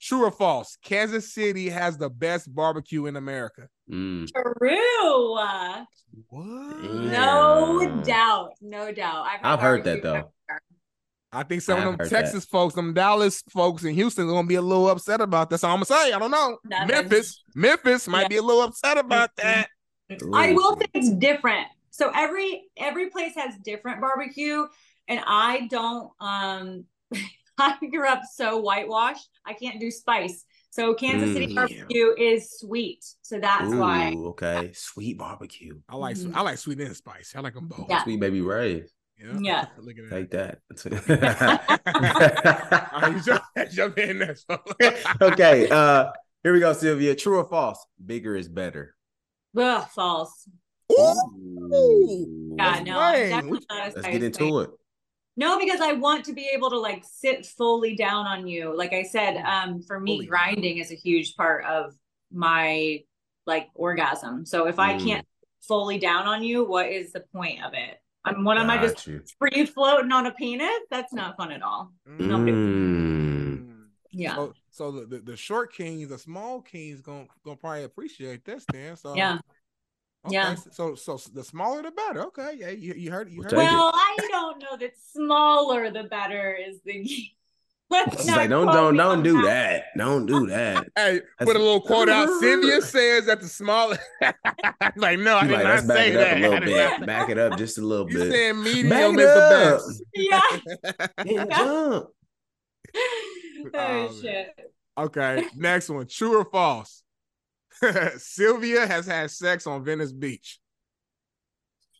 True 0.00 0.24
or 0.24 0.30
false? 0.30 0.78
Kansas 0.82 1.34
City 1.34 1.68
has 1.68 1.98
the 1.98 2.08
best 2.08 2.54
barbecue 2.54 3.06
in 3.06 3.16
America. 3.16 3.68
Mm. 3.90 4.28
True. 4.32 5.34
What? 6.28 6.82
No 6.82 8.02
doubt. 8.04 8.52
No 8.60 8.92
doubt. 8.92 9.24
I've, 9.26 9.40
had 9.40 9.52
I've 9.52 9.60
heard 9.60 9.84
that, 9.84 10.02
though. 10.02 10.32
Everywhere. 11.32 11.44
I 11.44 11.48
think 11.48 11.62
some 11.62 11.76
I've 11.78 11.86
of 11.86 11.92
them 11.92 11.98
heard 12.00 12.10
that. 12.10 12.22
Texas 12.22 12.44
folks, 12.44 12.74
them 12.74 12.94
Dallas 12.94 13.42
folks 13.50 13.84
in 13.84 13.94
Houston 13.94 14.24
are 14.28 14.32
gonna 14.32 14.46
be 14.46 14.56
a 14.56 14.62
little 14.62 14.88
upset 14.88 15.20
about 15.20 15.50
that. 15.50 15.58
So 15.58 15.68
I'm 15.68 15.76
gonna 15.76 15.86
say, 15.86 16.12
I 16.12 16.18
don't 16.18 16.30
know. 16.30 16.58
That 16.64 16.88
Memphis, 16.88 17.42
Memphis 17.54 18.08
might 18.08 18.22
Yeah. 18.22 18.28
be 18.28 18.36
a 18.36 18.42
little 18.42 18.62
upset 18.62 18.98
about 18.98 19.30
that. 19.36 19.68
I 20.34 20.52
will 20.52 20.76
say 20.78 20.86
it's 20.94 21.10
different. 21.10 21.66
So 21.90 22.10
every 22.14 22.64
every 22.76 23.10
place 23.10 23.34
has 23.34 23.54
different 23.64 24.00
barbecue, 24.00 24.66
and 25.08 25.20
I 25.26 25.66
don't. 25.70 26.10
Um, 26.20 26.84
I 27.60 27.76
grew 27.90 28.06
up 28.08 28.22
so 28.32 28.58
whitewashed. 28.58 29.28
I 29.44 29.52
can't 29.52 29.80
do 29.80 29.90
spice. 29.90 30.44
So 30.70 30.94
Kansas 30.94 31.32
City 31.32 31.48
Mm. 31.48 31.54
barbecue 31.56 32.14
is 32.16 32.56
sweet. 32.58 33.04
So 33.22 33.40
that's 33.40 33.74
why. 33.74 34.12
Ooh, 34.12 34.28
okay. 34.28 34.70
Sweet 34.74 35.18
barbecue. 35.18 35.80
I 35.88 35.96
like 35.96 36.16
Mhm. 36.16 36.34
I 36.36 36.42
like 36.42 36.58
sweet 36.58 36.78
and 36.80 36.94
spice. 36.96 37.32
I 37.34 37.40
like 37.40 37.54
them 37.54 37.66
both. 37.66 37.86
Yeah. 37.88 38.04
Sweet 38.04 38.20
baby 38.20 38.42
Ray. 38.42 38.84
Yeah. 39.40 39.66
Look 39.78 39.96
at 39.98 40.28
that. 40.30 40.58
Take 40.76 40.92
All 42.92 43.00
that. 43.00 43.12
you 43.14 43.20
jump, 43.22 43.42
jump 43.72 43.98
in 43.98 44.18
there. 44.20 44.36
so. 44.36 44.60
okay. 45.20 45.68
Uh 45.68 46.10
here 46.44 46.52
we 46.52 46.60
go, 46.60 46.72
Silvia. 46.72 47.14
True 47.16 47.38
or 47.38 47.44
false? 47.48 47.84
Bigger 48.04 48.36
is 48.36 48.48
better. 48.48 48.94
Ugh, 49.56 49.88
false. 49.94 50.48
Ooh. 50.92 52.54
Yeah, 52.56 52.82
no, 52.84 52.98
I'm 53.00 53.14
lame. 53.14 53.30
definitely 53.30 53.60
not 53.70 53.78
a 53.90 53.92
Let's 53.96 54.06
get 54.08 54.22
into 54.22 54.38
queen. 54.38 54.62
it. 54.64 54.70
No, 55.36 55.58
because 55.58 55.80
I 55.80 55.92
want 55.92 56.24
to 56.26 56.32
be 56.32 56.50
able 56.54 56.70
to 56.70 56.78
like 56.78 57.04
sit 57.08 57.44
fully 57.46 57.94
down 57.96 58.26
on 58.26 58.46
you. 58.46 58.76
Like 58.76 58.92
I 58.92 59.02
said, 59.04 59.36
um, 59.44 59.82
for 59.82 59.98
me, 60.00 60.16
Fully. 60.16 60.26
grinding 60.26 60.78
is 60.78 60.90
a 60.92 60.96
huge 60.96 61.34
part 61.36 61.64
of 61.64 61.94
my 62.32 63.00
like 63.46 63.68
orgasm. 63.74 64.44
So 64.46 64.66
if 64.66 64.78
I 64.78 64.94
Mm. 64.94 65.04
can't 65.06 65.26
fully 65.62 65.98
down 65.98 66.26
on 66.26 66.42
you, 66.42 66.64
what 66.64 66.88
is 66.88 67.12
the 67.12 67.20
point 67.32 67.64
of 67.64 67.72
it? 67.74 67.98
I'm 68.36 68.44
what 68.44 68.58
am 68.58 68.70
I 68.70 68.78
just 68.78 69.06
you. 69.06 69.22
free 69.38 69.66
floating 69.66 70.12
on 70.12 70.26
a 70.26 70.32
penis? 70.32 70.70
That's 70.90 71.12
not 71.12 71.36
fun 71.36 71.52
at 71.52 71.62
all. 71.62 71.92
Mm. 72.08 73.86
Yeah. 74.10 74.34
So, 74.34 74.52
so 74.70 74.90
the, 74.90 75.06
the, 75.06 75.18
the 75.18 75.36
short 75.36 75.72
kings, 75.72 76.08
the 76.08 76.18
small 76.18 76.60
kings, 76.60 77.00
gonna 77.00 77.26
gonna 77.44 77.56
probably 77.56 77.84
appreciate 77.84 78.44
this 78.44 78.64
then. 78.70 78.96
So 78.96 79.14
Yeah. 79.14 79.38
okay, 80.26 80.34
yeah. 80.34 80.54
So 80.72 80.94
so 80.94 81.18
the 81.32 81.44
smaller 81.44 81.82
the 81.82 81.90
better. 81.90 82.24
Okay, 82.26 82.56
yeah, 82.58 82.70
you, 82.70 82.94
you 82.94 83.10
heard 83.10 83.30
you 83.30 83.42
heard. 83.42 83.50
take 83.50 83.58
it. 83.58 83.72
Well, 83.72 83.92
I 83.94 84.16
don't 84.28 84.58
know 84.60 84.76
that 84.76 84.92
smaller 85.12 85.90
the 85.90 86.04
better 86.04 86.54
is 86.54 86.80
the. 86.84 87.30
Let's 87.90 88.18
She's 88.22 88.30
like, 88.30 88.50
don't 88.50 88.66
don't 88.66 88.96
don't 88.96 89.22
do 89.22 89.40
that. 89.42 89.84
Don't 89.96 90.26
do 90.26 90.46
that. 90.48 90.86
Hey, 90.96 91.20
That's- 91.20 91.24
put 91.40 91.56
a 91.56 91.58
little 91.58 91.80
quote 91.80 92.08
out. 92.10 92.28
Silvia 92.40 92.82
says 92.82 93.24
that 93.26 93.40
the 93.40 93.46
smaller. 93.48 93.96
like, 94.96 95.18
no, 95.20 95.36
I 95.38 95.42
You 95.44 95.48
did 95.48 95.54
like, 95.54 95.64
not 95.64 95.86
back 95.86 95.96
say 95.96 96.10
it 96.10 96.16
up 96.16 96.20
that. 96.28 96.36
a 96.36 96.40
little 96.40 96.60
bit. 96.60 97.06
Back 97.06 97.28
it 97.30 97.38
up 97.38 97.56
just 97.58 97.78
a 97.78 97.82
little 97.82 98.04
bit. 98.04 98.12
You 98.14 98.18
bit. 98.24 98.32
saying 98.32 98.54
Back 98.56 98.74
medium 98.74 99.18
it 99.18 99.22
is 99.22 99.28
up. 99.30 99.50
the 99.50 100.02
Yeah. 100.14 100.40
best. 100.50 101.12
And 101.18 101.50
jump. 101.50 101.52
oh, 101.56 102.10
oh 102.94 103.70
man. 103.72 104.10
shit. 104.20 104.72
okay, 104.98 105.44
next 105.56 105.88
one. 105.88 106.06
True 106.06 106.38
or 106.40 106.44
false? 106.44 107.02
Silvia 108.18 108.86
has 108.86 109.06
had 109.06 109.30
sex 109.30 109.66
on 109.66 109.82
Venice 109.84 110.12
Beach. 110.12 110.58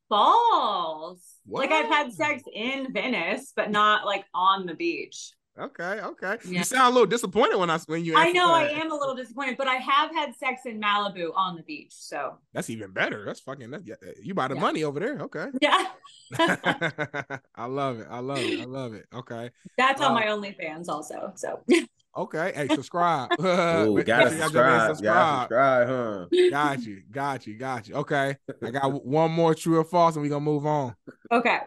False. 0.09 1.36
Like 1.47 1.70
I've 1.73 1.86
had 1.86 2.12
sex 2.12 2.43
in 2.52 2.93
Venice, 2.93 3.52
but 3.56 3.70
not 3.70 4.05
like 4.05 4.24
on 4.35 4.66
the 4.66 4.74
beach. 4.74 5.31
Okay, 5.59 6.01
okay. 6.01 6.36
Yeah. 6.44 6.59
You 6.59 6.64
sound 6.64 6.90
a 6.90 6.90
little 6.90 7.06
disappointed 7.06 7.56
when 7.56 7.68
I 7.70 7.78
when 7.86 8.05
you. 8.05 8.16
I 8.16 8.26
answered 8.26 8.35
know 8.35 8.52
I 8.55 8.64
am 8.68 8.93
a 8.93 8.94
little 8.94 9.14
disappointed, 9.14 9.56
but 9.59 9.66
I 9.66 9.74
have 9.76 10.10
had 10.12 10.35
sex 10.36 10.62
in 10.66 10.80
Malibu 10.80 11.30
on 11.35 11.56
the 11.56 11.62
beach. 11.62 11.93
So 11.93 12.39
That's 12.52 12.70
even 12.70 12.93
better. 12.93 13.24
That's 13.24 13.40
fucking. 13.40 13.70
That's, 13.70 13.85
yeah, 13.85 13.94
you 14.22 14.35
buy 14.35 14.48
the 14.48 14.55
Yeah. 14.55 14.60
money 14.60 14.85
over 14.85 15.01
there. 15.01 15.18
Okay. 15.22 15.47
yeah, 15.60 15.86
I 17.56 17.66
love 17.66 18.01
it. 18.01 18.06
I 18.10 18.20
love 18.20 18.44
it. 18.47 18.60
I 18.60 18.64
love 18.64 18.94
it. 18.94 19.06
Okay. 19.12 19.51
that's 19.76 20.01
on 20.01 20.12
Uh, 20.12 20.14
my 20.14 20.26
OnlyFans 20.26 20.89
also. 20.89 21.32
So 21.35 21.62
Okay. 22.16 22.52
Hey, 22.55 22.68
subscribe. 22.74 23.30
Oh, 23.39 23.94
Make 23.94 24.06
gotta 24.06 24.30
sure 24.30 24.39
y'all 24.39 24.51
jump 24.51 24.66
in 24.66 24.72
and 24.72 24.97
subscribe. 24.97 25.14
Gotta 25.14 25.43
subscribe, 25.43 25.89
huh? 25.89 26.51
Got 26.51 26.82
you. 26.85 27.02
Got 27.10 27.47
you. 27.47 27.55
Got 27.59 27.89
you. 27.89 27.94
Okay. 27.97 28.36
I 28.62 28.70
got 28.70 29.05
one 29.05 29.30
more 29.30 29.55
true 29.55 29.78
or 29.78 29.85
false, 29.85 30.16
and 30.16 30.22
we're 30.22 30.28
gonna 30.28 30.40
move 30.40 30.66
on. 30.66 30.94
okay. 31.32 31.60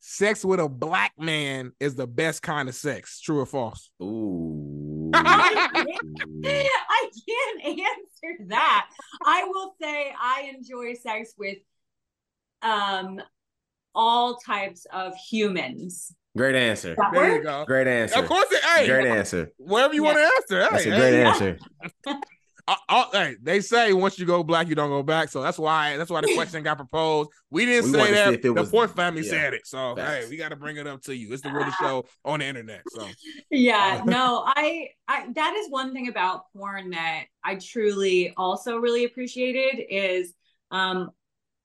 Sex 0.00 0.44
with 0.44 0.60
a 0.60 0.68
black 0.68 1.12
man 1.18 1.72
is 1.78 1.94
the 1.94 2.06
best 2.06 2.42
kind 2.42 2.68
of 2.68 2.74
sex. 2.74 3.20
True 3.20 3.40
or 3.40 3.46
false? 3.46 3.90
Ooh. 4.02 5.10
I 5.14 7.10
can't 7.28 7.64
answer 7.80 8.44
that. 8.48 8.88
I 9.24 9.44
will 9.44 9.74
say 9.80 10.12
I 10.18 10.50
enjoy 10.56 10.94
sex 10.94 11.34
with 11.38 11.58
um 12.62 13.20
all 13.94 14.36
types 14.36 14.86
of 14.92 15.14
humans. 15.16 16.14
Great 16.36 16.54
answer. 16.54 16.94
That 16.96 17.12
There 17.12 17.36
you 17.36 17.42
go. 17.42 17.64
Great 17.66 17.88
answer. 17.88 18.20
Of 18.20 18.26
course, 18.26 18.46
it, 18.52 18.62
hey, 18.62 18.86
Great 18.86 19.06
answer. 19.06 19.50
whatever 19.56 19.94
you 19.94 20.04
Yeah. 20.04 20.14
want 20.14 20.18
to 20.18 20.56
answer. 20.58 20.62
Hey, 20.62 20.68
That's 20.70 20.86
a 20.86 20.88
great 20.90 21.18
yeah. 21.18 21.28
answer. 21.30 21.58
I- 22.70 22.76
I- 22.88 23.08
hey, 23.12 23.36
they 23.42 23.60
say 23.60 23.92
once 23.92 24.18
you 24.18 24.26
go 24.26 24.42
black, 24.44 24.68
you 24.68 24.74
don't 24.74 24.90
go 24.90 25.02
back. 25.02 25.28
So 25.28 25.42
that's 25.42 25.58
why 25.58 25.96
that's 25.96 26.10
why 26.10 26.20
the 26.20 26.32
question 26.34 26.62
got 26.62 26.76
proposed. 26.76 27.30
We 27.50 27.66
didn't 27.66 27.86
We 27.86 27.92
say 27.92 27.98
wanted 27.98 28.10
to 28.10 28.16
see 28.16 28.24
that. 28.30 28.34
it 28.34 28.42
The 28.42 28.52
was- 28.52 28.70
Ford 28.70 28.90
family 28.90 29.22
yeah. 29.22 29.30
said 29.30 29.54
it. 29.54 29.66
So 29.66 29.96
Facts. 29.96 30.24
hey, 30.24 30.30
we 30.30 30.36
got 30.36 30.50
to 30.50 30.56
bring 30.56 30.76
it 30.76 30.86
up 30.86 31.02
to 31.02 31.16
you. 31.16 31.32
It's 31.32 31.42
the 31.42 31.50
really 31.52 31.72
show 31.80 32.04
on 32.24 32.38
the 32.40 32.46
internet. 32.46 32.82
So 32.90 33.08
Yeah, 33.50 34.00
Uh, 34.02 34.04
no, 34.04 34.44
I 34.46 34.90
I 35.08 35.26
that 35.34 35.54
is 35.56 35.68
one 35.70 35.92
thing 35.92 36.08
about 36.08 36.44
porn 36.56 36.90
that 36.90 37.24
I 37.42 37.56
truly 37.56 38.32
also 38.36 38.76
really 38.78 39.04
appreciated 39.04 39.84
is 39.90 40.32
um 40.70 41.10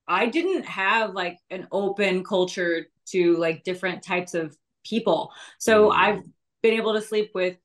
I 0.08 0.28
didn't 0.28 0.66
have 0.66 1.14
like 1.14 1.38
an 1.50 1.68
open 1.72 2.24
culture 2.24 2.88
to 3.12 3.38
like 3.38 3.64
different 3.64 4.02
types 4.04 4.34
of 4.34 4.56
people. 4.84 5.32
So 5.60 5.90
Mm. 5.90 5.96
I've 5.96 6.24
been 6.62 6.74
able 6.76 6.94
to 6.94 7.02
sleep 7.02 7.32
with 7.36 7.58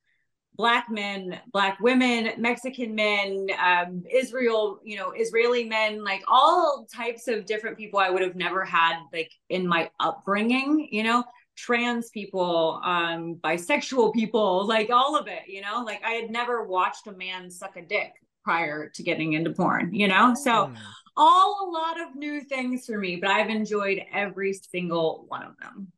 black 0.61 0.87
men, 0.91 1.41
black 1.53 1.81
women, 1.81 2.21
Mexican 2.37 2.95
men, 2.95 3.47
um, 3.69 4.05
Israel, 4.13 4.79
you 4.85 4.97
know, 4.99 5.13
Israeli 5.13 5.65
men, 5.65 6.05
like 6.05 6.23
all 6.29 6.87
types 6.95 7.29
of 7.29 7.47
different 7.47 7.79
people 7.79 7.99
I 7.99 8.11
would 8.11 8.21
have 8.21 8.37
never 8.37 8.63
had 8.65 8.97
like 9.11 9.33
in 9.49 9.67
my 9.67 9.91
upbringing, 9.99 10.89
you 10.93 11.03
know, 11.03 11.25
trans 11.57 12.11
people, 12.11 12.81
um, 12.85 13.37
bisexual 13.43 14.13
people, 14.13 14.67
like 14.67 14.91
all 14.91 15.17
of 15.17 15.29
it, 15.29 15.45
you 15.49 15.63
know, 15.63 15.83
like 15.87 16.03
I 16.05 16.13
had 16.13 16.31
never 16.31 16.65
watched 16.65 17.07
a 17.07 17.13
man 17.13 17.51
suck 17.51 17.77
a 17.77 17.83
dick 17.83 18.13
prior 18.45 18.91
to 18.95 19.03
getting 19.03 19.33
into 19.33 19.53
porn, 19.53 19.95
you 19.95 20.09
know? 20.09 20.35
So 20.35 20.67
Hmm. 20.67 20.75
all 21.17 21.51
a 21.67 21.71
lot 21.71 22.01
of 22.01 22.15
new 22.17 22.43
things 22.43 22.85
for 22.87 22.99
me, 22.99 23.17
but 23.17 23.31
I've 23.31 23.51
enjoyed 23.51 23.99
every 24.13 24.53
single 24.53 25.25
one 25.29 25.43
of 25.43 25.55
them. 25.59 25.91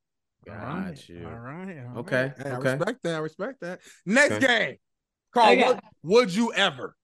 All 0.48 0.55
right. 0.55 0.94
Got 0.94 1.09
you. 1.09 1.27
All 1.27 1.39
right. 1.39 1.78
all 1.86 1.98
Okay, 1.98 2.23
right. 2.23 2.32
Hey, 2.36 2.51
I 2.51 2.56
respect 2.56 3.02
that. 3.05 3.14
I 3.14 3.19
respect 3.19 3.60
that. 3.60 3.81
Next 4.06 4.32
Okay. 4.32 4.47
game. 4.47 4.77
Carl, 5.32 5.52
Okay. 5.52 5.62
what 5.62 5.81
would 6.02 6.35
you 6.35 6.52
ever? 6.52 6.97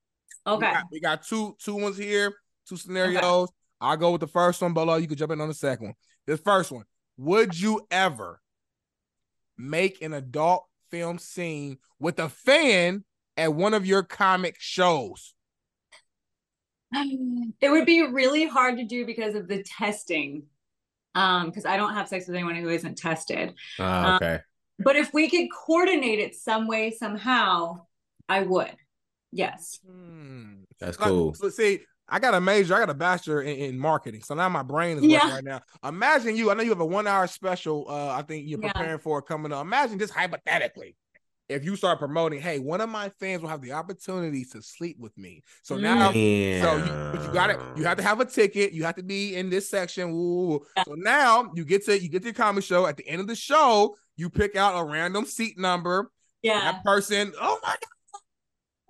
We 0.46 0.52
Okay. 0.52 0.72
got, 0.72 0.84
we 0.90 1.00
got 1.00 1.22
two 1.24 1.56
two 1.60 1.74
ones 1.76 1.96
here, 1.96 2.34
two 2.68 2.76
scenarios. 2.76 3.50
I'll 3.80 3.96
go 3.96 4.12
with 4.12 4.20
the 4.20 4.26
first 4.26 4.60
one, 4.60 4.72
Bolo. 4.72 4.96
You 4.96 5.06
can 5.06 5.16
jump 5.16 5.32
in 5.32 5.40
on 5.40 5.48
the 5.48 5.54
second 5.54 5.86
one. 5.86 5.94
The 6.26 6.36
first 6.36 6.72
one. 6.72 6.84
Would 7.16 7.58
you 7.58 7.86
ever 7.90 8.40
make 9.56 10.02
an 10.02 10.12
adult 10.14 10.64
film 10.90 11.18
scene 11.18 11.78
with 11.98 12.18
a 12.18 12.28
fan 12.28 13.04
at 13.36 13.54
one 13.54 13.74
of 13.74 13.86
your 13.86 14.02
comic 14.02 14.56
shows? 14.58 15.34
It 17.60 17.70
would 17.70 17.86
be 17.86 18.02
really 18.02 18.46
hard 18.46 18.78
to 18.78 18.84
do 18.84 19.04
because 19.04 19.34
of 19.34 19.48
the 19.48 19.62
testing. 19.62 20.44
Um, 21.18 21.46
because 21.46 21.64
I 21.66 21.76
don't 21.76 21.94
have 21.94 22.06
sex 22.06 22.26
with 22.28 22.36
anyone 22.36 22.54
who 22.54 22.68
isn't 22.68 22.96
tested. 22.96 23.54
Ah, 23.80 24.16
okay. 24.16 24.38
But 24.78 24.94
if 24.94 25.12
we 25.12 25.28
could 25.28 25.48
coordinate 25.50 26.20
it 26.20 26.36
some 26.36 26.68
way, 26.68 26.92
somehow, 26.92 27.86
I 28.28 28.42
would. 28.42 28.76
Yes. 29.32 29.80
Hmm. 29.84 30.62
That's 30.78 30.98
Like, 31.00 31.08
cool. 31.08 31.34
so 31.34 31.48
see, 31.48 31.80
I 32.08 32.20
got 32.20 32.34
a 32.34 32.40
major, 32.40 32.74
I 32.76 32.78
got 32.78 32.90
a 32.90 32.94
bachelor 32.94 33.42
in, 33.42 33.56
in 33.56 33.78
marketing. 33.78 34.22
So 34.22 34.34
now 34.34 34.48
my 34.48 34.62
brain 34.62 34.98
is 34.98 35.02
working 35.02 35.28
right 35.30 35.44
now. 35.44 35.60
Imagine 35.82 36.36
you, 36.36 36.50
I 36.50 36.54
know 36.54 36.62
you 36.62 36.70
have 36.70 36.80
a 36.80 36.86
one 36.86 37.08
hour 37.08 37.26
special, 37.26 37.86
uh, 37.88 38.10
I 38.14 38.22
think 38.22 38.46
you're 38.48 38.60
Yeah. 38.62 38.72
preparing 38.72 38.98
for 39.00 39.20
coming 39.20 39.52
up. 39.52 39.62
Imagine 39.62 39.98
just 39.98 40.14
hypothetically. 40.14 40.94
If 41.48 41.64
you 41.64 41.76
start 41.76 41.98
promoting, 41.98 42.40
hey, 42.40 42.58
one 42.58 42.80
of 42.80 42.90
my 42.90 43.08
fans 43.08 43.40
will 43.40 43.48
have 43.48 43.62
the 43.62 43.72
opportunity 43.72 44.44
to 44.52 44.60
sleep 44.60 44.98
with 44.98 45.16
me. 45.16 45.42
So 45.62 45.76
Mm. 45.76 45.80
now 45.80 46.12
Damn. 46.12 46.62
So 46.62 46.76
you, 46.76 47.12
but 47.12 47.26
you 47.26 47.32
got 47.32 47.50
it. 47.50 47.58
You 47.76 47.84
have 47.84 47.96
to 47.96 48.02
have 48.02 48.20
a 48.20 48.26
ticket. 48.26 48.72
You 48.72 48.84
have 48.84 48.96
to 48.96 49.02
be 49.02 49.34
in 49.34 49.48
this 49.48 49.70
section. 49.70 50.08
Yeah. 50.08 50.84
So 50.84 50.94
now 50.94 51.50
you 51.54 51.64
get 51.64 51.86
to 51.86 51.98
you 51.98 52.08
get 52.08 52.22
to 52.22 52.28
your 52.28 52.34
comedy 52.34 52.66
show. 52.66 52.86
At 52.86 52.96
the 52.98 53.08
end 53.08 53.20
of 53.20 53.26
the 53.26 53.36
show, 53.36 53.96
you 54.16 54.28
pick 54.28 54.56
out 54.56 54.78
a 54.78 54.84
random 54.84 55.24
seat 55.24 55.58
number. 55.58 56.10
Yeah. 56.42 56.60
That 56.72 56.84
person, 56.84 57.32
oh 57.40 57.58
my 57.62 57.76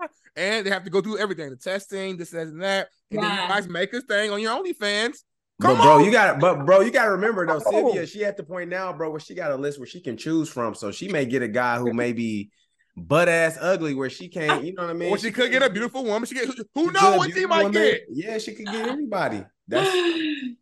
god, 0.01 0.11
and 0.37 0.67
they 0.67 0.71
have 0.71 0.85
to 0.85 0.91
go 0.91 1.01
through 1.01 1.19
everything, 1.19 1.51
the 1.51 1.57
testing, 1.57 2.17
this, 2.17 2.31
that, 2.31 2.47
and 2.49 2.63
that. 2.63 2.89
And 3.11 3.23
then 3.23 3.31
you 3.31 3.49
guys 3.49 3.69
make 3.69 3.93
a 3.93 4.01
thing 4.01 4.31
on 4.31 4.41
your 4.41 4.57
OnlyFans. 4.57 5.19
But 5.61 5.75
bro, 5.83 5.99
on. 5.99 6.05
you 6.05 6.13
got 6.13 6.39
but 6.39 6.65
bro, 6.65 6.81
you 6.81 6.91
gotta 6.93 7.11
remember 7.13 7.47
though, 7.47 7.61
Oh. 7.67 7.71
Silvia, 7.71 8.07
she 8.07 8.25
at 8.25 8.37
the 8.37 8.45
point 8.45 8.71
now, 8.71 8.93
bro, 8.93 9.11
where 9.11 9.21
she 9.21 9.35
got 9.35 9.51
a 9.51 9.57
list 9.57 9.79
where 9.79 9.87
she 9.89 10.01
can 10.01 10.17
choose 10.17 10.49
from. 10.49 10.75
So 10.75 10.93
she 10.93 11.09
may 11.09 11.25
get 11.27 11.43
a 11.43 11.49
guy 11.49 11.79
who 11.79 11.93
may 11.93 12.13
be 12.13 12.51
butt 12.97 13.29
ass 13.29 13.59
ugly 13.61 13.95
where 13.95 14.11
she 14.11 14.29
can't, 14.29 14.65
you 14.65 14.75
know 14.75 14.83
what 14.83 14.91
I 14.91 14.95
mean? 14.95 15.11
or 15.13 15.19
she 15.19 15.31
could 15.31 15.51
get 15.51 15.63
a 15.63 15.71
beautiful 15.71 16.05
woman. 16.05 16.27
She 16.27 16.35
get 16.35 16.49
who 16.75 16.93
knows 16.93 17.19
what 17.19 17.33
she 17.33 17.47
might 17.47 17.65
woman. 17.65 17.73
get. 17.83 18.03
Yeah, 18.11 18.39
she 18.39 18.55
could 18.55 18.67
get 18.67 18.89
anybody. 18.89 19.45
That's 19.69 19.95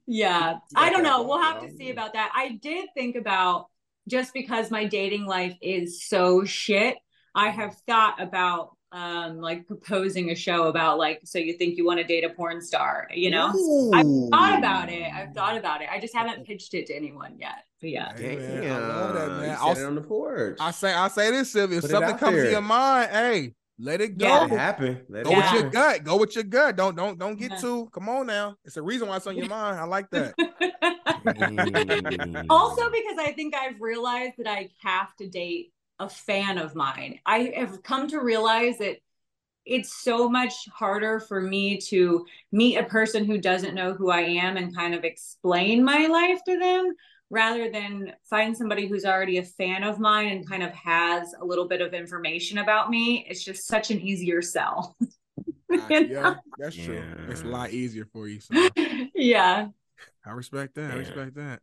yeah. 0.07 0.55
got 0.55 0.63
I 0.75 0.91
don't 0.91 1.03
know. 1.03 1.23
We'll 1.23 1.43
have 1.43 1.61
to 1.63 1.71
see 1.71 1.91
about 1.91 2.15
that. 2.15 2.33
I 2.35 2.59
did 2.61 2.89
think 2.97 3.17
about 3.17 3.67
just 4.09 4.33
because 4.33 4.71
my 4.71 4.85
dating 4.85 5.27
life 5.27 5.57
is 5.61 6.05
so 6.07 6.45
shit, 6.45 6.97
I 7.35 7.51
have 7.51 7.77
thought 7.87 8.21
about 8.21 8.76
um 8.97 9.39
like 9.43 9.67
proposing 9.67 10.31
a 10.31 10.35
show 10.35 10.69
about 10.69 10.97
like 10.99 11.21
so 11.25 11.39
you 11.39 11.53
think 11.53 11.77
you 11.77 11.85
want 11.85 11.99
to 12.01 12.05
date 12.05 12.25
a 12.25 12.31
porn 12.31 12.63
star, 12.63 13.07
you 13.15 13.31
know? 13.31 13.49
I've 13.95 14.07
thought 14.31 14.59
about 14.59 14.89
it. 14.91 15.13
I've 15.13 15.35
thought 15.35 15.57
about 15.57 15.83
it. 15.83 15.89
I 15.93 16.01
just 16.01 16.15
haven't 16.15 16.47
pitched 16.47 16.73
it 16.73 16.87
to 16.87 16.95
anyone 16.95 17.37
yet. 17.39 17.65
But 17.81 17.91
yeah. 17.91 18.17
Hey, 18.17 18.37
Damn, 18.37 18.61
man, 18.61 18.73
I 18.73 18.87
love 18.89 19.15
that, 19.15 19.29
man. 19.41 19.57
I'll- 19.61 19.75
said 19.75 19.85
on 19.85 19.95
the 19.97 20.01
porch. 20.01 20.57
I 20.61 20.71
say, 20.71 20.95
I 20.95 21.09
say 21.09 21.31
this, 21.31 21.53
Silvia. 21.53 21.77
If 21.79 21.83
Put 21.83 21.91
something 21.91 22.15
out 22.15 22.19
comes 22.21 22.37
to 22.37 22.51
your 22.51 22.63
mind, 22.63 23.11
hey, 23.11 23.53
let 23.79 24.01
it 24.01 24.17
go. 24.17 24.27
Yeah. 24.27 24.39
Let 24.41 24.53
it 24.53 24.59
happen. 24.59 25.01
Let 25.11 25.25
Go 25.25 25.31
it 25.33 25.37
with 25.37 25.45
Yeah. 25.45 25.55
your 25.61 25.71
gut. 25.71 26.05
Go 26.05 26.17
with 26.17 26.35
your 26.35 26.45
gut. 26.45 26.77
Don't 26.77 26.97
don't 26.97 27.19
don't 27.19 27.37
get 27.39 27.51
Yeah. 27.51 27.57
too. 27.59 27.91
Come 27.93 28.09
on 28.09 28.27
now. 28.27 28.57
It's 28.65 28.79
a 28.79 28.83
reason 28.83 29.09
why 29.09 29.17
it's 29.19 29.27
on 29.27 29.37
your 29.37 29.49
mind. 29.59 29.79
I 29.79 29.85
like 29.85 30.09
that. 30.11 30.35
Mm. 31.27 32.47
also 32.51 32.89
because 32.91 33.19
I 33.19 33.33
think 33.33 33.53
I've 33.55 33.81
realized 33.81 34.35
that 34.39 34.47
I 34.49 34.69
have 34.83 35.15
to 35.17 35.29
date 35.29 35.73
a 35.99 36.09
fan 36.09 36.59
of 36.59 36.75
mine. 36.75 37.21
I 37.25 37.53
have 37.57 37.83
come 37.83 38.09
to 38.09 38.21
realize 38.21 38.79
that 38.79 38.99
it's 39.65 39.93
so 39.93 40.29
much 40.29 40.69
harder 40.73 41.19
for 41.19 41.41
me 41.41 41.79
to 41.79 42.25
meet 42.53 42.77
a 42.77 42.85
person 42.85 43.25
who 43.25 43.39
doesn't 43.39 43.75
know 43.75 43.95
who 43.95 44.11
I 44.11 44.21
am 44.21 44.57
and 44.57 44.75
kind 44.75 44.95
of 44.95 45.05
explain 45.05 45.85
my 45.85 46.07
life 46.07 46.41
to 46.47 46.59
them 46.59 46.95
rather 47.31 47.71
than 47.71 48.13
find 48.31 48.57
somebody 48.57 48.87
who's 48.87 49.05
already 49.05 49.39
a 49.39 49.43
fan 49.43 49.83
of 49.83 49.99
mine 49.99 50.29
and 50.29 50.49
kind 50.49 50.63
of 50.63 50.73
has 50.73 51.35
a 51.41 51.45
little 51.45 51.67
bit 51.67 51.81
of 51.81 51.95
information 51.95 52.59
about 52.59 52.91
me. 52.91 53.27
It's 53.29 53.45
just 53.45 53.67
such 53.67 53.91
an 53.91 54.01
easier 54.01 54.43
sell. 54.43 54.97
You 55.69 56.07
yeah, 56.11 56.37
that's 56.57 56.77
true. 56.77 57.03
It's 57.29 57.43
a 57.43 57.47
lot 57.47 57.71
easier 57.71 58.07
for 58.07 58.29
you. 58.29 58.41
So 58.41 58.55
yeah. 59.15 59.69
I 60.25 60.31
respect 60.31 60.77
that. 60.77 60.93
I 60.93 60.95
respect 60.95 61.35
that. 61.35 61.61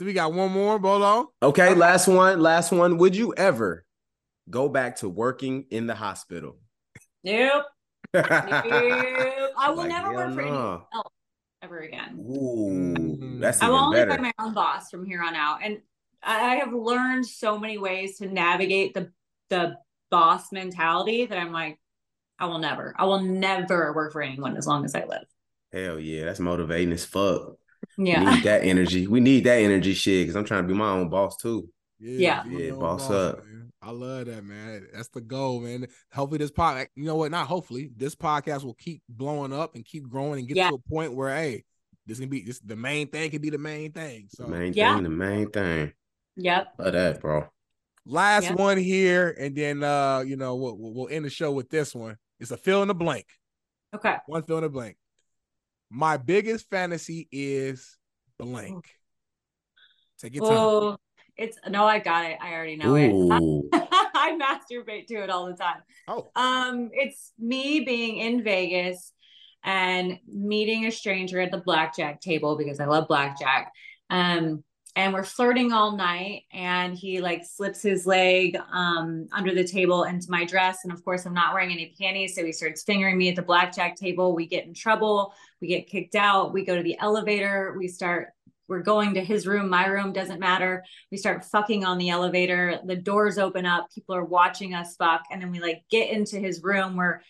Do 0.00 0.06
we 0.06 0.12
got 0.12 0.32
one 0.32 0.50
more, 0.50 0.80
Bolo? 0.80 1.32
Okay, 1.40 1.74
last 1.74 2.08
one. 2.08 2.40
Last 2.40 2.72
one. 2.72 2.96
Would 2.96 3.14
you 3.14 3.34
ever 3.36 3.84
go 4.50 4.68
back 4.68 4.96
to 4.96 5.08
working 5.08 5.66
in 5.70 5.86
the 5.86 5.94
hospital. 5.94 6.58
Nope. 7.24 7.64
nope. 8.14 8.24
I 8.24 9.44
will 9.68 9.76
Like, 9.76 9.88
never 9.88 10.08
hell 10.08 10.14
work 10.14 10.34
for 10.34 10.40
anyone 10.40 10.82
else 10.92 11.12
ever 11.62 11.78
again. 11.78 12.18
Ooh, 12.18 13.38
that's 13.38 13.58
mm-hmm. 13.58 13.66
I 13.66 13.68
will 13.68 13.76
only 13.78 13.98
better. 13.98 14.10
find 14.10 14.22
my 14.22 14.32
own 14.38 14.54
boss 14.54 14.90
from 14.90 15.06
here 15.06 15.22
on 15.22 15.34
out. 15.34 15.60
And 15.62 15.80
I 16.22 16.52
I 16.52 16.54
have 16.56 16.72
learned 16.72 17.26
so 17.26 17.58
many 17.58 17.78
ways 17.78 18.18
to 18.18 18.26
navigate 18.26 18.94
the 18.94 19.12
the 19.48 19.76
boss 20.10 20.52
mentality 20.52 21.26
that 21.26 21.38
I'm 21.38 21.52
like, 21.52 21.78
I 22.38 22.46
will 22.46 22.58
never, 22.58 22.94
I 22.96 23.04
will 23.04 23.20
never 23.20 23.92
work 23.92 24.12
for 24.12 24.22
anyone 24.22 24.56
as 24.56 24.66
long 24.66 24.84
as 24.84 24.94
I 24.94 25.04
live. 25.04 25.24
Hell 25.72 26.00
yeah, 26.00 26.24
that's 26.24 26.40
motivating 26.40 26.92
as 26.92 27.04
fuck. 27.04 27.56
We 27.98 28.08
Yeah. 28.10 28.34
need 28.34 28.44
that 28.44 28.62
energy. 28.64 29.06
We 29.06 29.20
need 29.20 29.44
that 29.44 29.58
energy 29.60 29.94
shit 29.94 30.22
because 30.26 30.36
I'm 30.36 30.44
trying 30.44 30.62
to 30.62 30.68
be 30.68 30.74
my 30.74 30.90
own 30.90 31.08
boss 31.08 31.36
too. 31.36 31.68
Yeah. 31.98 32.44
you 32.46 32.58
Yeah, 32.58 32.70
know, 32.70 32.78
boss 32.80 33.10
up. 33.10 33.44
man. 33.44 33.70
I 33.82 33.90
love 33.92 34.26
that, 34.26 34.44
man. 34.44 34.86
That's 34.92 35.08
the 35.08 35.20
goal, 35.22 35.60
man. 35.60 35.86
Hopefully, 36.12 36.38
this 36.38 36.50
pod, 36.50 36.86
you 36.94 37.04
know 37.04 37.16
what? 37.16 37.30
Not 37.30 37.46
hopefully, 37.46 37.90
this 37.96 38.14
podcast 38.14 38.62
will 38.64 38.74
keep 38.74 39.02
blowing 39.08 39.52
up 39.52 39.74
and 39.74 39.84
keep 39.84 40.06
growing 40.08 40.38
and 40.40 40.48
get 40.48 40.56
Yeah. 40.58 40.68
to 40.70 40.74
a 40.76 40.78
point 40.90 41.14
where, 41.14 41.34
hey, 41.34 41.64
this 42.06 42.18
can 42.18 42.28
be 42.28 42.42
this 42.42 42.60
the 42.60 42.76
main 42.76 43.06
thing 43.08 43.30
can 43.30 43.40
be 43.40 43.50
the 43.50 43.58
main 43.58 43.92
thing. 43.92 44.26
So, 44.28 44.44
The 44.44 44.50
main 44.50 44.72
Yeah. 44.74 44.94
thing, 44.94 45.04
the 45.04 45.10
main 45.10 45.50
thing. 45.50 45.92
Yep. 46.36 46.74
Love 46.78 46.92
that, 46.92 47.20
bro. 47.20 47.46
last 48.06 48.44
Yeah. 48.44 48.54
one 48.54 48.78
here, 48.78 49.34
and 49.38 49.54
then 49.54 49.82
uh, 49.84 50.20
you 50.26 50.36
know, 50.36 50.56
we'll, 50.56 50.76
we'll 50.76 50.92
we'll 50.94 51.08
end 51.08 51.24
the 51.26 51.30
show 51.30 51.52
with 51.52 51.68
this 51.70 51.94
one. 51.94 52.16
It's 52.38 52.50
a 52.50 52.56
fill 52.56 52.82
in 52.82 52.88
the 52.88 52.94
blank. 52.94 53.26
Okay. 53.94 54.16
One 54.26 54.42
fill 54.42 54.56
in 54.58 54.62
the 54.64 54.68
blank. 54.70 54.96
My 55.90 56.16
biggest 56.16 56.70
fantasy 56.70 57.28
is 57.32 57.96
blank. 58.38 58.88
Take 60.20 60.34
your 60.34 60.46
time. 60.46 60.56
Oh, 60.56 60.96
it's 61.36 61.58
no, 61.68 61.84
I 61.84 61.98
got 61.98 62.26
it. 62.26 62.38
I 62.40 62.52
already 62.52 62.76
know 62.76 62.94
it. 62.94 63.10
I 63.72 64.38
masturbate 64.38 65.06
to 65.06 65.14
it 65.22 65.30
all 65.30 65.46
the 65.46 65.54
time. 65.54 65.82
Oh, 66.06 66.30
Um, 66.36 66.90
it's 66.92 67.32
me 67.38 67.80
being 67.80 68.18
in 68.18 68.44
Vegas 68.44 69.12
and 69.64 70.18
meeting 70.28 70.86
a 70.86 70.92
stranger 70.92 71.40
at 71.40 71.50
the 71.50 71.58
blackjack 71.58 72.20
table 72.20 72.56
because 72.56 72.80
I 72.80 72.84
love 72.84 73.08
blackjack. 73.08 73.72
Um, 74.10 74.62
and 74.96 75.12
we're 75.12 75.24
flirting 75.24 75.72
all 75.72 75.96
night 75.96 76.42
and 76.52 76.96
he 76.96 77.20
like 77.20 77.44
slips 77.44 77.80
his 77.80 78.06
leg 78.06 78.56
um 78.72 79.28
under 79.32 79.54
the 79.54 79.64
table 79.66 80.04
into 80.04 80.26
my 80.30 80.44
dress 80.44 80.78
and 80.84 80.92
of 80.92 81.04
course 81.04 81.26
I'm 81.26 81.34
not 81.34 81.54
wearing 81.54 81.70
any 81.70 81.94
panties 82.00 82.34
so 82.34 82.44
he 82.44 82.52
starts 82.52 82.82
fingering 82.82 83.16
me 83.16 83.28
at 83.28 83.36
the 83.36 83.42
blackjack 83.42 83.96
table 83.96 84.34
we 84.34 84.46
get 84.46 84.66
in 84.66 84.74
trouble 84.74 85.32
we 85.60 85.68
get 85.68 85.88
kicked 85.88 86.14
out 86.14 86.52
we 86.52 86.64
go 86.64 86.76
to 86.76 86.82
the 86.82 86.98
elevator 86.98 87.74
we 87.78 87.88
start 87.88 88.28
we're 88.70 88.80
going 88.80 89.14
to 89.14 89.24
his 89.24 89.48
room 89.48 89.68
my 89.68 89.86
room 89.86 90.12
doesn't 90.12 90.38
matter. 90.38 90.84
We 91.10 91.18
start 91.18 91.44
fucking 91.44 91.84
on 91.84 91.98
the 91.98 92.10
elevator 92.10 92.78
the 92.86 92.94
doors 92.94 93.36
open 93.36 93.66
up 93.66 93.88
people 93.92 94.14
are 94.14 94.24
watching 94.24 94.74
us 94.74 94.94
fuck 94.94 95.22
and 95.30 95.42
then 95.42 95.50
we 95.50 95.60
like 95.60 95.82
get 95.90 96.10
into 96.10 96.38
his 96.38 96.62
room. 96.62 96.96
We're 96.96 97.20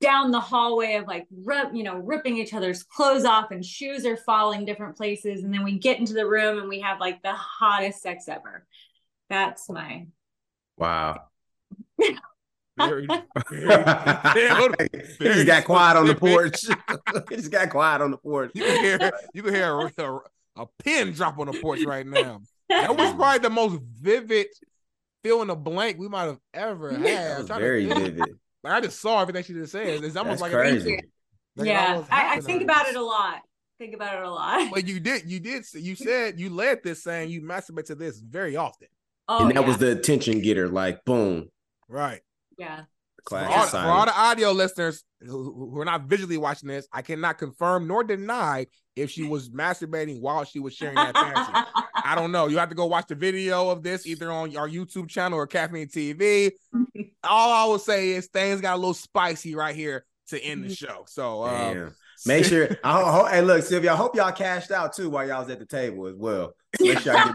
down 0.00 0.30
the 0.30 0.40
hallway 0.40 0.94
of 0.94 1.08
like 1.08 1.26
rip, 1.44 1.74
you 1.74 1.82
know 1.82 1.96
ripping 1.96 2.38
each 2.38 2.54
other's 2.54 2.84
clothes 2.84 3.24
off 3.24 3.50
and 3.50 3.64
shoes 3.64 4.06
are 4.06 4.16
falling 4.16 4.64
different 4.64 4.96
places 4.96 5.42
and 5.42 5.52
then 5.52 5.64
we 5.64 5.78
get 5.78 5.98
into 5.98 6.14
the 6.14 6.26
room 6.26 6.60
and 6.60 6.68
we 6.68 6.80
have 6.80 7.00
like 7.00 7.22
the 7.22 7.34
hottest 7.34 8.00
sex 8.00 8.28
ever. 8.28 8.64
That's 9.28 9.68
my 9.68 10.06
Wow. 10.76 11.24
very, 12.78 13.02
he 13.50 13.56
very- 13.56 15.34
just 15.34 15.46
got 15.46 15.64
quiet 15.64 15.96
on 15.96 16.06
the 16.06 16.14
porch. 16.14 16.62
he 17.30 17.36
just 17.36 17.50
got 17.50 17.70
quiet 17.70 18.02
on 18.02 18.10
the 18.10 18.18
porch. 18.18 18.52
you 18.54 18.64
can 18.64 18.84
hear 18.84 19.12
you 19.34 19.42
can 19.42 19.54
hear 19.54 19.72
a, 19.72 19.92
a, 19.98 20.20
a 20.56 20.66
pin 20.82 21.12
drop 21.12 21.38
on 21.38 21.46
the 21.46 21.60
porch 21.60 21.84
right 21.84 22.06
now. 22.06 22.40
That 22.68 22.96
was 22.96 23.14
probably 23.14 23.38
the 23.38 23.50
most 23.50 23.80
vivid 23.82 24.48
fill 25.22 25.42
in 25.42 25.48
the 25.48 25.56
blank 25.56 25.98
we 25.98 26.08
might 26.08 26.24
have 26.24 26.38
ever 26.54 26.92
had. 26.92 27.02
That 27.02 27.38
was 27.38 27.46
trying 27.46 27.60
to 27.60 27.64
very 27.64 27.86
vivid. 27.86 28.38
Like, 28.62 28.72
I 28.72 28.80
just 28.80 29.00
saw 29.00 29.20
everything 29.20 29.44
she 29.44 29.52
just 29.52 29.72
said. 29.72 30.04
It's 30.04 30.16
almost 30.16 30.40
That's 30.40 30.42
like 30.42 30.52
crazy. 30.52 30.94
It, 30.94 31.04
like 31.58 31.66
yeah 31.66 32.04
I, 32.10 32.36
I 32.36 32.40
think 32.40 32.62
about 32.62 32.86
it 32.88 32.94
a 32.96 33.02
lot 33.02 33.40
think 33.78 33.94
about 33.94 34.14
it 34.14 34.22
a 34.22 34.30
lot 34.30 34.70
But 34.72 34.86
you 34.86 35.00
did, 35.00 35.30
you 35.30 35.40
did, 35.40 35.64
you 35.74 35.94
said 35.94 36.38
you 36.38 36.50
led 36.50 36.82
this 36.82 37.02
saying 37.02 37.30
you 37.30 37.42
masturbate 37.42 37.86
to 37.86 37.94
this 37.94 38.18
very 38.18 38.56
often, 38.56 38.88
oh 39.28 39.42
and 39.42 39.50
that 39.50 39.62
yeah. 39.62 39.66
was 39.66 39.78
the 39.78 39.92
attention 39.92 40.40
getter. 40.40 40.68
Like, 40.68 41.04
boom. 41.04 41.48
right? 41.88 42.20
Yeah 42.58 42.82
For 43.28 43.38
all, 43.38 43.66
for 43.66 43.76
all 43.78 44.06
the 44.06 44.18
audio 44.18 44.52
listeners 44.52 45.04
who, 45.20 45.70
who 45.72 45.80
are 45.80 45.84
not 45.84 46.04
visually 46.04 46.38
watching 46.38 46.68
this, 46.68 46.86
I 46.92 47.02
cannot 47.02 47.38
confirm 47.38 47.86
nor 47.86 48.04
deny 48.04 48.66
if 48.96 49.10
she 49.10 49.22
was 49.24 49.50
masturbating 49.50 50.20
while 50.20 50.44
she 50.44 50.58
was 50.60 50.74
sharing 50.74 50.96
that 50.96 51.14
fantasy. 51.14 51.52
I 52.04 52.14
don't 52.14 52.32
know. 52.32 52.46
You 52.46 52.58
have 52.58 52.68
to 52.70 52.74
go 52.74 52.86
watch 52.86 53.06
the 53.08 53.14
video 53.14 53.70
of 53.70 53.82
this 53.82 54.06
either 54.06 54.30
on 54.30 54.56
our 54.56 54.68
YouTube 54.68 55.08
channel 55.08 55.38
or 55.38 55.46
Caffeine 55.46 55.88
TV. 55.88 56.52
All 57.24 57.52
I 57.52 57.64
will 57.70 57.78
say 57.78 58.10
is 58.10 58.28
things 58.28 58.60
got 58.60 58.74
a 58.74 58.76
little 58.76 58.94
spicy 58.94 59.54
right 59.54 59.74
here 59.74 60.04
to 60.28 60.40
end 60.42 60.64
the 60.64 60.74
show. 60.74 61.04
So, 61.06 61.42
uh, 61.42 61.74
Damn. 61.74 61.94
Make 62.26 62.44
sure. 62.44 62.68
I 62.84 62.92
ho- 63.00 63.10
ho- 63.10 63.26
hey, 63.26 63.42
look, 63.42 63.62
Silvia. 63.62 63.92
I 63.92 63.96
hope 63.96 64.16
y'all 64.16 64.32
cashed 64.32 64.70
out 64.70 64.92
too 64.94 65.10
while 65.10 65.26
y'all 65.26 65.40
was 65.40 65.50
at 65.50 65.58
the 65.58 65.66
table 65.66 66.06
as 66.06 66.14
well. 66.16 66.54
Make 66.80 66.98
sure 66.98 67.16
I 67.16 67.24
get 67.24 67.34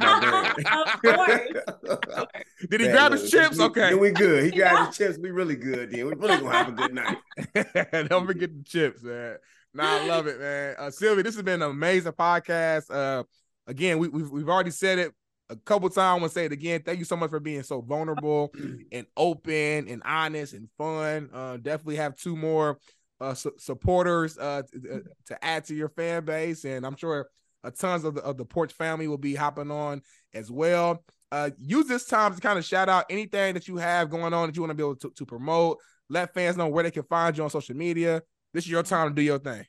my 0.63 0.95
bread. 1.01 2.27
did 2.69 2.81
he 2.81 2.87
Man, 2.87 2.95
grab 2.95 3.11
look, 3.11 3.21
his 3.21 3.31
chips? 3.31 3.57
we- 3.57 3.63
Okay. 3.65 3.89
Then 3.89 3.99
we 3.99 4.11
good. 4.11 4.43
He 4.45 4.51
grabbed 4.51 4.87
his 4.87 4.97
chips. 4.97 5.17
We 5.17 5.31
really 5.31 5.55
good. 5.55 5.91
Then 5.91 6.05
we 6.07 6.13
really 6.13 6.37
gonna 6.37 6.51
have 6.51 6.69
a 6.69 6.71
good 6.71 6.93
night. 6.93 7.17
Don't 8.09 8.25
forget 8.27 8.49
the 8.55 8.63
chips, 8.65 9.01
man. 9.03 9.37
Nah, 9.73 10.01
I 10.01 10.05
love 10.07 10.27
it, 10.27 10.39
man. 10.39 10.75
Uh, 10.77 10.91
Silvia, 10.91 11.23
this 11.23 11.33
has 11.35 11.43
been 11.43 11.61
an 11.63 11.71
amazing 11.71 12.11
podcast. 12.11 12.91
Uh, 12.93 13.23
again, 13.65 13.97
we, 13.97 14.07
we've 14.07 14.29
we've 14.29 14.49
already 14.49 14.69
said 14.71 14.99
it 14.99 15.11
a 15.49 15.55
couple 15.55 15.89
times. 15.89 15.97
I 15.97 16.13
want 16.13 16.23
to 16.25 16.29
say 16.29 16.45
it 16.45 16.51
again. 16.51 16.83
Thank 16.85 16.99
you 16.99 17.05
so 17.05 17.15
much 17.15 17.31
for 17.31 17.39
being 17.39 17.63
so 17.63 17.81
vulnerable 17.81 18.53
and 18.91 19.07
open 19.17 19.87
and 19.87 20.03
honest 20.05 20.53
and 20.53 20.69
fun. 20.77 21.29
Uh, 21.33 21.57
definitely 21.57 21.95
have 21.95 22.15
two 22.15 22.35
more 22.35 22.77
uh, 23.23 23.33
su- 23.33 23.53
supporters 23.57 24.37
uh, 24.37 24.63
to, 24.71 24.95
uh, 24.95 24.99
to 25.27 25.43
add 25.43 25.63
to 25.65 25.75
your 25.75 25.89
fan 25.89 26.25
base, 26.25 26.65
and 26.65 26.85
I'm 26.85 26.95
sure 26.95 27.29
uh, 27.63 27.71
tons 27.71 28.03
of 28.03 28.15
the 28.15 28.21
of 28.21 28.37
the 28.37 28.45
Porch 28.45 28.73
family 28.73 29.07
will 29.07 29.17
be 29.17 29.35
hopping 29.35 29.71
on 29.71 30.01
as 30.33 30.51
well. 30.51 31.03
Uh, 31.31 31.49
use 31.57 31.87
this 31.87 32.05
time 32.05 32.35
to 32.35 32.41
kind 32.41 32.59
of 32.59 32.65
shout 32.65 32.89
out 32.89 33.05
anything 33.09 33.53
that 33.55 33.67
you 33.67 33.77
have 33.77 34.09
going 34.09 34.33
on 34.33 34.47
that 34.47 34.55
you 34.55 34.61
want 34.61 34.69
to 34.69 34.75
be 34.75 34.83
able 34.83 34.95
to, 34.95 35.09
to 35.11 35.25
promote. 35.25 35.79
Let 36.09 36.33
fans 36.33 36.57
know 36.57 36.67
where 36.67 36.83
they 36.83 36.91
can 36.91 37.03
find 37.03 37.35
you 37.35 37.43
on 37.43 37.49
social 37.49 37.75
media. 37.75 38.21
This 38.53 38.65
is 38.65 38.69
your 38.69 38.83
time 38.83 39.09
to 39.09 39.15
do 39.15 39.21
your 39.21 39.39
thing. 39.39 39.65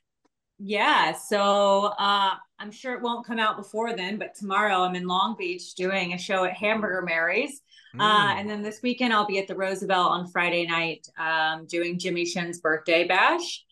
Yeah, 0.59 1.13
so 1.13 1.93
uh, 1.97 2.35
I'm 2.59 2.71
sure 2.71 2.93
it 2.93 3.01
won't 3.01 3.25
come 3.25 3.39
out 3.39 3.57
before 3.57 3.95
then, 3.95 4.17
but 4.17 4.35
tomorrow 4.35 4.83
I'm 4.83 4.95
in 4.95 5.07
Long 5.07 5.35
Beach 5.37 5.73
doing 5.75 6.13
a 6.13 6.17
show 6.17 6.43
at 6.43 6.53
Hamburger 6.53 7.01
Mary's. 7.01 7.61
Uh, 7.99 8.33
Mm. 8.35 8.39
and 8.39 8.49
then 8.49 8.61
this 8.61 8.81
weekend 8.81 9.13
I'll 9.13 9.25
be 9.27 9.39
at 9.39 9.47
the 9.47 9.55
Roosevelt 9.55 10.11
on 10.11 10.27
Friday 10.27 10.65
night 10.65 11.07
um, 11.17 11.65
doing 11.65 11.97
Jimmy 11.99 12.25
Shin's 12.25 12.59
birthday 12.59 13.07
bash. 13.07 13.63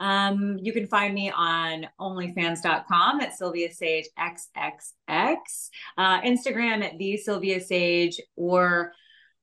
Um, 0.00 0.58
you 0.60 0.72
can 0.72 0.86
find 0.88 1.14
me 1.14 1.30
on 1.30 1.86
onlyfans.com 2.00 3.20
at 3.20 3.36
Silvia 3.36 3.68
Saige 3.68 4.06
XXX, 4.18 5.36
uh, 5.98 6.20
Instagram 6.22 6.82
at 6.82 6.98
the 6.98 7.16
Silvia 7.16 7.60
Saige, 7.60 8.18
or 8.36 8.92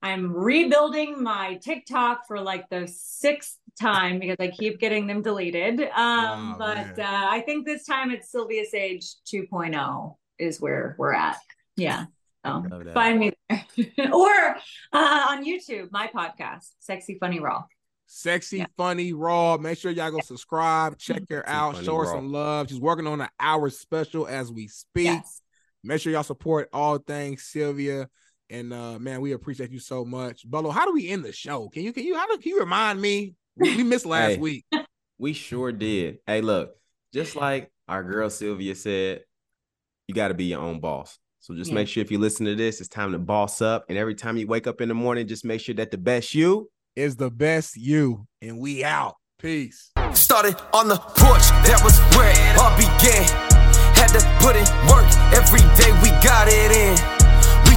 I'm 0.01 0.33
rebuilding 0.33 1.21
my 1.23 1.55
TikTok 1.61 2.27
for 2.27 2.39
like 2.41 2.67
the 2.69 2.87
sixth 2.87 3.57
time 3.79 4.19
because 4.19 4.35
I 4.39 4.47
keep 4.49 4.79
getting 4.79 5.07
them 5.07 5.21
deleted. 5.21 5.81
Um, 5.81 5.89
Wow, 5.95 6.55
but 6.59 6.99
uh, 6.99 7.27
I 7.29 7.41
think 7.45 7.65
this 7.65 7.85
time 7.85 8.11
it's 8.11 8.31
Silvia 8.31 8.63
Saige 8.73 9.15
2.0 9.33 10.15
is 10.39 10.59
where 10.59 10.95
we're 10.97 11.13
at. 11.13 11.37
Yeah. 11.77 12.05
So 12.45 12.63
Love 12.69 12.83
find 12.93 13.19
me 13.19 13.31
there. 13.49 13.65
or 14.13 14.55
uh, 14.93 15.25
on 15.29 15.45
YouTube, 15.45 15.89
my 15.91 16.07
podcast, 16.07 16.67
Sexy 16.79 17.17
Funny 17.19 17.39
Raw. 17.39 17.63
Sexy, 18.07 18.59
Yeah. 18.59 18.65
funny, 18.77 19.13
raw. 19.13 19.57
Make 19.57 19.77
sure 19.77 19.91
y'all 19.91 20.09
go 20.09 20.19
subscribe, 20.21 20.97
check 20.97 21.21
her 21.29 21.43
Sexy, 21.45 21.51
out, 21.51 21.73
funny, 21.73 21.85
show 21.85 21.95
her 21.97 22.03
raw. 22.05 22.11
some 22.15 22.31
love. 22.31 22.69
She's 22.69 22.79
working 22.79 23.05
on 23.07 23.21
an 23.21 23.27
hour 23.39 23.69
special 23.69 24.25
as 24.27 24.51
we 24.51 24.67
speak. 24.67 25.05
Yes. 25.05 25.41
Make 25.83 26.01
sure 26.01 26.11
y'all 26.11 26.23
support 26.23 26.69
all 26.73 26.97
things 26.97 27.43
Silvia. 27.43 28.07
And 28.49 28.73
uh 28.73 28.97
man, 28.97 29.21
we 29.21 29.33
appreciate 29.33 29.71
you 29.71 29.79
so 29.79 30.03
much. 30.05 30.41
Bolo, 30.49 30.71
how 30.71 30.85
do 30.85 30.93
we 30.93 31.07
end 31.09 31.23
the 31.23 31.31
show? 31.31 31.69
Can 31.69 31.83
you 31.83 31.93
can 31.93 32.03
you 32.03 32.15
how 32.17 32.25
do 32.27 32.37
can 32.41 32.49
you 32.49 32.59
remind 32.59 32.99
me? 32.99 33.35
We, 33.55 33.75
we 33.77 33.83
missed 33.83 34.05
last 34.07 34.31
Hey. 34.31 34.37
week. 34.37 34.65
We 35.19 35.33
sure 35.33 35.71
did. 35.71 36.17
Hey, 36.25 36.41
look, 36.41 36.71
just 37.13 37.35
like 37.35 37.71
our 37.87 38.03
girl 38.03 38.29
Silvia 38.31 38.73
said, 38.73 39.21
you 40.07 40.15
got 40.15 40.29
to 40.29 40.33
be 40.33 40.45
your 40.45 40.61
own 40.61 40.79
boss. 40.79 41.19
So 41.49 41.55
just 41.55 41.71
Yeah. 41.71 41.75
make 41.75 41.87
sure 41.87 42.01
if 42.01 42.11
you 42.11 42.19
listen 42.19 42.45
to 42.45 42.53
this, 42.55 42.79
it's 42.79 42.87
time 42.87 43.11
to 43.11 43.17
boss 43.17 43.59
up. 43.59 43.85
And 43.89 43.97
every 43.97 44.13
time 44.13 44.37
you 44.37 44.45
wake 44.45 44.67
up 44.67 44.81
in 44.81 44.87
the 44.87 44.93
morning, 44.93 45.27
just 45.27 45.43
make 45.43 45.61
sure 45.61 45.73
that 45.75 45.89
the 45.89 45.97
best 45.97 46.35
you 46.35 46.69
Is 46.95 47.15
the 47.15 47.31
best 47.31 47.75
you. 47.77 48.27
And 48.41 48.59
we 48.59 48.83
out. 48.83 49.15
Peace. 49.39 49.89
Started 50.13 50.55
on 50.73 50.89
the 50.89 50.97
porch, 50.97 51.47
that 51.65 51.79
was 51.83 51.97
where 52.15 52.29
it 52.29 52.57
all 52.59 52.75
began. 52.75 53.23
Had 53.95 54.09
to 54.09 54.21
put 54.43 54.55
in 54.55 54.65
work, 54.89 55.07
every 55.33 55.61
day 55.77 55.91
we 56.03 56.09
got 56.21 56.47
it 56.49 56.71
in. 56.71 57.18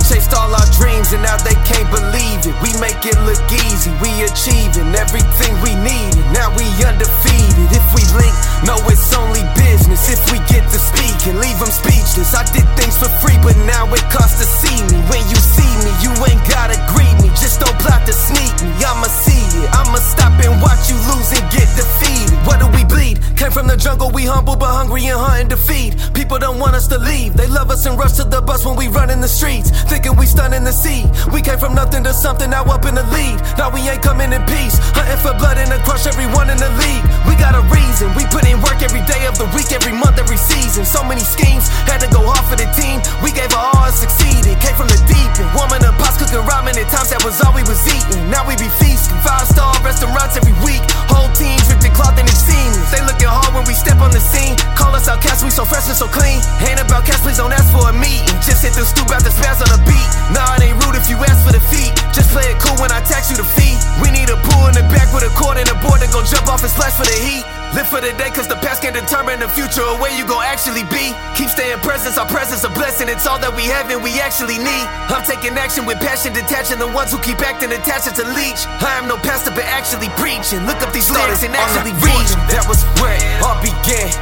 Chased 0.02 0.34
all 0.34 0.50
our 0.50 0.68
dreams 0.76 1.14
and 1.14 1.22
now 1.22 1.38
they 1.40 1.54
can't 1.64 1.88
believe 1.88 2.42
it. 2.44 2.52
We 2.60 2.74
make 2.82 3.00
it 3.06 3.16
look 3.24 3.40
easy, 3.48 3.88
we 4.02 4.10
achieving 4.26 4.92
everything 4.92 5.54
we 5.62 5.72
needed. 5.78 6.26
Now 6.36 6.52
we 6.52 6.66
undefeated. 6.84 7.70
If 7.70 7.86
we 7.96 8.02
link, 8.18 8.34
no, 8.66 8.76
it's 8.90 9.08
only 9.14 9.40
business. 9.56 10.10
If 10.10 10.20
we 10.34 10.42
get 10.50 10.66
to 10.68 10.78
speak 10.82 11.16
and 11.30 11.38
leave 11.38 11.56
them 11.56 11.70
speechless, 11.70 12.34
I 12.34 12.44
did 12.50 12.66
things 12.76 12.98
for 12.98 13.08
free, 13.22 13.38
but 13.40 13.56
now 13.64 13.86
it 13.94 14.04
costs 14.10 14.42
to 14.42 14.46
see 14.46 14.74
me. 14.90 14.98
When 15.06 15.22
you 15.30 15.38
see 15.38 15.72
me, 15.86 15.94
you 16.02 16.10
ain't 16.28 16.44
gotta 16.50 16.76
greet 16.92 17.14
me. 17.22 17.30
Just 17.38 17.62
don't 17.62 17.78
plot 17.78 18.04
to 18.04 18.12
sneak 18.12 18.52
me. 18.60 18.74
I'ma 18.82 19.06
see 19.06 19.38
it. 19.62 19.70
I'ma 19.70 20.02
stop 20.02 20.34
and 20.42 20.60
watch 20.60 20.90
you 20.90 20.98
lose 21.14 21.30
and 21.30 21.46
get 21.54 21.70
defeated. 21.78 22.36
What 22.42 22.58
do 22.58 22.66
we 22.74 22.82
bleed? 22.84 23.21
from 23.52 23.68
the 23.68 23.76
jungle, 23.76 24.10
we 24.10 24.24
humble 24.24 24.56
but 24.56 24.72
hungry 24.72 25.04
and 25.12 25.20
hunting 25.20 25.52
to 25.52 25.56
feed. 25.60 25.92
People 26.16 26.38
don't 26.40 26.58
want 26.58 26.74
us 26.74 26.88
to 26.88 26.96
leave. 26.96 27.36
They 27.36 27.46
love 27.46 27.68
us 27.70 27.84
and 27.84 27.98
rush 28.00 28.16
to 28.16 28.24
the 28.24 28.40
bus 28.40 28.64
when 28.64 28.76
we 28.76 28.88
run 28.88 29.10
in 29.10 29.20
the 29.20 29.28
streets, 29.28 29.68
thinking 29.92 30.16
we 30.16 30.24
stun 30.24 30.56
in 30.56 30.64
the 30.64 30.72
sea. 30.72 31.04
We 31.32 31.44
came 31.44 31.60
from 31.60 31.74
nothing 31.76 32.02
to 32.08 32.12
something, 32.16 32.48
now 32.48 32.64
up 32.64 32.88
in 32.88 32.96
the 32.96 33.04
lead. 33.12 33.36
Now 33.60 33.68
we 33.68 33.84
ain't 33.84 34.00
coming 34.00 34.32
in 34.32 34.40
peace. 34.48 34.80
Hunting 34.96 35.20
for 35.20 35.36
blood 35.36 35.60
and 35.60 35.68
to 35.68 35.78
crush 35.84 36.08
everyone 36.08 36.48
in 36.48 36.56
the 36.56 36.72
league. 36.80 37.04
We 37.28 37.36
got 37.36 37.52
a 37.52 37.62
reason. 37.68 38.08
We 38.16 38.24
put 38.32 38.48
in 38.48 38.56
work 38.64 38.80
every 38.80 39.04
day 39.04 39.28
of 39.28 39.36
the 39.36 39.44
week, 39.52 39.68
every 39.70 39.92
month, 39.92 40.16
every 40.16 40.40
season. 40.40 40.88
So 40.88 41.04
many 41.04 41.22
schemes, 41.22 41.68
had 41.84 42.00
to 42.00 42.08
go 42.08 42.24
hard 42.24 42.48
for 42.48 42.56
the 42.56 42.68
team. 42.72 43.04
We 43.20 43.36
gave 43.36 43.52
our 43.52 43.68
all 43.76 43.84
and 43.84 43.92
succeeded. 43.92 44.56
Came 44.64 44.76
from 44.80 44.88
the 44.88 45.00
deep 45.04 45.32
and 45.36 45.50
woman 45.52 45.84
up 45.84 46.00
pots, 46.00 46.16
cooking 46.16 46.40
ramen 46.48 46.72
at 46.80 46.88
times. 46.88 47.12
That 47.12 47.20
was 47.20 47.36
all 47.44 47.52
we 47.52 47.62
was 47.68 47.80
eating. 47.84 48.32
Now 48.32 48.48
we 48.48 48.56
be 48.56 48.70
feasting. 48.80 49.18
Five 49.20 49.44
star 49.44 49.76
restaurants 49.84 50.40
every 50.40 50.56
week. 50.64 50.80
Whole 51.12 51.28
teams 51.36 51.68
ripped 51.68 51.84
the 51.84 51.92
cloth 51.92 52.16
and 52.16 52.24
they 52.24 52.38
seen. 52.38 52.72
They 52.88 53.04
looking 53.04 53.28
hard 53.28 53.41
when 53.50 53.66
we 53.66 53.74
step 53.74 53.98
on 53.98 54.14
the 54.14 54.22
scene. 54.22 54.54
Call 54.78 54.94
us 54.94 55.10
outcasts, 55.10 55.42
we 55.42 55.50
so 55.50 55.66
fresh 55.66 55.90
and 55.90 55.98
so 55.98 56.06
clean. 56.06 56.38
Ain't 56.62 56.78
about 56.78 57.02
cash, 57.02 57.18
please 57.26 57.42
don't 57.42 57.52
ask 57.52 57.66
for 57.74 57.90
a 57.90 57.94
meeting. 57.94 58.38
Just 58.38 58.62
hit 58.62 58.78
the 58.78 58.86
stoop 58.86 59.10
out 59.10 59.26
the 59.26 59.34
spaz 59.34 59.58
on 59.58 59.70
the 59.74 59.80
beat. 59.82 60.08
Nah, 60.30 60.54
it 60.54 60.70
ain't 60.70 60.78
rude 60.86 60.94
if 60.94 61.10
you 61.10 61.18
ask 61.26 61.42
for 61.42 61.52
the 61.52 61.62
feet. 61.72 61.90
Just 62.14 62.30
play 62.30 62.46
it 62.46 62.58
cool 62.62 62.78
when 62.78 62.94
I 62.94 63.02
tax 63.02 63.30
you 63.30 63.36
the 63.36 63.46
fee. 63.46 63.74
We 63.98 64.14
need 64.14 64.30
a 64.30 64.38
pool 64.38 64.70
in 64.70 64.74
the 64.78 64.86
back 64.94 65.10
with 65.10 65.26
a 65.26 65.32
cord 65.34 65.58
and 65.58 65.66
a 65.66 65.76
board 65.82 65.98
to 66.00 66.08
go 66.14 66.22
jump 66.22 66.46
off 66.46 66.62
and 66.62 66.70
splash 66.70 66.94
for 66.94 67.06
the 67.08 67.18
heat. 67.18 67.61
Live 67.72 67.88
for 67.88 68.04
the 68.04 68.12
day, 68.20 68.28
cause 68.28 68.44
the 68.46 68.60
past 68.60 68.84
can 68.84 68.92
determine 68.92 69.40
the 69.40 69.48
future 69.48 69.80
or 69.80 69.96
where 69.96 70.12
you 70.12 70.28
gon' 70.28 70.44
actually 70.44 70.84
be. 70.92 71.16
Keep 71.32 71.48
staying 71.48 71.80
present, 71.80 72.20
our 72.20 72.28
presence 72.28 72.64
a 72.64 72.68
blessing. 72.68 73.08
It's 73.08 73.26
all 73.26 73.40
that 73.40 73.56
we 73.56 73.64
have 73.64 73.88
and 73.88 74.04
we 74.04 74.20
actually 74.20 74.60
need. 74.60 74.84
I'm 75.08 75.24
taking 75.24 75.56
action 75.56 75.88
with 75.88 75.96
passion, 75.96 76.36
detaching 76.36 76.76
the 76.76 76.92
ones 76.92 77.16
who 77.16 77.18
keep 77.24 77.40
acting 77.40 77.72
attached 77.72 78.12
to 78.12 78.24
leech. 78.36 78.68
I 78.84 79.00
am 79.00 79.08
no 79.08 79.16
pastor, 79.16 79.56
but 79.56 79.64
actually 79.64 80.12
preaching. 80.20 80.68
Look 80.68 80.84
up 80.84 80.92
these 80.92 81.08
lyrics 81.08 81.48
and 81.48 81.56
actually 81.56 81.96
read. 82.04 82.28
That 82.52 82.68
was 82.68 82.84
where 83.00 83.16
it 83.16 83.40
all 83.40 83.56
began. 83.64 84.12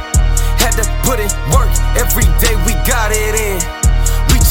Had 0.55 0.79
to 0.79 0.87
put 1.03 1.19
in 1.19 1.27
work 1.51 1.75
every 1.99 2.31
day, 2.39 2.55
we 2.63 2.71
got 2.87 3.11
it 3.11 3.35
in. 3.35 3.80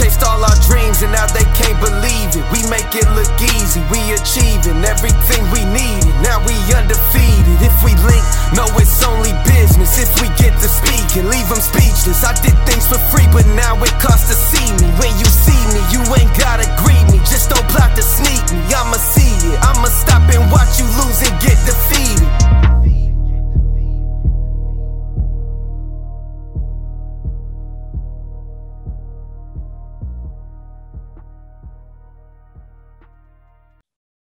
Chased 0.01 0.25
all 0.25 0.41
our 0.41 0.57
dreams 0.65 1.05
and 1.05 1.13
now 1.13 1.29
they 1.29 1.45
can't 1.53 1.77
believe 1.77 2.33
it. 2.33 2.41
We 2.49 2.65
make 2.73 2.89
it 2.97 3.05
look 3.13 3.29
easy, 3.37 3.85
we 3.93 4.01
achieving 4.17 4.81
everything 4.81 5.45
we 5.53 5.61
needed. 5.69 6.17
Now 6.25 6.41
we 6.41 6.57
undefeated. 6.73 7.61
If 7.61 7.77
we 7.85 7.93
link, 8.09 8.25
no, 8.57 8.65
it's 8.81 9.05
only 9.05 9.37
business. 9.45 10.01
If 10.01 10.09
we 10.25 10.33
get 10.41 10.57
to 10.57 10.69
speak 10.73 11.21
and 11.21 11.29
leave 11.29 11.45
them 11.53 11.61
speechless. 11.61 12.25
I 12.25 12.33
did 12.41 12.57
things 12.65 12.89
for 12.89 12.97
free, 13.13 13.29
but 13.29 13.45
now 13.53 13.77
it 13.85 13.93
costs 14.01 14.33
to 14.33 14.37
see 14.41 14.73
me. 14.81 14.89
When 14.97 15.13
you 15.21 15.29
see 15.29 15.61
me, 15.77 15.85
you 15.93 16.01
ain't 16.17 16.33
gotta 16.33 16.65
greet 16.81 17.05
me. 17.13 17.21
Just 17.29 17.53
don't 17.53 17.69
plot 17.69 17.93
to 17.93 18.01
sneak 18.01 18.41
me. 18.57 18.65
I'ma 18.73 18.97
see 18.97 19.37
it. 19.53 19.61
I'ma 19.61 19.93
stop 19.93 20.25
and 20.33 20.49
watch 20.49 20.81
you 20.81 20.89
lose 20.97 21.21
and 21.29 21.37
get 21.45 21.61
defeated. 21.69 22.70